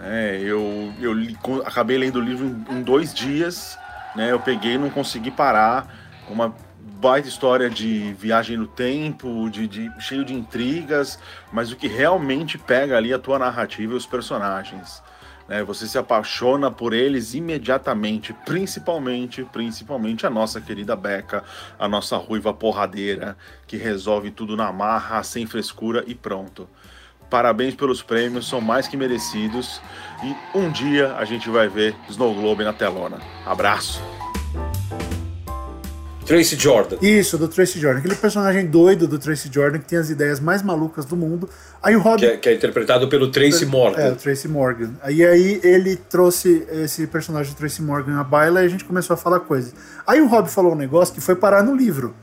É, 0.00 0.38
eu 0.42 0.92
eu 1.00 1.12
li, 1.12 1.38
acabei 1.64 1.96
lendo 1.96 2.16
o 2.16 2.22
livro 2.22 2.46
em, 2.46 2.76
em 2.76 2.82
dois 2.82 3.14
dias, 3.14 3.78
né? 4.14 4.30
Eu 4.30 4.40
peguei 4.40 4.76
não 4.78 4.90
consegui 4.90 5.30
parar. 5.30 5.86
Uma 6.28 6.54
baita 6.84 7.28
história 7.28 7.70
de 7.70 8.12
viagem 8.14 8.56
no 8.56 8.66
tempo, 8.66 9.48
de, 9.50 9.66
de, 9.66 9.90
cheio 10.00 10.24
de 10.24 10.34
intrigas, 10.34 11.18
mas 11.52 11.72
o 11.72 11.76
que 11.76 11.88
realmente 11.88 12.58
pega 12.58 12.96
ali 12.96 13.12
a 13.12 13.18
tua 13.18 13.38
narrativa 13.38 13.94
e 13.94 13.96
os 13.96 14.06
personagens. 14.06 15.02
Né? 15.48 15.62
Você 15.64 15.86
se 15.86 15.98
apaixona 15.98 16.70
por 16.70 16.92
eles 16.92 17.34
imediatamente, 17.34 18.32
principalmente, 18.44 19.44
principalmente 19.52 20.26
a 20.26 20.30
nossa 20.30 20.60
querida 20.60 20.94
Beca, 20.94 21.42
a 21.78 21.88
nossa 21.88 22.16
ruiva 22.16 22.52
porradeira, 22.52 23.36
que 23.66 23.76
resolve 23.76 24.30
tudo 24.30 24.56
na 24.56 24.72
marra, 24.72 25.22
sem 25.22 25.46
frescura 25.46 26.04
e 26.06 26.14
pronto. 26.14 26.68
Parabéns 27.30 27.74
pelos 27.74 28.02
prêmios, 28.02 28.46
são 28.46 28.60
mais 28.60 28.86
que 28.86 28.96
merecidos. 28.96 29.80
E 30.22 30.56
um 30.56 30.70
dia 30.70 31.14
a 31.16 31.24
gente 31.24 31.48
vai 31.48 31.68
ver 31.68 31.96
Snow 32.08 32.34
Globe 32.34 32.62
na 32.62 32.72
telona. 32.72 33.18
Abraço! 33.44 34.23
Tracy 36.24 36.56
Jordan. 36.56 36.96
Isso, 37.02 37.36
do 37.36 37.48
Tracy 37.48 37.78
Jordan. 37.78 37.98
Aquele 37.98 38.14
personagem 38.14 38.66
doido 38.66 39.06
do 39.06 39.18
Tracy 39.18 39.50
Jordan 39.52 39.78
que 39.78 39.86
tem 39.86 39.98
as 39.98 40.10
ideias 40.10 40.40
mais 40.40 40.62
malucas 40.62 41.04
do 41.04 41.16
mundo. 41.16 41.48
Aí 41.82 41.94
o 41.94 42.00
Rob. 42.00 42.18
Que 42.18 42.26
é, 42.26 42.36
que 42.36 42.48
é 42.48 42.54
interpretado 42.54 43.08
pelo 43.08 43.30
Tracy 43.30 43.66
Morgan. 43.66 44.00
É, 44.00 44.10
o 44.10 44.16
Tracy 44.16 44.48
Morgan. 44.48 44.94
E 45.08 45.24
aí 45.24 45.60
ele 45.62 45.96
trouxe 45.96 46.66
esse 46.70 47.06
personagem 47.06 47.52
do 47.52 47.56
Tracy 47.56 47.82
Morgan 47.82 48.18
à 48.18 48.24
baila 48.24 48.62
e 48.62 48.66
a 48.66 48.68
gente 48.68 48.84
começou 48.84 49.14
a 49.14 49.16
falar 49.16 49.40
coisas. 49.40 49.74
Aí 50.06 50.20
o 50.20 50.26
Rob 50.26 50.48
falou 50.48 50.72
um 50.72 50.76
negócio 50.76 51.14
que 51.14 51.20
foi 51.20 51.36
parar 51.36 51.62
no 51.62 51.74
livro. 51.74 52.14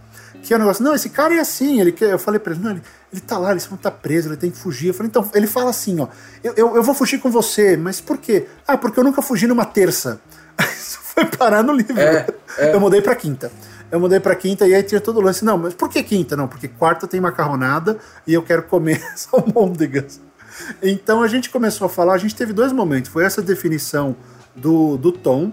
Que 0.44 0.54
é 0.54 0.58
o 0.58 0.60
negócio, 0.60 0.84
não, 0.84 0.96
esse 0.96 1.10
cara 1.10 1.36
é 1.36 1.40
assim, 1.40 1.80
ele 1.80 1.92
quer. 1.92 2.12
Eu 2.12 2.18
falei 2.18 2.40
pra 2.40 2.54
ele, 2.54 2.64
não, 2.64 2.72
ele, 2.72 2.82
ele 3.14 3.22
tá 3.22 3.38
lá, 3.38 3.52
ele 3.52 3.62
não 3.70 3.78
tá 3.78 3.92
preso, 3.92 4.30
ele 4.30 4.38
tem 4.38 4.50
que 4.50 4.58
fugir. 4.58 4.88
Eu 4.88 4.94
falei, 4.94 5.08
então, 5.08 5.30
ele 5.36 5.46
fala 5.46 5.70
assim, 5.70 6.00
ó, 6.00 6.08
eu, 6.44 6.54
eu, 6.58 6.76
eu 6.78 6.84
vou 6.84 6.96
fugir 6.96 7.20
com 7.20 7.30
você, 7.30 7.78
mas 7.78 8.02
por 8.02 8.18
quê? 8.18 8.48
Ah, 8.68 8.76
porque 8.76 9.00
eu 9.00 9.04
nunca 9.04 9.22
fugi 9.22 9.46
numa 9.46 9.66
terça. 9.66 10.20
Isso 10.60 10.98
foi 11.04 11.26
parar 11.26 11.62
no 11.62 11.74
livro. 11.74 12.00
É, 12.00 12.26
é. 12.58 12.74
Eu 12.74 12.80
mudei 12.80 13.02
pra 13.02 13.16
quinta. 13.16 13.52
Eu 13.92 14.00
mudei 14.00 14.20
pra 14.20 14.36
quinta 14.36 14.66
e 14.68 14.74
aí 14.74 14.82
tinha 14.84 15.02
todo 15.02 15.18
o 15.18 15.22
lance. 15.22 15.44
Não, 15.44 15.58
mas 15.58 15.74
por 15.74 15.90
que 15.90 16.02
quinta? 16.02 16.36
Não, 16.36 16.48
porque 16.48 16.68
quarta 16.68 17.08
tem 17.08 17.20
macarronada 17.20 17.98
e 18.26 18.34
eu 18.34 18.42
quero 18.42 18.64
comer 18.64 19.02
salmôndegas. 19.16 20.22
Então 20.82 21.22
a 21.22 21.28
gente 21.28 21.50
começou 21.50 21.86
a 21.86 21.90
falar, 21.90 22.14
a 22.14 22.18
gente 22.18 22.36
teve 22.36 22.54
dois 22.54 22.72
momentos. 22.72 23.12
Foi 23.12 23.26
essa 23.26 23.42
definição 23.42 24.16
do, 24.56 24.98
do 24.98 25.12
Tom. 25.12 25.52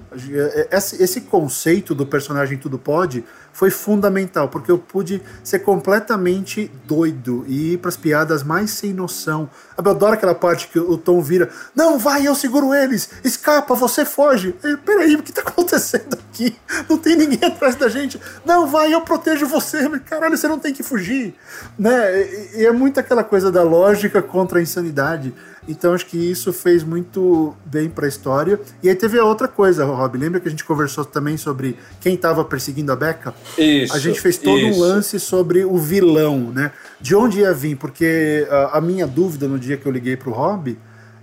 Esse, 0.71 1.03
esse 1.03 1.21
conceito 1.23 1.95
do 1.95 2.07
personagem 2.07 2.59
Tudo 2.59 2.79
Pode 2.79 3.25
foi 3.53 3.71
fundamental, 3.71 4.49
porque 4.49 4.71
eu 4.71 4.79
pude 4.79 5.21
ser 5.43 5.61
completamente 5.61 6.71
doido 6.85 7.45
e 7.49 7.73
ir 7.73 7.79
para 7.79 7.89
as 7.89 7.97
piadas 7.97 8.45
mais 8.45 8.71
sem 8.71 8.93
noção. 8.93 9.51
Eu 9.77 9.91
adoro 9.91 10.13
aquela 10.13 10.35
parte 10.35 10.69
que 10.69 10.79
o 10.79 10.97
Tom 10.97 11.21
vira: 11.21 11.51
Não, 11.75 11.99
vai, 11.99 12.27
eu 12.27 12.37
seguro 12.37 12.73
eles, 12.73 13.11
escapa, 13.25 13.75
você 13.75 14.05
foge. 14.05 14.55
Eu, 14.63 14.79
Peraí, 14.79 15.17
o 15.17 15.23
que 15.23 15.31
está 15.31 15.43
acontecendo 15.43 16.15
aqui? 16.15 16.57
Não 16.89 16.99
tem 16.99 17.17
ninguém 17.17 17.49
atrás 17.49 17.75
da 17.75 17.89
gente. 17.89 18.21
Não, 18.45 18.67
vai, 18.67 18.95
eu 18.95 19.01
protejo 19.01 19.47
você. 19.47 19.89
Caralho, 20.01 20.37
você 20.37 20.47
não 20.47 20.59
tem 20.59 20.73
que 20.73 20.85
fugir. 20.85 21.35
Né? 21.77 22.29
E 22.55 22.65
é 22.65 22.71
muito 22.71 23.01
aquela 23.01 23.25
coisa 23.25 23.51
da 23.51 23.63
lógica 23.63 24.23
contra 24.23 24.61
a 24.61 24.63
insanidade. 24.63 25.35
Então 25.69 25.93
acho 25.93 26.07
que 26.07 26.16
isso 26.16 26.51
fez 26.53 26.83
muito 26.83 27.55
bem 27.66 27.89
para 27.91 28.07
a 28.07 28.09
história. 28.09 28.59
E 28.83 28.89
aí 28.89 28.95
teve 28.95 29.19
a 29.19 29.25
outra 29.25 29.47
coisa, 29.47 29.85
Rob. 29.85 30.16
Lembra 30.16 30.41
que 30.41 30.49
a 30.49 30.51
gente 30.51 30.64
conversou 30.64 31.05
também 31.05 31.37
sobre 31.37 31.77
quem 32.01 32.14
estava 32.14 32.43
perseguindo 32.45 32.91
a 32.91 32.97
Becca? 32.97 33.35
Isso. 33.59 33.95
A 33.95 33.99
gente 33.99 34.21
fez 34.21 34.39
todo 34.39 34.59
isso. 34.59 34.79
um 34.79 34.81
lance 34.83 35.21
sobre 35.21 35.64
o 35.64 35.77
vilão, 35.77 36.51
né? 36.53 36.73
De 37.01 37.14
onde 37.14 37.41
ia 37.41 37.53
vir? 37.53 37.77
Porque 37.77 38.47
a, 38.51 38.79
a 38.79 38.81
minha 38.81 39.07
dúvida 39.07 39.47
no 39.47 39.59
dia 39.59 39.77
que 39.77 39.85
eu 39.87 39.93
liguei 39.93 40.16
pro 40.16 40.31
Rob, 40.33 40.79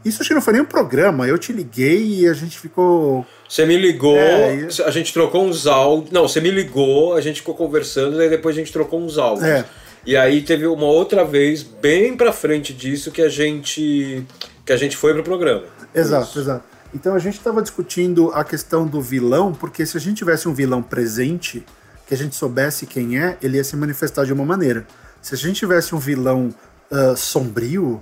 isso 0.06 0.22
acho 0.22 0.30
que 0.30 0.36
não 0.36 0.42
foi 0.42 0.54
nem 0.54 0.62
um 0.62 0.66
programa. 0.66 1.28
Eu 1.28 1.38
te 1.40 1.52
liguei 1.52 2.20
e 2.22 2.28
a 2.28 2.34
gente 2.34 2.60
ficou. 2.60 3.26
Você 3.50 3.66
me 3.66 3.76
ligou, 3.76 4.16
É, 4.16 4.56
e- 4.70 4.82
a 4.84 4.92
gente 4.92 5.12
trocou 5.12 5.44
uns 5.44 5.66
áudios. 5.66 6.12
Não, 6.12 6.28
você 6.28 6.40
me 6.40 6.52
ligou, 6.52 7.16
a 7.16 7.22
gente 7.22 7.40
ficou 7.40 7.56
conversando, 7.56 8.22
e 8.22 8.30
depois 8.30 8.56
a 8.56 8.60
gente 8.60 8.72
trocou 8.72 9.02
uns 9.02 9.18
áudios. 9.18 9.44
É. 9.48 9.66
E 10.06 10.16
aí 10.16 10.42
teve 10.42 10.68
uma 10.68 10.86
outra 10.86 11.26
vez, 11.26 11.64
bem 11.64 12.16
pra 12.16 12.32
frente 12.32 12.74
disso, 12.74 13.12
que 13.12 13.22
a 13.22 13.30
gente 13.30 14.26
que 14.66 14.74
a 14.74 14.78
gente 14.78 14.98
foi 14.98 15.14
pro 15.14 15.24
programa. 15.24 15.64
Exato, 15.94 16.40
exato. 16.40 16.64
Então 16.94 17.14
a 17.14 17.20
gente 17.20 17.38
estava 17.38 17.62
discutindo 17.62 18.32
a 18.32 18.44
questão 18.44 18.88
do 18.88 19.02
vilão, 19.02 19.54
porque 19.54 19.86
se 19.86 19.98
a 19.98 20.00
gente 20.00 20.18
tivesse 20.18 20.48
um 20.48 20.54
vilão 20.54 20.82
presente, 20.82 21.66
que 22.08 22.14
a 22.14 22.18
gente 22.18 22.36
soubesse 22.36 22.86
quem 22.86 23.20
é, 23.20 23.38
ele 23.42 23.58
ia 23.58 23.64
se 23.64 23.76
manifestar 23.76 24.26
de 24.26 24.34
uma 24.34 24.46
maneira. 24.46 24.86
Se 25.22 25.36
a 25.36 25.38
gente 25.38 25.58
tivesse 25.58 25.94
um 25.94 26.00
vilão 26.00 26.54
ah, 26.92 27.16
sombrio, 27.16 28.02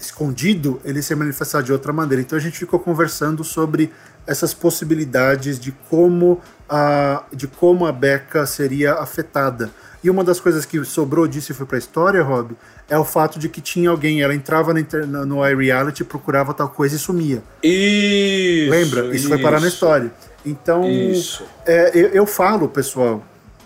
escondido, 0.00 0.80
ele 0.84 0.98
ia 0.98 1.02
se 1.02 1.14
manifestar 1.14 1.62
de 1.62 1.72
outra 1.72 1.92
maneira. 1.92 2.22
Então 2.22 2.36
a 2.36 2.40
gente 2.40 2.58
ficou 2.58 2.80
conversando 2.80 3.44
sobre 3.44 3.92
essas 4.26 4.52
possibilidades 4.52 5.58
de 5.58 5.72
como 5.88 6.40
a, 6.68 7.24
de 7.32 7.46
como 7.46 7.86
a 7.86 7.92
Becca 7.92 8.46
seria 8.46 8.94
afetada. 8.94 9.70
E 10.02 10.08
uma 10.08 10.24
das 10.24 10.40
coisas 10.40 10.64
que 10.64 10.82
sobrou 10.84 11.26
disso 11.28 11.52
e 11.52 11.54
foi 11.54 11.66
pra 11.66 11.76
história, 11.76 12.22
Rob, 12.22 12.52
é 12.88 12.96
o 12.98 13.04
fato 13.04 13.38
de 13.38 13.48
que 13.50 13.60
tinha 13.60 13.90
alguém, 13.90 14.22
ela 14.22 14.34
entrava 14.34 14.72
na- 14.74 15.26
no 15.26 15.46
iReality, 15.46 16.04
procurava 16.04 16.54
tal 16.54 16.68
coisa 16.70 16.96
e 16.96 16.98
sumia. 16.98 17.42
Isso. 17.62 18.70
Lembra? 18.70 19.14
Isso, 19.14 19.28
foi 19.28 19.38
parar 19.38 19.60
na 19.60 19.68
história. 19.68 20.10
Então, 20.44 20.88
Isso. 20.88 21.44
é, 21.66 21.90
eu, 21.94 22.08
eu 22.08 22.26
falo, 22.26 22.66
pessoal, 22.68 23.22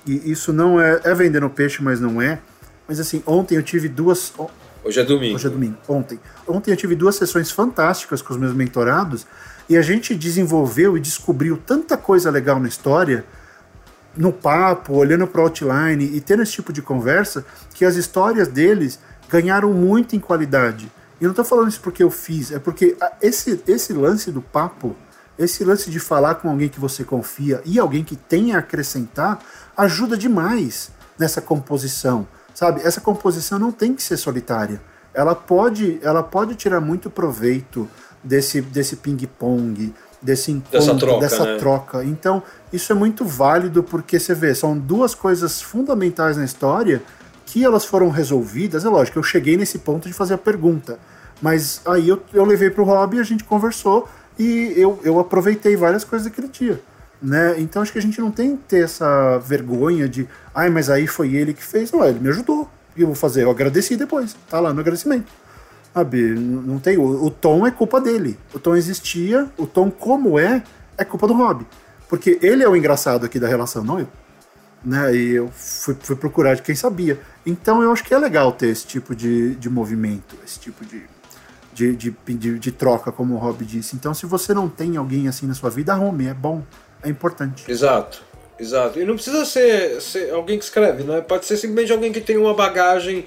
e 0.07 0.31
isso 0.31 0.53
não 0.53 0.81
é, 0.81 1.01
é 1.05 1.15
vendendo 1.15 1.49
peixe, 1.49 1.83
mas 1.83 2.01
não 2.01 2.21
é. 2.21 2.41
Mas 2.89 2.99
assim, 3.01 3.23
ontem 3.27 3.55
eu 3.57 3.63
tive 3.63 3.89
duas. 3.89 4.33
Hoje 4.83 5.01
é 5.01 5.05
domingo. 5.05 5.37
Hoje 5.37 5.47
é 5.47 5.51
domingo. 5.51 5.77
Ontem. 5.89 6.19
Ontem 6.47 6.73
eu 6.73 6.77
tive 6.77 6.95
duas 6.95 7.15
sessões 7.15 7.51
fantásticas 7.51 8.21
com 8.21 8.35
os 8.35 8.39
meus 8.39 8.53
mentorados 8.53 9.25
e 9.69 9.77
a 9.77 9.83
gente 9.83 10.15
desenvolveu 10.15 10.97
e 10.97 11.01
descobriu 11.01 11.57
tanta 11.65 11.97
coisa 11.97 12.31
legal 12.31 12.61
na 12.61 12.69
história, 12.69 13.25
no 14.17 14.33
papo, 14.33 14.95
olhando 14.95 15.27
para 15.27 15.41
o 15.41 15.45
outline 15.45 16.05
e 16.05 16.21
tendo 16.21 16.43
esse 16.43 16.53
tipo 16.53 16.73
de 16.73 16.83
conversa, 16.83 17.45
que 17.75 17.85
as 17.85 17.97
histórias 17.97 18.49
deles 18.49 18.99
ganharam 19.29 19.73
muito 19.73 20.15
em 20.15 20.21
qualidade. 20.21 20.91
E 21.21 21.25
não 21.25 21.31
estou 21.31 21.45
falando 21.45 21.69
isso 21.69 21.81
porque 21.81 22.03
eu 22.03 22.11
fiz, 22.11 22.53
é 22.53 22.59
porque 22.59 22.97
esse, 23.23 23.63
esse 23.67 23.93
lance 23.93 24.31
do 24.31 24.43
papo, 24.43 24.95
esse 25.39 25.65
lance 25.65 25.91
de 25.91 25.99
falar 25.99 26.37
com 26.37 26.49
alguém 26.49 26.69
que 26.69 26.81
você 26.81 27.03
confia 27.05 27.63
e 27.65 27.79
alguém 27.79 28.05
que 28.05 28.17
tem 28.17 28.55
a 28.55 28.59
acrescentar, 28.59 29.41
ajuda 29.77 30.17
demais 30.17 30.91
nessa 31.19 31.41
composição, 31.41 32.27
sabe? 32.55 32.83
Essa 32.83 33.01
composição 33.01 33.59
não 33.59 33.73
tem 33.73 33.95
que 33.95 34.03
ser 34.03 34.17
solitária. 34.17 34.81
Ela 35.13 35.35
pode, 35.35 35.99
ela 36.03 36.23
pode 36.23 36.57
tirar 36.57 36.81
muito 36.81 37.09
proveito 37.09 37.89
desse, 38.23 38.61
desse 38.61 38.97
ping-pong, 38.97 39.95
desse 40.25 40.51
encontro, 40.51 40.79
Dessa 40.79 40.95
troca, 40.95 41.21
dessa 41.21 41.45
né? 41.45 41.59
troca. 41.59 42.05
Então, 42.05 42.43
isso 42.73 42.91
é 42.91 42.95
muito 42.95 43.25
válido 43.25 43.83
porque 43.83 44.19
você 44.19 44.35
vê, 44.35 44.55
são 44.55 44.77
duas 44.77 45.15
coisas 45.15 45.61
fundamentais 45.61 46.37
na 46.39 46.45
história 46.45 47.03
que 47.45 47.63
elas 47.63 47.85
foram 47.85 48.09
resolvidas. 48.09 48.85
É 48.85 48.89
lógico, 48.89 49.19
eu 49.19 49.23
cheguei 49.23 49.57
nesse 49.57 49.79
ponto 49.79 50.09
de 50.09 50.15
fazer 50.15 50.35
a 50.35 50.39
pergunta, 50.39 50.99
mas 51.43 51.83
aí 51.87 52.09
eu, 52.09 52.23
eu 52.33 52.45
levei 52.45 52.71
pro 52.71 52.85
Rob 52.85 53.17
e 53.17 53.21
a 53.21 53.23
gente 53.23 53.45
conversou 53.45 54.09
e 54.39 54.73
eu, 54.77 54.99
eu 55.05 55.21
aproveitei 55.21 55.77
várias 55.77 56.05
coisas 56.05 56.27
daquele 56.27 56.49
dia. 56.49 56.81
Né? 57.23 57.57
Então 57.59 57.83
acho 57.83 57.93
que 57.93 57.99
a 57.99 58.03
gente 58.03 58.21
não 58.21 58.31
tem 58.31 58.57
que 58.57 58.65
ter 58.65 58.85
essa 58.85 59.39
vergonha 59.39 60.09
de, 60.09 60.27
ai, 60.55 60.71
mas 60.71 60.89
aí 60.89 61.07
foi 61.07 61.35
ele 61.35 61.53
que 61.53 61.63
fez. 61.63 61.93
Não, 61.93 62.05
ele 62.05 62.19
me 62.19 62.31
ajudou. 62.31 62.63
O 62.63 62.95
que 62.95 63.03
eu 63.03 63.07
vou 63.07 63.15
fazer? 63.15 63.45
Eu 63.45 63.51
agradeci 63.51 63.97
depois. 63.97 64.35
Tá 64.49 64.59
lá 64.59 64.73
no 64.73 64.81
agradecimento. 64.81 65.27
Sabe, 65.95 66.35
não 66.35 66.81
tem. 66.81 66.99
O, 66.99 67.27
o 67.27 67.31
tom 67.31 67.65
é 67.65 67.71
culpa 67.71 68.01
dele. 68.01 68.37
O 68.53 68.59
tom 68.59 68.75
existia, 68.75 69.49
o 69.57 69.65
tom 69.65 69.93
como 69.93 70.41
é, 70.41 70.61
é 70.99 71.05
culpa 71.05 71.29
do 71.29 71.35
Rob. 71.35 71.65
Porque 72.09 72.37
ele 72.43 72.65
é 72.65 72.69
o 72.69 72.75
engraçado 72.75 73.25
aqui 73.25 73.39
da 73.39 73.47
relação, 73.47 73.85
não 73.85 74.01
eu. 74.01 74.09
Né? 74.85 75.15
E 75.15 75.31
eu 75.37 75.49
fui, 75.55 75.97
fui 75.99 76.17
procurar 76.17 76.57
de 76.57 76.63
quem 76.63 76.75
sabia. 76.75 77.21
Então 77.47 77.81
eu 77.81 77.93
acho 77.93 78.03
que 78.03 78.13
é 78.13 78.19
legal 78.19 78.51
ter 78.53 78.69
esse 78.69 78.85
tipo 78.87 79.15
de, 79.15 79.55
de 79.55 79.71
movimento, 79.71 80.37
esse 80.45 80.59
tipo 80.59 80.85
de, 80.85 81.05
de, 81.73 81.95
de, 81.95 82.17
de, 82.27 82.59
de 82.59 82.73
troca, 82.73 83.13
como 83.13 83.35
o 83.35 83.39
Rob 83.39 83.65
disse. 83.65 83.95
Então, 83.95 84.13
se 84.13 84.27
você 84.27 84.53
não 84.53 84.69
tem 84.69 84.97
alguém 84.97 85.29
assim 85.29 85.47
na 85.47 85.55
sua 85.55 85.71
vida, 85.71 85.93
arrume, 85.93 86.27
é 86.27 86.35
bom, 86.35 86.63
é 87.05 87.09
importante. 87.09 87.71
Exato, 87.71 88.23
exato. 88.59 88.99
E 88.99 89.05
não 89.05 89.15
precisa 89.15 89.45
ser, 89.45 90.01
ser 90.03 90.33
alguém 90.33 90.59
que 90.59 90.65
escreve, 90.65 91.05
né? 91.05 91.21
Pode 91.21 91.47
ser 91.47 91.57
simplesmente 91.57 91.93
alguém 91.93 92.13
que 92.13 92.21
tem 92.21 92.37
uma 92.37 92.53
bagagem 92.53 93.27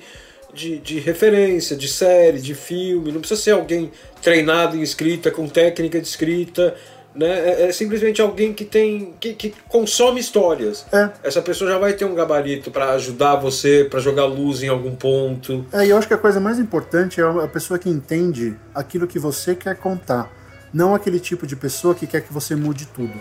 de, 0.57 0.79
de 0.79 0.99
referência, 0.99 1.77
de 1.77 1.87
série, 1.87 2.41
de 2.41 2.55
filme. 2.55 3.11
Não 3.11 3.19
precisa 3.19 3.39
ser 3.39 3.51
alguém 3.51 3.91
treinado 4.21 4.75
em 4.75 4.81
escrita, 4.81 5.29
com 5.29 5.47
técnica 5.47 6.01
de 6.01 6.07
escrita. 6.07 6.75
Né? 7.13 7.27
É, 7.27 7.67
é 7.67 7.71
simplesmente 7.71 8.21
alguém 8.21 8.53
que 8.53 8.65
tem. 8.65 9.13
que, 9.19 9.33
que 9.33 9.53
consome 9.69 10.19
histórias. 10.19 10.85
É. 10.91 11.09
Essa 11.23 11.41
pessoa 11.41 11.69
já 11.69 11.77
vai 11.77 11.93
ter 11.93 12.05
um 12.05 12.15
gabarito 12.15 12.71
para 12.71 12.91
ajudar 12.93 13.35
você, 13.35 13.87
para 13.89 13.99
jogar 13.99 14.25
luz 14.25 14.63
em 14.63 14.67
algum 14.67 14.95
ponto. 14.95 15.65
É, 15.71 15.85
e 15.85 15.91
eu 15.91 15.97
acho 15.97 16.07
que 16.07 16.13
a 16.13 16.17
coisa 16.17 16.39
mais 16.39 16.57
importante 16.57 17.21
é 17.21 17.23
a 17.23 17.47
pessoa 17.47 17.77
que 17.77 17.89
entende 17.89 18.55
aquilo 18.73 19.07
que 19.07 19.19
você 19.19 19.55
quer 19.55 19.75
contar. 19.75 20.31
Não 20.73 20.93
aquele 20.93 21.19
tipo 21.19 21.47
de 21.47 21.55
pessoa 21.55 21.95
que 21.95 22.05
quer 22.05 22.21
que 22.21 22.33
você 22.33 22.55
mude 22.55 22.87
tudo. 22.87 23.13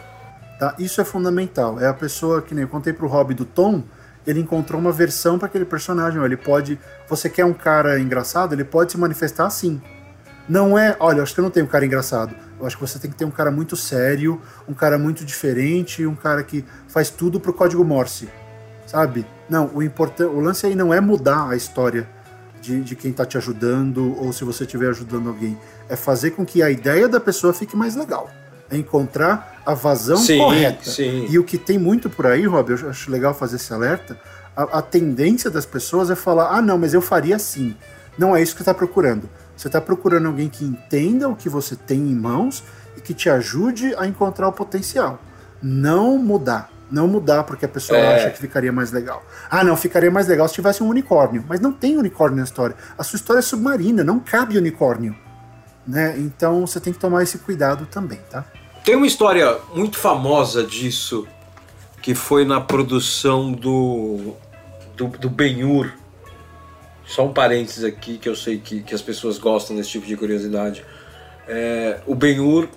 Tá? 0.58 0.74
Isso 0.78 1.00
é 1.00 1.04
fundamental. 1.04 1.78
É 1.78 1.86
a 1.86 1.94
pessoa 1.94 2.40
que 2.40 2.54
nem 2.54 2.62
eu 2.62 2.68
contei 2.68 2.92
pro 2.92 3.06
Rob 3.06 3.34
do 3.34 3.44
Tom, 3.44 3.82
ele 4.26 4.40
encontrou 4.40 4.80
uma 4.80 4.92
versão 4.92 5.38
para 5.38 5.46
aquele 5.46 5.64
personagem. 5.64 6.22
Ele 6.22 6.36
pode. 6.36 6.78
Você 7.08 7.28
quer 7.28 7.44
um 7.44 7.52
cara 7.52 7.98
engraçado, 8.00 8.52
ele 8.54 8.64
pode 8.64 8.92
se 8.92 8.98
manifestar 8.98 9.46
assim. 9.46 9.80
Não 10.48 10.78
é, 10.78 10.96
olha, 11.00 11.22
acho 11.22 11.34
que 11.34 11.40
eu 11.40 11.44
não 11.44 11.50
tenho 11.50 11.66
um 11.66 11.68
cara 11.68 11.84
engraçado. 11.84 12.34
Eu 12.58 12.66
acho 12.66 12.76
que 12.76 12.82
você 12.82 12.98
tem 12.98 13.10
que 13.10 13.16
ter 13.16 13.24
um 13.24 13.30
cara 13.30 13.50
muito 13.50 13.76
sério, 13.76 14.40
um 14.68 14.74
cara 14.74 14.96
muito 14.96 15.24
diferente, 15.24 16.06
um 16.06 16.14
cara 16.14 16.42
que 16.44 16.64
faz 16.88 17.10
tudo 17.10 17.40
pro 17.40 17.52
código 17.52 17.84
Morse. 17.84 18.28
Sabe? 18.86 19.26
Não, 19.48 19.70
o 19.74 19.82
importante, 19.82 20.30
o 20.30 20.40
lance 20.40 20.64
aí 20.64 20.74
não 20.76 20.94
é 20.94 21.00
mudar 21.00 21.48
a 21.50 21.56
história 21.56 22.08
de, 22.60 22.80
de 22.80 22.94
quem 22.94 23.12
tá 23.12 23.26
te 23.26 23.36
ajudando 23.36 24.16
ou 24.20 24.32
se 24.32 24.44
você 24.44 24.62
estiver 24.62 24.88
ajudando 24.88 25.28
alguém. 25.28 25.58
É 25.88 25.96
fazer 25.96 26.30
com 26.30 26.46
que 26.46 26.62
a 26.62 26.70
ideia 26.70 27.08
da 27.08 27.18
pessoa 27.18 27.52
fique 27.52 27.76
mais 27.76 27.96
legal. 27.96 28.30
É 28.70 28.76
encontrar 28.76 29.60
a 29.64 29.74
vazão 29.74 30.16
Sim, 30.16 30.38
correta. 30.38 30.90
sim. 30.90 31.26
E 31.30 31.38
o 31.38 31.44
que 31.44 31.56
tem 31.58 31.78
muito 31.78 32.10
por 32.10 32.26
aí, 32.26 32.46
Rob, 32.46 32.70
eu 32.72 32.90
acho 32.90 33.10
legal 33.10 33.32
fazer 33.32 33.56
esse 33.56 33.72
alerta. 33.72 34.18
A, 34.56 34.78
a 34.78 34.82
tendência 34.82 35.50
das 35.50 35.64
pessoas 35.66 36.10
é 36.10 36.14
falar: 36.16 36.48
ah, 36.56 36.60
não, 36.62 36.76
mas 36.78 36.92
eu 36.94 37.00
faria 37.00 37.36
assim. 37.36 37.76
Não 38.18 38.34
é 38.34 38.42
isso 38.42 38.52
que 38.52 38.58
você 38.58 38.70
está 38.70 38.74
procurando. 38.74 39.28
Você 39.56 39.68
está 39.68 39.80
procurando 39.80 40.26
alguém 40.26 40.48
que 40.48 40.64
entenda 40.64 41.28
o 41.28 41.36
que 41.36 41.48
você 41.48 41.76
tem 41.76 41.98
em 41.98 42.14
mãos 42.14 42.64
e 42.96 43.00
que 43.00 43.14
te 43.14 43.28
ajude 43.30 43.94
a 43.96 44.06
encontrar 44.06 44.48
o 44.48 44.52
potencial. 44.52 45.20
Não 45.62 46.18
mudar. 46.18 46.70
Não 46.90 47.06
mudar 47.08 47.44
porque 47.44 47.64
a 47.64 47.68
pessoa 47.68 47.98
É. 47.98 48.16
acha 48.16 48.30
que 48.30 48.38
ficaria 48.38 48.72
mais 48.72 48.92
legal. 48.92 49.24
Ah, 49.50 49.62
não, 49.64 49.76
ficaria 49.76 50.10
mais 50.10 50.26
legal 50.28 50.46
se 50.48 50.54
tivesse 50.54 50.82
um 50.82 50.88
unicórnio. 50.88 51.44
Mas 51.48 51.60
não 51.60 51.72
tem 51.72 51.96
unicórnio 51.98 52.38
na 52.38 52.44
história. 52.44 52.76
A 52.96 53.02
sua 53.02 53.16
história 53.16 53.40
é 53.40 53.42
submarina, 53.42 54.02
não 54.04 54.18
cabe 54.20 54.56
unicórnio. 54.56 55.14
Né? 55.86 56.14
Então 56.18 56.66
você 56.66 56.80
tem 56.80 56.92
que 56.92 56.98
tomar 56.98 57.22
esse 57.22 57.38
cuidado 57.38 57.86
também, 57.86 58.20
tá? 58.30 58.44
Tem 58.86 58.94
uma 58.94 59.08
história 59.08 59.58
muito 59.74 59.98
famosa 59.98 60.62
disso 60.62 61.26
que 62.00 62.14
foi 62.14 62.44
na 62.44 62.60
produção 62.60 63.50
do, 63.50 64.34
do, 64.96 65.08
do 65.08 65.28
Ben-Hur. 65.28 65.90
Só 67.04 67.26
um 67.26 67.32
parênteses 67.32 67.82
aqui, 67.82 68.16
que 68.16 68.28
eu 68.28 68.36
sei 68.36 68.58
que, 68.58 68.84
que 68.84 68.94
as 68.94 69.02
pessoas 69.02 69.38
gostam 69.38 69.74
desse 69.74 69.90
tipo 69.90 70.06
de 70.06 70.16
curiosidade. 70.16 70.84
É, 71.48 71.98
o 72.06 72.14
Ben-Hur, 72.14 72.68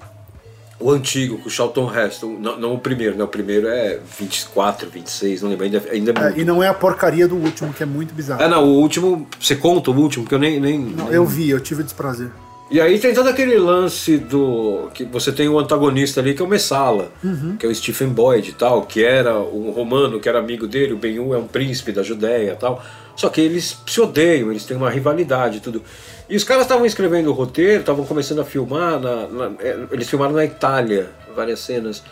o 0.80 0.90
antigo, 0.90 1.38
com 1.38 1.48
o 1.48 1.52
Charlton 1.52 1.96
Heston, 1.96 2.40
não, 2.40 2.60
não, 2.60 2.74
o 2.74 2.80
primeiro, 2.80 3.16
né? 3.16 3.24
O 3.24 3.28
primeiro 3.28 3.68
é 3.68 4.00
24, 4.18 4.90
26, 4.90 5.44
não 5.44 5.52
lembro, 5.52 5.66
ainda, 5.66 5.84
ainda 5.92 6.12
é, 6.26 6.40
é 6.40 6.40
E 6.40 6.44
não 6.44 6.64
é 6.64 6.68
a 6.68 6.74
porcaria 6.74 7.28
do 7.28 7.36
último, 7.36 7.72
que 7.72 7.84
é 7.84 7.86
muito 7.86 8.16
bizarro. 8.16 8.42
É, 8.42 8.48
não, 8.48 8.64
o 8.64 8.80
último, 8.80 9.28
você 9.40 9.56
conta 9.56 9.92
o 9.92 9.96
último, 9.96 10.24
porque 10.24 10.34
eu 10.34 10.40
nem... 10.40 10.60
nem, 10.60 10.80
não, 10.80 11.06
nem... 11.06 11.14
Eu 11.14 11.24
vi, 11.24 11.52
eu 11.52 11.60
tive 11.60 11.84
desprazer. 11.84 12.32
E 12.72 12.80
aí 12.80 13.00
tem 13.00 13.14
todo 13.14 13.28
aquele 13.28 13.58
lance 13.58 14.18
do. 14.18 14.90
que 14.94 15.04
você 15.04 15.32
tem 15.32 15.48
o 15.48 15.56
um 15.56 15.60
antagonista 15.60 16.20
ali 16.20 16.36
que 16.36 16.42
é 16.42 16.46
o 16.46 16.48
Messala, 16.48 17.12
uhum. 17.24 17.58
que 17.58 17.66
é 17.66 17.70
o 17.70 17.74
Stephen 17.74 18.10
Boyd 18.10 18.50
e 18.50 18.54
tal, 18.54 18.84
que 18.84 19.04
era 19.04 19.40
um 19.40 19.72
romano 19.72 20.20
que 20.20 20.30
era 20.30 20.38
amigo 20.38 20.68
dele, 20.68 20.94
o 20.94 20.98
Ben-Hur 20.98 21.34
é 21.34 21.38
um 21.40 21.48
príncipe 21.48 21.92
da 21.92 22.04
Judéia 22.04 22.52
e 22.52 22.56
tal. 22.56 22.84
Só 23.16 23.28
que 23.28 23.42
eles 23.42 23.78
se 23.86 24.00
odeiam, 24.00 24.52
eles 24.52 24.66
têm 24.66 24.78
uma 24.78 24.90
rivalidade 24.90 25.58
e 25.58 25.60
tudo. 25.60 25.84
E 26.30 26.36
os 26.36 26.44
caras 26.44 26.64
estavam 26.64 26.86
escrevendo 26.86 27.32
o 27.32 27.34
roteiro, 27.34 27.80
estavam 27.80 28.06
começando 28.06 28.40
a 28.40 28.46
filmar, 28.46 29.00
na, 29.00 29.28
na, 29.28 29.52
é, 29.60 29.78
eles 29.92 30.08
filmaram 30.08 30.34
na 30.34 30.46
Itália, 30.46 31.10
várias 31.36 31.60
cenas. 31.60 32.04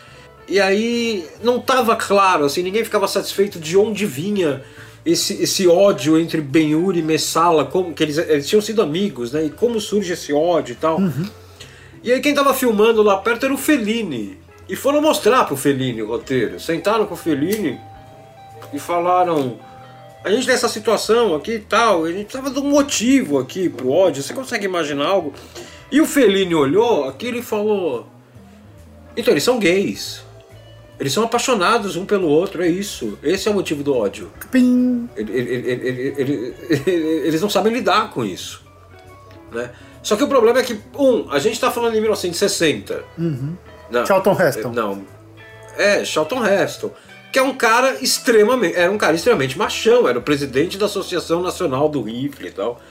E 0.49 0.59
aí 0.59 1.27
não 1.43 1.57
estava 1.57 1.95
claro, 1.95 2.45
assim, 2.45 2.63
ninguém 2.63 2.83
ficava 2.83 3.07
satisfeito 3.07 3.59
de 3.59 3.77
onde 3.77 4.07
vinha 4.07 4.63
esse, 5.07 5.41
esse 5.41 5.65
ódio 5.67 6.19
entre 6.19 6.41
Ben-Hur 6.41 6.97
e 6.97 7.01
Messala, 7.01 7.63
como 7.63 7.93
que 7.93 8.03
eles, 8.03 8.17
eles 8.17 8.47
tinham 8.47 8.61
sido 8.61 8.81
amigos, 8.81 9.31
né? 9.31 9.45
E 9.45 9.49
como 9.49 9.79
surge 9.79 10.11
esse 10.11 10.33
ódio 10.33 10.73
e 10.73 10.75
tal. 10.75 10.99
Uhum. 10.99 11.25
E 12.03 12.11
aí 12.11 12.19
quem 12.19 12.33
tava 12.33 12.53
filmando 12.53 13.01
lá 13.01 13.15
perto 13.15 13.45
era 13.45 13.53
o 13.53 13.57
Fellini. 13.57 14.37
E 14.67 14.75
foram 14.75 15.01
mostrar 15.01 15.45
pro 15.45 15.55
Fellini 15.55 16.01
o 16.01 16.07
roteiro. 16.07 16.59
Sentaram 16.59 17.05
com 17.05 17.13
o 17.13 17.17
Fellini 17.17 17.79
e 18.73 18.79
falaram: 18.79 19.57
a 20.25 20.29
gente 20.29 20.45
nessa 20.45 20.67
situação 20.67 21.33
aqui 21.33 21.53
e 21.53 21.59
tal, 21.59 22.03
a 22.03 22.11
gente 22.11 22.25
precisava 22.25 22.49
de 22.49 22.59
um 22.59 22.69
motivo 22.69 23.39
aqui 23.39 23.69
pro 23.69 23.89
ódio. 23.89 24.21
Você 24.21 24.33
consegue 24.33 24.65
imaginar 24.65 25.05
algo? 25.05 25.33
E 25.89 26.01
o 26.01 26.05
Fellini 26.05 26.53
olhou 26.53 27.05
aquilo 27.05 27.37
e 27.37 27.41
falou: 27.41 28.05
então 29.15 29.33
eles 29.33 29.43
são 29.43 29.57
gays. 29.57 30.21
Eles 30.99 31.13
são 31.13 31.23
apaixonados 31.23 31.95
um 31.95 32.05
pelo 32.05 32.27
outro, 32.27 32.63
é 32.63 32.67
isso. 32.67 33.17
Esse 33.21 33.47
é 33.47 33.51
o 33.51 33.53
motivo 33.53 33.83
do 33.83 33.95
ódio. 33.95 34.31
Pim. 34.51 35.07
Eles 35.15 37.41
não 37.41 37.49
sabem 37.49 37.71
lidar 37.71 38.11
com 38.11 38.25
isso. 38.25 38.65
Né? 39.51 39.69
Só 40.01 40.15
que 40.15 40.23
o 40.23 40.27
problema 40.27 40.59
é 40.59 40.63
que, 40.63 40.79
um, 40.97 41.29
a 41.29 41.37
gente 41.37 41.53
está 41.53 41.69
falando 41.69 41.95
em 41.95 42.01
1960. 42.01 43.03
Uhum. 43.17 43.55
Não, 43.91 44.05
Charlton 44.05 44.41
Heston. 44.41 44.71
Não. 44.71 45.05
É, 45.77 46.03
Charlton 46.03 46.45
Heston. 46.45 46.91
Que 47.31 47.39
é 47.39 47.43
um 47.43 47.53
cara 47.53 47.97
extremamente. 48.01 48.75
Era 48.75 48.91
um 48.91 48.97
cara 48.97 49.15
extremamente 49.15 49.57
machão, 49.57 50.07
era 50.07 50.17
o 50.17 50.21
presidente 50.21 50.77
da 50.77 50.87
Associação 50.87 51.43
Nacional 51.43 51.89
do 51.89 52.01
Rifle 52.01 52.47
e 52.47 52.51
tal. 52.51 52.81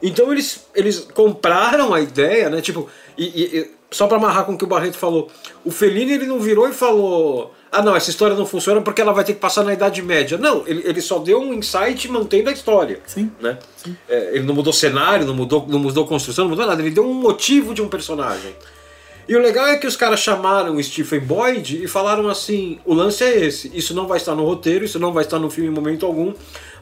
Então 0.00 0.30
eles, 0.30 0.66
eles 0.74 1.08
compraram 1.12 1.92
a 1.92 2.00
ideia, 2.00 2.48
né? 2.48 2.60
Tipo, 2.60 2.88
e, 3.16 3.24
e 3.24 3.77
só 3.90 4.06
para 4.06 4.18
amarrar 4.18 4.44
com 4.44 4.52
o 4.52 4.58
que 4.58 4.64
o 4.64 4.68
Barreto 4.68 4.96
falou, 4.96 5.30
o 5.64 5.70
Fellini 5.70 6.12
ele 6.12 6.26
não 6.26 6.38
virou 6.38 6.68
e 6.68 6.72
falou: 6.72 7.54
ah, 7.70 7.82
não, 7.82 7.94
essa 7.94 8.10
história 8.10 8.34
não 8.34 8.46
funciona 8.46 8.80
porque 8.80 9.00
ela 9.00 9.12
vai 9.12 9.24
ter 9.24 9.34
que 9.34 9.40
passar 9.40 9.62
na 9.62 9.72
Idade 9.72 10.02
Média. 10.02 10.38
Não, 10.38 10.66
ele, 10.66 10.82
ele 10.84 11.00
só 11.00 11.18
deu 11.18 11.40
um 11.40 11.52
insight 11.52 12.10
mantendo 12.10 12.48
a 12.48 12.52
história. 12.52 13.00
Sim. 13.06 13.30
Né? 13.40 13.58
Sim. 13.76 13.96
É, 14.08 14.36
ele 14.36 14.44
não 14.44 14.54
mudou 14.54 14.72
cenário, 14.72 15.26
não 15.26 15.34
mudou, 15.34 15.66
não 15.68 15.78
mudou 15.78 16.06
construção, 16.06 16.44
não 16.44 16.50
mudou 16.50 16.66
nada. 16.66 16.80
Ele 16.80 16.90
deu 16.90 17.04
um 17.04 17.14
motivo 17.14 17.74
de 17.74 17.82
um 17.82 17.88
personagem. 17.88 18.54
E 19.28 19.36
o 19.36 19.40
legal 19.40 19.66
é 19.66 19.76
que 19.76 19.86
os 19.86 19.94
caras 19.94 20.20
chamaram 20.20 20.76
o 20.76 20.82
Stephen 20.82 21.20
Boyd 21.20 21.84
e 21.84 21.86
falaram 21.86 22.28
assim: 22.28 22.78
o 22.84 22.94
lance 22.94 23.22
é 23.22 23.44
esse, 23.44 23.70
isso 23.74 23.94
não 23.94 24.06
vai 24.06 24.16
estar 24.16 24.34
no 24.34 24.44
roteiro, 24.44 24.84
isso 24.84 24.98
não 24.98 25.12
vai 25.12 25.24
estar 25.24 25.38
no 25.38 25.50
filme 25.50 25.70
em 25.70 25.74
momento 25.74 26.06
algum, 26.06 26.32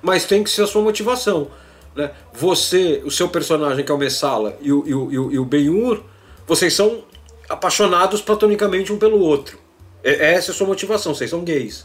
mas 0.00 0.24
tem 0.24 0.44
que 0.44 0.50
ser 0.50 0.62
a 0.62 0.66
sua 0.66 0.82
motivação. 0.82 1.48
Né? 1.96 2.10
Você, 2.32 3.02
o 3.04 3.10
seu 3.10 3.28
personagem 3.28 3.84
que 3.84 3.90
é 3.90 3.94
o 3.94 3.98
Messala 3.98 4.56
e 4.60 4.70
o, 4.72 4.84
e 4.86 4.94
o, 4.94 5.32
e 5.32 5.38
o 5.40 5.44
Ben-Hur 5.44 6.02
vocês 6.46 6.74
são 6.74 7.04
apaixonados 7.48 8.20
platonicamente 8.20 8.92
um 8.92 8.98
pelo 8.98 9.18
outro. 9.18 9.58
É, 10.02 10.34
essa 10.34 10.50
é 10.50 10.52
a 10.52 10.54
sua 10.54 10.66
motivação, 10.66 11.14
vocês 11.14 11.30
são 11.30 11.42
gays. 11.42 11.84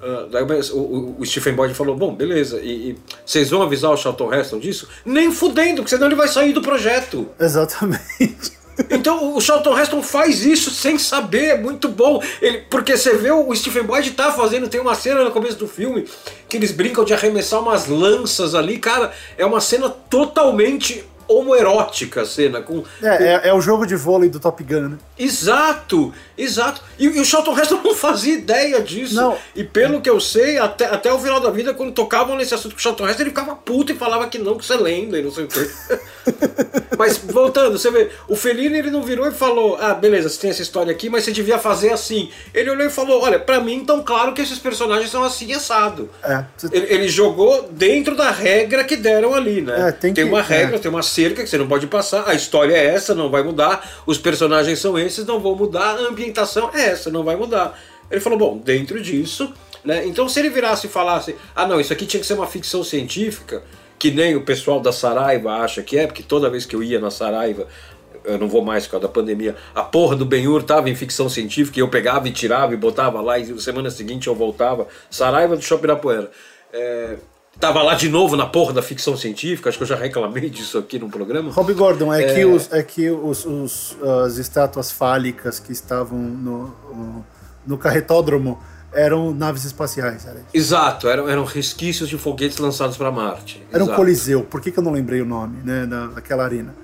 Uh, 0.00 0.76
o, 0.76 1.16
o, 1.20 1.24
Stephen 1.24 1.54
Boyd 1.54 1.72
falou: 1.72 1.96
Bom, 1.96 2.14
beleza, 2.14 2.60
e, 2.60 2.90
e, 2.90 2.98
vocês 3.24 3.48
vão 3.48 3.62
avisar 3.62 3.90
o 3.90 3.96
Charlton 3.96 4.34
Heston 4.34 4.58
disso? 4.58 4.88
Nem 5.04 5.32
fudendo, 5.32 5.76
porque 5.76 5.90
senão 5.90 6.06
ele 6.06 6.14
vai 6.14 6.28
sair 6.28 6.52
do 6.52 6.60
projeto. 6.60 7.28
Exatamente. 7.38 8.64
Então 8.90 9.36
o 9.36 9.40
Charlton 9.40 9.78
Heston 9.78 10.02
faz 10.02 10.44
isso 10.44 10.68
sem 10.68 10.98
saber, 10.98 11.44
é 11.44 11.56
muito 11.56 11.88
bom. 11.88 12.20
Ele, 12.42 12.58
porque 12.68 12.96
você 12.96 13.14
vê 13.14 13.30
o 13.30 13.54
Stephen 13.54 13.84
Boyd 13.84 14.10
tá 14.10 14.32
fazendo, 14.32 14.68
tem 14.68 14.80
uma 14.80 14.96
cena 14.96 15.22
no 15.22 15.30
começo 15.30 15.56
do 15.56 15.68
filme 15.68 16.08
que 16.48 16.56
eles 16.56 16.72
brincam 16.72 17.04
de 17.04 17.14
arremessar 17.14 17.60
umas 17.60 17.86
lanças 17.86 18.52
ali, 18.52 18.78
cara, 18.78 19.12
é 19.38 19.46
uma 19.46 19.60
cena 19.60 19.88
totalmente 19.88 21.04
homoerótica 21.28 22.22
a 22.22 22.26
cena. 22.26 22.60
Com, 22.60 22.84
é, 23.02 23.16
com... 23.16 23.24
É, 23.24 23.40
é, 23.48 23.54
o 23.54 23.60
jogo 23.60 23.86
de 23.86 23.96
vôlei 23.96 24.28
do 24.28 24.40
Top 24.40 24.62
Gun, 24.62 24.88
né? 24.88 24.96
Exato, 25.18 26.12
exato. 26.36 26.82
E, 26.98 27.04
e 27.06 27.20
o 27.20 27.24
Charlton 27.24 27.58
Heston 27.58 27.80
não 27.82 27.94
fazia 27.96 28.34
ideia 28.34 28.80
disso. 28.80 29.14
Não. 29.14 29.36
E 29.54 29.64
pelo 29.64 30.00
que 30.00 30.10
eu 30.10 30.20
sei, 30.20 30.58
até, 30.58 30.86
até 30.86 31.12
o 31.12 31.18
final 31.18 31.40
da 31.40 31.50
vida, 31.50 31.74
quando 31.74 31.92
tocavam 31.92 32.36
nesse 32.36 32.54
assunto 32.54 32.72
com 32.72 32.78
o 32.78 32.82
Charlton 32.82 33.08
Heston, 33.08 33.22
ele 33.22 33.30
ficava 33.30 33.54
puto 33.54 33.92
e 33.92 33.94
falava 33.94 34.26
que 34.28 34.38
não, 34.38 34.56
que 34.56 34.64
você 34.64 34.76
lenda 34.76 35.18
e 35.18 35.22
não 35.22 35.30
sei 35.30 35.44
o 35.44 35.48
quê. 35.48 35.70
mas 36.98 37.18
voltando, 37.18 37.78
você 37.78 37.90
vê, 37.90 38.10
o 38.28 38.36
Fellini 38.36 38.78
ele 38.78 38.90
não 38.90 39.02
virou 39.02 39.26
e 39.26 39.32
falou: 39.32 39.76
Ah, 39.80 39.94
beleza, 39.94 40.28
você 40.28 40.40
tem 40.40 40.50
essa 40.50 40.62
história 40.62 40.92
aqui, 40.92 41.08
mas 41.08 41.24
você 41.24 41.32
devia 41.32 41.58
fazer 41.58 41.90
assim. 41.90 42.30
Ele 42.52 42.70
olhou 42.70 42.86
e 42.86 42.90
falou: 42.90 43.22
Olha, 43.22 43.38
para 43.38 43.60
mim 43.60 43.84
tão 43.84 44.02
claro 44.02 44.32
que 44.32 44.42
esses 44.42 44.58
personagens 44.58 45.10
são 45.10 45.22
assim 45.22 45.52
assado. 45.52 46.10
É, 46.22 46.44
ele, 46.72 46.86
ele, 46.92 47.08
jogou 47.08 47.68
dentro 47.70 48.16
da 48.16 48.30
regra 48.30 48.84
que 48.84 48.96
deram 48.96 49.34
ali, 49.34 49.60
né? 49.60 49.88
É, 49.88 49.92
tem, 49.92 50.12
tem 50.12 50.24
que, 50.24 50.30
uma 50.30 50.42
regra, 50.42 50.76
é. 50.76 50.78
tem 50.78 50.90
uma 50.90 51.02
cerca 51.14 51.42
que 51.42 51.48
você 51.48 51.58
não 51.58 51.68
pode 51.68 51.86
passar. 51.86 52.28
A 52.28 52.34
história 52.34 52.74
é 52.74 52.86
essa, 52.86 53.14
não 53.14 53.30
vai 53.30 53.42
mudar. 53.42 54.02
Os 54.06 54.18
personagens 54.18 54.78
são 54.78 54.98
esses, 54.98 55.24
não 55.24 55.40
vão 55.40 55.54
mudar. 55.54 55.96
A 55.96 56.08
ambientação 56.08 56.70
é 56.74 56.86
essa, 56.86 57.10
não 57.10 57.22
vai 57.22 57.36
mudar. 57.36 57.78
Ele 58.10 58.20
falou: 58.20 58.38
Bom, 58.38 58.58
dentro 58.58 59.00
disso. 59.00 59.52
Né? 59.84 60.06
Então, 60.06 60.28
se 60.28 60.40
ele 60.40 60.50
virasse 60.50 60.86
e 60.86 60.90
falasse: 60.90 61.36
Ah, 61.54 61.66
não, 61.66 61.80
isso 61.80 61.92
aqui 61.92 62.06
tinha 62.06 62.20
que 62.20 62.26
ser 62.26 62.34
uma 62.34 62.46
ficção 62.46 62.82
científica 62.82 63.62
que 63.98 64.10
nem 64.10 64.36
o 64.36 64.42
pessoal 64.42 64.80
da 64.80 64.92
Saraiva 64.92 65.52
acha 65.52 65.82
que 65.82 65.96
é, 65.96 66.06
porque 66.06 66.22
toda 66.22 66.50
vez 66.50 66.66
que 66.66 66.76
eu 66.76 66.82
ia 66.82 67.00
na 67.00 67.10
Saraiva, 67.10 67.66
eu 68.24 68.38
não 68.38 68.48
vou 68.48 68.62
mais 68.62 68.84
por 68.84 68.92
causa 68.92 69.06
da 69.06 69.12
pandemia, 69.12 69.56
a 69.74 69.82
porra 69.82 70.16
do 70.16 70.24
Benhur 70.24 70.62
tava 70.62 70.90
em 70.90 70.94
ficção 70.94 71.28
científica 71.28 71.78
e 71.78 71.82
eu 71.82 71.88
pegava 71.88 72.28
e 72.28 72.30
tirava 72.30 72.74
e 72.74 72.76
botava 72.76 73.20
lá 73.20 73.38
e 73.38 73.58
semana 73.60 73.90
seguinte 73.90 74.26
eu 74.26 74.34
voltava. 74.34 74.86
Saraiva 75.10 75.56
do 75.56 75.62
Shopping 75.62 75.84
Irapuera. 75.84 76.30
É, 76.72 77.16
tava 77.58 77.82
lá 77.82 77.94
de 77.94 78.08
novo 78.08 78.36
na 78.36 78.46
porra 78.46 78.72
da 78.72 78.82
ficção 78.82 79.16
científica, 79.16 79.68
acho 79.68 79.78
que 79.78 79.84
eu 79.84 79.88
já 79.88 79.96
reclamei 79.96 80.50
disso 80.50 80.78
aqui 80.78 80.98
no 80.98 81.08
programa. 81.08 81.50
Rob 81.50 81.72
Gordon, 81.74 82.12
é, 82.12 82.22
é... 82.22 82.34
que, 82.34 82.44
os, 82.44 82.72
é 82.72 82.82
que 82.82 83.10
os, 83.10 83.44
os, 83.44 83.96
as 84.24 84.36
estátuas 84.36 84.90
fálicas 84.90 85.58
que 85.58 85.72
estavam 85.72 86.18
no, 86.18 87.24
no, 87.66 87.78
carretódromo 87.78 88.58
eram 88.92 89.34
naves 89.34 89.64
espaciais. 89.64 90.26
Era 90.26 90.42
Exato, 90.52 91.08
eram, 91.08 91.28
eram 91.28 91.44
resquícios 91.44 92.08
de 92.08 92.18
foguetes 92.18 92.58
lançados 92.58 92.96
para 92.96 93.10
Marte. 93.10 93.64
Era 93.72 93.82
Exato. 93.82 93.92
um 93.92 93.96
coliseu, 93.96 94.42
por 94.42 94.60
que, 94.60 94.70
que 94.70 94.78
eu 94.78 94.82
não 94.82 94.92
lembrei 94.92 95.20
o 95.20 95.26
nome 95.26 95.58
né, 95.64 95.86
da, 95.86 96.06
daquela 96.06 96.44
arena? 96.44 96.74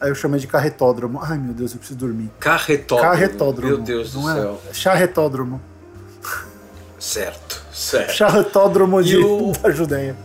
Aí 0.00 0.10
eu 0.10 0.14
chamei 0.14 0.38
de 0.38 0.46
carretódromo. 0.46 1.18
Ai 1.20 1.36
meu 1.38 1.52
Deus, 1.52 1.72
eu 1.72 1.78
preciso 1.78 1.98
dormir. 1.98 2.30
Carretódromo. 2.38 3.10
Carretódromo. 3.10 3.74
Meu 3.74 3.82
Deus 3.82 4.12
do 4.12 4.20
não 4.20 4.30
é? 4.30 4.34
céu. 4.34 4.62
Charretódromo. 4.72 5.60
Certo, 6.98 7.62
certo. 7.78 8.12
Charretódromo 8.12 9.02
de, 9.02 9.16
o... 9.16 9.52
da 9.62 9.70
Judéia. 9.70 10.16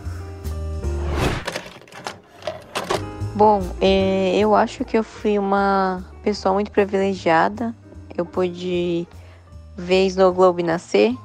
Bom, 3.34 3.62
é, 3.80 4.36
eu 4.38 4.54
acho 4.54 4.84
que 4.84 4.96
eu 4.96 5.02
fui 5.02 5.38
uma 5.38 6.04
pessoa 6.22 6.54
muito 6.54 6.70
privilegiada. 6.70 7.74
Eu 8.16 8.24
pude 8.24 9.08
ver 9.76 10.06
Snow 10.06 10.32
Globe 10.32 10.62
nascer, 10.62 11.16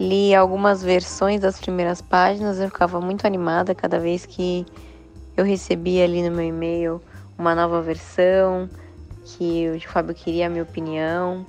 Li 0.00 0.32
algumas 0.32 0.80
versões 0.80 1.40
das 1.40 1.58
primeiras 1.58 2.00
páginas, 2.00 2.60
eu 2.60 2.68
ficava 2.68 3.00
muito 3.00 3.26
animada 3.26 3.74
cada 3.74 3.98
vez 3.98 4.24
que 4.24 4.64
eu 5.36 5.44
recebia 5.44 6.04
ali 6.04 6.22
no 6.22 6.36
meu 6.36 6.46
e-mail 6.46 7.02
uma 7.36 7.52
nova 7.52 7.82
versão, 7.82 8.70
que 9.24 9.68
o 9.70 9.80
Fábio 9.88 10.14
queria 10.14 10.46
a 10.46 10.50
minha 10.50 10.62
opinião. 10.62 11.44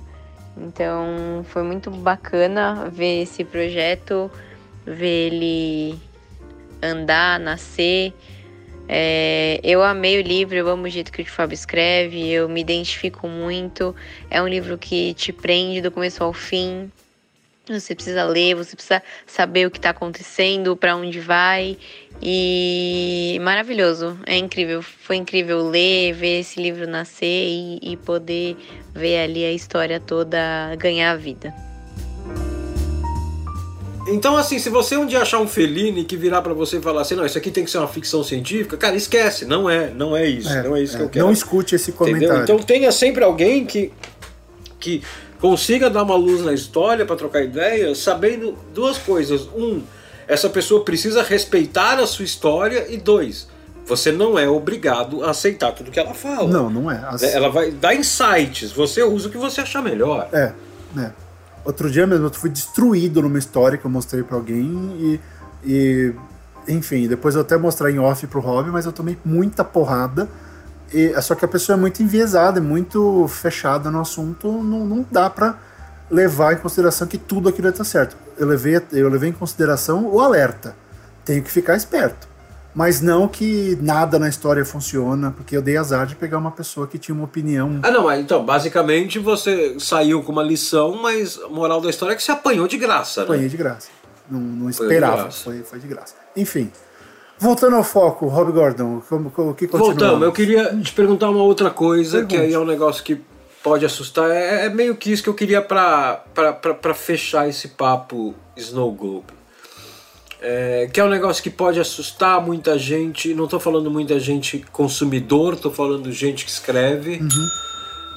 Então 0.56 1.44
foi 1.44 1.62
muito 1.62 1.90
bacana 1.90 2.88
ver 2.90 3.22
esse 3.22 3.44
projeto, 3.44 4.30
ver 4.84 5.32
ele 5.32 5.98
andar, 6.82 7.38
nascer. 7.38 8.12
É, 8.88 9.60
eu 9.62 9.82
amei 9.82 10.18
o 10.18 10.22
livro, 10.22 10.56
eu 10.56 10.68
amo 10.68 10.84
o 10.84 10.88
jeito 10.88 11.12
que 11.12 11.22
o 11.22 11.26
Fábio 11.26 11.54
escreve, 11.54 12.28
eu 12.28 12.48
me 12.48 12.60
identifico 12.60 13.28
muito. 13.28 13.94
É 14.28 14.42
um 14.42 14.48
livro 14.48 14.76
que 14.76 15.14
te 15.14 15.32
prende 15.32 15.80
do 15.80 15.90
começo 15.90 16.24
ao 16.24 16.32
fim. 16.32 16.90
Você 17.78 17.94
precisa 17.94 18.24
ler, 18.24 18.54
você 18.54 18.74
precisa 18.74 19.02
saber 19.26 19.66
o 19.66 19.70
que 19.70 19.78
está 19.78 19.90
acontecendo, 19.90 20.76
para 20.76 20.96
onde 20.96 21.20
vai. 21.20 21.76
E 22.22 23.38
maravilhoso, 23.42 24.18
é 24.26 24.36
incrível. 24.36 24.82
Foi 24.82 25.16
incrível 25.16 25.68
ler, 25.68 26.12
ver 26.12 26.40
esse 26.40 26.60
livro 26.60 26.86
nascer 26.86 27.48
e, 27.48 27.78
e 27.82 27.96
poder 27.96 28.56
ver 28.94 29.18
ali 29.18 29.44
a 29.44 29.52
história 29.52 30.00
toda 30.00 30.74
ganhar 30.76 31.12
a 31.12 31.16
vida. 31.16 31.54
Então, 34.08 34.36
assim, 34.36 34.58
se 34.58 34.68
você 34.68 34.96
um 34.96 35.06
dia 35.06 35.20
achar 35.20 35.38
um 35.38 35.46
Fellini 35.46 36.04
que 36.04 36.16
virar 36.16 36.42
para 36.42 36.52
você 36.52 36.78
e 36.78 36.80
falar 36.80 37.02
assim, 37.02 37.14
não, 37.14 37.24
isso 37.24 37.38
aqui 37.38 37.50
tem 37.50 37.64
que 37.64 37.70
ser 37.70 37.78
uma 37.78 37.88
ficção 37.88 38.24
científica, 38.24 38.76
cara, 38.76 38.96
esquece, 38.96 39.44
não 39.44 39.68
é, 39.68 39.90
não 39.90 40.16
é 40.16 40.26
isso, 40.26 40.48
É, 40.48 40.62
não 40.62 40.74
é 40.76 40.82
isso 40.82 40.96
que 40.96 41.02
é, 41.02 41.04
eu 41.04 41.08
quero. 41.08 41.26
Não 41.26 41.32
escute 41.32 41.74
esse 41.74 41.92
comentário. 41.92 42.26
Entendeu? 42.26 42.42
Então 42.42 42.58
tenha 42.58 42.90
sempre 42.90 43.22
alguém 43.22 43.64
que, 43.64 43.92
que 44.80 45.02
consiga 45.40 45.88
dar 45.90 46.02
uma 46.02 46.16
luz 46.16 46.42
na 46.44 46.52
história 46.52 47.04
para 47.06 47.16
trocar 47.16 47.42
ideia, 47.42 47.94
sabendo 47.94 48.56
duas 48.74 48.98
coisas. 48.98 49.42
Um, 49.54 49.82
essa 50.28 50.48
pessoa 50.48 50.84
precisa 50.84 51.22
respeitar 51.22 51.98
a 51.98 52.06
sua 52.06 52.24
história 52.24 52.86
e 52.92 52.96
dois, 52.98 53.48
você 53.86 54.12
não 54.12 54.38
é 54.38 54.48
obrigado 54.48 55.24
a 55.24 55.30
aceitar 55.30 55.72
tudo 55.72 55.90
que 55.90 55.98
ela 55.98 56.14
fala. 56.14 56.48
Não, 56.48 56.70
não 56.70 56.90
é. 56.90 57.02
As- 57.08 57.22
Ela 57.22 57.48
vai 57.48 57.70
dar 57.72 57.94
insights, 57.94 58.70
você 58.72 59.02
usa 59.02 59.28
o 59.28 59.30
que 59.30 59.38
você 59.38 59.60
achar 59.62 59.82
melhor. 59.82 60.28
É, 60.32 60.52
né. 60.94 61.12
Outro 61.64 61.90
dia 61.90 62.06
mesmo 62.06 62.26
eu 62.26 62.30
fui 62.32 62.48
destruído 62.48 63.20
numa 63.20 63.38
história 63.38 63.76
que 63.76 63.84
eu 63.84 63.90
mostrei 63.90 64.22
pra 64.22 64.36
alguém 64.36 64.70
e, 64.98 65.20
e 65.64 66.14
enfim, 66.68 67.06
depois 67.08 67.34
eu 67.34 67.40
até 67.40 67.56
mostrar 67.56 67.90
em 67.90 67.98
off 67.98 68.26
pro 68.28 68.40
Rob, 68.40 68.70
mas 68.70 68.86
eu 68.86 68.92
tomei 68.92 69.18
muita 69.24 69.62
porrada. 69.64 70.28
E, 70.92 71.20
só 71.22 71.34
que 71.34 71.44
a 71.44 71.48
pessoa 71.48 71.76
é 71.76 71.80
muito 71.80 72.02
enviesada, 72.02 72.58
é 72.58 72.62
muito 72.62 73.26
fechada 73.28 73.90
no 73.90 74.00
assunto, 74.00 74.50
não, 74.50 74.84
não 74.84 75.06
dá 75.10 75.30
pra 75.30 75.58
levar 76.10 76.54
em 76.54 76.56
consideração 76.56 77.06
que 77.06 77.16
tudo 77.16 77.48
aquilo 77.48 77.68
está 77.68 77.84
certo. 77.84 78.16
Eu 78.36 78.46
levei, 78.46 78.80
eu 78.92 79.08
levei 79.08 79.30
em 79.30 79.32
consideração 79.32 80.06
o 80.06 80.20
alerta. 80.20 80.74
Tenho 81.24 81.42
que 81.42 81.50
ficar 81.50 81.76
esperto. 81.76 82.28
Mas 82.74 83.00
não 83.00 83.26
que 83.26 83.76
nada 83.80 84.18
na 84.18 84.28
história 84.28 84.64
funciona, 84.64 85.32
porque 85.32 85.56
eu 85.56 85.62
dei 85.62 85.76
azar 85.76 86.06
de 86.06 86.14
pegar 86.14 86.38
uma 86.38 86.52
pessoa 86.52 86.86
que 86.86 86.98
tinha 86.98 87.14
uma 87.14 87.24
opinião. 87.24 87.80
Ah, 87.82 87.90
não, 87.90 88.04
mas 88.04 88.20
então, 88.20 88.44
basicamente 88.44 89.18
você 89.18 89.76
saiu 89.78 90.22
com 90.22 90.30
uma 90.30 90.42
lição, 90.42 90.96
mas 91.00 91.38
a 91.38 91.48
moral 91.48 91.80
da 91.80 91.90
história 91.90 92.12
é 92.12 92.16
que 92.16 92.22
você 92.22 92.30
apanhou 92.30 92.68
de 92.68 92.78
graça, 92.78 93.20
né? 93.20 93.26
Apanhei 93.26 93.48
de 93.48 93.56
graça. 93.56 93.88
Não, 94.30 94.38
não 94.40 94.72
Foi 94.72 94.86
de 94.86 94.92
esperava, 94.92 95.22
graça. 95.22 95.44
foi, 95.44 95.62
foi 95.62 95.78
de 95.80 95.88
graça. 95.88 96.14
Enfim. 96.36 96.70
Voltando 97.40 97.76
ao 97.76 97.82
foco, 97.82 98.26
Rob 98.28 98.52
Gordon, 98.52 99.00
como, 99.08 99.30
como- 99.30 99.50
o 99.50 99.54
que 99.54 99.66
continua? 99.66 99.92
Voltamos, 99.94 100.22
eu 100.22 100.32
queria 100.32 100.76
te 100.76 100.92
perguntar 100.92 101.30
uma 101.30 101.42
outra 101.42 101.70
coisa, 101.70 102.18
Pergunte. 102.18 102.34
que 102.36 102.40
aí 102.42 102.52
é 102.52 102.58
um 102.58 102.66
negócio 102.66 103.02
que 103.02 103.18
pode 103.62 103.84
assustar. 103.86 104.30
É, 104.30 104.66
é 104.66 104.68
meio 104.68 104.94
que 104.94 105.10
isso 105.10 105.22
que 105.22 105.28
eu 105.28 105.34
queria 105.34 105.62
pra 105.62 106.22
fechar 106.94 107.48
esse 107.48 107.68
papo 107.68 108.34
Snow 108.56 108.92
Globe. 108.92 109.32
É, 110.42 110.88
que 110.92 110.98
é 111.00 111.04
um 111.04 111.08
negócio 111.08 111.42
que 111.42 111.50
pode 111.50 111.80
assustar 111.80 112.40
muita 112.42 112.78
gente. 112.78 113.34
Não 113.34 113.46
tô 113.46 113.58
falando 113.58 113.90
muita 113.90 114.18
gente 114.20 114.64
consumidor, 114.72 115.56
tô 115.56 115.70
falando 115.70 116.10
gente 116.12 116.44
que 116.44 116.50
escreve. 116.50 117.20
Uhum. 117.22 117.48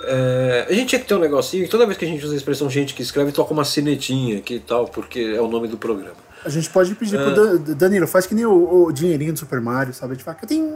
É, 0.05 0.65
a 0.69 0.73
gente 0.73 0.89
tinha 0.89 0.99
que 0.99 1.07
ter 1.07 1.15
um 1.15 1.19
negocinho, 1.19 1.67
toda 1.69 1.85
vez 1.85 1.97
que 1.97 2.03
a 2.03 2.07
gente 2.07 2.23
usa 2.25 2.33
a 2.33 2.37
expressão 2.37 2.69
gente 2.69 2.93
que 2.93 3.01
escreve, 3.01 3.31
toca 3.31 3.53
uma 3.53 3.63
sinetinha 3.63 4.37
aqui 4.39 4.55
e 4.55 4.59
tal, 4.59 4.85
porque 4.85 5.33
é 5.35 5.41
o 5.41 5.47
nome 5.47 5.67
do 5.69 5.77
programa. 5.77 6.15
A 6.45 6.49
gente 6.49 6.69
pode 6.69 6.93
pedir 6.95 7.17
É. 7.19 7.23
pro 7.23 7.33
Dan- 7.59 7.73
Danilo, 7.75 8.07
faz 8.07 8.25
que 8.25 8.35
nem 8.35 8.45
o, 8.45 8.85
o 8.85 8.91
dinheirinho 8.91 9.33
do 9.33 9.39
Super 9.39 9.61
Mario, 9.61 9.93
sabe? 9.93 10.15
De 10.15 10.23
faca. 10.23 10.45
Tem. 10.47 10.73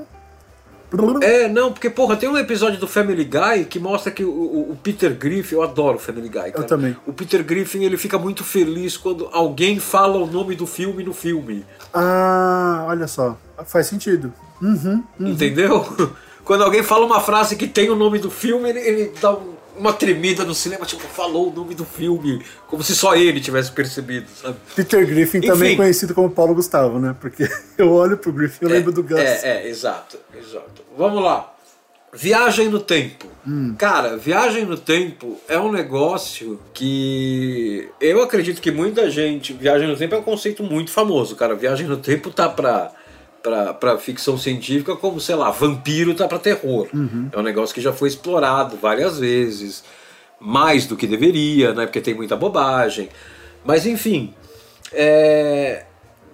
É, 1.22 1.49
não, 1.49 1.73
porque, 1.73 1.89
porra, 1.89 2.15
tem 2.15 2.30
um 2.30 2.38
episódio 2.38 2.80
do 2.80 2.88
Family 2.88 3.26
Guy 3.26 3.65
que 3.69 3.77
mostra 3.77 4.10
que 4.10 4.23
o, 4.23 4.30
o- 4.72 4.80
Peter 4.81 5.14
Griffin, 5.14 5.56
eu 5.56 5.61
adoro 5.61 5.98
o 5.98 5.99
Family 5.99 6.30
Guy, 6.30 6.52
cara. 6.53 6.64
também. 6.64 6.95
O 7.06 7.11
Peter 7.11 7.44
Griffin, 7.44 7.84
ele 7.84 7.98
fica 7.98 8.18
muito 8.18 8.41
feliz 8.45 8.95
quando 8.95 9.27
alguém 9.34 9.80
fala 9.80 10.18
o 10.18 10.26
nome 10.26 10.56
do 10.56 10.65
filme 10.65 11.03
no 11.03 11.14
filme. 11.14 11.65
Ah, 11.94 12.85
olha 12.88 13.06
só. 13.06 13.38
Faz 13.65 13.88
sentido. 13.88 14.31
Uhum, 14.61 15.03
uhum. 15.19 15.27
Entendeu? 15.27 15.85
Quando 16.45 16.64
alguém 16.64 16.81
fala 16.81 17.06
uma 17.06 17.19
frase 17.19 17.57
que 17.57 17.68
tem 17.68 17.89
o 17.89 17.95
nome 17.95 18.19
do 18.19 18.31
filme, 18.31 18.69
ele, 18.69 18.80
ele 18.80 19.14
dá 19.22 19.34
um- 19.34 19.56
uma 19.77 19.93
tremida 19.93 20.43
no 20.43 20.53
cinema, 20.53 20.85
tipo, 20.85 21.03
falou 21.03 21.51
o 21.51 21.53
nome 21.53 21.75
do 21.75 21.85
filme, 21.85 22.43
como 22.67 22.83
se 22.83 22.95
só 22.95 23.15
ele 23.15 23.39
tivesse 23.39 23.71
percebido, 23.71 24.27
sabe? 24.29 24.57
Peter 24.75 25.05
Griffin, 25.05 25.41
também 25.41 25.69
Enfim. 25.69 25.77
conhecido 25.77 26.13
como 26.13 26.29
Paulo 26.29 26.55
Gustavo, 26.55 26.99
né? 26.99 27.15
Porque 27.19 27.49
eu 27.77 27.91
olho 27.91 28.17
pro 28.17 28.31
Griffin 28.31 28.59
e 28.61 28.65
eu 28.65 28.69
lembro 28.69 28.91
do 28.91 29.03
Gus. 29.03 29.19
É, 29.19 29.65
é, 29.65 29.67
exato, 29.69 30.17
exato. 30.35 30.83
Vamos 30.97 31.23
lá. 31.23 31.53
Viagem 32.13 32.69
no 32.69 32.79
tempo. 32.79 33.27
Hum. 33.45 33.75
Cara, 33.77 34.17
viagem 34.17 34.65
no 34.65 34.77
tempo 34.77 35.37
é 35.47 35.59
um 35.59 35.71
negócio 35.71 36.59
que 36.73 37.89
eu 37.99 38.23
acredito 38.23 38.61
que 38.61 38.71
muita 38.71 39.09
gente. 39.09 39.53
Viagem 39.53 39.87
no 39.87 39.95
tempo 39.95 40.15
é 40.15 40.17
um 40.17 40.23
conceito 40.23 40.63
muito 40.63 40.89
famoso, 40.89 41.35
cara. 41.35 41.53
Viagem 41.53 41.85
no 41.85 41.97
tempo 41.97 42.31
tá 42.31 42.49
pra, 42.49 42.91
pra 43.41 43.97
ficção 43.97 44.38
científica 44.38 44.95
como, 44.95 45.19
sei 45.19 45.35
lá, 45.35 45.49
vampiro 45.51 46.14
tá 46.14 46.27
pra 46.27 46.39
terror. 46.39 46.88
Uhum. 46.93 47.30
É 47.31 47.38
um 47.38 47.43
negócio 47.43 47.73
que 47.73 47.81
já 47.81 47.93
foi 47.93 48.09
explorado 48.09 48.77
várias 48.77 49.19
vezes, 49.19 49.84
mais 50.39 50.85
do 50.85 50.95
que 50.95 51.07
deveria, 51.07 51.73
né? 51.73 51.85
Porque 51.85 52.01
tem 52.01 52.14
muita 52.14 52.35
bobagem. 52.35 53.09
Mas 53.64 53.85
enfim, 53.85 54.34
é, 54.93 55.85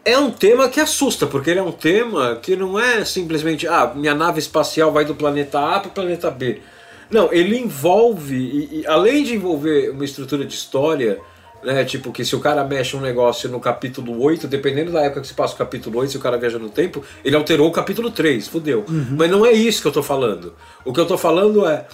é 0.05 0.17
um 0.17 0.31
tema 0.31 0.69
que 0.69 0.79
assusta, 0.79 1.25
porque 1.25 1.49
ele 1.49 1.59
é 1.59 1.63
um 1.63 1.71
tema 1.71 2.37
que 2.41 2.55
não 2.55 2.79
é 2.79 3.05
simplesmente, 3.05 3.67
ah, 3.67 3.91
minha 3.95 4.13
nave 4.13 4.39
espacial 4.39 4.91
vai 4.91 5.05
do 5.05 5.15
planeta 5.15 5.59
A 5.59 5.79
para 5.79 5.89
o 5.89 5.91
planeta 5.91 6.29
B. 6.29 6.61
Não, 7.09 7.31
ele 7.31 7.57
envolve, 7.57 8.35
e, 8.35 8.81
e 8.81 8.87
além 8.87 9.23
de 9.23 9.35
envolver 9.35 9.91
uma 9.91 10.03
estrutura 10.03 10.43
de 10.45 10.53
história, 10.53 11.19
né, 11.63 11.83
tipo 11.85 12.11
que 12.11 12.23
se 12.25 12.35
o 12.35 12.39
cara 12.39 12.63
mexe 12.63 12.95
um 12.95 13.01
negócio 13.01 13.49
no 13.49 13.59
capítulo 13.59 14.21
8, 14.21 14.47
dependendo 14.47 14.91
da 14.91 15.01
época 15.01 15.21
que 15.21 15.27
se 15.27 15.33
passa 15.33 15.53
o 15.53 15.57
capítulo 15.57 15.99
8, 15.99 16.11
se 16.11 16.17
o 16.17 16.19
cara 16.19 16.37
viaja 16.37 16.59
no 16.59 16.69
tempo, 16.69 17.03
ele 17.23 17.35
alterou 17.35 17.67
o 17.67 17.71
capítulo 17.71 18.11
3, 18.11 18.47
fudeu. 18.47 18.85
Mas 19.17 19.29
não 19.29 19.45
é 19.45 19.51
isso 19.51 19.81
que 19.81 19.87
eu 19.87 19.91
tô 19.91 20.03
falando. 20.03 20.53
O 20.85 20.93
que 20.93 20.99
eu 20.99 21.05
tô 21.05 21.17
falando 21.17 21.65
é, 21.65 21.85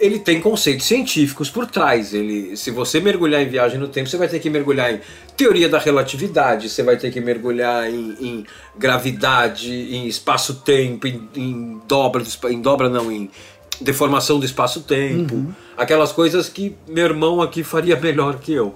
ele 0.00 0.18
tem 0.18 0.40
conceitos 0.40 0.86
científicos 0.86 1.50
por 1.50 1.66
trás. 1.66 2.14
Ele, 2.14 2.56
se 2.56 2.70
você 2.70 3.00
mergulhar 3.00 3.42
em 3.42 3.48
viagem 3.48 3.78
no 3.78 3.88
tempo, 3.88 4.08
você 4.08 4.16
vai 4.16 4.28
ter 4.28 4.38
que 4.38 4.50
mergulhar 4.50 4.92
em 4.92 5.00
teoria 5.36 5.68
da 5.68 5.78
relatividade, 5.78 6.68
você 6.68 6.82
vai 6.82 6.96
ter 6.96 7.10
que 7.10 7.20
mergulhar 7.20 7.88
em, 7.88 8.16
em 8.20 8.46
gravidade, 8.76 9.70
em 9.70 10.06
espaço-tempo, 10.06 11.06
em, 11.06 11.28
em 11.36 11.80
dobra, 11.86 12.22
em 12.50 12.60
dobra 12.60 12.88
não, 12.88 13.10
em 13.10 13.30
deformação 13.80 14.38
do 14.38 14.44
espaço-tempo, 14.46 15.54
aquelas 15.76 16.12
coisas 16.12 16.48
que 16.48 16.76
meu 16.88 17.04
irmão 17.04 17.40
aqui 17.42 17.62
faria 17.64 17.98
melhor 17.98 18.38
que 18.38 18.52
eu. 18.52 18.74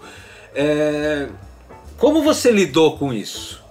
É, 0.55 1.29
como 1.97 2.23
você 2.23 2.51
lidou 2.51 2.97
com 2.99 3.13
isso? 3.13 3.63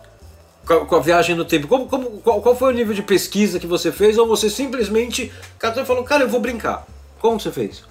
Com 0.66 0.96
a, 0.96 1.00
viagem 1.00 1.34
no 1.36 1.46
tempo? 1.46 1.68
Como, 1.68 1.88
como- 1.88 2.10
qual, 2.22 2.42
qual 2.42 2.56
foi 2.56 2.74
o 2.74 2.76
nível 2.76 2.94
de 2.94 3.02
pesquisa 3.02 3.58
que 3.60 3.68
você 3.68 3.92
fez? 3.92 4.18
Ou 4.18 4.28
você 4.28 4.50
simplesmente 4.50 5.32
catou 5.58 5.82
e 5.82 5.86
falou, 5.86 6.04
cara, 6.04 6.24
eu 6.24 6.30
vou 6.30 6.42
brincar? 6.42 6.86
Como 7.20 7.40
você 7.40 7.52
fez? 7.52 7.84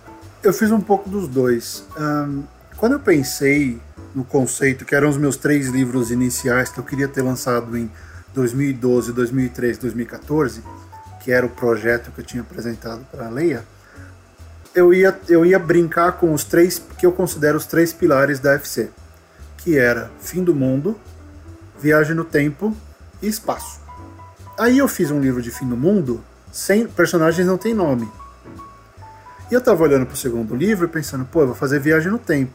Eu 0.42 0.52
fiz 0.52 0.70
um 0.70 0.80
pouco 0.80 1.08
dos 1.08 1.26
dois. 1.26 1.86
Ahn, 1.96 2.42
quando 2.76 2.92
eu 2.92 3.00
pensei 3.00 3.78
no 4.14 4.24
conceito, 4.24 4.84
que 4.84 4.94
eram 4.94 5.08
os 5.08 5.16
meus 5.16 5.36
três 5.36 5.68
livros 5.68 6.10
iniciais 6.10 6.68
que 6.68 6.78
eu 6.78 6.84
queria 6.84 7.08
ter 7.08 7.22
lançado 7.22 7.76
em 7.76 7.90
2012, 8.34 9.12
2013, 9.14 9.80
2014, 9.80 10.62
que 11.26 11.32
era 11.32 11.44
o 11.44 11.48
projeto 11.48 12.12
que 12.12 12.20
eu 12.20 12.24
tinha 12.24 12.40
apresentado 12.40 13.04
para 13.10 13.26
a 13.26 13.28
Leia, 13.28 13.64
eu 14.72 14.94
ia, 14.94 15.18
eu 15.28 15.44
ia 15.44 15.58
brincar 15.58 16.12
com 16.12 16.32
os 16.32 16.44
três 16.44 16.80
que 16.96 17.04
eu 17.04 17.10
considero 17.10 17.56
os 17.56 17.66
três 17.66 17.92
pilares 17.92 18.38
da 18.38 18.52
FC, 18.52 18.90
que 19.56 19.76
era 19.76 20.08
fim 20.20 20.44
do 20.44 20.54
mundo, 20.54 20.96
viagem 21.80 22.14
no 22.14 22.24
tempo 22.24 22.76
e 23.20 23.26
espaço. 23.26 23.80
Aí 24.56 24.78
eu 24.78 24.86
fiz 24.86 25.10
um 25.10 25.18
livro 25.18 25.42
de 25.42 25.50
fim 25.50 25.68
do 25.68 25.76
mundo 25.76 26.22
sem 26.52 26.86
personagens 26.86 27.44
não 27.44 27.58
tem 27.58 27.74
nome. 27.74 28.08
E 29.50 29.54
eu 29.54 29.60
tava 29.60 29.82
olhando 29.82 30.06
pro 30.06 30.16
segundo 30.16 30.54
livro 30.54 30.86
e 30.86 30.88
pensando, 30.88 31.24
pô, 31.24 31.40
eu 31.40 31.48
vou 31.48 31.56
fazer 31.56 31.80
viagem 31.80 32.12
no 32.12 32.18
tempo. 32.18 32.52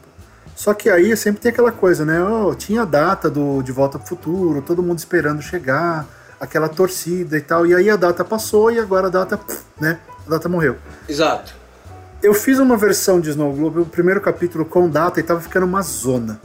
Só 0.56 0.72
que 0.72 0.88
aí 0.88 1.14
sempre 1.14 1.42
tem 1.42 1.52
aquela 1.52 1.72
coisa, 1.72 2.06
né? 2.06 2.24
Oh, 2.24 2.54
tinha 2.54 2.82
a 2.82 2.86
data 2.86 3.28
do 3.28 3.60
De 3.60 3.70
Volta 3.70 3.98
pro 3.98 4.08
Futuro, 4.08 4.62
todo 4.62 4.82
mundo 4.82 4.98
esperando 4.98 5.42
chegar, 5.42 6.06
aquela 6.42 6.68
torcida 6.68 7.38
e 7.38 7.40
tal. 7.40 7.64
E 7.64 7.72
aí 7.72 7.88
a 7.88 7.94
data 7.94 8.24
passou 8.24 8.68
e 8.72 8.80
agora 8.80 9.06
a 9.06 9.10
data, 9.10 9.38
né? 9.80 10.00
A 10.26 10.30
data 10.30 10.48
morreu. 10.48 10.76
Exato. 11.08 11.54
Eu 12.20 12.34
fiz 12.34 12.58
uma 12.58 12.76
versão 12.76 13.20
de 13.20 13.30
Snow 13.30 13.52
Globe, 13.52 13.80
o 13.80 13.86
primeiro 13.86 14.20
capítulo 14.20 14.64
com 14.64 14.90
data 14.90 15.20
e 15.20 15.22
tava 15.22 15.40
ficando 15.40 15.66
uma 15.66 15.82
zona. 15.82 16.40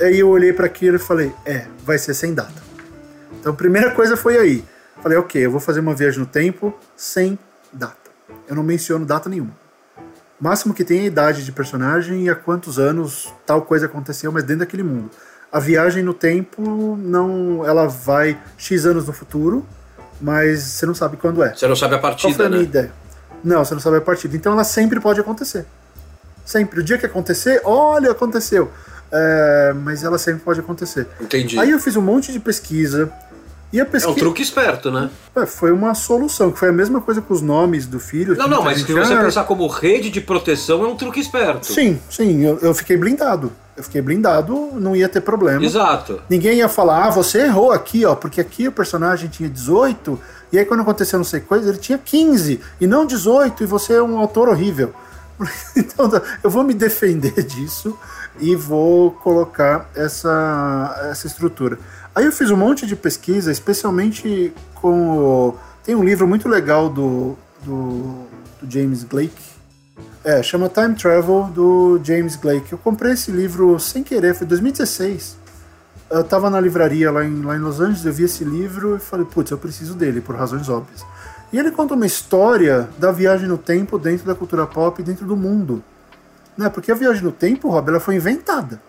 Aí 0.00 0.20
eu 0.20 0.28
olhei 0.28 0.52
para 0.52 0.66
aquilo 0.66 0.96
e 0.96 1.00
falei, 1.00 1.32
é, 1.44 1.66
vai 1.84 1.98
ser 1.98 2.14
sem 2.14 2.32
data. 2.32 2.62
Então 3.40 3.52
a 3.52 3.56
primeira 3.56 3.90
coisa 3.90 4.16
foi 4.16 4.38
aí. 4.38 4.64
Falei, 5.02 5.18
ok, 5.18 5.44
eu 5.44 5.50
vou 5.50 5.60
fazer 5.60 5.80
uma 5.80 5.94
viagem 5.94 6.20
no 6.20 6.26
tempo 6.26 6.72
sem 6.96 7.36
data. 7.72 8.10
Eu 8.46 8.54
não 8.54 8.62
menciono 8.62 9.04
data 9.04 9.28
nenhuma. 9.28 9.56
O 10.40 10.44
máximo 10.44 10.72
que 10.72 10.84
tem 10.84 11.00
é 11.00 11.02
a 11.02 11.06
idade 11.06 11.44
de 11.44 11.50
personagem 11.50 12.24
e 12.24 12.30
há 12.30 12.36
quantos 12.36 12.78
anos 12.78 13.34
tal 13.44 13.62
coisa 13.62 13.86
aconteceu, 13.86 14.30
mas 14.30 14.44
dentro 14.44 14.60
daquele 14.60 14.84
mundo. 14.84 15.10
A 15.52 15.60
viagem 15.60 16.02
no 16.02 16.12
tempo 16.12 16.96
não, 17.00 17.64
ela 17.64 17.86
vai 17.86 18.36
x 18.58 18.84
anos 18.84 19.06
no 19.06 19.12
futuro, 19.12 19.64
mas 20.20 20.62
você 20.62 20.86
não 20.86 20.94
sabe 20.94 21.16
quando 21.16 21.42
é. 21.42 21.54
Você 21.54 21.66
não 21.66 21.76
sabe 21.76 21.94
a 21.94 21.98
Qual 21.98 22.12
foi 22.14 22.20
partida, 22.30 22.46
a 22.46 22.48
minha 22.48 22.62
né? 22.62 22.68
ideia? 22.68 22.92
Não, 23.44 23.64
você 23.64 23.74
não 23.74 23.80
sabe 23.80 23.96
a 23.98 24.00
partida. 24.00 24.36
Então 24.36 24.52
ela 24.52 24.64
sempre 24.64 24.98
pode 25.00 25.20
acontecer. 25.20 25.66
Sempre. 26.44 26.80
O 26.80 26.82
dia 26.82 26.98
que 26.98 27.06
acontecer, 27.06 27.60
olha, 27.64 28.10
aconteceu. 28.10 28.70
É, 29.10 29.72
mas 29.82 30.02
ela 30.02 30.18
sempre 30.18 30.42
pode 30.42 30.60
acontecer. 30.60 31.06
Entendi. 31.20 31.58
Aí 31.58 31.70
eu 31.70 31.78
fiz 31.78 31.96
um 31.96 32.02
monte 32.02 32.32
de 32.32 32.40
pesquisa. 32.40 33.10
E 33.72 33.80
a 33.80 33.82
É 33.82 33.86
pesquisa 33.86 34.12
um 34.12 34.18
truque 34.18 34.42
esperto, 34.42 34.90
né? 34.90 35.10
foi 35.46 35.72
uma 35.72 35.92
solução, 35.94 36.52
que 36.52 36.58
foi 36.58 36.68
a 36.68 36.72
mesma 36.72 37.00
coisa 37.00 37.20
com 37.20 37.34
os 37.34 37.42
nomes 37.42 37.84
do 37.86 37.98
filho. 37.98 38.36
Não, 38.36 38.48
não, 38.48 38.62
mas 38.62 38.80
se 38.80 38.92
você 38.92 39.16
pensar 39.16 39.44
como 39.44 39.66
rede 39.66 40.08
de 40.08 40.20
proteção, 40.20 40.84
é 40.84 40.88
um 40.88 40.96
truque 40.96 41.18
esperto. 41.20 41.66
Sim, 41.66 42.00
sim, 42.08 42.44
eu, 42.44 42.58
eu 42.60 42.74
fiquei 42.74 42.96
blindado. 42.96 43.52
Eu 43.76 43.82
fiquei 43.82 44.00
blindado, 44.00 44.70
não 44.74 44.96
ia 44.96 45.08
ter 45.08 45.20
problema. 45.20 45.64
Exato. 45.64 46.22
Ninguém 46.30 46.58
ia 46.58 46.68
falar, 46.68 47.06
ah, 47.06 47.10
você 47.10 47.42
errou 47.42 47.72
aqui, 47.72 48.04
ó, 48.06 48.14
porque 48.14 48.40
aqui 48.40 48.66
o 48.68 48.72
personagem 48.72 49.28
tinha 49.28 49.48
18, 49.48 50.18
e 50.50 50.58
aí 50.58 50.64
quando 50.64 50.80
aconteceu 50.80 51.18
não 51.18 51.24
sei 51.24 51.40
coisa, 51.40 51.68
ele 51.68 51.78
tinha 51.78 51.98
15, 51.98 52.60
e 52.80 52.86
não 52.86 53.04
18, 53.04 53.62
e 53.62 53.66
você 53.66 53.94
é 53.94 54.02
um 54.02 54.18
autor 54.18 54.48
horrível. 54.48 54.94
Então 55.76 56.10
eu 56.42 56.48
vou 56.48 56.64
me 56.64 56.72
defender 56.72 57.42
disso 57.42 57.98
e 58.40 58.54
vou 58.56 59.10
colocar 59.10 59.90
essa, 59.94 61.08
essa 61.10 61.26
estrutura. 61.26 61.78
Aí 62.14 62.24
eu 62.24 62.32
fiz 62.32 62.50
um 62.50 62.56
monte 62.56 62.86
de 62.86 62.96
pesquisa, 62.96 63.52
especialmente 63.52 64.52
com. 64.74 65.18
O, 65.18 65.54
tem 65.84 65.94
um 65.94 66.02
livro 66.02 66.26
muito 66.26 66.48
legal 66.48 66.88
do, 66.88 67.36
do, 67.62 68.24
do 68.60 68.70
James 68.70 69.04
Blake, 69.04 69.45
é, 70.26 70.42
chama 70.42 70.68
Time 70.68 70.96
Travel 70.96 71.44
do 71.54 72.00
James 72.02 72.34
Blake. 72.34 72.72
Eu 72.72 72.78
comprei 72.78 73.12
esse 73.12 73.30
livro 73.30 73.78
sem 73.78 74.02
querer, 74.02 74.34
foi 74.34 74.44
em 74.44 74.48
2016. 74.48 75.36
Eu 76.10 76.24
tava 76.24 76.50
na 76.50 76.60
livraria 76.60 77.12
lá 77.12 77.24
em, 77.24 77.42
lá 77.42 77.54
em 77.54 77.60
Los 77.60 77.80
Angeles, 77.80 78.04
eu 78.04 78.12
vi 78.12 78.24
esse 78.24 78.42
livro 78.42 78.96
e 78.96 78.98
falei, 78.98 79.24
putz, 79.24 79.52
eu 79.52 79.58
preciso 79.58 79.94
dele, 79.94 80.20
por 80.20 80.34
razões 80.34 80.68
óbvias. 80.68 81.06
E 81.52 81.58
ele 81.58 81.70
conta 81.70 81.94
uma 81.94 82.06
história 82.06 82.88
da 82.98 83.12
viagem 83.12 83.46
no 83.46 83.56
tempo 83.56 84.00
dentro 84.00 84.26
da 84.26 84.34
cultura 84.34 84.66
pop 84.66 85.00
dentro 85.00 85.24
do 85.24 85.36
mundo. 85.36 85.80
Né? 86.58 86.68
Porque 86.68 86.90
a 86.90 86.96
viagem 86.96 87.22
no 87.22 87.30
tempo, 87.30 87.70
Rob, 87.70 87.88
ela 87.88 88.00
foi 88.00 88.16
inventada. 88.16 88.80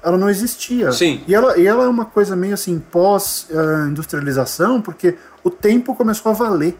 Ela 0.00 0.16
não 0.16 0.30
existia. 0.30 0.92
Sim. 0.92 1.24
E 1.26 1.34
ela, 1.34 1.58
e 1.58 1.66
ela 1.66 1.82
é 1.82 1.88
uma 1.88 2.04
coisa 2.04 2.36
meio 2.36 2.54
assim, 2.54 2.78
pós-industrialização, 2.78 4.80
porque 4.80 5.18
o 5.42 5.50
tempo 5.50 5.96
começou 5.96 6.30
a 6.30 6.32
valer. 6.32 6.78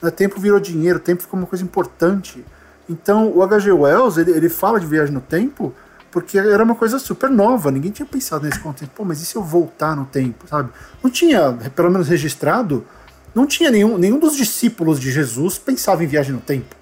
O 0.00 0.06
né? 0.06 0.10
tempo 0.10 0.40
virou 0.40 0.58
dinheiro, 0.58 0.96
o 0.96 1.02
tempo 1.02 1.20
ficou 1.20 1.38
uma 1.38 1.46
coisa 1.46 1.62
importante. 1.62 2.42
Então, 2.90 3.30
o 3.32 3.40
H.G. 3.42 3.70
Wells, 3.70 4.18
ele, 4.20 4.32
ele 4.32 4.48
fala 4.48 4.80
de 4.80 4.86
viagem 4.86 5.14
no 5.14 5.20
tempo 5.20 5.72
porque 6.10 6.36
era 6.36 6.64
uma 6.64 6.74
coisa 6.74 6.98
super 6.98 7.30
nova, 7.30 7.70
ninguém 7.70 7.92
tinha 7.92 8.04
pensado 8.04 8.44
nesse 8.44 8.58
contexto. 8.58 8.90
Pô, 8.92 9.04
mas 9.04 9.22
e 9.22 9.24
se 9.24 9.36
eu 9.36 9.42
voltar 9.44 9.94
no 9.94 10.04
tempo, 10.04 10.44
sabe? 10.48 10.70
Não 11.00 11.08
tinha, 11.08 11.52
pelo 11.74 11.88
menos 11.88 12.08
registrado, 12.08 12.84
não 13.32 13.46
tinha 13.46 13.70
nenhum, 13.70 13.96
nenhum 13.96 14.18
dos 14.18 14.36
discípulos 14.36 14.98
de 14.98 15.12
Jesus 15.12 15.56
pensava 15.56 16.02
em 16.02 16.08
viagem 16.08 16.32
no 16.32 16.40
tempo. 16.40 16.74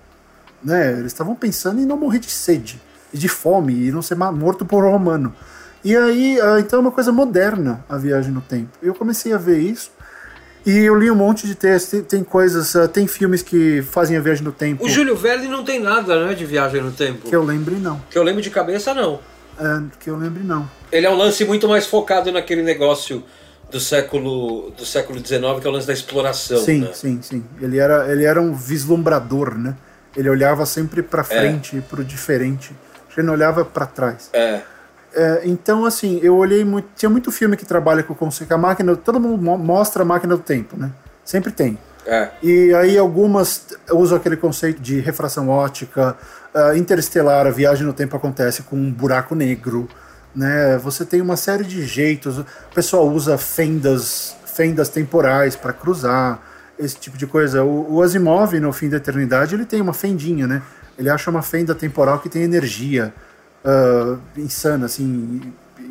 Né? 0.64 0.93
Eles 0.93 1.12
estavam 1.12 1.35
pensando 1.35 1.78
em 1.78 1.85
não 1.85 1.98
morrer 1.98 2.20
de 2.20 2.30
sede, 2.30 2.80
e 3.12 3.18
de 3.18 3.28
fome, 3.28 3.74
e 3.74 3.93
não 3.93 4.01
ser 4.01 4.14
morto 4.14 4.64
por 4.64 4.82
um 4.82 4.90
romano. 4.90 5.35
E 5.85 5.94
aí, 5.94 6.40
ah, 6.40 6.59
então 6.59 6.78
é 6.78 6.82
uma 6.82 6.90
coisa 6.90 7.12
moderna 7.12 7.85
a 7.89 7.98
viagem 7.98 8.32
no 8.32 8.40
tempo. 8.40 8.70
Eu 8.82 8.94
comecei 8.94 9.32
a 9.32 9.39
ver 9.39 9.59
isso, 9.59 9.90
e 10.69 10.85
eu 10.85 10.95
li 10.95 11.11
um 11.11 11.15
monte 11.15 11.47
de 11.47 11.55
textos, 11.55 12.03
tem, 12.07 12.23
coisas, 12.23 12.74
uh, 12.74 12.86
tem 12.86 13.07
filmes 13.07 13.40
que 13.40 13.81
fazem 13.81 14.19
a 14.19 14.20
viagem 14.20 14.45
no 14.45 14.53
tempo. 14.53 14.85
O 14.85 14.89
Júlio 14.89 15.16
Verne 15.16 15.49
não 15.49 15.65
tem 15.65 15.81
nada, 15.81 16.27
né, 16.27 16.35
de 16.35 16.45
viagem 16.45 16.82
no 16.82 16.93
tempo. 16.93 17.27
Que 17.27 17.35
eu 17.35 17.43
lembre, 17.43 17.77
não. 17.77 17.99
Que 18.11 18.19
eu 18.19 18.23
lembre 18.23 18.43
de 18.43 18.51
cabeça, 18.51 18.93
não. 18.93 19.19
É, 19.59 19.81
que 19.99 20.11
eu 20.11 20.16
lembre, 20.19 20.43
não. 20.45 20.70
Ele 20.93 21.07
é 21.07 21.11
um 21.11 21.16
lance 21.16 21.43
muito 21.47 21.66
mais 21.66 21.86
focado 21.86 22.31
naquele 22.31 22.62
negócio 22.62 23.24
do 23.70 23.81
século 23.81 24.70
do 24.73 24.85
século 24.85 25.19
XIX, 25.19 25.40
que 25.59 25.66
é 25.66 25.70
o 25.70 25.73
lance 25.73 25.86
da 25.86 25.93
exploração. 25.95 26.59
Sim, 26.59 26.82
né? 26.82 26.90
sim, 26.93 27.19
sim. 27.23 27.45
Ele 27.62 27.78
era, 27.78 28.12
ele 28.12 28.24
era 28.24 28.39
um 28.39 28.53
vislumbrador, 28.53 29.57
né? 29.57 29.74
Ele 30.15 30.28
olhava 30.28 30.66
sempre 30.66 31.03
para 31.03 31.24
frente, 31.24 31.78
é. 31.78 31.81
para 31.81 32.03
o 32.03 32.05
diferente. 32.05 32.73
Ele 33.16 33.27
não 33.27 33.32
olhava 33.32 33.65
para 33.65 33.86
trás. 33.86 34.28
É. 34.35 34.61
É, 35.14 35.43
então, 35.44 35.85
assim, 35.85 36.20
eu 36.22 36.36
olhei 36.36 36.64
muito. 36.64 36.89
Tinha 36.94 37.09
muito 37.09 37.30
filme 37.32 37.56
que 37.56 37.64
trabalha 37.64 38.02
com 38.02 38.12
o 38.12 38.16
conceito. 38.16 38.52
A 38.52 38.59
máquina. 38.59 38.94
Todo 38.97 39.18
mundo 39.18 39.40
mostra 39.59 40.02
a 40.02 40.05
máquina 40.05 40.36
do 40.36 40.43
tempo, 40.43 40.76
né? 40.76 40.90
Sempre 41.24 41.52
tem. 41.52 41.78
É. 42.06 42.30
E 42.43 42.72
aí 42.74 42.97
algumas 42.97 43.66
usam 43.90 44.16
aquele 44.16 44.36
conceito 44.36 44.80
de 44.80 44.98
refração 44.98 45.51
ótica, 45.51 46.16
uh, 46.55 46.74
interestelar, 46.74 47.47
a 47.47 47.51
viagem 47.51 47.86
no 47.86 47.93
tempo 47.93 48.16
acontece 48.16 48.62
com 48.62 48.76
um 48.76 48.90
buraco 48.90 49.35
negro, 49.35 49.86
né? 50.35 50.78
Você 50.78 51.05
tem 51.05 51.20
uma 51.20 51.36
série 51.36 51.64
de 51.64 51.85
jeitos. 51.85 52.39
O 52.39 52.47
pessoal 52.74 53.06
usa 53.06 53.36
fendas, 53.36 54.35
fendas 54.47 54.89
temporais 54.89 55.55
para 55.55 55.72
cruzar, 55.74 56.40
esse 56.78 56.97
tipo 56.97 57.18
de 57.18 57.26
coisa. 57.26 57.62
O, 57.62 57.97
o 57.97 58.02
Asimov, 58.02 58.59
no 58.59 58.72
fim 58.72 58.89
da 58.89 58.97
eternidade, 58.97 59.55
ele 59.55 59.66
tem 59.66 59.80
uma 59.80 59.93
fendinha, 59.93 60.47
né? 60.47 60.62
Ele 60.98 61.10
acha 61.10 61.30
uma 61.30 61.43
fenda 61.43 61.74
temporal 61.74 62.20
que 62.20 62.28
tem 62.28 62.43
energia 62.43 63.12
uh, 63.64 64.18
insana, 64.36 64.86
assim, 64.86 65.40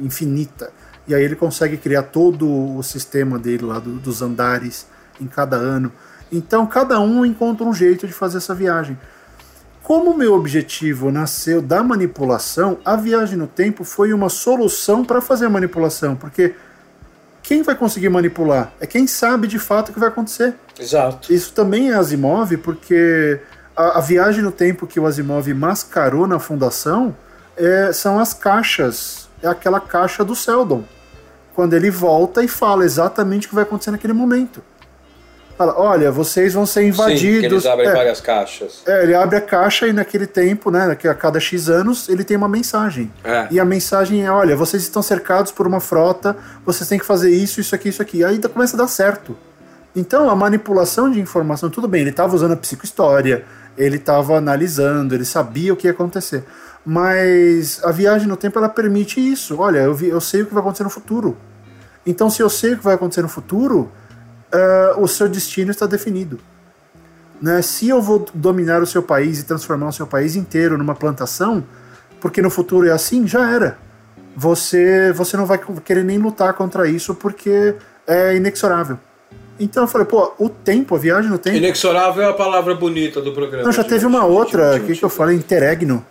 infinita. 0.01 0.71
E 1.07 1.15
aí 1.15 1.23
ele 1.23 1.35
consegue 1.35 1.77
criar 1.77 2.03
todo 2.03 2.77
o 2.77 2.83
sistema 2.83 3.39
dele 3.39 3.65
lá 3.65 3.79
do, 3.79 3.93
dos 3.93 4.21
andares 4.21 4.87
em 5.19 5.27
cada 5.27 5.55
ano. 5.55 5.91
Então 6.31 6.67
cada 6.67 6.99
um 6.99 7.25
encontra 7.25 7.65
um 7.65 7.73
jeito 7.73 8.05
de 8.05 8.13
fazer 8.13 8.37
essa 8.37 8.53
viagem. 8.53 8.97
Como 9.81 10.11
o 10.11 10.17
meu 10.17 10.33
objetivo 10.33 11.09
nasceu 11.09 11.61
da 11.61 11.81
manipulação, 11.81 12.77
a 12.83 12.97
viagem 12.97 13.37
no 13.37 13.47
tempo 13.47 13.85
foi 13.85 14.11
uma 14.11 14.27
solução 14.27 15.05
para 15.05 15.21
fazer 15.21 15.45
a 15.45 15.49
manipulação, 15.49 16.13
porque 16.13 16.55
quem 17.41 17.63
vai 17.63 17.73
conseguir 17.73 18.09
manipular 18.09 18.73
é 18.81 18.85
quem 18.85 19.07
sabe 19.07 19.47
de 19.47 19.57
fato 19.57 19.89
o 19.89 19.93
que 19.93 19.99
vai 19.99 20.09
acontecer. 20.09 20.55
Exato. 20.77 21.31
Isso 21.31 21.53
também 21.53 21.89
é 21.89 21.93
Asimov, 21.93 22.57
porque 22.57 23.39
a, 23.73 23.99
a 23.99 24.01
viagem 24.01 24.43
no 24.43 24.51
tempo 24.51 24.85
que 24.85 24.99
o 24.99 25.05
Asimov 25.05 25.47
mascarou 25.53 26.27
na 26.27 26.37
fundação 26.37 27.15
é, 27.57 27.91
são 27.91 28.19
as 28.19 28.33
caixas. 28.33 29.27
É 29.41 29.47
aquela 29.47 29.79
caixa 29.79 30.23
do 30.23 30.35
Seldon. 30.35 30.83
Quando 31.53 31.73
ele 31.73 31.89
volta 31.89 32.43
e 32.43 32.47
fala 32.47 32.85
exatamente 32.85 33.47
o 33.47 33.49
que 33.49 33.55
vai 33.55 33.63
acontecer 33.63 33.91
naquele 33.91 34.13
momento. 34.13 34.61
Fala, 35.57 35.73
olha, 35.75 36.11
vocês 36.11 36.53
vão 36.53 36.67
ser 36.67 36.83
invadidos. 36.83 37.39
Sim, 37.39 37.45
eles 37.45 37.65
abrem 37.65 37.89
é, 37.89 37.93
várias 37.93 38.21
caixas. 38.21 38.83
É, 38.85 39.01
ele 39.01 39.15
abre 39.15 39.37
a 39.37 39.41
caixa 39.41 39.87
e 39.87 39.93
naquele 39.93 40.27
tempo, 40.27 40.69
né, 40.69 40.91
a 40.91 41.13
cada 41.15 41.39
X 41.39 41.67
anos, 41.67 42.07
ele 42.09 42.23
tem 42.23 42.37
uma 42.37 42.47
mensagem. 42.47 43.11
É. 43.23 43.47
E 43.49 43.59
a 43.59 43.65
mensagem 43.65 44.23
é, 44.23 44.31
olha, 44.31 44.55
vocês 44.55 44.83
estão 44.83 45.01
cercados 45.01 45.51
por 45.51 45.65
uma 45.65 45.79
frota, 45.79 46.37
vocês 46.63 46.87
têm 46.87 46.99
que 46.99 47.05
fazer 47.05 47.31
isso, 47.31 47.59
isso 47.59 47.73
aqui, 47.73 47.89
isso 47.89 48.03
aqui. 48.03 48.23
Aí 48.23 48.39
começa 48.47 48.75
a 48.75 48.77
dar 48.77 48.87
certo. 48.87 49.35
Então, 49.95 50.29
a 50.29 50.35
manipulação 50.35 51.09
de 51.09 51.19
informação, 51.19 51.71
tudo 51.71 51.87
bem, 51.87 52.01
ele 52.01 52.11
estava 52.11 52.35
usando 52.35 52.51
a 52.51 52.55
psicohistória, 52.55 53.43
ele 53.75 53.97
estava 53.97 54.37
analisando, 54.37 55.15
ele 55.15 55.25
sabia 55.25 55.73
o 55.73 55.75
que 55.75 55.87
ia 55.87 55.91
acontecer. 55.91 56.43
Mas 56.89 57.83
a 57.83 57.91
viagem 57.91 58.29
no 58.29 58.37
tempo 58.37 58.57
ela 58.57 58.69
permite 58.69 59.19
isso. 59.19 59.59
Olha, 59.59 59.79
eu, 59.79 59.93
vi, 59.93 60.07
eu 60.07 60.21
sei 60.21 60.43
o 60.43 60.45
que 60.45 60.53
vai 60.53 60.61
acontecer 60.61 60.85
no 60.85 60.89
futuro. 60.89 61.35
Então, 62.05 62.29
se 62.29 62.41
eu 62.41 62.49
sei 62.49 62.75
o 62.75 62.77
que 62.77 62.83
vai 62.85 62.95
acontecer 62.95 63.21
no 63.21 63.27
futuro, 63.27 63.91
uh, 64.53 65.01
o 65.01 65.05
seu 65.05 65.27
destino 65.27 65.69
está 65.69 65.85
definido. 65.85 66.39
Né? 67.41 67.61
Se 67.61 67.89
eu 67.89 68.01
vou 68.01 68.25
dominar 68.33 68.81
o 68.81 68.85
seu 68.85 69.03
país 69.03 69.37
e 69.37 69.43
transformar 69.43 69.89
o 69.89 69.91
seu 69.91 70.07
país 70.07 70.37
inteiro 70.37 70.77
numa 70.77 70.95
plantação, 70.95 71.61
porque 72.21 72.41
no 72.41 72.49
futuro 72.49 72.87
é 72.87 72.91
assim, 72.91 73.27
já 73.27 73.51
era. 73.51 73.77
Você, 74.33 75.11
você 75.11 75.35
não 75.35 75.45
vai 75.45 75.59
querer 75.83 76.05
nem 76.05 76.17
lutar 76.17 76.53
contra 76.53 76.87
isso 76.87 77.13
porque 77.13 77.75
é 78.07 78.33
inexorável. 78.37 78.97
Então 79.59 79.83
eu 79.83 79.87
falei, 79.89 80.07
pô, 80.07 80.31
o 80.39 80.47
tempo, 80.47 80.95
a 80.95 80.97
viagem 80.97 81.29
no 81.29 81.37
tempo. 81.37 81.57
Inexorável 81.57 82.23
é 82.23 82.29
a 82.29 82.33
palavra 82.33 82.73
bonita 82.75 83.19
do 83.19 83.33
programa. 83.33 83.65
Não, 83.65 83.73
já 83.73 83.83
teve 83.83 84.05
uma 84.05 84.23
outra 84.23 84.77
aqui 84.77 84.95
que 84.95 85.03
eu 85.03 85.09
falei, 85.09 85.35
interregno 85.35 86.05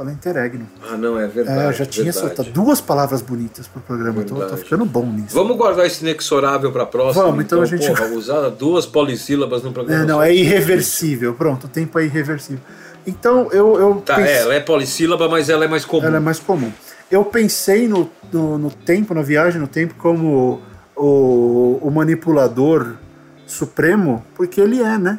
fala 0.00 0.12
interregno. 0.12 0.66
Ah, 0.90 0.96
não, 0.96 1.20
é 1.20 1.26
verdade. 1.28 1.60
É, 1.60 1.66
eu 1.66 1.72
já 1.74 1.84
tinha 1.84 2.10
soltado 2.10 2.50
duas 2.50 2.80
palavras 2.80 3.20
bonitas 3.20 3.68
pro 3.68 3.82
programa, 3.82 4.22
então 4.22 4.38
tô 4.48 4.56
ficando 4.56 4.86
bom 4.86 5.04
nisso. 5.04 5.34
Vamos 5.34 5.54
guardar 5.58 5.84
esse 5.84 6.02
inexorável 6.02 6.72
pra 6.72 6.86
próxima? 6.86 7.24
Vamos, 7.24 7.44
então, 7.44 7.62
então 7.62 7.62
a 7.62 7.66
gente. 7.66 7.86
Porra, 7.86 8.06
usar 8.14 8.48
duas 8.48 8.86
polissílabas 8.86 9.62
no 9.62 9.72
programa. 9.72 10.02
É, 10.02 10.06
não, 10.06 10.22
é 10.22 10.34
irreversível. 10.34 11.34
Pronto, 11.34 11.66
o 11.66 11.68
tempo 11.68 11.98
é 11.98 12.06
irreversível. 12.06 12.62
Então 13.06 13.52
eu. 13.52 13.78
eu 13.78 13.94
tá, 13.96 14.16
pense... 14.16 14.30
é, 14.30 14.38
ela 14.38 14.54
é 14.54 14.60
polissílaba, 14.60 15.28
mas 15.28 15.50
ela 15.50 15.66
é 15.66 15.68
mais 15.68 15.84
comum. 15.84 16.06
Ela 16.06 16.16
é 16.16 16.20
mais 16.20 16.38
comum. 16.38 16.72
Eu 17.10 17.22
pensei 17.26 17.86
no, 17.86 18.10
no, 18.32 18.56
no 18.56 18.70
tempo, 18.70 19.12
na 19.12 19.20
viagem 19.20 19.60
no 19.60 19.68
tempo, 19.68 19.94
como 19.98 20.62
o, 20.96 21.78
o 21.82 21.90
manipulador 21.90 22.94
supremo, 23.46 24.24
porque 24.34 24.62
ele 24.62 24.80
é, 24.80 24.96
né? 24.96 25.18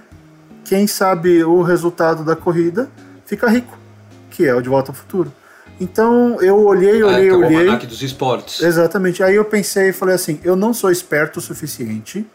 Quem 0.66 0.88
sabe 0.88 1.44
o 1.44 1.62
resultado 1.62 2.24
da 2.24 2.36
corrida 2.36 2.90
fica 3.26 3.48
rico 3.48 3.81
que 4.32 4.45
é 4.45 4.56
o 4.56 4.62
De 4.62 4.70
Volta 4.70 4.91
ao 4.91 4.95
Futuro. 4.95 5.32
Então 5.80 6.40
eu 6.41 6.60
olhei, 6.66 7.03
olhei, 7.03 7.30
ah, 7.30 7.36
olhei. 7.36 7.70
O 7.70 7.88
dos 7.88 8.02
esportes. 8.02 8.62
Exatamente. 8.62 9.24
Aí 9.24 9.36
eu 9.36 9.45
pensei 9.45 9.90
e 9.90 9.94
falei 9.94 10.16
assim: 10.16 10.40
eu 10.44 10.56
não 10.56 10.74
sou 10.74 10.91
esperto 10.91 11.38
o 11.38 11.41
suficiente 11.41 12.26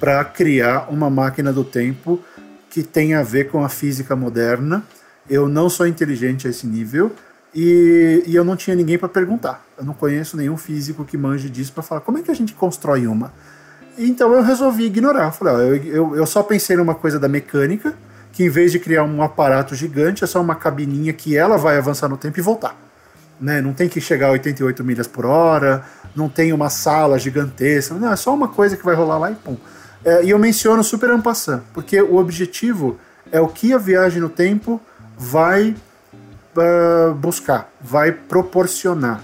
para 0.00 0.24
criar 0.24 0.88
uma 0.90 1.10
máquina 1.10 1.52
do 1.52 1.64
tempo 1.64 2.18
que 2.70 2.82
tenha 2.82 3.20
a 3.20 3.22
ver 3.22 3.50
com 3.50 3.64
a 3.64 3.68
física 3.68 4.16
moderna. 4.16 4.82
Eu 5.28 5.48
não 5.48 5.68
sou 5.68 5.86
inteligente 5.86 6.46
a 6.46 6.50
esse 6.50 6.66
nível 6.66 7.12
e, 7.54 8.22
e 8.26 8.34
eu 8.34 8.44
não 8.44 8.56
tinha 8.56 8.74
ninguém 8.74 8.96
para 8.96 9.08
perguntar. 9.08 9.64
Eu 9.76 9.84
não 9.84 9.92
conheço 9.92 10.36
nenhum 10.36 10.56
físico 10.56 11.04
que 11.04 11.16
manje 11.16 11.50
disso 11.50 11.72
para 11.72 11.82
falar 11.82 12.00
como 12.00 12.18
é 12.18 12.22
que 12.22 12.30
a 12.30 12.34
gente 12.34 12.54
constrói 12.54 13.06
uma. 13.06 13.32
Então 13.98 14.32
eu 14.32 14.42
resolvi 14.42 14.84
ignorar. 14.84 15.32
Falei, 15.32 15.54
ó, 15.54 15.58
eu, 15.58 15.76
eu, 15.84 16.16
eu 16.16 16.26
só 16.26 16.42
pensei 16.42 16.76
numa 16.76 16.94
coisa 16.94 17.18
da 17.18 17.28
mecânica 17.28 17.94
que 18.32 18.44
em 18.44 18.48
vez 18.48 18.72
de 18.72 18.78
criar 18.78 19.04
um 19.04 19.22
aparato 19.22 19.74
gigante, 19.74 20.24
é 20.24 20.26
só 20.26 20.40
uma 20.40 20.54
cabininha 20.54 21.12
que 21.12 21.36
ela 21.36 21.56
vai 21.56 21.76
avançar 21.76 22.08
no 22.08 22.16
tempo 22.16 22.38
e 22.38 22.42
voltar. 22.42 22.76
Né? 23.40 23.60
Não 23.60 23.72
tem 23.72 23.88
que 23.88 24.00
chegar 24.00 24.28
a 24.28 24.32
88 24.32 24.82
milhas 24.84 25.06
por 25.06 25.24
hora, 25.26 25.84
não 26.14 26.28
tem 26.28 26.52
uma 26.52 26.70
sala 26.70 27.18
gigantesca, 27.18 27.94
não, 27.94 28.12
é 28.12 28.16
só 28.16 28.34
uma 28.34 28.48
coisa 28.48 28.76
que 28.76 28.84
vai 28.84 28.94
rolar 28.94 29.18
lá 29.18 29.30
e 29.30 29.34
pum. 29.34 29.56
É, 30.04 30.24
e 30.24 30.30
eu 30.30 30.38
menciono 30.38 30.82
super 30.82 31.10
ampassant, 31.10 31.62
porque 31.72 32.00
o 32.00 32.16
objetivo 32.16 32.98
é 33.30 33.40
o 33.40 33.48
que 33.48 33.72
a 33.72 33.78
viagem 33.78 34.20
no 34.20 34.28
tempo 34.28 34.80
vai 35.16 35.74
uh, 36.56 37.14
buscar, 37.14 37.70
vai 37.80 38.12
proporcionar. 38.12 39.22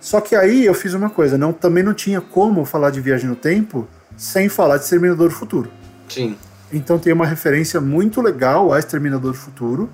Só 0.00 0.20
que 0.20 0.36
aí 0.36 0.64
eu 0.64 0.74
fiz 0.74 0.94
uma 0.94 1.10
coisa, 1.10 1.36
não, 1.36 1.52
também 1.52 1.82
não 1.82 1.92
tinha 1.92 2.20
como 2.20 2.64
falar 2.64 2.90
de 2.90 3.00
viagem 3.00 3.28
no 3.28 3.36
tempo 3.36 3.88
sem 4.16 4.48
falar 4.48 4.78
de 4.78 4.84
Exterminador 4.84 5.28
do 5.28 5.34
Futuro. 5.34 5.70
Sim. 6.08 6.36
Então 6.72 6.98
tem 6.98 7.12
uma 7.12 7.26
referência 7.26 7.80
muito 7.80 8.20
legal 8.20 8.72
a 8.72 8.78
Exterminador 8.78 9.32
do 9.32 9.38
Futuro, 9.38 9.88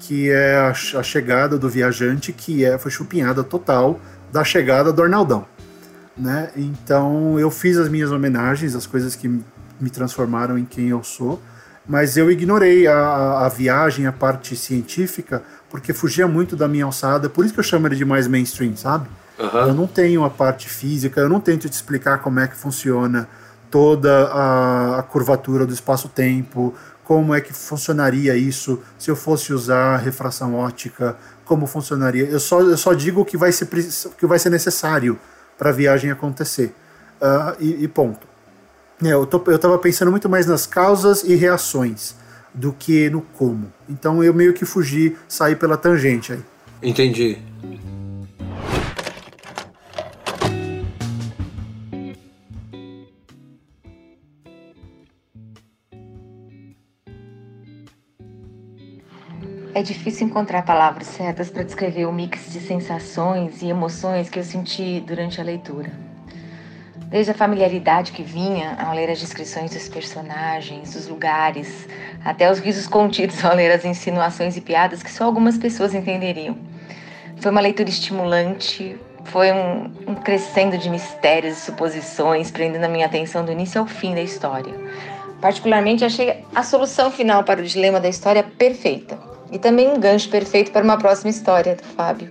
que 0.00 0.30
é 0.30 0.56
a, 0.56 0.68
a 0.70 1.02
chegada 1.02 1.58
do 1.58 1.68
viajante, 1.68 2.32
que 2.32 2.64
é, 2.64 2.78
foi 2.78 2.90
chupinhada 2.90 3.42
total 3.42 3.98
da 4.32 4.44
chegada 4.44 4.92
do 4.92 5.02
Arnaldão. 5.02 5.46
Né? 6.16 6.50
Então 6.56 7.38
eu 7.38 7.50
fiz 7.50 7.76
as 7.76 7.88
minhas 7.88 8.12
homenagens, 8.12 8.74
as 8.74 8.86
coisas 8.86 9.16
que 9.16 9.28
me 9.80 9.90
transformaram 9.90 10.56
em 10.56 10.64
quem 10.64 10.88
eu 10.88 11.02
sou, 11.02 11.42
mas 11.86 12.16
eu 12.16 12.30
ignorei 12.30 12.86
a, 12.86 13.44
a 13.44 13.48
viagem, 13.48 14.06
a 14.06 14.12
parte 14.12 14.56
científica, 14.56 15.42
porque 15.68 15.92
fugia 15.92 16.26
muito 16.26 16.54
da 16.54 16.68
minha 16.68 16.84
alçada, 16.84 17.28
por 17.28 17.44
isso 17.44 17.52
que 17.52 17.60
eu 17.60 17.64
chamo 17.64 17.88
ele 17.88 17.96
de 17.96 18.04
mais 18.04 18.26
mainstream, 18.26 18.76
sabe? 18.76 19.08
Uhum. 19.38 19.58
Eu 19.60 19.74
não 19.74 19.86
tenho 19.86 20.24
a 20.24 20.30
parte 20.30 20.68
física, 20.68 21.20
eu 21.20 21.28
não 21.28 21.40
tento 21.40 21.68
te 21.68 21.72
explicar 21.72 22.18
como 22.18 22.38
é 22.38 22.46
que 22.46 22.56
funciona 22.56 23.28
toda 23.74 24.28
a, 24.28 25.00
a 25.00 25.02
curvatura 25.02 25.66
do 25.66 25.74
espaço-tempo, 25.74 26.72
como 27.02 27.34
é 27.34 27.40
que 27.40 27.52
funcionaria 27.52 28.36
isso 28.36 28.80
se 28.96 29.10
eu 29.10 29.16
fosse 29.16 29.52
usar 29.52 29.96
refração 29.96 30.54
ótica, 30.54 31.16
como 31.44 31.66
funcionaria. 31.66 32.24
Eu 32.24 32.38
só, 32.38 32.60
eu 32.60 32.76
só 32.76 32.92
digo 32.92 33.24
que 33.24 33.36
vai 33.36 33.50
ser, 33.50 33.66
que 34.16 34.26
vai 34.26 34.38
ser 34.38 34.50
necessário 34.50 35.18
para 35.58 35.70
a 35.70 35.72
viagem 35.72 36.08
acontecer. 36.08 36.72
Uh, 37.20 37.56
e, 37.58 37.82
e, 37.82 37.88
ponto. 37.88 38.24
É, 39.02 39.08
eu, 39.08 39.26
tô, 39.26 39.42
eu 39.50 39.58
tava 39.58 39.76
pensando 39.80 40.12
muito 40.12 40.28
mais 40.28 40.46
nas 40.46 40.66
causas 40.66 41.24
e 41.24 41.34
reações 41.34 42.14
do 42.54 42.72
que 42.72 43.10
no 43.10 43.22
como. 43.22 43.72
Então 43.88 44.22
eu 44.22 44.32
meio 44.32 44.52
que 44.52 44.64
fugi, 44.64 45.16
saí 45.26 45.56
pela 45.56 45.76
tangente 45.76 46.32
aí. 46.32 46.40
Entendi. 46.80 47.42
É 59.76 59.82
difícil 59.82 60.28
encontrar 60.28 60.62
palavras 60.62 61.08
certas 61.08 61.50
para 61.50 61.64
descrever 61.64 62.06
o 62.06 62.12
mix 62.12 62.52
de 62.52 62.60
sensações 62.60 63.60
e 63.60 63.68
emoções 63.68 64.30
que 64.30 64.38
eu 64.38 64.44
senti 64.44 65.02
durante 65.04 65.40
a 65.40 65.44
leitura. 65.44 65.90
Desde 67.08 67.32
a 67.32 67.34
familiaridade 67.34 68.12
que 68.12 68.22
vinha 68.22 68.76
ao 68.80 68.94
ler 68.94 69.10
as 69.10 69.18
descrições 69.18 69.72
dos 69.72 69.88
personagens, 69.88 70.94
dos 70.94 71.08
lugares, 71.08 71.88
até 72.24 72.48
os 72.48 72.60
risos 72.60 72.86
contidos 72.86 73.44
ao 73.44 73.52
ler 73.52 73.72
as 73.72 73.84
insinuações 73.84 74.56
e 74.56 74.60
piadas 74.60 75.02
que 75.02 75.10
só 75.10 75.24
algumas 75.24 75.58
pessoas 75.58 75.92
entenderiam. 75.92 76.56
Foi 77.38 77.50
uma 77.50 77.60
leitura 77.60 77.88
estimulante, 77.88 78.96
foi 79.24 79.50
um, 79.50 79.90
um 80.06 80.14
crescendo 80.14 80.78
de 80.78 80.88
mistérios 80.88 81.58
e 81.58 81.60
suposições, 81.60 82.48
prendendo 82.48 82.84
a 82.84 82.88
minha 82.88 83.06
atenção 83.06 83.44
do 83.44 83.50
início 83.50 83.80
ao 83.80 83.88
fim 83.88 84.14
da 84.14 84.22
história. 84.22 84.72
Particularmente, 85.40 86.04
achei 86.04 86.44
a 86.54 86.62
solução 86.62 87.10
final 87.10 87.42
para 87.42 87.60
o 87.60 87.64
dilema 87.64 87.98
da 87.98 88.08
história 88.08 88.44
perfeita 88.44 89.33
e 89.54 89.58
também 89.58 89.88
um 89.88 90.00
gancho 90.00 90.28
perfeito 90.28 90.72
para 90.72 90.82
uma 90.82 90.98
próxima 90.98 91.30
história 91.30 91.76
do 91.76 91.84
Fábio. 91.84 92.28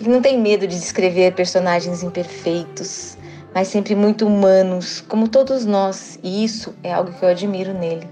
Ele 0.00 0.08
não 0.08 0.22
tem 0.22 0.40
medo 0.40 0.66
de 0.66 0.78
descrever 0.78 1.34
personagens 1.34 2.02
imperfeitos, 2.02 3.16
mas 3.54 3.68
sempre 3.68 3.94
muito 3.94 4.26
humanos, 4.26 5.04
como 5.06 5.28
todos 5.28 5.66
nós, 5.66 6.18
e 6.22 6.44
isso 6.44 6.74
é 6.82 6.92
algo 6.92 7.12
que 7.12 7.22
eu 7.22 7.28
admiro 7.28 7.74
nele. 7.74 8.06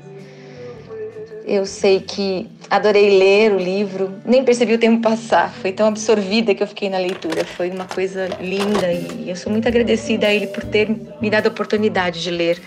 Eu 1.46 1.66
sei 1.66 2.00
que 2.00 2.50
adorei 2.70 3.18
ler 3.18 3.52
o 3.52 3.58
livro, 3.58 4.14
nem 4.24 4.44
percebi 4.44 4.74
o 4.74 4.78
tempo 4.78 5.02
passar, 5.02 5.52
foi 5.52 5.72
tão 5.72 5.86
absorvida 5.86 6.54
que 6.54 6.62
eu 6.62 6.66
fiquei 6.66 6.88
na 6.88 6.98
leitura. 6.98 7.44
Foi 7.44 7.70
uma 7.70 7.84
coisa 7.84 8.28
linda 8.40 8.90
e 8.92 9.28
eu 9.28 9.36
sou 9.36 9.52
muito 9.52 9.68
agradecida 9.68 10.26
a 10.26 10.34
ele 10.34 10.46
por 10.46 10.64
ter 10.64 10.88
me 11.20 11.28
dado 11.28 11.46
a 11.46 11.50
oportunidade 11.50 12.22
de 12.22 12.30
ler 12.30 12.60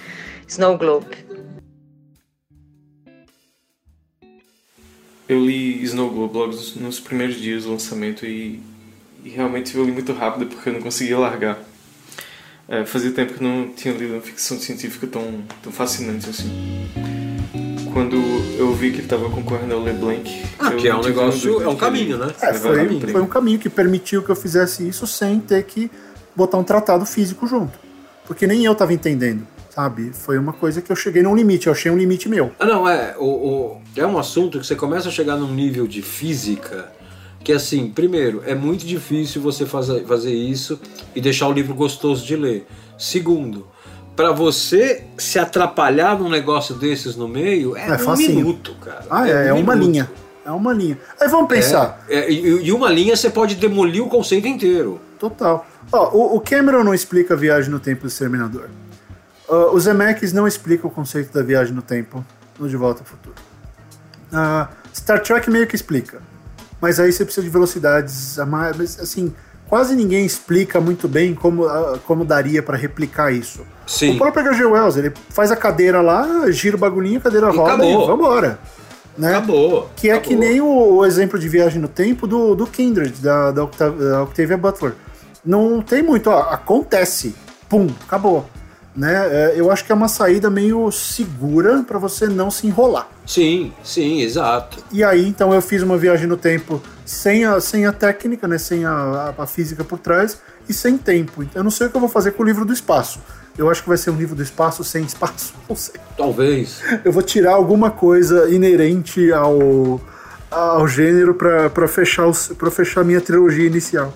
Snow 0.48 0.78
Globe. 0.78 1.27
Eu 5.28 5.44
li 5.44 5.84
Snow 5.84 6.10
Globe 6.10 6.38
logo 6.38 6.54
nos 6.78 7.00
primeiros 7.00 7.36
dias 7.36 7.64
do 7.64 7.72
lançamento 7.72 8.26
e, 8.26 8.62
e 9.26 9.30
realmente 9.30 9.76
eu 9.76 9.84
li 9.84 9.92
muito 9.92 10.14
rápido 10.14 10.46
porque 10.46 10.70
eu 10.70 10.74
não 10.74 10.82
conseguia 10.82 11.18
largar. 11.18 11.60
É, 12.68 12.86
fazia 12.86 13.12
tempo 13.12 13.34
que 13.34 13.44
não 13.44 13.70
tinha 13.70 13.94
lido 13.94 14.14
uma 14.14 14.22
ficção 14.22 14.58
científica 14.58 15.06
tão, 15.08 15.44
tão 15.62 15.72
fascinante 15.72 16.30
assim. 16.30 16.50
Quando 17.92 18.16
eu 18.58 18.74
vi 18.74 18.92
que 18.92 18.98
ele 18.98 19.04
estava 19.04 19.30
concorrendo 19.30 19.74
ao 19.74 19.84
LeBlanc. 19.84 20.44
Ah, 20.60 20.72
que 20.72 20.88
é 20.88 20.96
um 20.96 21.02
negócio, 21.02 21.62
é 21.62 21.68
um 21.68 21.76
caminho, 21.76 22.18
né? 22.18 22.34
É, 22.42 22.54
foi, 22.54 23.00
foi 23.00 23.22
um 23.22 23.28
caminho 23.28 23.60
que 23.60 23.70
permitiu 23.70 24.24
que 24.24 24.30
eu 24.30 24.36
fizesse 24.36 24.88
isso 24.88 25.06
sem 25.08 25.40
ter 25.40 25.64
que 25.64 25.92
botar 26.36 26.58
um 26.58 26.64
tratado 26.64 27.06
físico 27.06 27.48
junto. 27.48 27.78
Porque 28.26 28.46
nem 28.48 28.64
eu 28.64 28.74
estava 28.74 28.94
entendendo 28.94 29.46
sabe? 29.78 30.12
Foi 30.12 30.40
uma 30.40 30.54
coisa 30.54 30.82
que 30.82 30.92
eu 30.92 30.96
cheguei 30.96 31.22
num 31.22 31.36
limite, 31.36 31.68
eu 31.68 31.74
achei 31.74 31.92
um 31.92 31.98
limite 31.98 32.28
meu. 32.28 32.52
Ah, 32.58 32.66
não, 32.66 32.90
é. 32.90 33.16
O, 33.20 33.26
o, 33.26 33.82
é 33.96 34.06
um 34.08 34.18
assunto 34.18 34.60
que 34.60 34.66
você 34.66 34.76
começa 34.76 35.10
a 35.10 35.12
chegar 35.12 35.38
num 35.38 35.54
nível 35.54 35.86
de 35.86 36.02
física 36.02 36.92
que, 37.44 37.54
assim, 37.54 37.92
primeiro, 37.92 38.42
é 38.48 38.56
muito 38.56 38.84
difícil 38.84 39.40
você 39.40 39.68
fazer, 39.68 40.04
fazer 40.06 40.34
isso 40.34 40.80
e 41.16 41.22
deixar 41.22 41.48
o 41.48 41.54
livro 41.54 41.76
gostoso 41.76 42.26
de 42.26 42.36
ler. 42.36 42.66
Segundo, 42.98 43.68
para 44.16 44.32
você 44.32 45.04
se 45.16 45.38
atrapalhar 45.38 46.18
num 46.18 46.28
negócio 46.28 46.74
desses 46.74 47.16
no 47.16 47.28
meio, 47.28 47.78
é, 47.78 47.88
é 47.88 48.04
um 48.04 48.18
minuto, 48.18 48.74
cara. 48.84 49.06
Ah, 49.12 49.30
é, 49.30 49.50
é, 49.50 49.54
um 49.54 49.58
é 49.58 49.62
uma 49.62 49.76
linha. 49.76 50.10
É 50.44 50.52
uma 50.52 50.74
linha. 50.74 50.98
Aí 51.22 51.28
vamos 51.30 51.48
pensar. 51.48 52.04
É, 52.10 52.22
é, 52.22 52.32
e, 52.32 52.66
e, 52.66 52.72
uma 52.72 52.90
linha 52.90 53.16
você 53.16 53.30
pode 53.30 53.54
demolir 53.54 54.04
o 54.04 54.08
conceito 54.08 54.48
inteiro. 54.48 55.00
Total. 55.20 55.68
Ó, 55.92 56.10
o, 56.18 56.38
o 56.38 56.42
Cameron 56.42 56.84
não 56.84 56.96
explica 56.96 57.36
a 57.36 57.38
viagem 57.38 57.70
no 57.70 57.80
tempo 57.80 58.02
do 58.02 58.08
Exterminador. 58.08 58.70
Uh, 59.48 59.74
os 59.74 59.84
Zemeckis 59.84 60.34
não 60.34 60.46
explicam 60.46 60.90
o 60.90 60.94
conceito 60.94 61.34
da 61.34 61.42
viagem 61.42 61.74
no 61.74 61.82
tempo 61.82 62.24
no 62.60 62.68
De 62.68 62.76
Volta 62.76 63.02
ao 63.02 63.06
Futuro. 63.06 63.36
Uh, 64.32 64.68
Star 64.94 65.22
Trek 65.22 65.50
meio 65.50 65.66
que 65.66 65.76
explica, 65.76 66.22
mas 66.82 67.00
aí 67.00 67.14
você 67.14 67.24
precisa 67.24 67.46
de 67.46 67.50
velocidades 67.50 68.38
a 68.38 68.46
mais, 68.46 69.00
assim, 69.00 69.34
quase 69.68 69.96
ninguém 69.96 70.26
explica 70.26 70.82
muito 70.82 71.08
bem 71.08 71.34
como, 71.34 71.66
uh, 71.66 71.98
como 72.06 72.26
daria 72.26 72.62
para 72.62 72.76
replicar 72.76 73.32
isso. 73.32 73.62
Sim. 73.86 74.16
O 74.16 74.18
próprio 74.18 74.48
H.G. 74.48 74.66
Wells, 74.66 75.00
ele 75.00 75.14
faz 75.30 75.50
a 75.50 75.56
cadeira 75.56 76.02
lá, 76.02 76.52
gira 76.52 76.76
o 76.76 76.80
bagulhinho, 76.80 77.20
a 77.20 77.22
cadeira 77.22 77.48
e 77.48 77.56
roda 77.56 77.74
acabou. 77.76 78.04
e 78.04 78.08
vambora. 78.08 78.60
Né? 79.18 79.30
Acabou. 79.30 79.90
Que 79.96 80.10
é 80.10 80.14
acabou. 80.14 80.30
que 80.30 80.36
nem 80.36 80.60
o, 80.60 80.96
o, 80.96 81.06
exemplo 81.06 81.40
de 81.40 81.48
viagem 81.48 81.82
no 81.82 81.88
tempo 81.88 82.28
do, 82.28 82.54
do 82.54 82.68
Kindred, 82.68 83.22
da, 83.22 83.52
da, 83.52 83.64
da 83.64 84.24
Octavia 84.24 84.58
Butler. 84.58 84.94
Não 85.46 85.82
tem 85.82 86.04
muito, 86.04 86.30
ó, 86.30 86.42
acontece, 86.52 87.34
pum, 87.70 87.88
acabou 88.06 88.46
né? 88.98 89.14
É, 89.14 89.54
eu 89.56 89.72
acho 89.72 89.86
que 89.86 89.92
é 89.92 89.96
uma 89.96 90.08
saída 90.08 90.50
meio 90.50 90.92
segura 90.92 91.84
para 91.84 92.00
você 92.00 92.26
não 92.26 92.50
se 92.50 92.66
enrolar. 92.66 93.08
Sim, 93.28 93.72
sim, 93.84 94.22
exato. 94.22 94.84
E 94.92 95.04
aí, 95.04 95.28
então, 95.28 95.54
eu 95.54 95.62
fiz 95.62 95.84
uma 95.84 95.98
viagem 95.98 96.26
no 96.26 96.36
tempo 96.36 96.82
sem 97.06 97.46
a, 97.46 97.62
sem 97.62 97.86
a 97.86 97.94
técnica, 97.94 98.48
né? 98.48 98.58
Sem 98.58 98.86
a, 98.86 99.36
a, 99.38 99.46
física 99.46 99.84
por 99.84 100.00
trás 100.00 100.42
e 100.68 100.74
sem 100.74 100.98
tempo. 100.98 101.46
Eu 101.54 101.64
não 101.64 101.70
sei 101.70 101.88
o 101.88 101.90
que 101.92 101.96
eu 101.96 102.02
vou 102.02 102.10
fazer 102.10 102.32
com 102.32 102.42
o 102.42 102.46
livro 102.46 102.66
do 102.66 102.74
espaço. 102.74 103.20
Eu 103.56 103.70
acho 103.70 103.84
que 103.84 103.90
vai 103.90 103.98
ser 103.98 104.10
um 104.10 104.16
livro 104.16 104.36
do 104.36 104.42
espaço 104.42 104.84
sem 104.84 105.04
espaço. 105.04 105.54
Não 105.68 105.76
sei. 105.76 106.00
Talvez. 106.16 106.80
Eu 107.04 107.12
vou 107.12 107.24
tirar 107.24 107.54
alguma 107.54 107.90
coisa 107.90 108.48
inerente 108.50 109.32
ao, 109.34 110.00
ao 110.52 110.88
gênero 110.88 111.34
para 111.34 111.88
fechar, 111.88 112.32
para 112.56 112.70
fechar 112.70 113.04
minha 113.04 113.20
trilogia 113.20 113.66
inicial. 113.66 114.14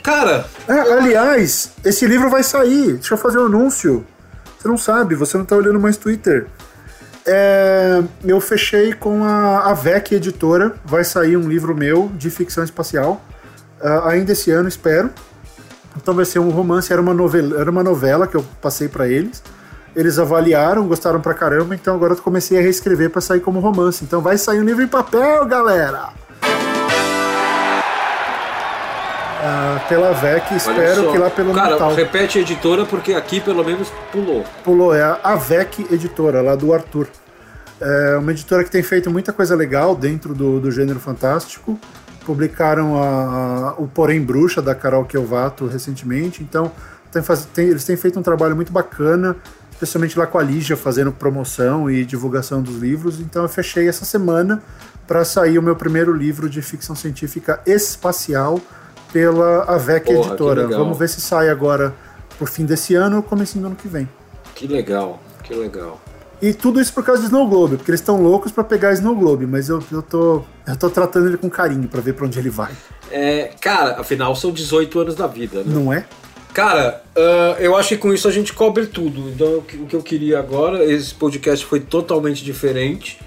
Cara! 0.00 0.46
É, 0.68 0.92
aliás, 0.92 1.72
esse 1.84 2.06
livro 2.06 2.30
vai 2.30 2.44
sair. 2.44 2.94
Deixa 2.94 3.14
eu 3.14 3.18
fazer 3.18 3.38
um 3.38 3.46
anúncio. 3.46 4.06
Você 4.64 4.68
não 4.68 4.78
sabe, 4.78 5.14
você 5.14 5.36
não 5.36 5.44
tá 5.44 5.54
olhando 5.54 5.78
mais 5.78 5.98
Twitter. 5.98 6.46
É, 7.26 8.02
eu 8.24 8.40
fechei 8.40 8.94
com 8.94 9.22
a, 9.22 9.70
a 9.70 9.74
VEC 9.74 10.14
Editora, 10.14 10.74
vai 10.82 11.04
sair 11.04 11.36
um 11.36 11.46
livro 11.46 11.76
meu 11.76 12.10
de 12.16 12.30
ficção 12.30 12.64
espacial, 12.64 13.22
uh, 13.78 14.08
ainda 14.08 14.32
esse 14.32 14.50
ano, 14.50 14.66
espero. 14.66 15.10
Então 15.98 16.14
vai 16.14 16.24
ser 16.24 16.38
um 16.38 16.48
romance, 16.48 16.90
era 16.90 17.02
uma 17.02 17.12
novela, 17.12 17.60
era 17.60 17.70
uma 17.70 17.82
novela 17.82 18.26
que 18.26 18.38
eu 18.38 18.44
passei 18.62 18.88
para 18.88 19.06
eles. 19.06 19.42
Eles 19.94 20.18
avaliaram, 20.18 20.88
gostaram 20.88 21.20
pra 21.20 21.34
caramba, 21.34 21.74
então 21.74 21.94
agora 21.94 22.14
eu 22.14 22.16
comecei 22.16 22.58
a 22.58 22.62
reescrever 22.62 23.10
para 23.10 23.20
sair 23.20 23.40
como 23.40 23.60
romance. 23.60 24.02
Então 24.02 24.22
vai 24.22 24.38
sair 24.38 24.60
um 24.60 24.64
livro 24.64 24.82
em 24.82 24.88
papel, 24.88 25.44
galera! 25.44 26.23
Uh, 29.44 29.88
pela 29.88 30.12
VEC. 30.12 30.54
Espero 30.56 31.12
que 31.12 31.18
lá 31.18 31.30
pelo 31.30 31.54
Cara, 31.54 31.70
Natal. 31.70 31.94
repete 31.94 32.38
a 32.38 32.40
editora 32.40 32.84
porque 32.86 33.12
aqui 33.12 33.40
pelo 33.40 33.62
menos 33.62 33.92
pulou. 34.10 34.44
Pulou, 34.64 34.94
é 34.94 35.02
a 35.22 35.36
VEC 35.36 35.86
Editora, 35.92 36.40
lá 36.40 36.56
do 36.56 36.72
Arthur. 36.72 37.06
É 37.80 38.16
uma 38.16 38.30
editora 38.30 38.64
que 38.64 38.70
tem 38.70 38.82
feito 38.82 39.10
muita 39.10 39.32
coisa 39.32 39.54
legal 39.54 39.94
dentro 39.94 40.34
do, 40.34 40.60
do 40.60 40.70
gênero 40.70 40.98
fantástico. 40.98 41.78
Publicaram 42.24 43.02
a, 43.02 43.70
a, 43.70 43.72
o 43.74 43.86
Porém 43.86 44.22
Bruxa, 44.22 44.62
da 44.62 44.74
Carol 44.74 45.04
Kelvato, 45.04 45.66
recentemente. 45.66 46.42
Então, 46.42 46.72
tem, 47.12 47.22
tem, 47.52 47.68
eles 47.68 47.84
têm 47.84 47.96
feito 47.96 48.18
um 48.18 48.22
trabalho 48.22 48.56
muito 48.56 48.72
bacana. 48.72 49.36
especialmente 49.70 50.18
lá 50.18 50.26
com 50.26 50.38
a 50.38 50.42
Lígia 50.42 50.76
fazendo 50.76 51.12
promoção 51.12 51.90
e 51.90 52.04
divulgação 52.04 52.62
dos 52.62 52.76
livros. 52.76 53.20
Então 53.20 53.42
eu 53.42 53.48
fechei 53.48 53.88
essa 53.88 54.06
semana 54.06 54.62
para 55.06 55.22
sair 55.22 55.58
o 55.58 55.62
meu 55.62 55.76
primeiro 55.76 56.14
livro 56.14 56.48
de 56.48 56.62
ficção 56.62 56.96
científica 56.96 57.60
espacial 57.66 58.58
pela 59.14 59.62
AVEC 59.62 60.06
Porra, 60.06 60.26
Editora. 60.26 60.66
Vamos 60.66 60.98
ver 60.98 61.08
se 61.08 61.20
sai 61.20 61.48
agora 61.48 61.94
por 62.36 62.48
fim 62.48 62.64
desse 62.64 62.96
ano 62.96 63.18
ou 63.18 63.22
comecinho 63.22 63.62
do 63.62 63.66
ano 63.68 63.76
que 63.76 63.86
vem. 63.86 64.08
Que 64.56 64.66
legal, 64.66 65.22
que 65.44 65.54
legal. 65.54 66.02
E 66.42 66.52
tudo 66.52 66.80
isso 66.80 66.92
por 66.92 67.04
causa 67.04 67.22
do 67.22 67.26
Snow 67.26 67.48
Globe, 67.48 67.76
porque 67.76 67.92
eles 67.92 68.00
estão 68.00 68.20
loucos 68.20 68.50
para 68.50 68.64
pegar 68.64 68.92
Snow 68.92 69.14
Globe, 69.14 69.46
mas 69.46 69.68
eu, 69.68 69.80
eu, 69.92 70.02
tô, 70.02 70.42
eu 70.66 70.76
tô 70.76 70.90
tratando 70.90 71.28
ele 71.28 71.36
com 71.36 71.48
carinho 71.48 71.86
para 71.86 72.00
ver 72.00 72.14
para 72.14 72.26
onde 72.26 72.40
ele 72.40 72.50
vai. 72.50 72.72
É, 73.08 73.52
cara, 73.60 74.00
afinal 74.00 74.34
são 74.34 74.50
18 74.50 74.98
anos 74.98 75.14
da 75.14 75.28
vida, 75.28 75.62
né? 75.62 75.72
Não 75.72 75.92
é? 75.92 76.04
Cara, 76.52 77.04
ah, 77.16 77.56
eu 77.60 77.76
acho 77.76 77.90
que 77.90 77.96
com 77.96 78.12
isso 78.12 78.26
a 78.26 78.32
gente 78.32 78.52
cobre 78.52 78.86
tudo. 78.86 79.30
Então, 79.30 79.58
o 79.58 79.62
que, 79.62 79.76
o 79.76 79.86
que 79.86 79.94
eu 79.94 80.02
queria 80.02 80.40
agora, 80.40 80.84
esse 80.84 81.14
podcast 81.14 81.64
foi 81.64 81.78
totalmente 81.78 82.42
diferente. 82.42 83.20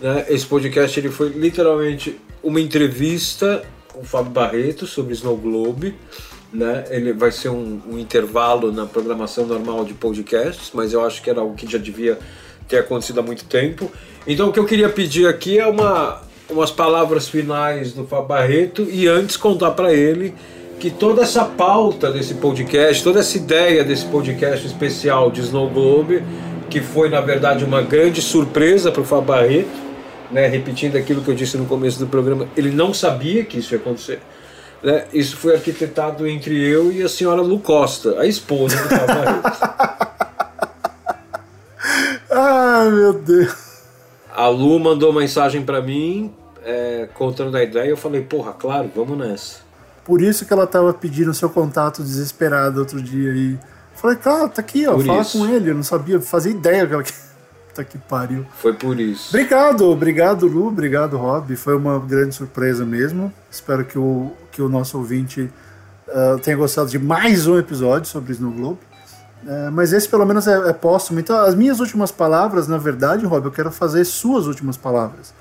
Né? 0.00 0.24
Esse 0.30 0.46
podcast 0.46 0.98
ele 0.98 1.10
foi 1.10 1.28
literalmente 1.28 2.18
uma 2.42 2.60
entrevista 2.60 3.62
com 3.98 4.02
o 4.02 4.04
Fábio 4.04 4.30
Barreto 4.30 4.86
sobre 4.86 5.12
Snow 5.12 5.36
Globe. 5.36 5.94
Né? 6.52 6.84
Ele 6.90 7.12
vai 7.12 7.30
ser 7.30 7.50
um, 7.50 7.80
um 7.90 7.98
intervalo 7.98 8.72
na 8.72 8.86
programação 8.86 9.44
normal 9.44 9.84
de 9.84 9.92
podcasts, 9.92 10.70
mas 10.72 10.92
eu 10.92 11.04
acho 11.04 11.20
que 11.20 11.28
era 11.28 11.40
algo 11.40 11.54
que 11.54 11.70
já 11.70 11.78
devia 11.78 12.18
ter 12.66 12.78
acontecido 12.78 13.20
há 13.20 13.22
muito 13.22 13.44
tempo. 13.44 13.90
Então, 14.26 14.48
o 14.48 14.52
que 14.52 14.58
eu 14.58 14.64
queria 14.64 14.88
pedir 14.88 15.26
aqui 15.26 15.58
é 15.58 15.66
uma, 15.66 16.22
umas 16.48 16.70
palavras 16.70 17.28
finais 17.28 17.92
do 17.92 18.06
Fábio 18.06 18.28
Barreto 18.28 18.86
e 18.90 19.06
antes 19.06 19.36
contar 19.36 19.72
para 19.72 19.92
ele 19.92 20.34
que 20.78 20.90
toda 20.90 21.22
essa 21.22 21.44
pauta 21.44 22.10
desse 22.10 22.34
podcast, 22.34 23.02
toda 23.02 23.18
essa 23.18 23.36
ideia 23.36 23.82
desse 23.82 24.06
podcast 24.06 24.64
especial 24.64 25.30
de 25.30 25.40
Snow 25.40 25.68
Globe, 25.68 26.22
que 26.70 26.80
foi 26.80 27.08
na 27.08 27.20
verdade 27.20 27.64
uma 27.64 27.82
grande 27.82 28.22
surpresa 28.22 28.92
para 28.92 29.02
o 29.02 29.04
Fábio 29.04 29.24
Barreto, 29.24 29.87
né, 30.30 30.46
repetindo 30.46 30.96
aquilo 30.96 31.22
que 31.22 31.30
eu 31.30 31.34
disse 31.34 31.56
no 31.56 31.66
começo 31.66 31.98
do 31.98 32.06
programa, 32.06 32.48
ele 32.56 32.70
não 32.70 32.92
sabia 32.92 33.44
que 33.44 33.58
isso 33.58 33.74
ia 33.74 33.78
acontecer. 33.80 34.20
Né? 34.82 35.04
Isso 35.12 35.36
foi 35.36 35.54
arquitetado 35.54 36.26
entre 36.26 36.56
eu 36.60 36.92
e 36.92 37.02
a 37.02 37.08
senhora 37.08 37.40
Lu 37.40 37.58
Costa, 37.58 38.20
a 38.20 38.26
esposa 38.26 38.76
do 38.76 38.88
Barreto. 38.88 40.08
Ai, 42.30 42.90
meu 42.90 43.12
Deus. 43.14 43.68
A 44.32 44.48
Lu 44.48 44.78
mandou 44.78 45.12
mensagem 45.12 45.64
para 45.64 45.82
mim, 45.82 46.32
é, 46.64 47.08
contando 47.14 47.56
a 47.56 47.62
ideia, 47.62 47.88
eu 47.88 47.96
falei, 47.96 48.22
porra, 48.22 48.52
claro, 48.52 48.90
vamos 48.94 49.18
nessa. 49.18 49.68
Por 50.04 50.22
isso 50.22 50.46
que 50.46 50.52
ela 50.52 50.66
tava 50.66 50.94
pedindo 50.94 51.34
seu 51.34 51.50
contato 51.50 52.02
desesperado 52.02 52.80
outro 52.80 53.02
dia 53.02 53.32
aí. 53.32 53.58
Falei, 53.94 54.16
cara, 54.16 54.48
tá 54.48 54.60
aqui, 54.60 54.86
ó, 54.86 54.94
Por 54.94 55.04
fala 55.04 55.22
isso. 55.22 55.38
com 55.38 55.46
ele. 55.46 55.70
Eu 55.70 55.74
não 55.74 55.82
sabia, 55.82 56.20
fazia 56.20 56.52
ideia 56.52 56.86
que 56.86 56.94
ela. 56.94 57.04
Tá 57.78 57.84
que 57.84 57.96
pariu. 57.96 58.44
Foi 58.56 58.72
por 58.72 58.98
isso. 58.98 59.28
Obrigado, 59.28 59.84
obrigado, 59.88 60.48
Lu, 60.48 60.66
obrigado, 60.66 61.16
Rob. 61.16 61.54
Foi 61.54 61.76
uma 61.76 61.96
grande 62.00 62.34
surpresa 62.34 62.84
mesmo. 62.84 63.32
Espero 63.48 63.84
que 63.84 63.96
o, 63.96 64.32
que 64.50 64.60
o 64.60 64.68
nosso 64.68 64.98
ouvinte 64.98 65.48
ah, 66.08 66.36
tenha 66.42 66.56
gostado 66.56 66.90
de 66.90 66.98
mais 66.98 67.46
um 67.46 67.56
episódio 67.56 68.08
sobre 68.08 68.32
Snow 68.32 68.50
Globe. 68.50 68.80
Eh, 69.46 69.70
mas 69.70 69.92
esse 69.92 70.08
pelo 70.08 70.26
menos 70.26 70.48
é, 70.48 70.70
é 70.70 70.72
póstumo. 70.72 71.20
Então, 71.20 71.38
as 71.38 71.54
minhas 71.54 71.78
últimas 71.78 72.10
palavras, 72.10 72.66
na 72.66 72.78
verdade, 72.78 73.24
Rob, 73.24 73.44
eu 73.44 73.52
quero 73.52 73.70
fazer 73.70 74.04
suas 74.04 74.46
últimas 74.46 74.76
palavras. 74.76 75.32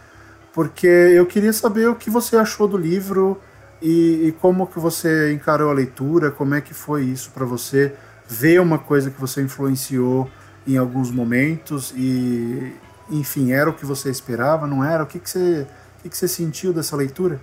Porque 0.53 0.85
eu 0.85 1.25
queria 1.25 1.51
saber 1.51 1.89
o 1.89 1.95
que 1.95 2.11
você 2.11 2.37
achou 2.37 2.67
do 2.67 2.77
livro 2.77 3.41
e, 3.81 4.27
e 4.27 4.31
como 4.39 4.67
que 4.67 4.77
você 4.77 5.33
encarou 5.33 5.71
a 5.71 5.73
leitura, 5.73 6.29
como 6.29 6.53
é 6.53 6.61
que 6.61 6.75
foi 6.75 7.03
isso 7.03 7.31
para 7.31 7.45
você 7.45 7.93
ver 8.27 8.61
uma 8.61 8.77
coisa 8.77 9.09
que 9.09 9.19
você 9.19 9.41
influenciou 9.41 10.29
em 10.67 10.77
alguns 10.77 11.09
momentos 11.09 11.93
e, 11.95 12.73
enfim, 13.09 13.51
era 13.51 13.69
o 13.69 13.73
que 13.73 13.85
você 13.85 14.09
esperava, 14.09 14.67
não 14.67 14.83
era? 14.83 15.03
O 15.03 15.07
que, 15.07 15.19
que, 15.19 15.29
você, 15.29 15.65
o 15.99 16.03
que, 16.03 16.09
que 16.09 16.17
você 16.17 16.27
sentiu 16.27 16.73
dessa 16.73 16.95
leitura? 16.95 17.39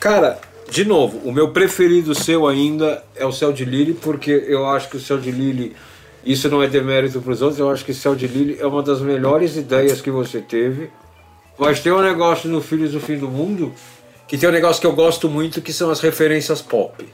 Cara, 0.00 0.38
de 0.70 0.84
novo, 0.84 1.18
o 1.24 1.32
meu 1.32 1.50
preferido 1.50 2.14
seu 2.14 2.46
ainda 2.46 3.02
é 3.16 3.24
o 3.24 3.32
Céu 3.32 3.52
de 3.52 3.64
Lily, 3.64 3.94
porque 3.94 4.30
eu 4.30 4.66
acho 4.66 4.90
que 4.90 4.96
o 4.96 5.00
Céu 5.00 5.18
de 5.18 5.30
Lily, 5.30 5.74
isso 6.24 6.48
não 6.48 6.62
é 6.62 6.66
demérito 6.66 7.20
para 7.20 7.32
os 7.32 7.40
outros, 7.40 7.58
eu 7.58 7.70
acho 7.70 7.84
que 7.84 7.92
o 7.92 7.94
Céu 7.94 8.14
de 8.14 8.26
Lily 8.26 8.58
é 8.60 8.66
uma 8.66 8.82
das 8.82 9.00
melhores 9.00 9.56
ideias 9.56 10.00
que 10.00 10.10
você 10.10 10.40
teve. 10.40 10.90
Mas 11.58 11.80
tem 11.80 11.90
um 11.90 12.02
negócio 12.02 12.48
no 12.48 12.60
Filhos 12.60 12.92
do 12.92 13.00
Fim 13.00 13.18
do 13.18 13.28
Mundo, 13.28 13.72
que 14.28 14.36
tem 14.36 14.48
um 14.48 14.52
negócio 14.52 14.80
que 14.80 14.86
eu 14.86 14.94
gosto 14.94 15.28
muito, 15.28 15.62
que 15.62 15.72
são 15.72 15.90
as 15.90 16.00
referências 16.00 16.60
pop. 16.60 17.04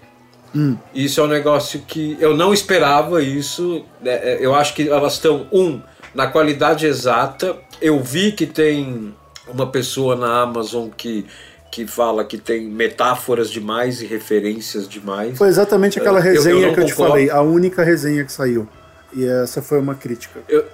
Hum. 0.54 0.76
Isso 0.94 1.20
é 1.20 1.24
um 1.24 1.28
negócio 1.28 1.80
que 1.86 2.16
eu 2.20 2.36
não 2.36 2.52
esperava 2.54 3.22
isso. 3.22 3.84
né, 4.00 4.38
Eu 4.40 4.54
acho 4.54 4.74
que 4.74 4.88
elas 4.88 5.14
estão, 5.14 5.46
um, 5.52 5.80
na 6.14 6.26
qualidade 6.28 6.86
exata. 6.86 7.56
Eu 7.82 8.00
vi 8.00 8.32
que 8.32 8.46
tem 8.46 9.14
uma 9.48 9.66
pessoa 9.66 10.14
na 10.14 10.42
Amazon 10.42 10.88
que, 10.96 11.26
que 11.72 11.86
fala 11.86 12.24
que 12.24 12.38
tem 12.38 12.68
metáforas 12.68 13.50
demais 13.50 14.00
e 14.00 14.06
referências 14.06 14.88
demais. 14.88 15.36
Foi 15.36 15.48
exatamente 15.48 15.98
aquela 15.98 16.20
Eu- 16.20 16.24
eu 16.26 16.32
resenha 16.32 16.66
não 16.68 16.74
que 16.74 16.80
eu 16.80 16.86
te 16.86 16.92
concordo. 16.92 17.12
falei, 17.12 17.30
a 17.30 17.40
única 17.42 17.82
resenha 17.82 18.24
que 18.24 18.32
saiu. 18.32 18.68
E 19.12 19.24
essa 19.26 19.60
foi 19.60 19.78
uma 19.80 19.94
crítica. 19.94 20.40
Eu, 20.48 20.64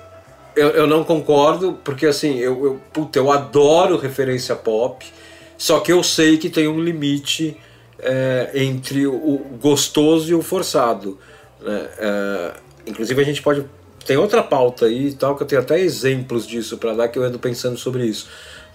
eu, 0.56 0.68
eu 0.70 0.86
não 0.86 1.04
concordo, 1.04 1.78
porque 1.84 2.06
assim, 2.06 2.36
eu, 2.38 2.64
eu, 2.64 2.80
puta, 2.92 3.18
eu 3.18 3.30
adoro 3.32 3.96
referência 3.96 4.54
pop, 4.54 5.04
só 5.56 5.80
que 5.80 5.90
eu 5.92 6.02
sei 6.02 6.36
que 6.38 6.48
tem 6.50 6.68
um 6.68 6.80
limite 6.80 7.56
é, 8.02 8.50
entre 8.54 9.06
o, 9.06 9.38
gostoso 9.60 10.30
e 10.30 10.34
o 10.34 10.42
forçado. 10.42 11.18
né? 11.60 11.88
É, 11.98 12.52
inclusive 12.86 13.20
a 13.20 13.24
gente 13.24 13.42
pode. 13.42 13.64
Tem 14.04 14.16
outra 14.16 14.42
pauta 14.42 14.86
aí 14.86 15.08
e 15.08 15.14
tal, 15.14 15.36
que 15.36 15.42
eu 15.42 15.46
tenho 15.46 15.60
até 15.60 15.78
exemplos 15.78 16.46
disso 16.46 16.78
para 16.78 16.94
dar, 16.94 17.08
que 17.08 17.18
eu 17.18 17.22
ando 17.22 17.38
pensando 17.38 17.76
sobre 17.76 18.06
isso. 18.06 18.28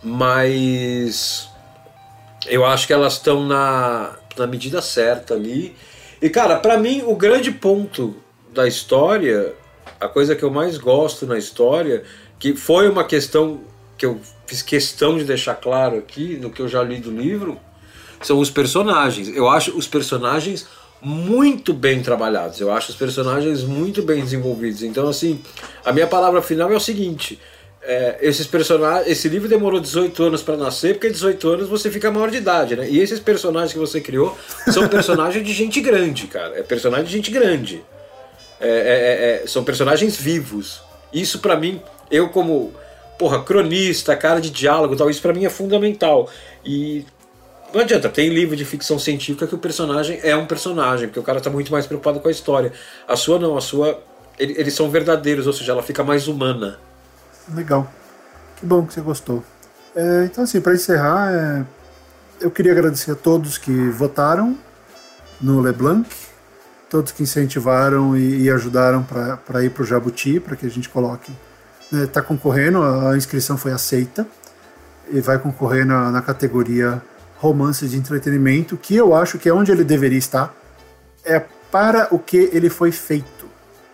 Mas 0.04 1.50
eu 2.48 2.66
acho 2.66 2.86
que 2.86 2.94
elas 2.94 3.14
estão 3.14 3.46
na, 3.46 4.16
na 4.38 4.48
medida 4.48 4.82
certa 4.82 5.34
ali. 5.34 5.76
E 6.22 6.30
cara, 6.30 6.58
para 6.58 6.78
mim 6.78 7.04
o 7.06 7.16
grande 7.16 7.52
ponto 7.52 8.16
da 8.54 8.68
história, 8.68 9.54
a 10.00 10.08
coisa 10.08 10.36
que 10.36 10.44
eu 10.44 10.52
mais 10.52 10.78
gosto 10.78 11.26
na 11.26 11.38
história, 11.38 12.04
que 12.40 12.56
foi 12.56 12.88
uma 12.88 13.04
questão 13.04 13.62
que 13.98 14.06
eu 14.06 14.20
fiz 14.46 14.62
questão 14.62 15.18
de 15.18 15.24
deixar 15.24 15.56
claro 15.56 15.98
aqui 15.98 16.38
no 16.38 16.50
que 16.50 16.62
eu 16.62 16.68
já 16.68 16.84
li 16.84 17.00
do 17.00 17.12
livro, 17.12 17.60
são 18.26 18.40
os 18.40 18.50
personagens. 18.50 19.30
Eu 19.30 19.48
acho 19.48 19.78
os 19.78 19.88
personagens 19.88 20.66
muito 21.02 21.74
bem 21.74 22.02
trabalhados. 22.02 22.60
Eu 22.60 22.72
acho 22.72 22.90
os 22.90 22.96
personagens 22.96 23.64
muito 23.64 24.02
bem 24.02 24.24
desenvolvidos. 24.24 24.82
Então, 24.82 25.08
assim, 25.08 25.40
a 25.84 25.92
minha 25.92 26.08
palavra 26.08 26.42
final 26.42 26.72
é 26.72 26.76
o 26.76 26.80
seguinte: 26.80 27.40
é, 27.84 28.18
esses 28.22 28.48
personagens, 28.48 29.08
esse 29.08 29.30
livro 29.30 29.48
demorou 29.48 29.80
18 29.80 30.24
anos 30.24 30.42
para 30.42 30.58
nascer, 30.58 30.96
porque 30.96 31.10
18 31.10 31.48
anos 31.50 31.70
você 31.70 31.92
fica 31.92 32.10
maior 32.10 32.32
de 32.32 32.38
idade, 32.38 32.76
né? 32.76 32.90
E 32.90 33.00
esses 33.00 33.20
personagens 33.20 33.74
que 33.74 33.80
você 33.80 34.02
criou 34.02 34.36
são 34.72 34.88
personagens 34.90 35.46
de 35.46 35.54
gente 35.54 35.80
grande, 35.80 36.26
cara. 36.26 36.58
É 36.58 36.64
personagem 36.64 37.06
de 37.06 37.12
gente 37.12 37.30
grande. 37.30 37.84
É, 38.60 38.70
é, 38.70 39.44
é, 39.44 39.48
são 39.48 39.64
personagens 39.64 40.16
vivos. 40.16 40.82
Isso 41.14 41.40
para 41.40 41.56
mim, 41.56 41.80
eu 42.10 42.30
como 42.30 42.74
porra, 43.18 43.44
cronista, 43.44 44.16
cara 44.16 44.42
de 44.42 44.50
diálogo, 44.50 44.94
e 44.94 44.98
tal, 44.98 45.10
isso 45.10 45.22
para 45.22 45.34
mim 45.34 45.46
é 45.46 45.50
fundamental. 45.50 46.30
E 46.66 47.06
não 47.76 47.84
adianta, 47.84 48.10
tem 48.10 48.30
livro 48.30 48.56
de 48.56 48.64
ficção 48.64 48.98
científica 48.98 49.46
que 49.46 49.56
o 49.56 49.58
personagem 49.58 50.20
é 50.24 50.36
um 50.36 50.46
personagem, 50.46 51.08
porque 51.08 51.20
o 51.20 51.24
cara 51.24 51.42
tá 51.42 51.50
muito 51.50 51.72
mais 51.72 51.86
preocupado 51.86 52.20
com 52.20 52.28
a 52.28 52.32
história. 52.32 52.72
A 53.08 53.16
sua 53.16 53.38
não, 53.38 53.58
a 53.58 53.62
sua 53.62 54.02
ele- 54.40 54.56
eles 54.58 54.74
são 54.74 54.90
verdadeiros, 54.90 55.48
ou 55.48 55.54
seja, 55.54 55.72
ela 55.72 55.84
fica 55.84 56.04
mais 56.04 56.28
humana. 56.28 56.80
Legal. 57.54 57.92
Que 58.58 58.66
bom 58.66 58.86
que 58.86 58.94
você 58.94 59.02
gostou. 59.02 59.44
É, 59.96 60.26
então, 60.26 60.44
assim, 60.44 60.60
para 60.60 60.74
encerrar, 60.74 61.32
é, 61.34 61.66
eu 62.42 62.52
queria 62.52 62.72
agradecer 62.72 63.12
a 63.12 63.16
todos 63.16 63.58
que 63.58 63.90
votaram 63.90 64.58
no 65.42 65.60
LeBlanc, 65.62 66.10
todos 66.90 67.12
que 67.12 67.24
incentivaram 67.24 68.16
e, 68.16 68.44
e 68.44 68.50
ajudaram 68.50 69.04
para 69.04 69.64
ir 69.64 69.70
para 69.70 69.84
o 69.84 69.86
Jabuti, 69.86 70.40
para 70.40 70.56
que 70.56 70.66
a 70.66 70.70
gente 70.70 70.90
coloque. 70.90 71.32
Está 71.92 72.22
concorrendo, 72.22 72.82
a, 72.82 73.12
a 73.12 73.18
inscrição 73.18 73.58
foi 73.58 73.72
aceita 73.72 74.26
e 75.10 75.22
vai 75.22 75.38
concorrer 75.38 75.86
na, 75.86 76.12
na 76.12 76.22
categoria 76.22 77.02
romance 77.38 77.88
de 77.88 77.98
entretenimento, 77.98 78.78
que 78.78 78.95
eu 78.95 79.14
acho 79.14 79.38
que 79.38 79.49
é 79.49 79.53
onde 79.53 79.72
ele 79.72 79.84
deveria 79.84 80.18
estar. 80.18 80.53
É 81.24 81.44
para 81.72 82.07
o 82.12 82.20
que 82.20 82.49
ele 82.53 82.70
foi 82.70 82.91
feito. 82.91 83.45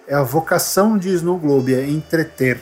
É 0.08 0.14
a 0.14 0.24
vocação 0.24 0.98
de 0.98 1.10
Snow 1.10 1.38
Globe, 1.38 1.74
é 1.74 1.88
entreter. 1.90 2.60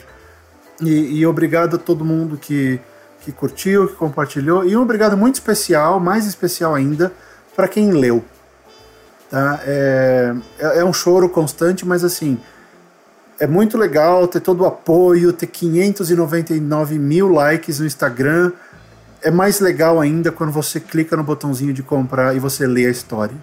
E, 0.80 1.18
e 1.18 1.26
obrigado 1.26 1.76
a 1.76 1.78
todo 1.78 2.04
mundo 2.04 2.36
que, 2.36 2.80
que 3.20 3.32
curtiu, 3.32 3.88
que 3.88 3.94
compartilhou. 3.94 4.64
E 4.64 4.76
um 4.76 4.82
obrigado 4.82 5.16
muito 5.16 5.34
especial, 5.34 6.00
mais 6.00 6.26
especial 6.26 6.74
ainda, 6.74 7.12
para 7.54 7.68
quem 7.68 7.90
leu. 7.90 8.24
Tá? 9.28 9.60
É, 9.64 10.34
é, 10.58 10.78
é 10.78 10.84
um 10.84 10.92
choro 10.92 11.28
constante, 11.28 11.86
mas 11.86 12.02
assim, 12.02 12.38
é 13.38 13.46
muito 13.46 13.78
legal 13.78 14.26
ter 14.26 14.40
todo 14.40 14.62
o 14.62 14.66
apoio, 14.66 15.32
ter 15.32 15.46
599 15.46 16.98
mil 16.98 17.28
likes 17.28 17.80
no 17.80 17.86
Instagram. 17.86 18.52
É 19.22 19.30
mais 19.30 19.60
legal 19.60 20.00
ainda 20.00 20.32
quando 20.32 20.50
você 20.50 20.80
clica 20.80 21.16
no 21.16 21.22
botãozinho 21.22 21.72
de 21.72 21.82
comprar 21.82 22.34
e 22.34 22.38
você 22.38 22.66
lê 22.66 22.86
a 22.86 22.90
história. 22.90 23.36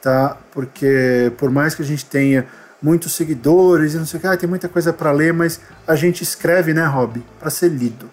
Tá? 0.00 0.36
Porque 0.52 1.32
por 1.36 1.50
mais 1.50 1.74
que 1.74 1.82
a 1.82 1.84
gente 1.84 2.04
tenha 2.04 2.46
muitos 2.80 3.12
seguidores 3.12 3.94
e 3.94 3.98
não 3.98 4.06
sei 4.06 4.18
o 4.18 4.20
que, 4.20 4.26
ah, 4.26 4.36
tem 4.36 4.48
muita 4.48 4.68
coisa 4.68 4.92
para 4.92 5.10
ler, 5.10 5.32
mas 5.32 5.60
a 5.86 5.96
gente 5.96 6.22
escreve, 6.22 6.72
né, 6.72 6.84
Rob, 6.86 7.22
para 7.38 7.50
ser 7.50 7.68
lido. 7.68 8.10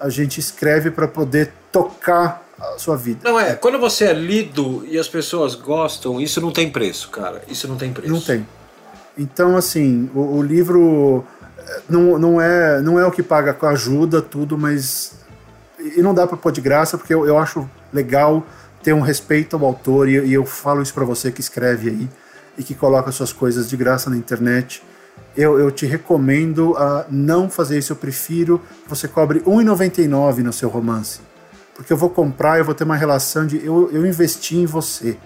A 0.00 0.08
gente 0.08 0.40
escreve 0.40 0.90
para 0.90 1.06
poder 1.06 1.52
tocar 1.70 2.42
a 2.60 2.78
sua 2.78 2.96
vida. 2.96 3.20
Não 3.24 3.38
é, 3.38 3.54
quando 3.54 3.78
você 3.78 4.06
é 4.06 4.12
lido 4.12 4.84
e 4.86 4.98
as 4.98 5.08
pessoas 5.08 5.54
gostam, 5.54 6.20
isso 6.20 6.40
não 6.40 6.52
tem 6.52 6.70
preço, 6.70 7.08
cara. 7.10 7.42
Isso 7.48 7.66
não 7.68 7.76
tem 7.76 7.92
preço. 7.92 8.12
Não 8.12 8.20
tem. 8.20 8.46
Então, 9.16 9.56
assim, 9.56 10.10
o, 10.14 10.38
o 10.38 10.42
livro 10.42 11.24
eh, 11.58 11.80
não, 11.88 12.18
não, 12.18 12.40
é, 12.40 12.80
não 12.80 12.98
é 12.98 13.06
o 13.06 13.10
que 13.10 13.22
paga 13.22 13.52
com 13.52 13.66
ajuda, 13.66 14.22
tudo, 14.22 14.56
mas. 14.56 15.21
E 15.96 16.02
não 16.02 16.14
dá 16.14 16.26
para 16.26 16.36
pôr 16.36 16.52
de 16.52 16.60
graça, 16.60 16.96
porque 16.96 17.12
eu, 17.12 17.26
eu 17.26 17.38
acho 17.38 17.68
legal 17.92 18.46
ter 18.82 18.92
um 18.92 19.00
respeito 19.00 19.56
ao 19.56 19.64
autor, 19.64 20.08
e, 20.08 20.18
e 20.26 20.32
eu 20.32 20.44
falo 20.44 20.82
isso 20.82 20.92
para 20.92 21.04
você 21.04 21.30
que 21.30 21.40
escreve 21.40 21.90
aí 21.90 22.08
e 22.56 22.62
que 22.62 22.74
coloca 22.74 23.10
suas 23.12 23.32
coisas 23.32 23.68
de 23.68 23.76
graça 23.76 24.10
na 24.10 24.16
internet. 24.16 24.82
Eu, 25.36 25.58
eu 25.58 25.70
te 25.70 25.86
recomendo 25.86 26.76
a 26.76 27.06
não 27.10 27.48
fazer 27.48 27.78
isso. 27.78 27.92
Eu 27.92 27.96
prefiro 27.96 28.60
que 28.84 28.88
você 28.88 29.08
cobre 29.08 29.38
R$1,99 29.38 30.38
no 30.38 30.52
seu 30.52 30.68
romance. 30.68 31.20
Porque 31.74 31.92
eu 31.92 31.96
vou 31.96 32.10
comprar, 32.10 32.58
eu 32.58 32.64
vou 32.64 32.74
ter 32.74 32.84
uma 32.84 32.96
relação 32.96 33.46
de. 33.46 33.64
Eu, 33.64 33.90
eu 33.92 34.04
investi 34.04 34.56
em 34.56 34.66
você. 34.66 35.16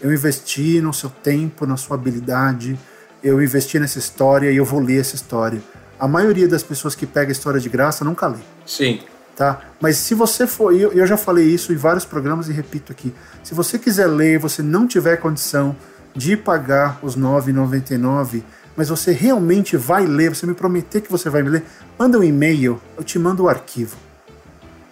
Eu 0.00 0.12
investi 0.12 0.80
no 0.80 0.92
seu 0.92 1.10
tempo, 1.10 1.66
na 1.66 1.76
sua 1.76 1.96
habilidade. 1.96 2.78
Eu 3.24 3.42
investi 3.42 3.78
nessa 3.78 3.98
história 3.98 4.50
e 4.50 4.56
eu 4.56 4.64
vou 4.64 4.80
ler 4.80 5.00
essa 5.00 5.14
história. 5.14 5.60
A 5.98 6.06
maioria 6.06 6.46
das 6.46 6.62
pessoas 6.62 6.94
que 6.94 7.06
pega 7.06 7.30
a 7.30 7.32
história 7.32 7.58
de 7.58 7.68
graça 7.68 8.04
nunca 8.04 8.28
lê. 8.28 8.38
Sim. 8.64 9.00
Tá? 9.38 9.60
Mas 9.80 9.98
se 9.98 10.16
você 10.16 10.48
for, 10.48 10.74
eu, 10.74 10.90
eu 10.92 11.06
já 11.06 11.16
falei 11.16 11.44
isso 11.46 11.72
em 11.72 11.76
vários 11.76 12.04
programas 12.04 12.48
e 12.48 12.52
repito 12.52 12.90
aqui. 12.90 13.14
Se 13.44 13.54
você 13.54 13.78
quiser 13.78 14.08
ler 14.08 14.36
você 14.36 14.62
não 14.62 14.84
tiver 14.84 15.16
condição 15.18 15.76
de 16.12 16.36
pagar 16.36 16.98
os 17.04 17.14
R$ 17.14 17.22
9,99, 17.22 18.42
mas 18.76 18.88
você 18.88 19.12
realmente 19.12 19.76
vai 19.76 20.06
ler, 20.06 20.34
você 20.34 20.44
me 20.44 20.54
prometer 20.54 21.02
que 21.02 21.08
você 21.08 21.30
vai 21.30 21.44
me 21.44 21.50
ler, 21.50 21.64
manda 21.96 22.18
um 22.18 22.24
e-mail, 22.24 22.82
eu 22.96 23.04
te 23.04 23.16
mando 23.16 23.44
o 23.44 23.48
arquivo. 23.48 23.96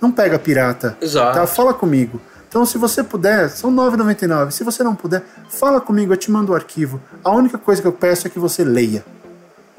Não 0.01 0.13
pega 0.13 0.39
pirata. 0.39 0.97
Exato. 1.01 1.41
Tá? 1.41 1.47
Fala 1.49 1.75
comigo. 1.75 2.21
Então, 2.49 2.65
se 2.65 2.79
você 2.79 3.03
puder, 3.03 3.51
são 3.51 3.71
R$ 3.71 3.97
9,99. 3.97 4.53
Se 4.53 4.63
você 4.63 4.85
não 4.85 4.95
puder, 4.95 5.25
fala 5.49 5.81
comigo, 5.81 6.13
eu 6.13 6.17
te 6.17 6.31
mando 6.31 6.53
o 6.53 6.55
arquivo. 6.55 7.03
A 7.25 7.33
única 7.33 7.59
coisa 7.59 7.83
que 7.83 7.89
eu 7.89 7.93
peço 7.93 8.29
é 8.29 8.31
que 8.31 8.39
você 8.39 8.63
leia. 8.63 9.05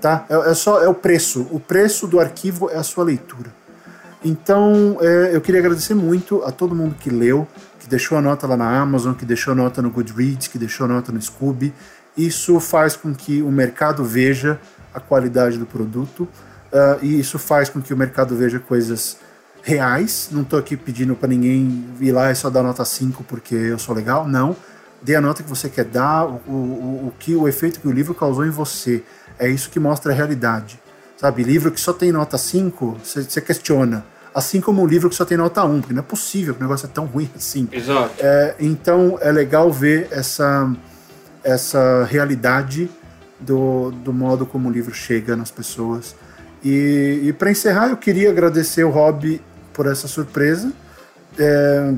Tá? 0.02 0.26
É, 0.28 0.52
é 0.52 0.54
só 0.54 0.84
é 0.84 0.90
o 0.90 0.94
preço. 0.94 1.48
O 1.52 1.60
preço 1.62 2.06
do 2.06 2.20
arquivo 2.20 2.70
é 2.70 2.76
a 2.76 2.84
sua 2.84 3.06
leitura. 3.06 3.56
Então, 4.28 4.98
é, 5.00 5.34
eu 5.34 5.40
queria 5.40 5.62
agradecer 5.62 5.94
muito 5.94 6.44
a 6.44 6.52
todo 6.52 6.76
mundo 6.76 6.96
que 7.00 7.10
leu, 7.10 7.48
que 7.80 7.88
deixou 7.88 8.18
a 8.18 8.22
nota 8.22 8.46
lá 8.46 8.58
na 8.58 8.78
Amazon, 8.82 9.14
que 9.14 9.26
deixou 9.26 9.54
a 9.54 9.56
nota 9.56 9.82
no 9.82 9.90
Goodreads, 9.90 10.50
que 10.50 10.58
deixou 10.58 10.86
a 10.86 10.90
nota 10.90 11.14
no 11.14 11.22
Scooby. 11.22 11.74
Isso 12.18 12.60
faz 12.60 12.98
com 12.98 13.16
que 13.16 13.42
o 13.42 13.50
mercado 13.50 14.04
veja 14.04 14.60
a 14.94 15.00
qualidade 15.00 15.58
do 15.58 15.66
produto 15.66 16.28
uh, 16.74 17.00
e 17.02 17.18
isso 17.20 17.40
faz 17.40 17.70
com 17.70 17.82
que 17.82 17.94
o 17.94 17.98
mercado 17.98 18.36
veja 18.36 18.60
coisas 18.60 19.18
reais. 19.64 20.28
Não 20.30 20.42
estou 20.42 20.60
aqui 20.60 20.76
pedindo 20.76 21.16
para 21.16 21.30
ninguém 21.30 21.86
ir 22.02 22.12
lá 22.12 22.30
e 22.30 22.36
só 22.36 22.50
dar 22.50 22.64
nota 22.64 22.84
5 22.84 23.24
porque 23.24 23.56
eu 23.56 23.80
sou 23.80 23.96
legal. 23.96 24.28
Não. 24.28 24.58
Dê 25.02 25.16
a 25.16 25.22
nota 25.22 25.42
que 25.42 25.50
você 25.50 25.70
quer 25.70 25.86
dar, 25.86 26.26
o, 26.26 26.42
o, 26.48 27.08
o, 27.08 27.14
que, 27.18 27.34
o 27.34 27.48
efeito 27.48 27.80
que 27.80 27.88
o 27.88 27.92
livro 27.92 28.14
causou 28.14 28.46
em 28.46 28.50
você. 28.50 29.04
É 29.40 29.48
isso 29.48 29.70
que 29.70 29.80
mostra 29.80 30.12
a 30.12 30.16
realidade. 30.16 30.82
Sabe, 31.16 31.44
livro 31.44 31.72
que 31.72 31.80
só 31.80 31.94
tem 31.94 32.12
nota 32.12 32.38
5, 32.38 32.98
você 33.04 33.40
questiona 33.40 34.04
Assim 34.38 34.62
como 34.62 34.84
um 34.84 34.86
livro 34.86 35.10
que 35.10 35.16
só 35.16 35.26
tem 35.26 35.36
nota 35.36 35.64
1, 35.64 35.80
porque 35.80 35.94
não 35.96 36.02
é 36.02 36.06
possível 36.06 36.54
que 36.54 36.60
o 36.60 36.64
negócio 36.64 36.86
é 36.86 36.90
tão 36.94 37.06
ruim 37.06 37.28
assim. 37.36 37.68
Exato. 37.72 38.14
É, 38.20 38.54
então 38.60 39.18
é 39.20 39.32
legal 39.32 39.72
ver 39.72 40.10
essa, 40.12 40.72
essa 41.44 42.04
realidade 42.04 42.88
do, 43.40 43.90
do 43.90 44.14
modo 44.14 44.46
como 44.46 44.70
o 44.70 44.72
livro 44.72 44.94
chega 44.94 45.36
nas 45.36 45.50
pessoas. 45.50 46.16
E, 46.64 47.22
e 47.24 47.34
para 47.34 47.50
encerrar, 47.50 47.90
eu 47.90 47.98
queria 47.98 48.30
agradecer 48.30 48.84
o 48.84 48.92
Rob 48.92 49.42
por 49.74 49.88
essa 49.88 50.08
surpresa. 50.08 50.72
É, 51.40 51.96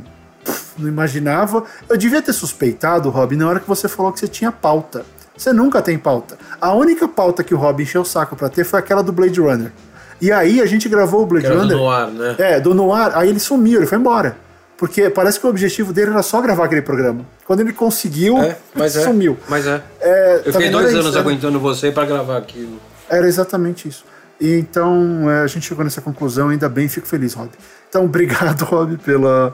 não 0.78 0.88
imaginava. 0.88 1.66
Eu 1.90 1.98
devia 1.98 2.22
ter 2.22 2.32
suspeitado, 2.32 3.10
Rob, 3.10 3.36
na 3.36 3.50
hora 3.50 3.60
que 3.60 3.68
você 3.68 3.90
falou 3.90 4.14
que 4.14 4.20
você 4.22 4.30
tinha 4.30 4.50
pauta. 4.50 5.04
Você 5.36 5.52
nunca 5.52 5.82
tem 5.82 6.00
pauta. 6.00 6.38
A 6.62 6.74
única 6.74 7.06
pauta 7.06 7.44
que 7.44 7.54
o 7.54 7.58
Rob 7.58 7.84
encheu 7.84 8.04
o 8.04 8.06
saco 8.06 8.38
para 8.38 8.48
ter 8.48 8.64
foi 8.64 8.80
aquela 8.80 9.04
do 9.04 9.12
Blade 9.12 9.42
Runner. 9.42 9.74
E 10.22 10.32
aí 10.32 10.62
a 10.62 10.66
gente 10.66 10.90
gravou 10.90 11.24
o 11.24 11.26
Blade 11.26 11.46
Era 11.46 11.56
Runner. 11.56 11.78
Do 11.78 11.84
Noir, 11.84 12.08
né? 12.08 12.36
É, 12.38 12.60
do 12.60 12.74
Noir. 12.74 13.12
Aí 13.18 13.30
ele 13.30 13.40
sumiu, 13.40 13.80
ele 13.80 13.88
foi 13.88 13.98
embora. 13.98 14.38
Porque 14.78 15.10
parece 15.10 15.38
que 15.40 15.46
o 15.46 15.50
objetivo 15.50 15.92
dele 15.92 16.12
era 16.12 16.24
só 16.24 16.40
gravar 16.40 16.66
aquele 16.66 16.82
programa. 16.82 17.26
Quando 17.46 17.60
ele 17.60 17.74
conseguiu, 17.74 18.38
é, 18.38 18.58
mas 18.74 18.94
sumiu. 18.94 19.34
É, 19.34 19.50
mas 19.50 19.68
é. 19.68 19.84
é 20.00 20.42
eu 20.46 20.54
fiquei 20.54 20.70
dois 20.70 20.94
anos 20.94 21.08
isso, 21.08 21.20
aguentando 21.20 21.60
você 21.60 21.92
para 21.92 22.06
gravar 22.06 22.38
aquilo. 22.38 22.80
Era 23.10 23.28
exatamente 23.28 23.90
isso. 23.90 24.06
E 24.40 24.54
então 24.54 25.30
é, 25.30 25.42
a 25.42 25.48
gente 25.48 25.68
chegou 25.68 25.84
nessa 25.84 26.00
conclusão, 26.00 26.48
ainda 26.48 26.70
bem, 26.70 26.88
fico 26.88 27.08
feliz, 27.08 27.34
Rob. 27.34 27.50
Então, 27.90 28.06
obrigado, 28.06 28.64
Rob, 28.64 28.98
pela, 29.00 29.54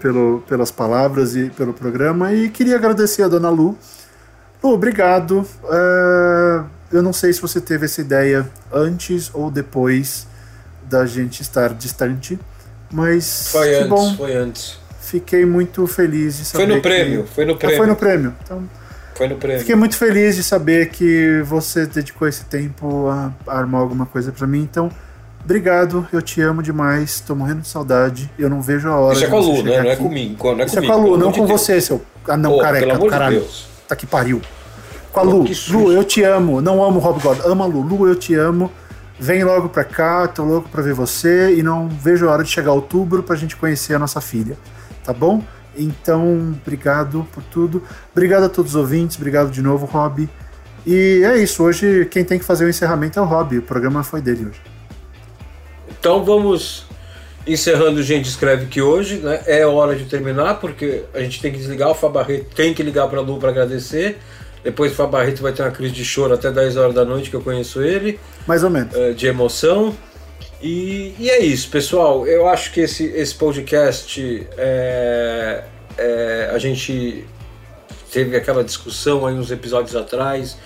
pelo, 0.00 0.42
pelas 0.48 0.70
palavras 0.70 1.36
e 1.36 1.50
pelo 1.50 1.74
programa. 1.74 2.32
E 2.32 2.48
queria 2.48 2.76
agradecer 2.76 3.22
a 3.24 3.28
dona 3.28 3.50
Lu. 3.50 3.76
Lu, 4.64 4.72
obrigado. 4.72 5.46
É, 5.70 6.64
eu 6.90 7.02
não 7.02 7.12
sei 7.12 7.32
se 7.32 7.40
você 7.40 7.60
teve 7.60 7.84
essa 7.84 8.00
ideia 8.00 8.48
antes 8.72 9.30
ou 9.34 9.50
depois 9.50 10.26
da 10.88 11.04
gente 11.06 11.42
estar 11.42 11.74
distante, 11.74 12.38
mas 12.90 13.48
foi 13.52 13.74
antes, 13.74 13.88
bom. 13.88 14.16
foi 14.16 14.34
antes. 14.34 14.78
Fiquei 15.00 15.44
muito 15.44 15.86
feliz 15.86 16.38
de 16.38 16.44
saber. 16.44 16.64
Foi 16.64 16.74
no 16.74 16.82
que... 16.82 16.88
prêmio, 16.88 17.26
foi 17.26 17.44
no 17.44 17.56
prêmio. 17.56 17.74
Ah, 17.74 17.78
foi 17.78 17.86
no 17.86 17.96
prêmio. 17.96 18.34
Então, 18.42 18.68
foi 19.14 19.28
no 19.28 19.36
prêmio. 19.36 19.60
Fiquei 19.60 19.74
muito 19.74 19.96
feliz 19.96 20.36
de 20.36 20.42
saber 20.42 20.88
que 20.90 21.42
você 21.44 21.86
dedicou 21.86 22.26
esse 22.26 22.44
tempo 22.44 23.08
a, 23.08 23.32
armar 23.46 23.80
alguma 23.80 24.06
coisa 24.06 24.32
para 24.32 24.46
mim. 24.46 24.60
Então, 24.60 24.90
obrigado, 25.44 26.06
eu 26.12 26.22
te 26.22 26.40
amo 26.40 26.62
demais, 26.62 27.20
tô 27.20 27.34
morrendo 27.34 27.62
de 27.62 27.68
saudade. 27.68 28.30
Eu 28.38 28.48
não 28.48 28.62
vejo 28.62 28.88
a 28.88 28.96
hora. 28.96 29.14
Isso 29.14 29.24
é 29.24 29.28
com 29.28 29.36
a 29.36 29.40
Lu, 29.40 29.62
né? 29.62 29.82
Não 29.82 29.90
é 29.90 29.96
comigo. 29.96 30.54
Não 30.54 30.60
é 30.62 30.66
Isso 30.66 30.74
comigo, 30.74 30.92
é 30.92 30.96
com 30.96 31.02
a 31.02 31.04
Lu, 31.04 31.18
não 31.18 31.32
com 31.32 31.46
Deus. 31.46 31.60
você, 31.60 31.80
seu 31.80 32.02
anão 32.26 32.52
Pô, 32.52 32.58
careca 32.60 32.86
pelo 32.86 32.98
do 32.98 33.06
caralho. 33.06 33.38
De 33.38 33.42
Deus. 33.42 33.68
Tá 33.86 33.96
que 33.96 34.06
pariu. 34.06 34.40
Com 35.12 35.20
a 35.20 35.22
Lu. 35.22 35.44
Lu, 35.68 35.92
eu 35.92 36.04
te 36.04 36.22
amo. 36.22 36.60
Não 36.60 36.82
amo 36.84 36.98
o 36.98 37.00
Rob 37.00 37.20
God. 37.20 37.40
Ama 37.44 37.64
a 37.64 37.68
Lu. 37.68 37.80
Lu, 37.80 38.06
eu 38.06 38.14
te 38.14 38.34
amo. 38.34 38.70
Vem 39.20 39.42
logo 39.42 39.68
pra 39.68 39.82
cá, 39.82 40.28
tô 40.28 40.44
louco 40.44 40.68
pra 40.68 40.80
ver 40.80 40.94
você 40.94 41.54
e 41.56 41.62
não 41.62 41.88
vejo 41.88 42.28
a 42.28 42.32
hora 42.32 42.44
de 42.44 42.50
chegar 42.50 42.72
outubro 42.72 43.20
pra 43.22 43.34
gente 43.34 43.56
conhecer 43.56 43.94
a 43.94 43.98
nossa 43.98 44.20
filha. 44.20 44.56
Tá 45.04 45.12
bom? 45.12 45.42
Então, 45.76 46.54
obrigado 46.62 47.26
por 47.32 47.42
tudo. 47.42 47.82
Obrigado 48.12 48.44
a 48.44 48.48
todos 48.48 48.74
os 48.74 48.80
ouvintes, 48.80 49.16
obrigado 49.16 49.50
de 49.50 49.60
novo, 49.60 49.86
Rob. 49.86 50.28
E 50.86 51.22
é 51.24 51.36
isso, 51.36 51.64
hoje 51.64 52.06
quem 52.10 52.24
tem 52.24 52.38
que 52.38 52.44
fazer 52.44 52.64
o 52.64 52.68
encerramento 52.68 53.18
é 53.18 53.22
o 53.22 53.24
Rob, 53.24 53.58
o 53.58 53.62
programa 53.62 54.04
foi 54.04 54.20
dele 54.20 54.46
hoje. 54.46 54.60
Então 55.90 56.24
vamos 56.24 56.86
encerrando 57.46 58.02
Gente 58.02 58.28
Escreve 58.28 58.66
que 58.66 58.80
hoje, 58.80 59.16
né? 59.16 59.40
É 59.46 59.66
hora 59.66 59.96
de 59.96 60.04
terminar, 60.04 60.60
porque 60.60 61.04
a 61.12 61.20
gente 61.20 61.40
tem 61.40 61.50
que 61.50 61.58
desligar, 61.58 61.90
o 61.90 61.94
Fabarreto 61.94 62.54
tem 62.54 62.72
que 62.72 62.82
ligar 62.82 63.08
pra 63.08 63.20
Lu 63.20 63.38
pra 63.38 63.50
agradecer. 63.50 64.18
Depois 64.62 64.92
o 64.92 64.94
Fábio 64.94 65.12
Barreto 65.12 65.42
vai 65.42 65.52
ter 65.52 65.62
uma 65.62 65.70
crise 65.70 65.94
de 65.94 66.04
choro 66.04 66.34
até 66.34 66.50
10 66.50 66.76
horas 66.76 66.94
da 66.94 67.04
noite, 67.04 67.30
que 67.30 67.36
eu 67.36 67.40
conheço 67.40 67.82
ele. 67.82 68.18
Mais 68.46 68.64
ou 68.64 68.70
menos. 68.70 68.92
De 69.16 69.26
emoção. 69.26 69.94
E, 70.60 71.14
e 71.18 71.30
é 71.30 71.42
isso, 71.42 71.70
pessoal. 71.70 72.26
Eu 72.26 72.48
acho 72.48 72.72
que 72.72 72.80
esse, 72.80 73.04
esse 73.04 73.34
podcast 73.34 74.46
é, 74.56 75.64
é, 75.96 76.50
a 76.52 76.58
gente 76.58 77.24
teve 78.12 78.36
aquela 78.36 78.64
discussão 78.64 79.26
aí 79.26 79.34
uns 79.34 79.50
episódios 79.50 79.94
atrás 79.94 80.56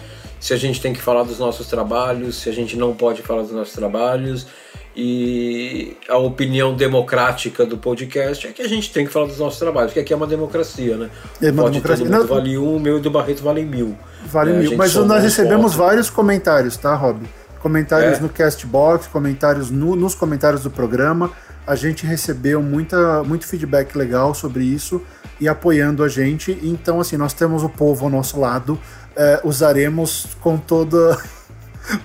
se 0.43 0.53
a 0.53 0.57
gente 0.57 0.81
tem 0.81 0.93
que 0.93 1.01
falar 1.01 1.23
dos 1.23 1.39
nossos 1.39 1.69
trabalhos, 1.69 2.35
se 2.35 2.49
a 2.49 2.53
gente 2.53 2.77
não 2.77 2.93
pode 2.93 3.23
falar 3.23 3.43
dos 3.43 3.53
nossos 3.53 3.75
trabalhos. 3.75 4.49
E 4.95 5.97
a 6.09 6.19
opinião 6.19 6.75
democrática 6.75 7.65
do 7.65 7.79
podcast 7.79 8.47
é 8.47 8.53
que 8.53 8.61
a 8.61 8.69
gente 8.69 8.93
tem 8.93 9.07
que 9.07 9.13
falar 9.13 9.27
dos 9.27 9.39
nossos 9.39 9.59
trabalhos, 9.59 9.91
porque 9.91 10.01
aqui 10.01 10.13
é 10.13 10.17
uma 10.17 10.27
democracia, 10.27 10.97
né? 10.97 11.11
É 11.41 11.51
uma 11.51 11.63
Pode 11.63 11.75
democracia. 11.77 12.05
todo 12.05 12.13
mundo 12.15 12.29
Não- 12.29 12.35
vale 12.37 12.59
um, 12.59 12.77
o 12.77 12.81
meu 12.81 12.99
e 12.99 13.01
do 13.01 13.11
Barreto 13.11 13.43
vale 13.43 13.65
mil. 13.65 13.97
Vale 14.27 14.51
É, 14.53 14.59
mil. 14.59 14.77
Mas 14.77 14.95
nós 14.95 15.23
recebemos 15.23 15.75
vários 15.75 16.11
comentários, 16.11 16.77
tá, 16.77 16.95
Rob? 16.95 17.23
Comentários 17.61 18.19
É? 18.19 18.21
no 18.21 18.29
Castbox, 18.29 19.07
comentários 19.07 19.71
no- 19.71 19.97
nos 19.97 20.15
comentários 20.15 20.63
do 20.63 20.71
programa. 20.71 21.31
A 21.67 21.75
gente 21.75 22.05
recebeu 22.05 22.61
muita, 22.63 23.23
muito 23.25 23.47
feedback 23.47 23.97
legal 23.97 24.35
sobre 24.35 24.65
isso 24.65 25.01
e 25.41 25.49
apoiando 25.49 26.03
a 26.05 26.09
gente. 26.09 26.59
Então, 26.63 27.01
assim, 27.01 27.17
nós 27.17 27.33
temos 27.33 27.63
o 27.63 27.69
povo 27.69 28.05
ao 28.05 28.11
nosso 28.11 28.39
lado. 28.39 28.79
É, 29.17 29.41
usaremos 29.45 30.27
com 30.41 30.57
toda. 30.59 31.17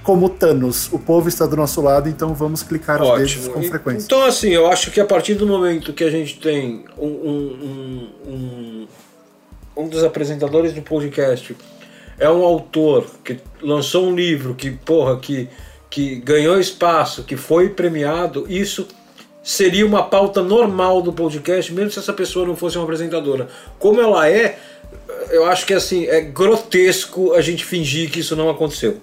Como 0.03 0.29
Thanos, 0.29 0.91
o 0.91 0.99
povo 0.99 1.29
está 1.29 1.45
do 1.45 1.55
nosso 1.55 1.81
lado, 1.81 2.09
então 2.09 2.33
vamos 2.33 2.63
clicar 2.63 3.01
os 3.01 3.17
dedos 3.17 3.47
Ótimo. 3.47 3.53
com 3.53 3.63
frequência. 3.63 4.05
Então, 4.05 4.23
assim, 4.23 4.49
eu 4.49 4.67
acho 4.67 4.91
que 4.91 4.99
a 4.99 5.05
partir 5.05 5.35
do 5.35 5.45
momento 5.45 5.93
que 5.93 6.03
a 6.03 6.09
gente 6.09 6.39
tem 6.39 6.85
um, 6.97 7.07
um, 7.07 8.09
um, 8.25 8.31
um, 8.31 8.87
um 9.77 9.87
dos 9.87 10.03
apresentadores 10.03 10.73
do 10.73 10.81
podcast 10.81 11.55
é 12.19 12.29
um 12.29 12.43
autor 12.43 13.05
que 13.23 13.39
lançou 13.61 14.07
um 14.07 14.15
livro 14.15 14.55
que, 14.55 14.71
porra, 14.71 15.19
que, 15.19 15.47
que 15.89 16.15
ganhou 16.15 16.59
espaço, 16.59 17.23
que 17.23 17.37
foi 17.37 17.69
premiado, 17.69 18.45
isso 18.49 18.87
seria 19.43 19.85
uma 19.85 20.03
pauta 20.03 20.41
normal 20.41 21.01
do 21.01 21.13
podcast, 21.13 21.71
mesmo 21.71 21.91
se 21.91 21.99
essa 21.99 22.11
pessoa 22.11 22.45
não 22.45 22.55
fosse 22.55 22.77
uma 22.77 22.83
apresentadora. 22.83 23.47
Como 23.79 24.01
ela 24.01 24.29
é, 24.29 24.57
eu 25.29 25.45
acho 25.45 25.65
que 25.65 25.73
assim, 25.73 26.05
é 26.07 26.19
grotesco 26.19 27.33
a 27.33 27.41
gente 27.41 27.63
fingir 27.63 28.11
que 28.11 28.19
isso 28.19 28.35
não 28.35 28.49
aconteceu. 28.49 28.97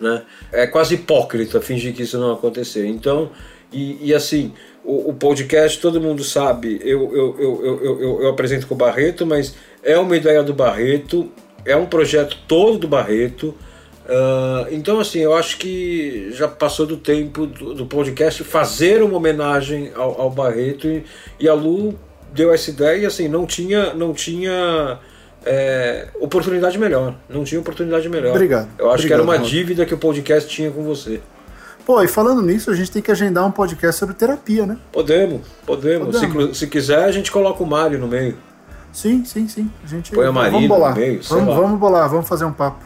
Né? 0.00 0.22
É 0.52 0.66
quase 0.66 0.94
hipócrita 0.94 1.60
fingir 1.60 1.94
que 1.94 2.02
isso 2.02 2.18
não 2.18 2.32
aconteceu. 2.32 2.84
Então, 2.84 3.30
e, 3.72 3.98
e 4.08 4.14
assim, 4.14 4.52
o, 4.84 5.10
o, 5.10 5.14
podcast, 5.14 5.80
todo 5.80 6.00
mundo 6.00 6.22
sabe, 6.22 6.80
eu, 6.82 7.14
eu, 7.14 7.36
eu, 7.38 7.84
eu, 7.84 8.22
eu, 8.22 8.28
apresento 8.28 8.66
com 8.66 8.74
o 8.74 8.78
Barreto, 8.78 9.26
mas 9.26 9.54
é 9.82 9.98
uma 9.98 10.16
ideia 10.16 10.42
do 10.42 10.52
Barreto, 10.52 11.30
é 11.64 11.74
um 11.74 11.86
projeto 11.86 12.36
todo 12.46 12.78
do 12.78 12.88
Barreto. 12.88 13.54
Uh, 14.04 14.68
então, 14.70 15.00
assim, 15.00 15.20
eu 15.20 15.34
acho 15.34 15.56
que 15.56 16.30
já 16.32 16.46
passou 16.46 16.84
do 16.86 16.98
tempo 16.98 17.46
do, 17.46 17.74
do 17.74 17.86
podcast 17.86 18.44
fazer 18.44 19.02
uma 19.02 19.16
homenagem 19.16 19.92
ao, 19.94 20.20
ao 20.20 20.30
Barreto 20.30 20.86
e, 20.86 21.04
e, 21.40 21.48
a 21.48 21.54
Lu 21.54 21.98
deu 22.30 22.52
essa 22.52 22.68
ideia 22.68 23.08
assim, 23.08 23.28
não 23.28 23.46
tinha, 23.46 23.94
não 23.94 24.12
tinha 24.12 25.00
é, 25.44 26.08
oportunidade 26.20 26.78
melhor. 26.78 27.14
Não 27.28 27.44
tinha 27.44 27.60
oportunidade 27.60 28.08
melhor. 28.08 28.30
Obrigado. 28.30 28.68
Eu 28.78 28.86
acho 28.86 29.04
Obrigado, 29.04 29.06
que 29.06 29.12
era 29.12 29.22
uma 29.22 29.38
dívida 29.38 29.86
que 29.86 29.94
o 29.94 29.98
podcast 29.98 30.48
tinha 30.48 30.70
com 30.70 30.82
você. 30.82 31.20
Pô, 31.84 32.02
e 32.02 32.08
falando 32.08 32.40
nisso, 32.40 32.70
a 32.70 32.74
gente 32.74 32.90
tem 32.90 33.02
que 33.02 33.10
agendar 33.10 33.46
um 33.46 33.50
podcast 33.50 33.98
sobre 33.98 34.14
terapia, 34.14 34.64
né? 34.64 34.78
Podemos, 34.90 35.42
podemos. 35.66 36.18
Podemos. 36.18 36.56
Se, 36.56 36.64
se 36.64 36.66
quiser, 36.66 37.04
a 37.04 37.12
gente 37.12 37.30
coloca 37.30 37.62
o 37.62 37.66
Mário 37.66 37.98
no 37.98 38.08
meio. 38.08 38.36
Sim, 38.90 39.24
sim, 39.24 39.46
sim. 39.48 39.70
A 39.82 39.86
gente 39.86 40.12
Põe 40.12 40.26
a 40.26 40.32
Marina 40.32 40.52
vamos 40.52 40.68
bolar. 40.68 40.94
no 40.94 41.00
meio, 41.00 41.20
vamos, 41.28 41.54
vamos 41.54 41.78
bolar, 41.78 42.08
vamos 42.08 42.28
fazer 42.28 42.44
um 42.44 42.52
papo. 42.52 42.82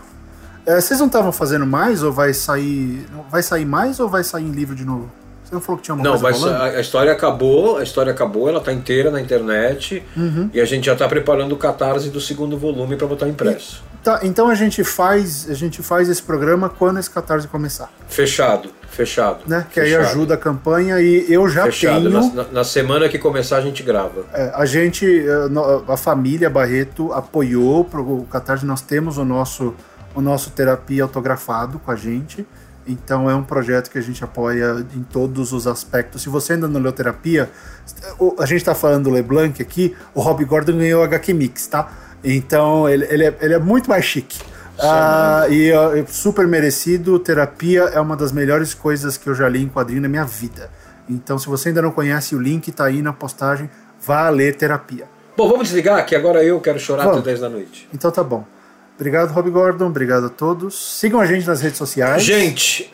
É, 0.67 0.81
vocês 0.81 0.99
não 0.99 1.07
estavam 1.07 1.31
fazendo 1.31 1.67
mais 1.67 2.03
ou 2.03 2.13
vai 2.13 2.35
sair. 2.35 3.07
Vai 3.31 3.43
sair 3.43 3.65
mais 3.65 4.01
ou 4.01 4.09
vai 4.09 4.25
sair 4.25 4.45
em 4.45 4.51
livro 4.51 4.75
de 4.75 4.85
novo? 4.85 5.11
Você 5.49 5.55
não 5.55 5.63
falou 5.63 5.79
que 5.79 5.85
tinha 5.85 5.95
uma 5.95 6.05
Não, 6.05 6.19
mas 6.21 6.45
a, 6.45 6.65
a 6.65 6.81
história 6.81 7.11
acabou, 7.11 7.79
a 7.79 7.83
história 7.83 8.13
acabou, 8.13 8.51
ela 8.51 8.61
tá 8.61 8.71
inteira 8.71 9.11
na 9.11 9.19
internet 9.19 10.03
Uhum. 10.15 10.51
e 10.53 10.61
a 10.61 10.65
gente 10.67 10.85
já 10.85 10.95
tá 10.95 11.09
preparando 11.09 11.53
o 11.53 11.57
catarse 11.57 12.11
do 12.11 12.21
segundo 12.21 12.59
volume 12.59 12.97
para 12.97 13.07
botar 13.07 13.27
impresso. 13.27 13.83
Tá, 14.05 14.21
então 14.25 14.49
a 14.51 14.55
gente 14.55 14.85
faz, 14.85 15.49
a 15.49 15.55
gente 15.55 15.83
faz 15.83 16.09
esse 16.11 16.23
programa 16.23 16.69
quando 16.69 16.99
esse 17.01 17.09
catarse 17.11 17.49
começar, 17.49 17.91
Fechado, 18.09 18.69
fechado. 18.91 19.39
né? 19.47 19.67
Que 19.73 19.81
aí 19.81 19.89
fechado, 19.91 20.07
ajuda 20.07 20.35
a 20.35 20.37
campanha 20.37 21.01
e 21.01 21.25
eu 21.33 21.49
já 21.49 21.65
Fechado. 21.65 22.03
tenho. 22.11 22.11
Na, 22.35 22.43
na- 22.45 22.49
na 22.53 22.65
semana 22.65 23.09
que 23.09 23.19
começar 23.19 23.57
a 23.57 23.61
gente 23.63 23.83
grava. 23.83 24.27
É, 24.35 24.53
a 24.55 24.67
gente, 24.67 25.07
eh, 25.07 25.49
a 25.93 25.97
família 25.97 26.51
Barreto 26.51 27.11
apoiou 27.15 27.85
pro 27.85 28.03
o 28.03 28.25
Catarse, 28.31 28.67
nós 28.67 28.83
temos 28.83 29.17
o 29.17 29.25
nosso, 29.25 29.75
o 30.15 30.21
nosso 30.21 30.51
terapia 30.51 31.03
autografado 31.05 31.79
com 31.79 31.91
a 31.91 31.97
gente. 31.97 32.47
Então 32.89 33.31
é 33.31 33.35
um 33.35 33.43
projeto 33.43 33.91
que 33.91 33.99
a 33.99 34.01
gente 34.01 34.25
apoia 34.25 34.85
em 34.97 35.03
todos 35.03 35.53
os 35.53 35.67
aspectos. 35.67 36.23
Se 36.23 36.29
você 36.29 36.55
ainda 36.55 36.67
não 36.67 36.81
leu 36.81 36.91
terapia, 36.91 37.51
a 38.39 38.47
gente 38.47 38.59
está 38.59 38.75
falando 38.75 39.05
do 39.05 39.11
LeBlanc 39.11 39.61
aqui, 39.61 39.95
o 40.15 40.21
Rob 40.21 40.45
Gordon 40.45 40.79
ganhou 40.79 41.03
HQ 41.03 41.35
Mix, 41.35 41.67
tá? 41.67 41.93
Então 42.25 42.89
ele, 42.89 43.07
ele, 43.11 43.25
é, 43.27 43.37
ele 43.41 43.55
é 43.55 43.59
muito 43.59 43.89
mais 43.89 44.05
chique. 44.05 44.39
Ah, 44.81 45.47
e 45.51 45.71
é 45.71 46.05
super 46.07 46.47
merecido. 46.47 47.19
Terapia 47.19 47.83
é 47.83 48.01
uma 48.01 48.17
das 48.17 48.33
melhores 48.33 48.75
coisas 48.75 49.17
que 49.17 49.29
eu 49.29 49.35
já 49.35 49.49
li 49.49 49.63
em 49.63 49.69
quadrinho 49.69 50.01
na 50.01 50.09
minha 50.09 50.25
vida. 50.25 50.71
Então, 51.09 51.39
se 51.39 51.47
você 51.49 51.71
ainda 51.71 51.83
não 51.83 51.91
conhece, 51.91 52.37
o 52.37 52.41
link 52.41 52.71
tá 52.71 52.85
aí 52.85 53.03
na 53.03 53.13
postagem. 53.13 53.69
Vá 54.01 54.29
ler 54.29 54.57
terapia. 54.57 55.07
Bom, 55.37 55.49
vamos 55.49 55.69
desligar, 55.69 56.05
que 56.07 56.15
agora 56.15 56.45
eu 56.45 56.61
quero 56.61 56.79
chorar 56.79 57.05
Vamos. 57.05 57.19
até 57.19 57.31
10 57.31 57.41
da 57.41 57.49
noite. 57.49 57.89
Então 57.93 58.11
tá 58.11 58.23
bom. 58.23 58.45
Obrigado, 58.99 59.31
Rob 59.33 59.49
Gordon. 59.51 59.87
Obrigado 59.87 60.27
a 60.27 60.29
todos. 60.29 60.75
Sigam 60.75 61.21
a 61.21 61.27
gente 61.27 61.47
nas 61.47 61.61
redes 61.61 61.79
sociais. 61.79 62.23
Gente, 62.25 62.93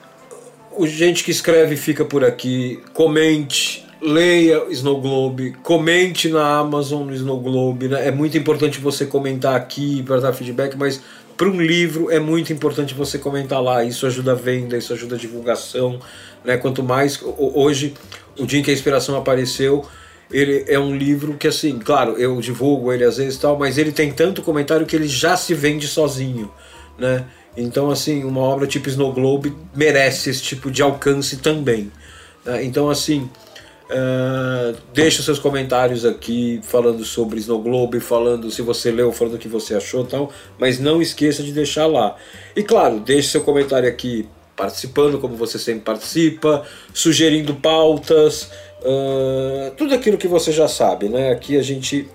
o 0.72 0.86
gente 0.86 1.24
que 1.24 1.30
escreve 1.30 1.76
fica 1.76 2.04
por 2.04 2.22
aqui. 2.22 2.82
Comente, 2.92 3.86
leia 4.02 4.64
Snow 4.68 5.00
Globe, 5.00 5.52
comente 5.62 6.28
na 6.28 6.58
Amazon 6.58 7.06
no 7.06 7.14
Snow 7.14 7.40
Globe. 7.40 7.88
Né? 7.88 8.08
É 8.08 8.10
muito 8.10 8.36
importante 8.36 8.78
você 8.80 9.06
comentar 9.06 9.56
aqui 9.56 10.02
para 10.02 10.20
dar 10.20 10.32
feedback, 10.34 10.76
mas 10.76 11.00
para 11.38 11.48
um 11.48 11.58
livro 11.60 12.10
é 12.10 12.20
muito 12.20 12.52
importante 12.52 12.92
você 12.92 13.16
comentar 13.18 13.62
lá. 13.62 13.82
Isso 13.82 14.06
ajuda 14.06 14.32
a 14.32 14.34
venda, 14.36 14.76
isso 14.76 14.92
ajuda 14.92 15.14
a 15.14 15.18
divulgação. 15.18 15.98
Né? 16.44 16.58
Quanto 16.58 16.82
mais. 16.82 17.18
ho- 17.22 17.52
Hoje, 17.54 17.94
o 18.38 18.44
dia 18.44 18.60
em 18.60 18.62
que 18.62 18.70
a 18.70 18.74
inspiração 18.74 19.16
apareceu. 19.16 19.86
Ele 20.34 20.64
é 20.66 20.78
um 20.78 20.96
livro 20.96 21.36
que, 21.36 21.46
assim, 21.46 21.78
claro, 21.78 22.16
eu 22.18 22.40
divulgo 22.40 22.92
ele 22.92 23.04
às 23.04 23.18
vezes 23.18 23.36
e 23.36 23.40
tal, 23.40 23.56
mas 23.56 23.78
ele 23.78 23.92
tem 23.92 24.10
tanto 24.10 24.42
comentário 24.42 24.84
que 24.84 24.96
ele 24.96 25.06
já 25.06 25.36
se 25.36 25.54
vende 25.54 25.86
sozinho, 25.86 26.50
né? 26.98 27.24
Então, 27.56 27.88
assim, 27.88 28.24
uma 28.24 28.40
obra 28.40 28.66
tipo 28.66 28.88
Snow 28.88 29.12
Globe 29.12 29.54
merece 29.76 30.30
esse 30.30 30.42
tipo 30.42 30.72
de 30.72 30.82
alcance 30.82 31.36
também. 31.36 31.88
né? 32.44 32.64
Então, 32.64 32.90
assim, 32.90 33.30
uh, 33.90 34.76
deixa 34.92 35.22
seus 35.22 35.38
comentários 35.38 36.04
aqui 36.04 36.60
falando 36.64 37.04
sobre 37.04 37.38
Snow 37.38 37.62
Globe, 37.62 38.00
falando 38.00 38.50
se 38.50 38.60
você 38.60 38.90
leu, 38.90 39.12
falando 39.12 39.34
o 39.34 39.38
que 39.38 39.46
você 39.46 39.76
achou 39.76 40.04
tal, 40.04 40.32
mas 40.58 40.80
não 40.80 41.00
esqueça 41.00 41.44
de 41.44 41.52
deixar 41.52 41.86
lá. 41.86 42.16
E 42.56 42.62
claro, 42.64 42.98
deixe 42.98 43.28
seu 43.28 43.42
comentário 43.42 43.88
aqui 43.88 44.28
participando, 44.56 45.18
como 45.18 45.36
você 45.36 45.58
sempre 45.58 45.82
participa, 45.82 46.64
sugerindo 46.92 47.54
pautas, 47.54 48.50
uh, 48.84 49.70
tudo 49.76 49.94
aquilo 49.94 50.16
que 50.18 50.28
você 50.28 50.52
já 50.52 50.68
sabe, 50.68 51.08
né? 51.08 51.30
Aqui 51.30 51.56
a 51.56 51.62
gente 51.62 52.08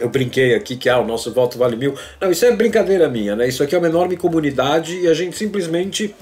eu 0.00 0.08
brinquei 0.08 0.54
aqui 0.54 0.76
que 0.76 0.88
ah, 0.88 0.98
o 0.98 1.06
nosso 1.06 1.32
voto 1.32 1.58
vale 1.58 1.76
mil. 1.76 1.94
Não, 2.20 2.30
isso 2.30 2.44
é 2.46 2.52
brincadeira 2.52 3.08
minha, 3.08 3.36
né? 3.36 3.46
Isso 3.46 3.62
aqui 3.62 3.74
é 3.74 3.78
uma 3.78 3.88
enorme 3.88 4.16
comunidade 4.16 4.98
e 4.98 5.06
a 5.06 5.14
gente 5.14 5.36
simplesmente 5.36 6.14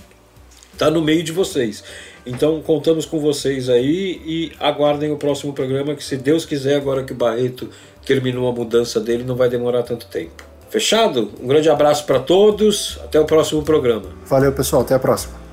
tá 0.77 0.91
no 0.91 1.01
meio 1.01 1.23
de 1.23 1.33
vocês. 1.33 1.85
Então 2.27 2.61
contamos 2.61 3.07
com 3.07 3.21
vocês 3.21 3.69
aí 3.71 4.21
e 4.27 4.53
aguardem 4.61 5.13
o 5.13 5.17
próximo 5.17 5.53
programa 5.53 5.95
que 5.95 6.05
se 6.05 6.17
Deus 6.17 6.45
quiser, 6.45 6.77
agora 6.77 7.05
que 7.05 7.13
o 7.13 7.17
Barreto 7.17 7.71
terminou 8.05 8.49
a 8.49 8.53
mudança 8.53 9.01
dele, 9.01 9.23
não 9.23 9.37
vai 9.37 9.49
demorar 9.49 9.83
tanto 9.83 10.07
tempo. 10.07 10.45
Fechado? 10.69 11.31
Um 11.41 11.47
grande 11.47 11.71
abraço 11.71 12.05
para 12.05 12.19
todos, 12.19 12.99
até 13.03 13.19
o 13.19 13.25
próximo 13.25 13.63
programa. 13.63 14.11
Valeu, 14.27 14.53
pessoal. 14.53 14.83
Até 14.83 14.95
a 14.95 14.99
próxima. 14.99 15.48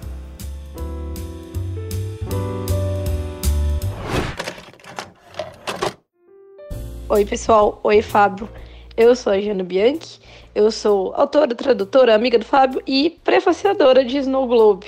Oi, 7.15 7.23
pessoal. 7.23 7.79
Oi, 7.81 8.01
Fábio. 8.01 8.49
Eu 8.97 9.15
sou 9.15 9.31
a 9.31 9.39
Jana 9.39 9.63
Bianchi. 9.63 10.19
Eu 10.53 10.69
sou 10.69 11.13
autora, 11.15 11.55
tradutora, 11.55 12.13
amiga 12.13 12.37
do 12.37 12.43
Fábio 12.43 12.81
e 12.85 13.09
prefaciadora 13.23 14.03
de 14.03 14.17
Snow 14.17 14.45
Globe. 14.45 14.87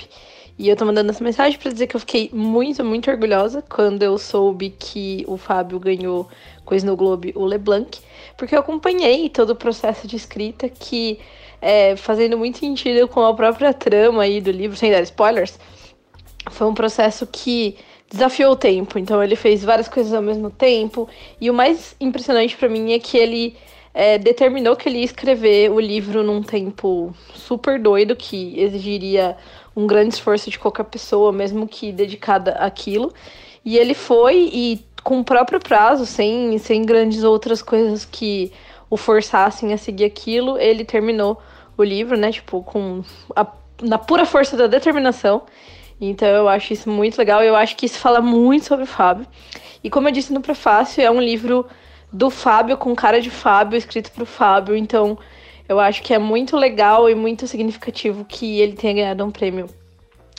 E 0.58 0.68
eu 0.68 0.76
tô 0.76 0.84
mandando 0.84 1.10
essa 1.10 1.24
mensagem 1.24 1.58
para 1.58 1.72
dizer 1.72 1.86
que 1.86 1.96
eu 1.96 2.00
fiquei 2.00 2.28
muito, 2.30 2.84
muito 2.84 3.10
orgulhosa 3.10 3.64
quando 3.66 4.02
eu 4.02 4.18
soube 4.18 4.76
que 4.78 5.24
o 5.26 5.38
Fábio 5.38 5.80
ganhou 5.80 6.28
com 6.66 6.74
o 6.74 6.76
Snow 6.76 6.98
Globe 6.98 7.32
o 7.34 7.46
LeBlanc, 7.46 7.98
porque 8.36 8.54
eu 8.54 8.60
acompanhei 8.60 9.30
todo 9.30 9.50
o 9.50 9.56
processo 9.56 10.06
de 10.06 10.16
escrita 10.16 10.68
que, 10.68 11.18
é, 11.62 11.96
fazendo 11.96 12.36
muito 12.36 12.58
sentido 12.58 13.08
com 13.08 13.24
a 13.24 13.32
própria 13.32 13.72
trama 13.72 14.24
aí 14.24 14.38
do 14.42 14.50
livro, 14.50 14.76
sem 14.76 14.90
dar 14.90 15.00
spoilers, 15.00 15.58
foi 16.50 16.66
um 16.66 16.74
processo 16.74 17.26
que 17.26 17.78
desafiou 18.10 18.52
o 18.52 18.56
tempo. 18.56 18.98
Então 18.98 19.22
ele 19.22 19.36
fez 19.36 19.64
várias 19.64 19.88
coisas 19.88 20.12
ao 20.12 20.22
mesmo 20.22 20.50
tempo. 20.50 21.08
E 21.40 21.50
o 21.50 21.54
mais 21.54 21.94
impressionante 22.00 22.56
para 22.56 22.68
mim 22.68 22.92
é 22.92 22.98
que 22.98 23.16
ele 23.16 23.56
é, 23.94 24.18
determinou 24.18 24.76
que 24.76 24.88
ele 24.88 24.98
ia 24.98 25.04
escrever 25.04 25.70
o 25.70 25.80
livro 25.80 26.22
num 26.22 26.42
tempo 26.42 27.14
super 27.34 27.80
doido, 27.80 28.16
que 28.16 28.58
exigiria 28.58 29.36
um 29.74 29.86
grande 29.86 30.14
esforço 30.14 30.50
de 30.50 30.58
qualquer 30.58 30.84
pessoa, 30.84 31.32
mesmo 31.32 31.66
que 31.66 31.92
dedicada 31.92 32.52
àquilo. 32.52 33.12
E 33.64 33.76
ele 33.76 33.94
foi 33.94 34.50
e 34.52 34.84
com 35.02 35.20
o 35.20 35.24
próprio 35.24 35.60
prazo, 35.60 36.04
sem, 36.04 36.58
sem 36.58 36.82
grandes 36.82 37.24
outras 37.24 37.62
coisas 37.62 38.04
que 38.04 38.52
o 38.90 38.96
forçassem 38.96 39.72
a 39.72 39.78
seguir 39.78 40.04
aquilo, 40.04 40.58
ele 40.58 40.84
terminou 40.84 41.40
o 41.76 41.84
livro, 41.84 42.16
né? 42.16 42.32
Tipo, 42.32 42.62
com 42.62 43.02
a, 43.36 43.46
na 43.82 43.98
pura 43.98 44.24
força 44.26 44.56
da 44.56 44.66
determinação. 44.66 45.42
Então 46.00 46.28
eu 46.28 46.48
acho 46.48 46.72
isso 46.72 46.90
muito 46.90 47.18
legal. 47.18 47.42
Eu 47.42 47.56
acho 47.56 47.76
que 47.76 47.86
isso 47.86 47.98
fala 47.98 48.20
muito 48.20 48.66
sobre 48.66 48.84
o 48.84 48.86
Fábio. 48.86 49.26
E 49.82 49.90
como 49.90 50.08
eu 50.08 50.12
disse 50.12 50.32
no 50.32 50.40
prefácio, 50.40 51.02
é 51.02 51.10
um 51.10 51.20
livro 51.20 51.66
do 52.12 52.30
Fábio, 52.30 52.76
com 52.76 52.94
cara 52.94 53.20
de 53.20 53.30
Fábio, 53.30 53.76
escrito 53.76 54.10
pro 54.12 54.26
Fábio. 54.26 54.76
Então 54.76 55.18
eu 55.68 55.78
acho 55.78 56.02
que 56.02 56.14
é 56.14 56.18
muito 56.18 56.56
legal 56.56 57.10
e 57.10 57.14
muito 57.14 57.46
significativo 57.46 58.24
que 58.24 58.60
ele 58.60 58.72
tenha 58.72 58.94
ganhado 58.94 59.24
um 59.24 59.30
prêmio 59.30 59.68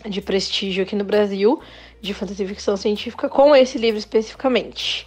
de 0.08 0.22
prestígio 0.22 0.84
aqui 0.84 0.96
no 0.96 1.04
Brasil, 1.04 1.60
de 2.02 2.14
fantasia 2.14 2.46
e 2.46 2.50
ficção 2.50 2.78
científica, 2.78 3.28
com 3.28 3.56
esse 3.56 3.78
livro 3.78 4.00
especificamente. 4.00 5.06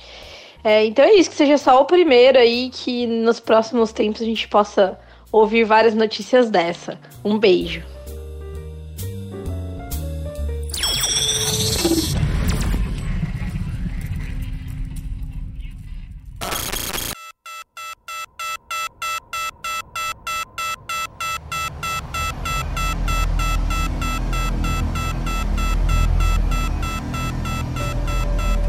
É, 0.62 0.85
então 0.85 1.05
é 1.05 1.15
isso, 1.15 1.31
que 1.31 1.37
seja 1.37 1.59
só 1.59 1.81
o 1.81 1.87
primeiro 1.87 2.39
aí, 2.39 2.70
que 2.70 3.07
nos 3.07 3.41
próximos 3.41 3.93
tempos 3.93 4.23
a 4.23 4.24
gente 4.24 4.47
possa 4.47 4.99
ouvir 5.33 5.65
várias 5.65 5.95
notícias 5.95 6.51
dessa. 6.51 7.01
Um 7.24 7.39
beijo. 7.39 7.91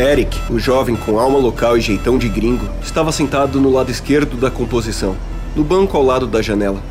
Eric, 0.03 0.37
o 0.51 0.59
jovem 0.59 0.97
com 0.97 1.17
alma 1.17 1.39
local 1.39 1.77
e 1.77 1.81
jeitão 1.81 2.17
de 2.17 2.27
gringo, 2.27 2.67
estava 2.83 3.09
sentado 3.09 3.61
no 3.61 3.71
lado 3.71 3.89
esquerdo 3.89 4.35
da 4.35 4.51
composição. 4.51 5.15
no 5.55 5.63
banco 5.63 5.95
ao 5.95 6.03
lado 6.03 6.27
da 6.27 6.41
janela. 6.41 6.81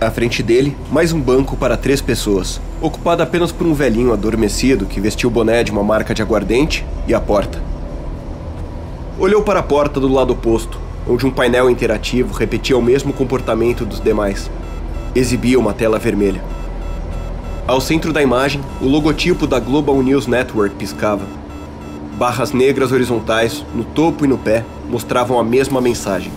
À 0.00 0.10
frente 0.10 0.42
dele, 0.42 0.74
mais 0.90 1.12
um 1.12 1.20
banco 1.20 1.54
para 1.54 1.76
três 1.76 2.00
pessoas, 2.00 2.58
ocupado 2.80 3.22
apenas 3.22 3.52
por 3.52 3.66
um 3.66 3.74
velhinho 3.74 4.10
adormecido 4.10 4.86
que 4.86 5.02
vestiu 5.02 5.28
o 5.28 5.32
boné 5.32 5.62
de 5.62 5.70
uma 5.70 5.82
marca 5.82 6.14
de 6.14 6.22
aguardente 6.22 6.82
e 7.06 7.12
a 7.12 7.20
porta. 7.20 7.60
Olhou 9.18 9.42
para 9.42 9.60
a 9.60 9.62
porta 9.62 10.00
do 10.00 10.08
lado 10.08 10.32
oposto, 10.32 10.80
onde 11.06 11.26
um 11.26 11.30
painel 11.30 11.68
interativo 11.68 12.32
repetia 12.32 12.78
o 12.78 12.82
mesmo 12.82 13.12
comportamento 13.12 13.84
dos 13.84 14.00
demais. 14.00 14.50
Exibia 15.14 15.58
uma 15.58 15.74
tela 15.74 15.98
vermelha. 15.98 16.42
Ao 17.66 17.82
centro 17.82 18.14
da 18.14 18.22
imagem, 18.22 18.62
o 18.80 18.86
logotipo 18.86 19.46
da 19.46 19.60
Global 19.60 20.02
News 20.02 20.26
Network 20.26 20.74
piscava. 20.76 21.39
Barras 22.20 22.52
negras 22.52 22.92
horizontais, 22.92 23.64
no 23.74 23.82
topo 23.82 24.26
e 24.26 24.28
no 24.28 24.36
pé, 24.36 24.62
mostravam 24.90 25.40
a 25.40 25.42
mesma 25.42 25.80
mensagem. 25.80 26.30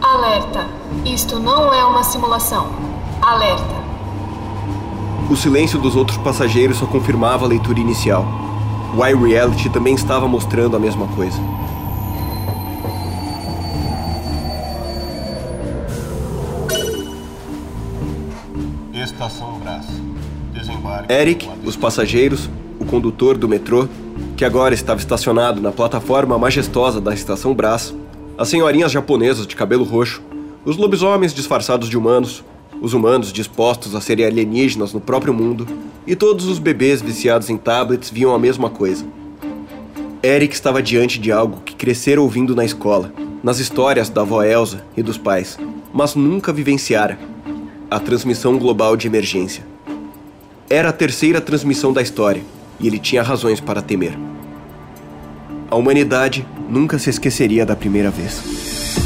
Alerta! 0.00 0.68
Isto 1.04 1.40
não 1.40 1.74
é 1.74 1.84
uma 1.84 2.04
simulação. 2.04 2.70
Alerta! 3.20 3.74
O 5.28 5.34
silêncio 5.34 5.80
dos 5.80 5.96
outros 5.96 6.16
passageiros 6.18 6.76
só 6.76 6.86
confirmava 6.86 7.44
a 7.44 7.48
leitura 7.48 7.80
inicial. 7.80 8.24
O 8.96 9.04
iReality 9.04 9.68
também 9.70 9.96
estava 9.96 10.28
mostrando 10.28 10.76
a 10.76 10.78
mesma 10.78 11.08
coisa. 11.08 11.40
Estação 18.92 19.58
Brás. 19.58 19.86
Desembarque. 20.52 21.12
Eric, 21.12 21.50
os 21.64 21.74
passageiros, 21.74 22.48
o 22.78 22.84
condutor 22.84 23.36
do 23.36 23.48
metrô, 23.48 23.88
que 24.36 24.44
agora 24.44 24.74
estava 24.74 24.98
estacionado 24.98 25.60
na 25.60 25.70
plataforma 25.70 26.36
majestosa 26.36 27.00
da 27.00 27.14
estação 27.14 27.54
Brás, 27.54 27.94
as 28.36 28.48
senhorinhas 28.48 28.90
japonesas 28.90 29.46
de 29.46 29.54
cabelo 29.54 29.84
roxo, 29.84 30.20
os 30.64 30.76
lobisomens 30.76 31.32
disfarçados 31.32 31.88
de 31.88 31.96
humanos, 31.96 32.42
os 32.80 32.94
humanos 32.94 33.32
dispostos 33.32 33.94
a 33.94 34.00
serem 34.00 34.26
alienígenas 34.26 34.92
no 34.92 35.00
próprio 35.00 35.32
mundo, 35.32 35.66
e 36.04 36.16
todos 36.16 36.46
os 36.46 36.58
bebês 36.58 37.00
viciados 37.00 37.48
em 37.48 37.56
tablets 37.56 38.10
viam 38.10 38.34
a 38.34 38.38
mesma 38.38 38.68
coisa. 38.68 39.06
Eric 40.22 40.54
estava 40.54 40.82
diante 40.82 41.18
de 41.18 41.30
algo 41.30 41.60
que 41.64 41.76
crescera 41.76 42.20
ouvindo 42.20 42.56
na 42.56 42.64
escola, 42.64 43.12
nas 43.42 43.60
histórias 43.60 44.08
da 44.08 44.22
avó 44.22 44.42
Elsa 44.42 44.84
e 44.96 45.02
dos 45.02 45.16
pais, 45.16 45.58
mas 45.92 46.16
nunca 46.16 46.52
vivenciara 46.52 47.18
a 47.90 48.00
transmissão 48.00 48.58
global 48.58 48.96
de 48.96 49.06
emergência. 49.06 49.64
Era 50.68 50.88
a 50.88 50.92
terceira 50.92 51.40
transmissão 51.40 51.92
da 51.92 52.02
história 52.02 52.42
e 52.80 52.86
ele 52.86 52.98
tinha 52.98 53.22
razões 53.22 53.60
para 53.60 53.82
temer. 53.82 54.18
A 55.70 55.76
humanidade 55.76 56.46
nunca 56.68 56.98
se 56.98 57.10
esqueceria 57.10 57.64
da 57.66 57.74
primeira 57.74 58.10
vez. 58.10 59.03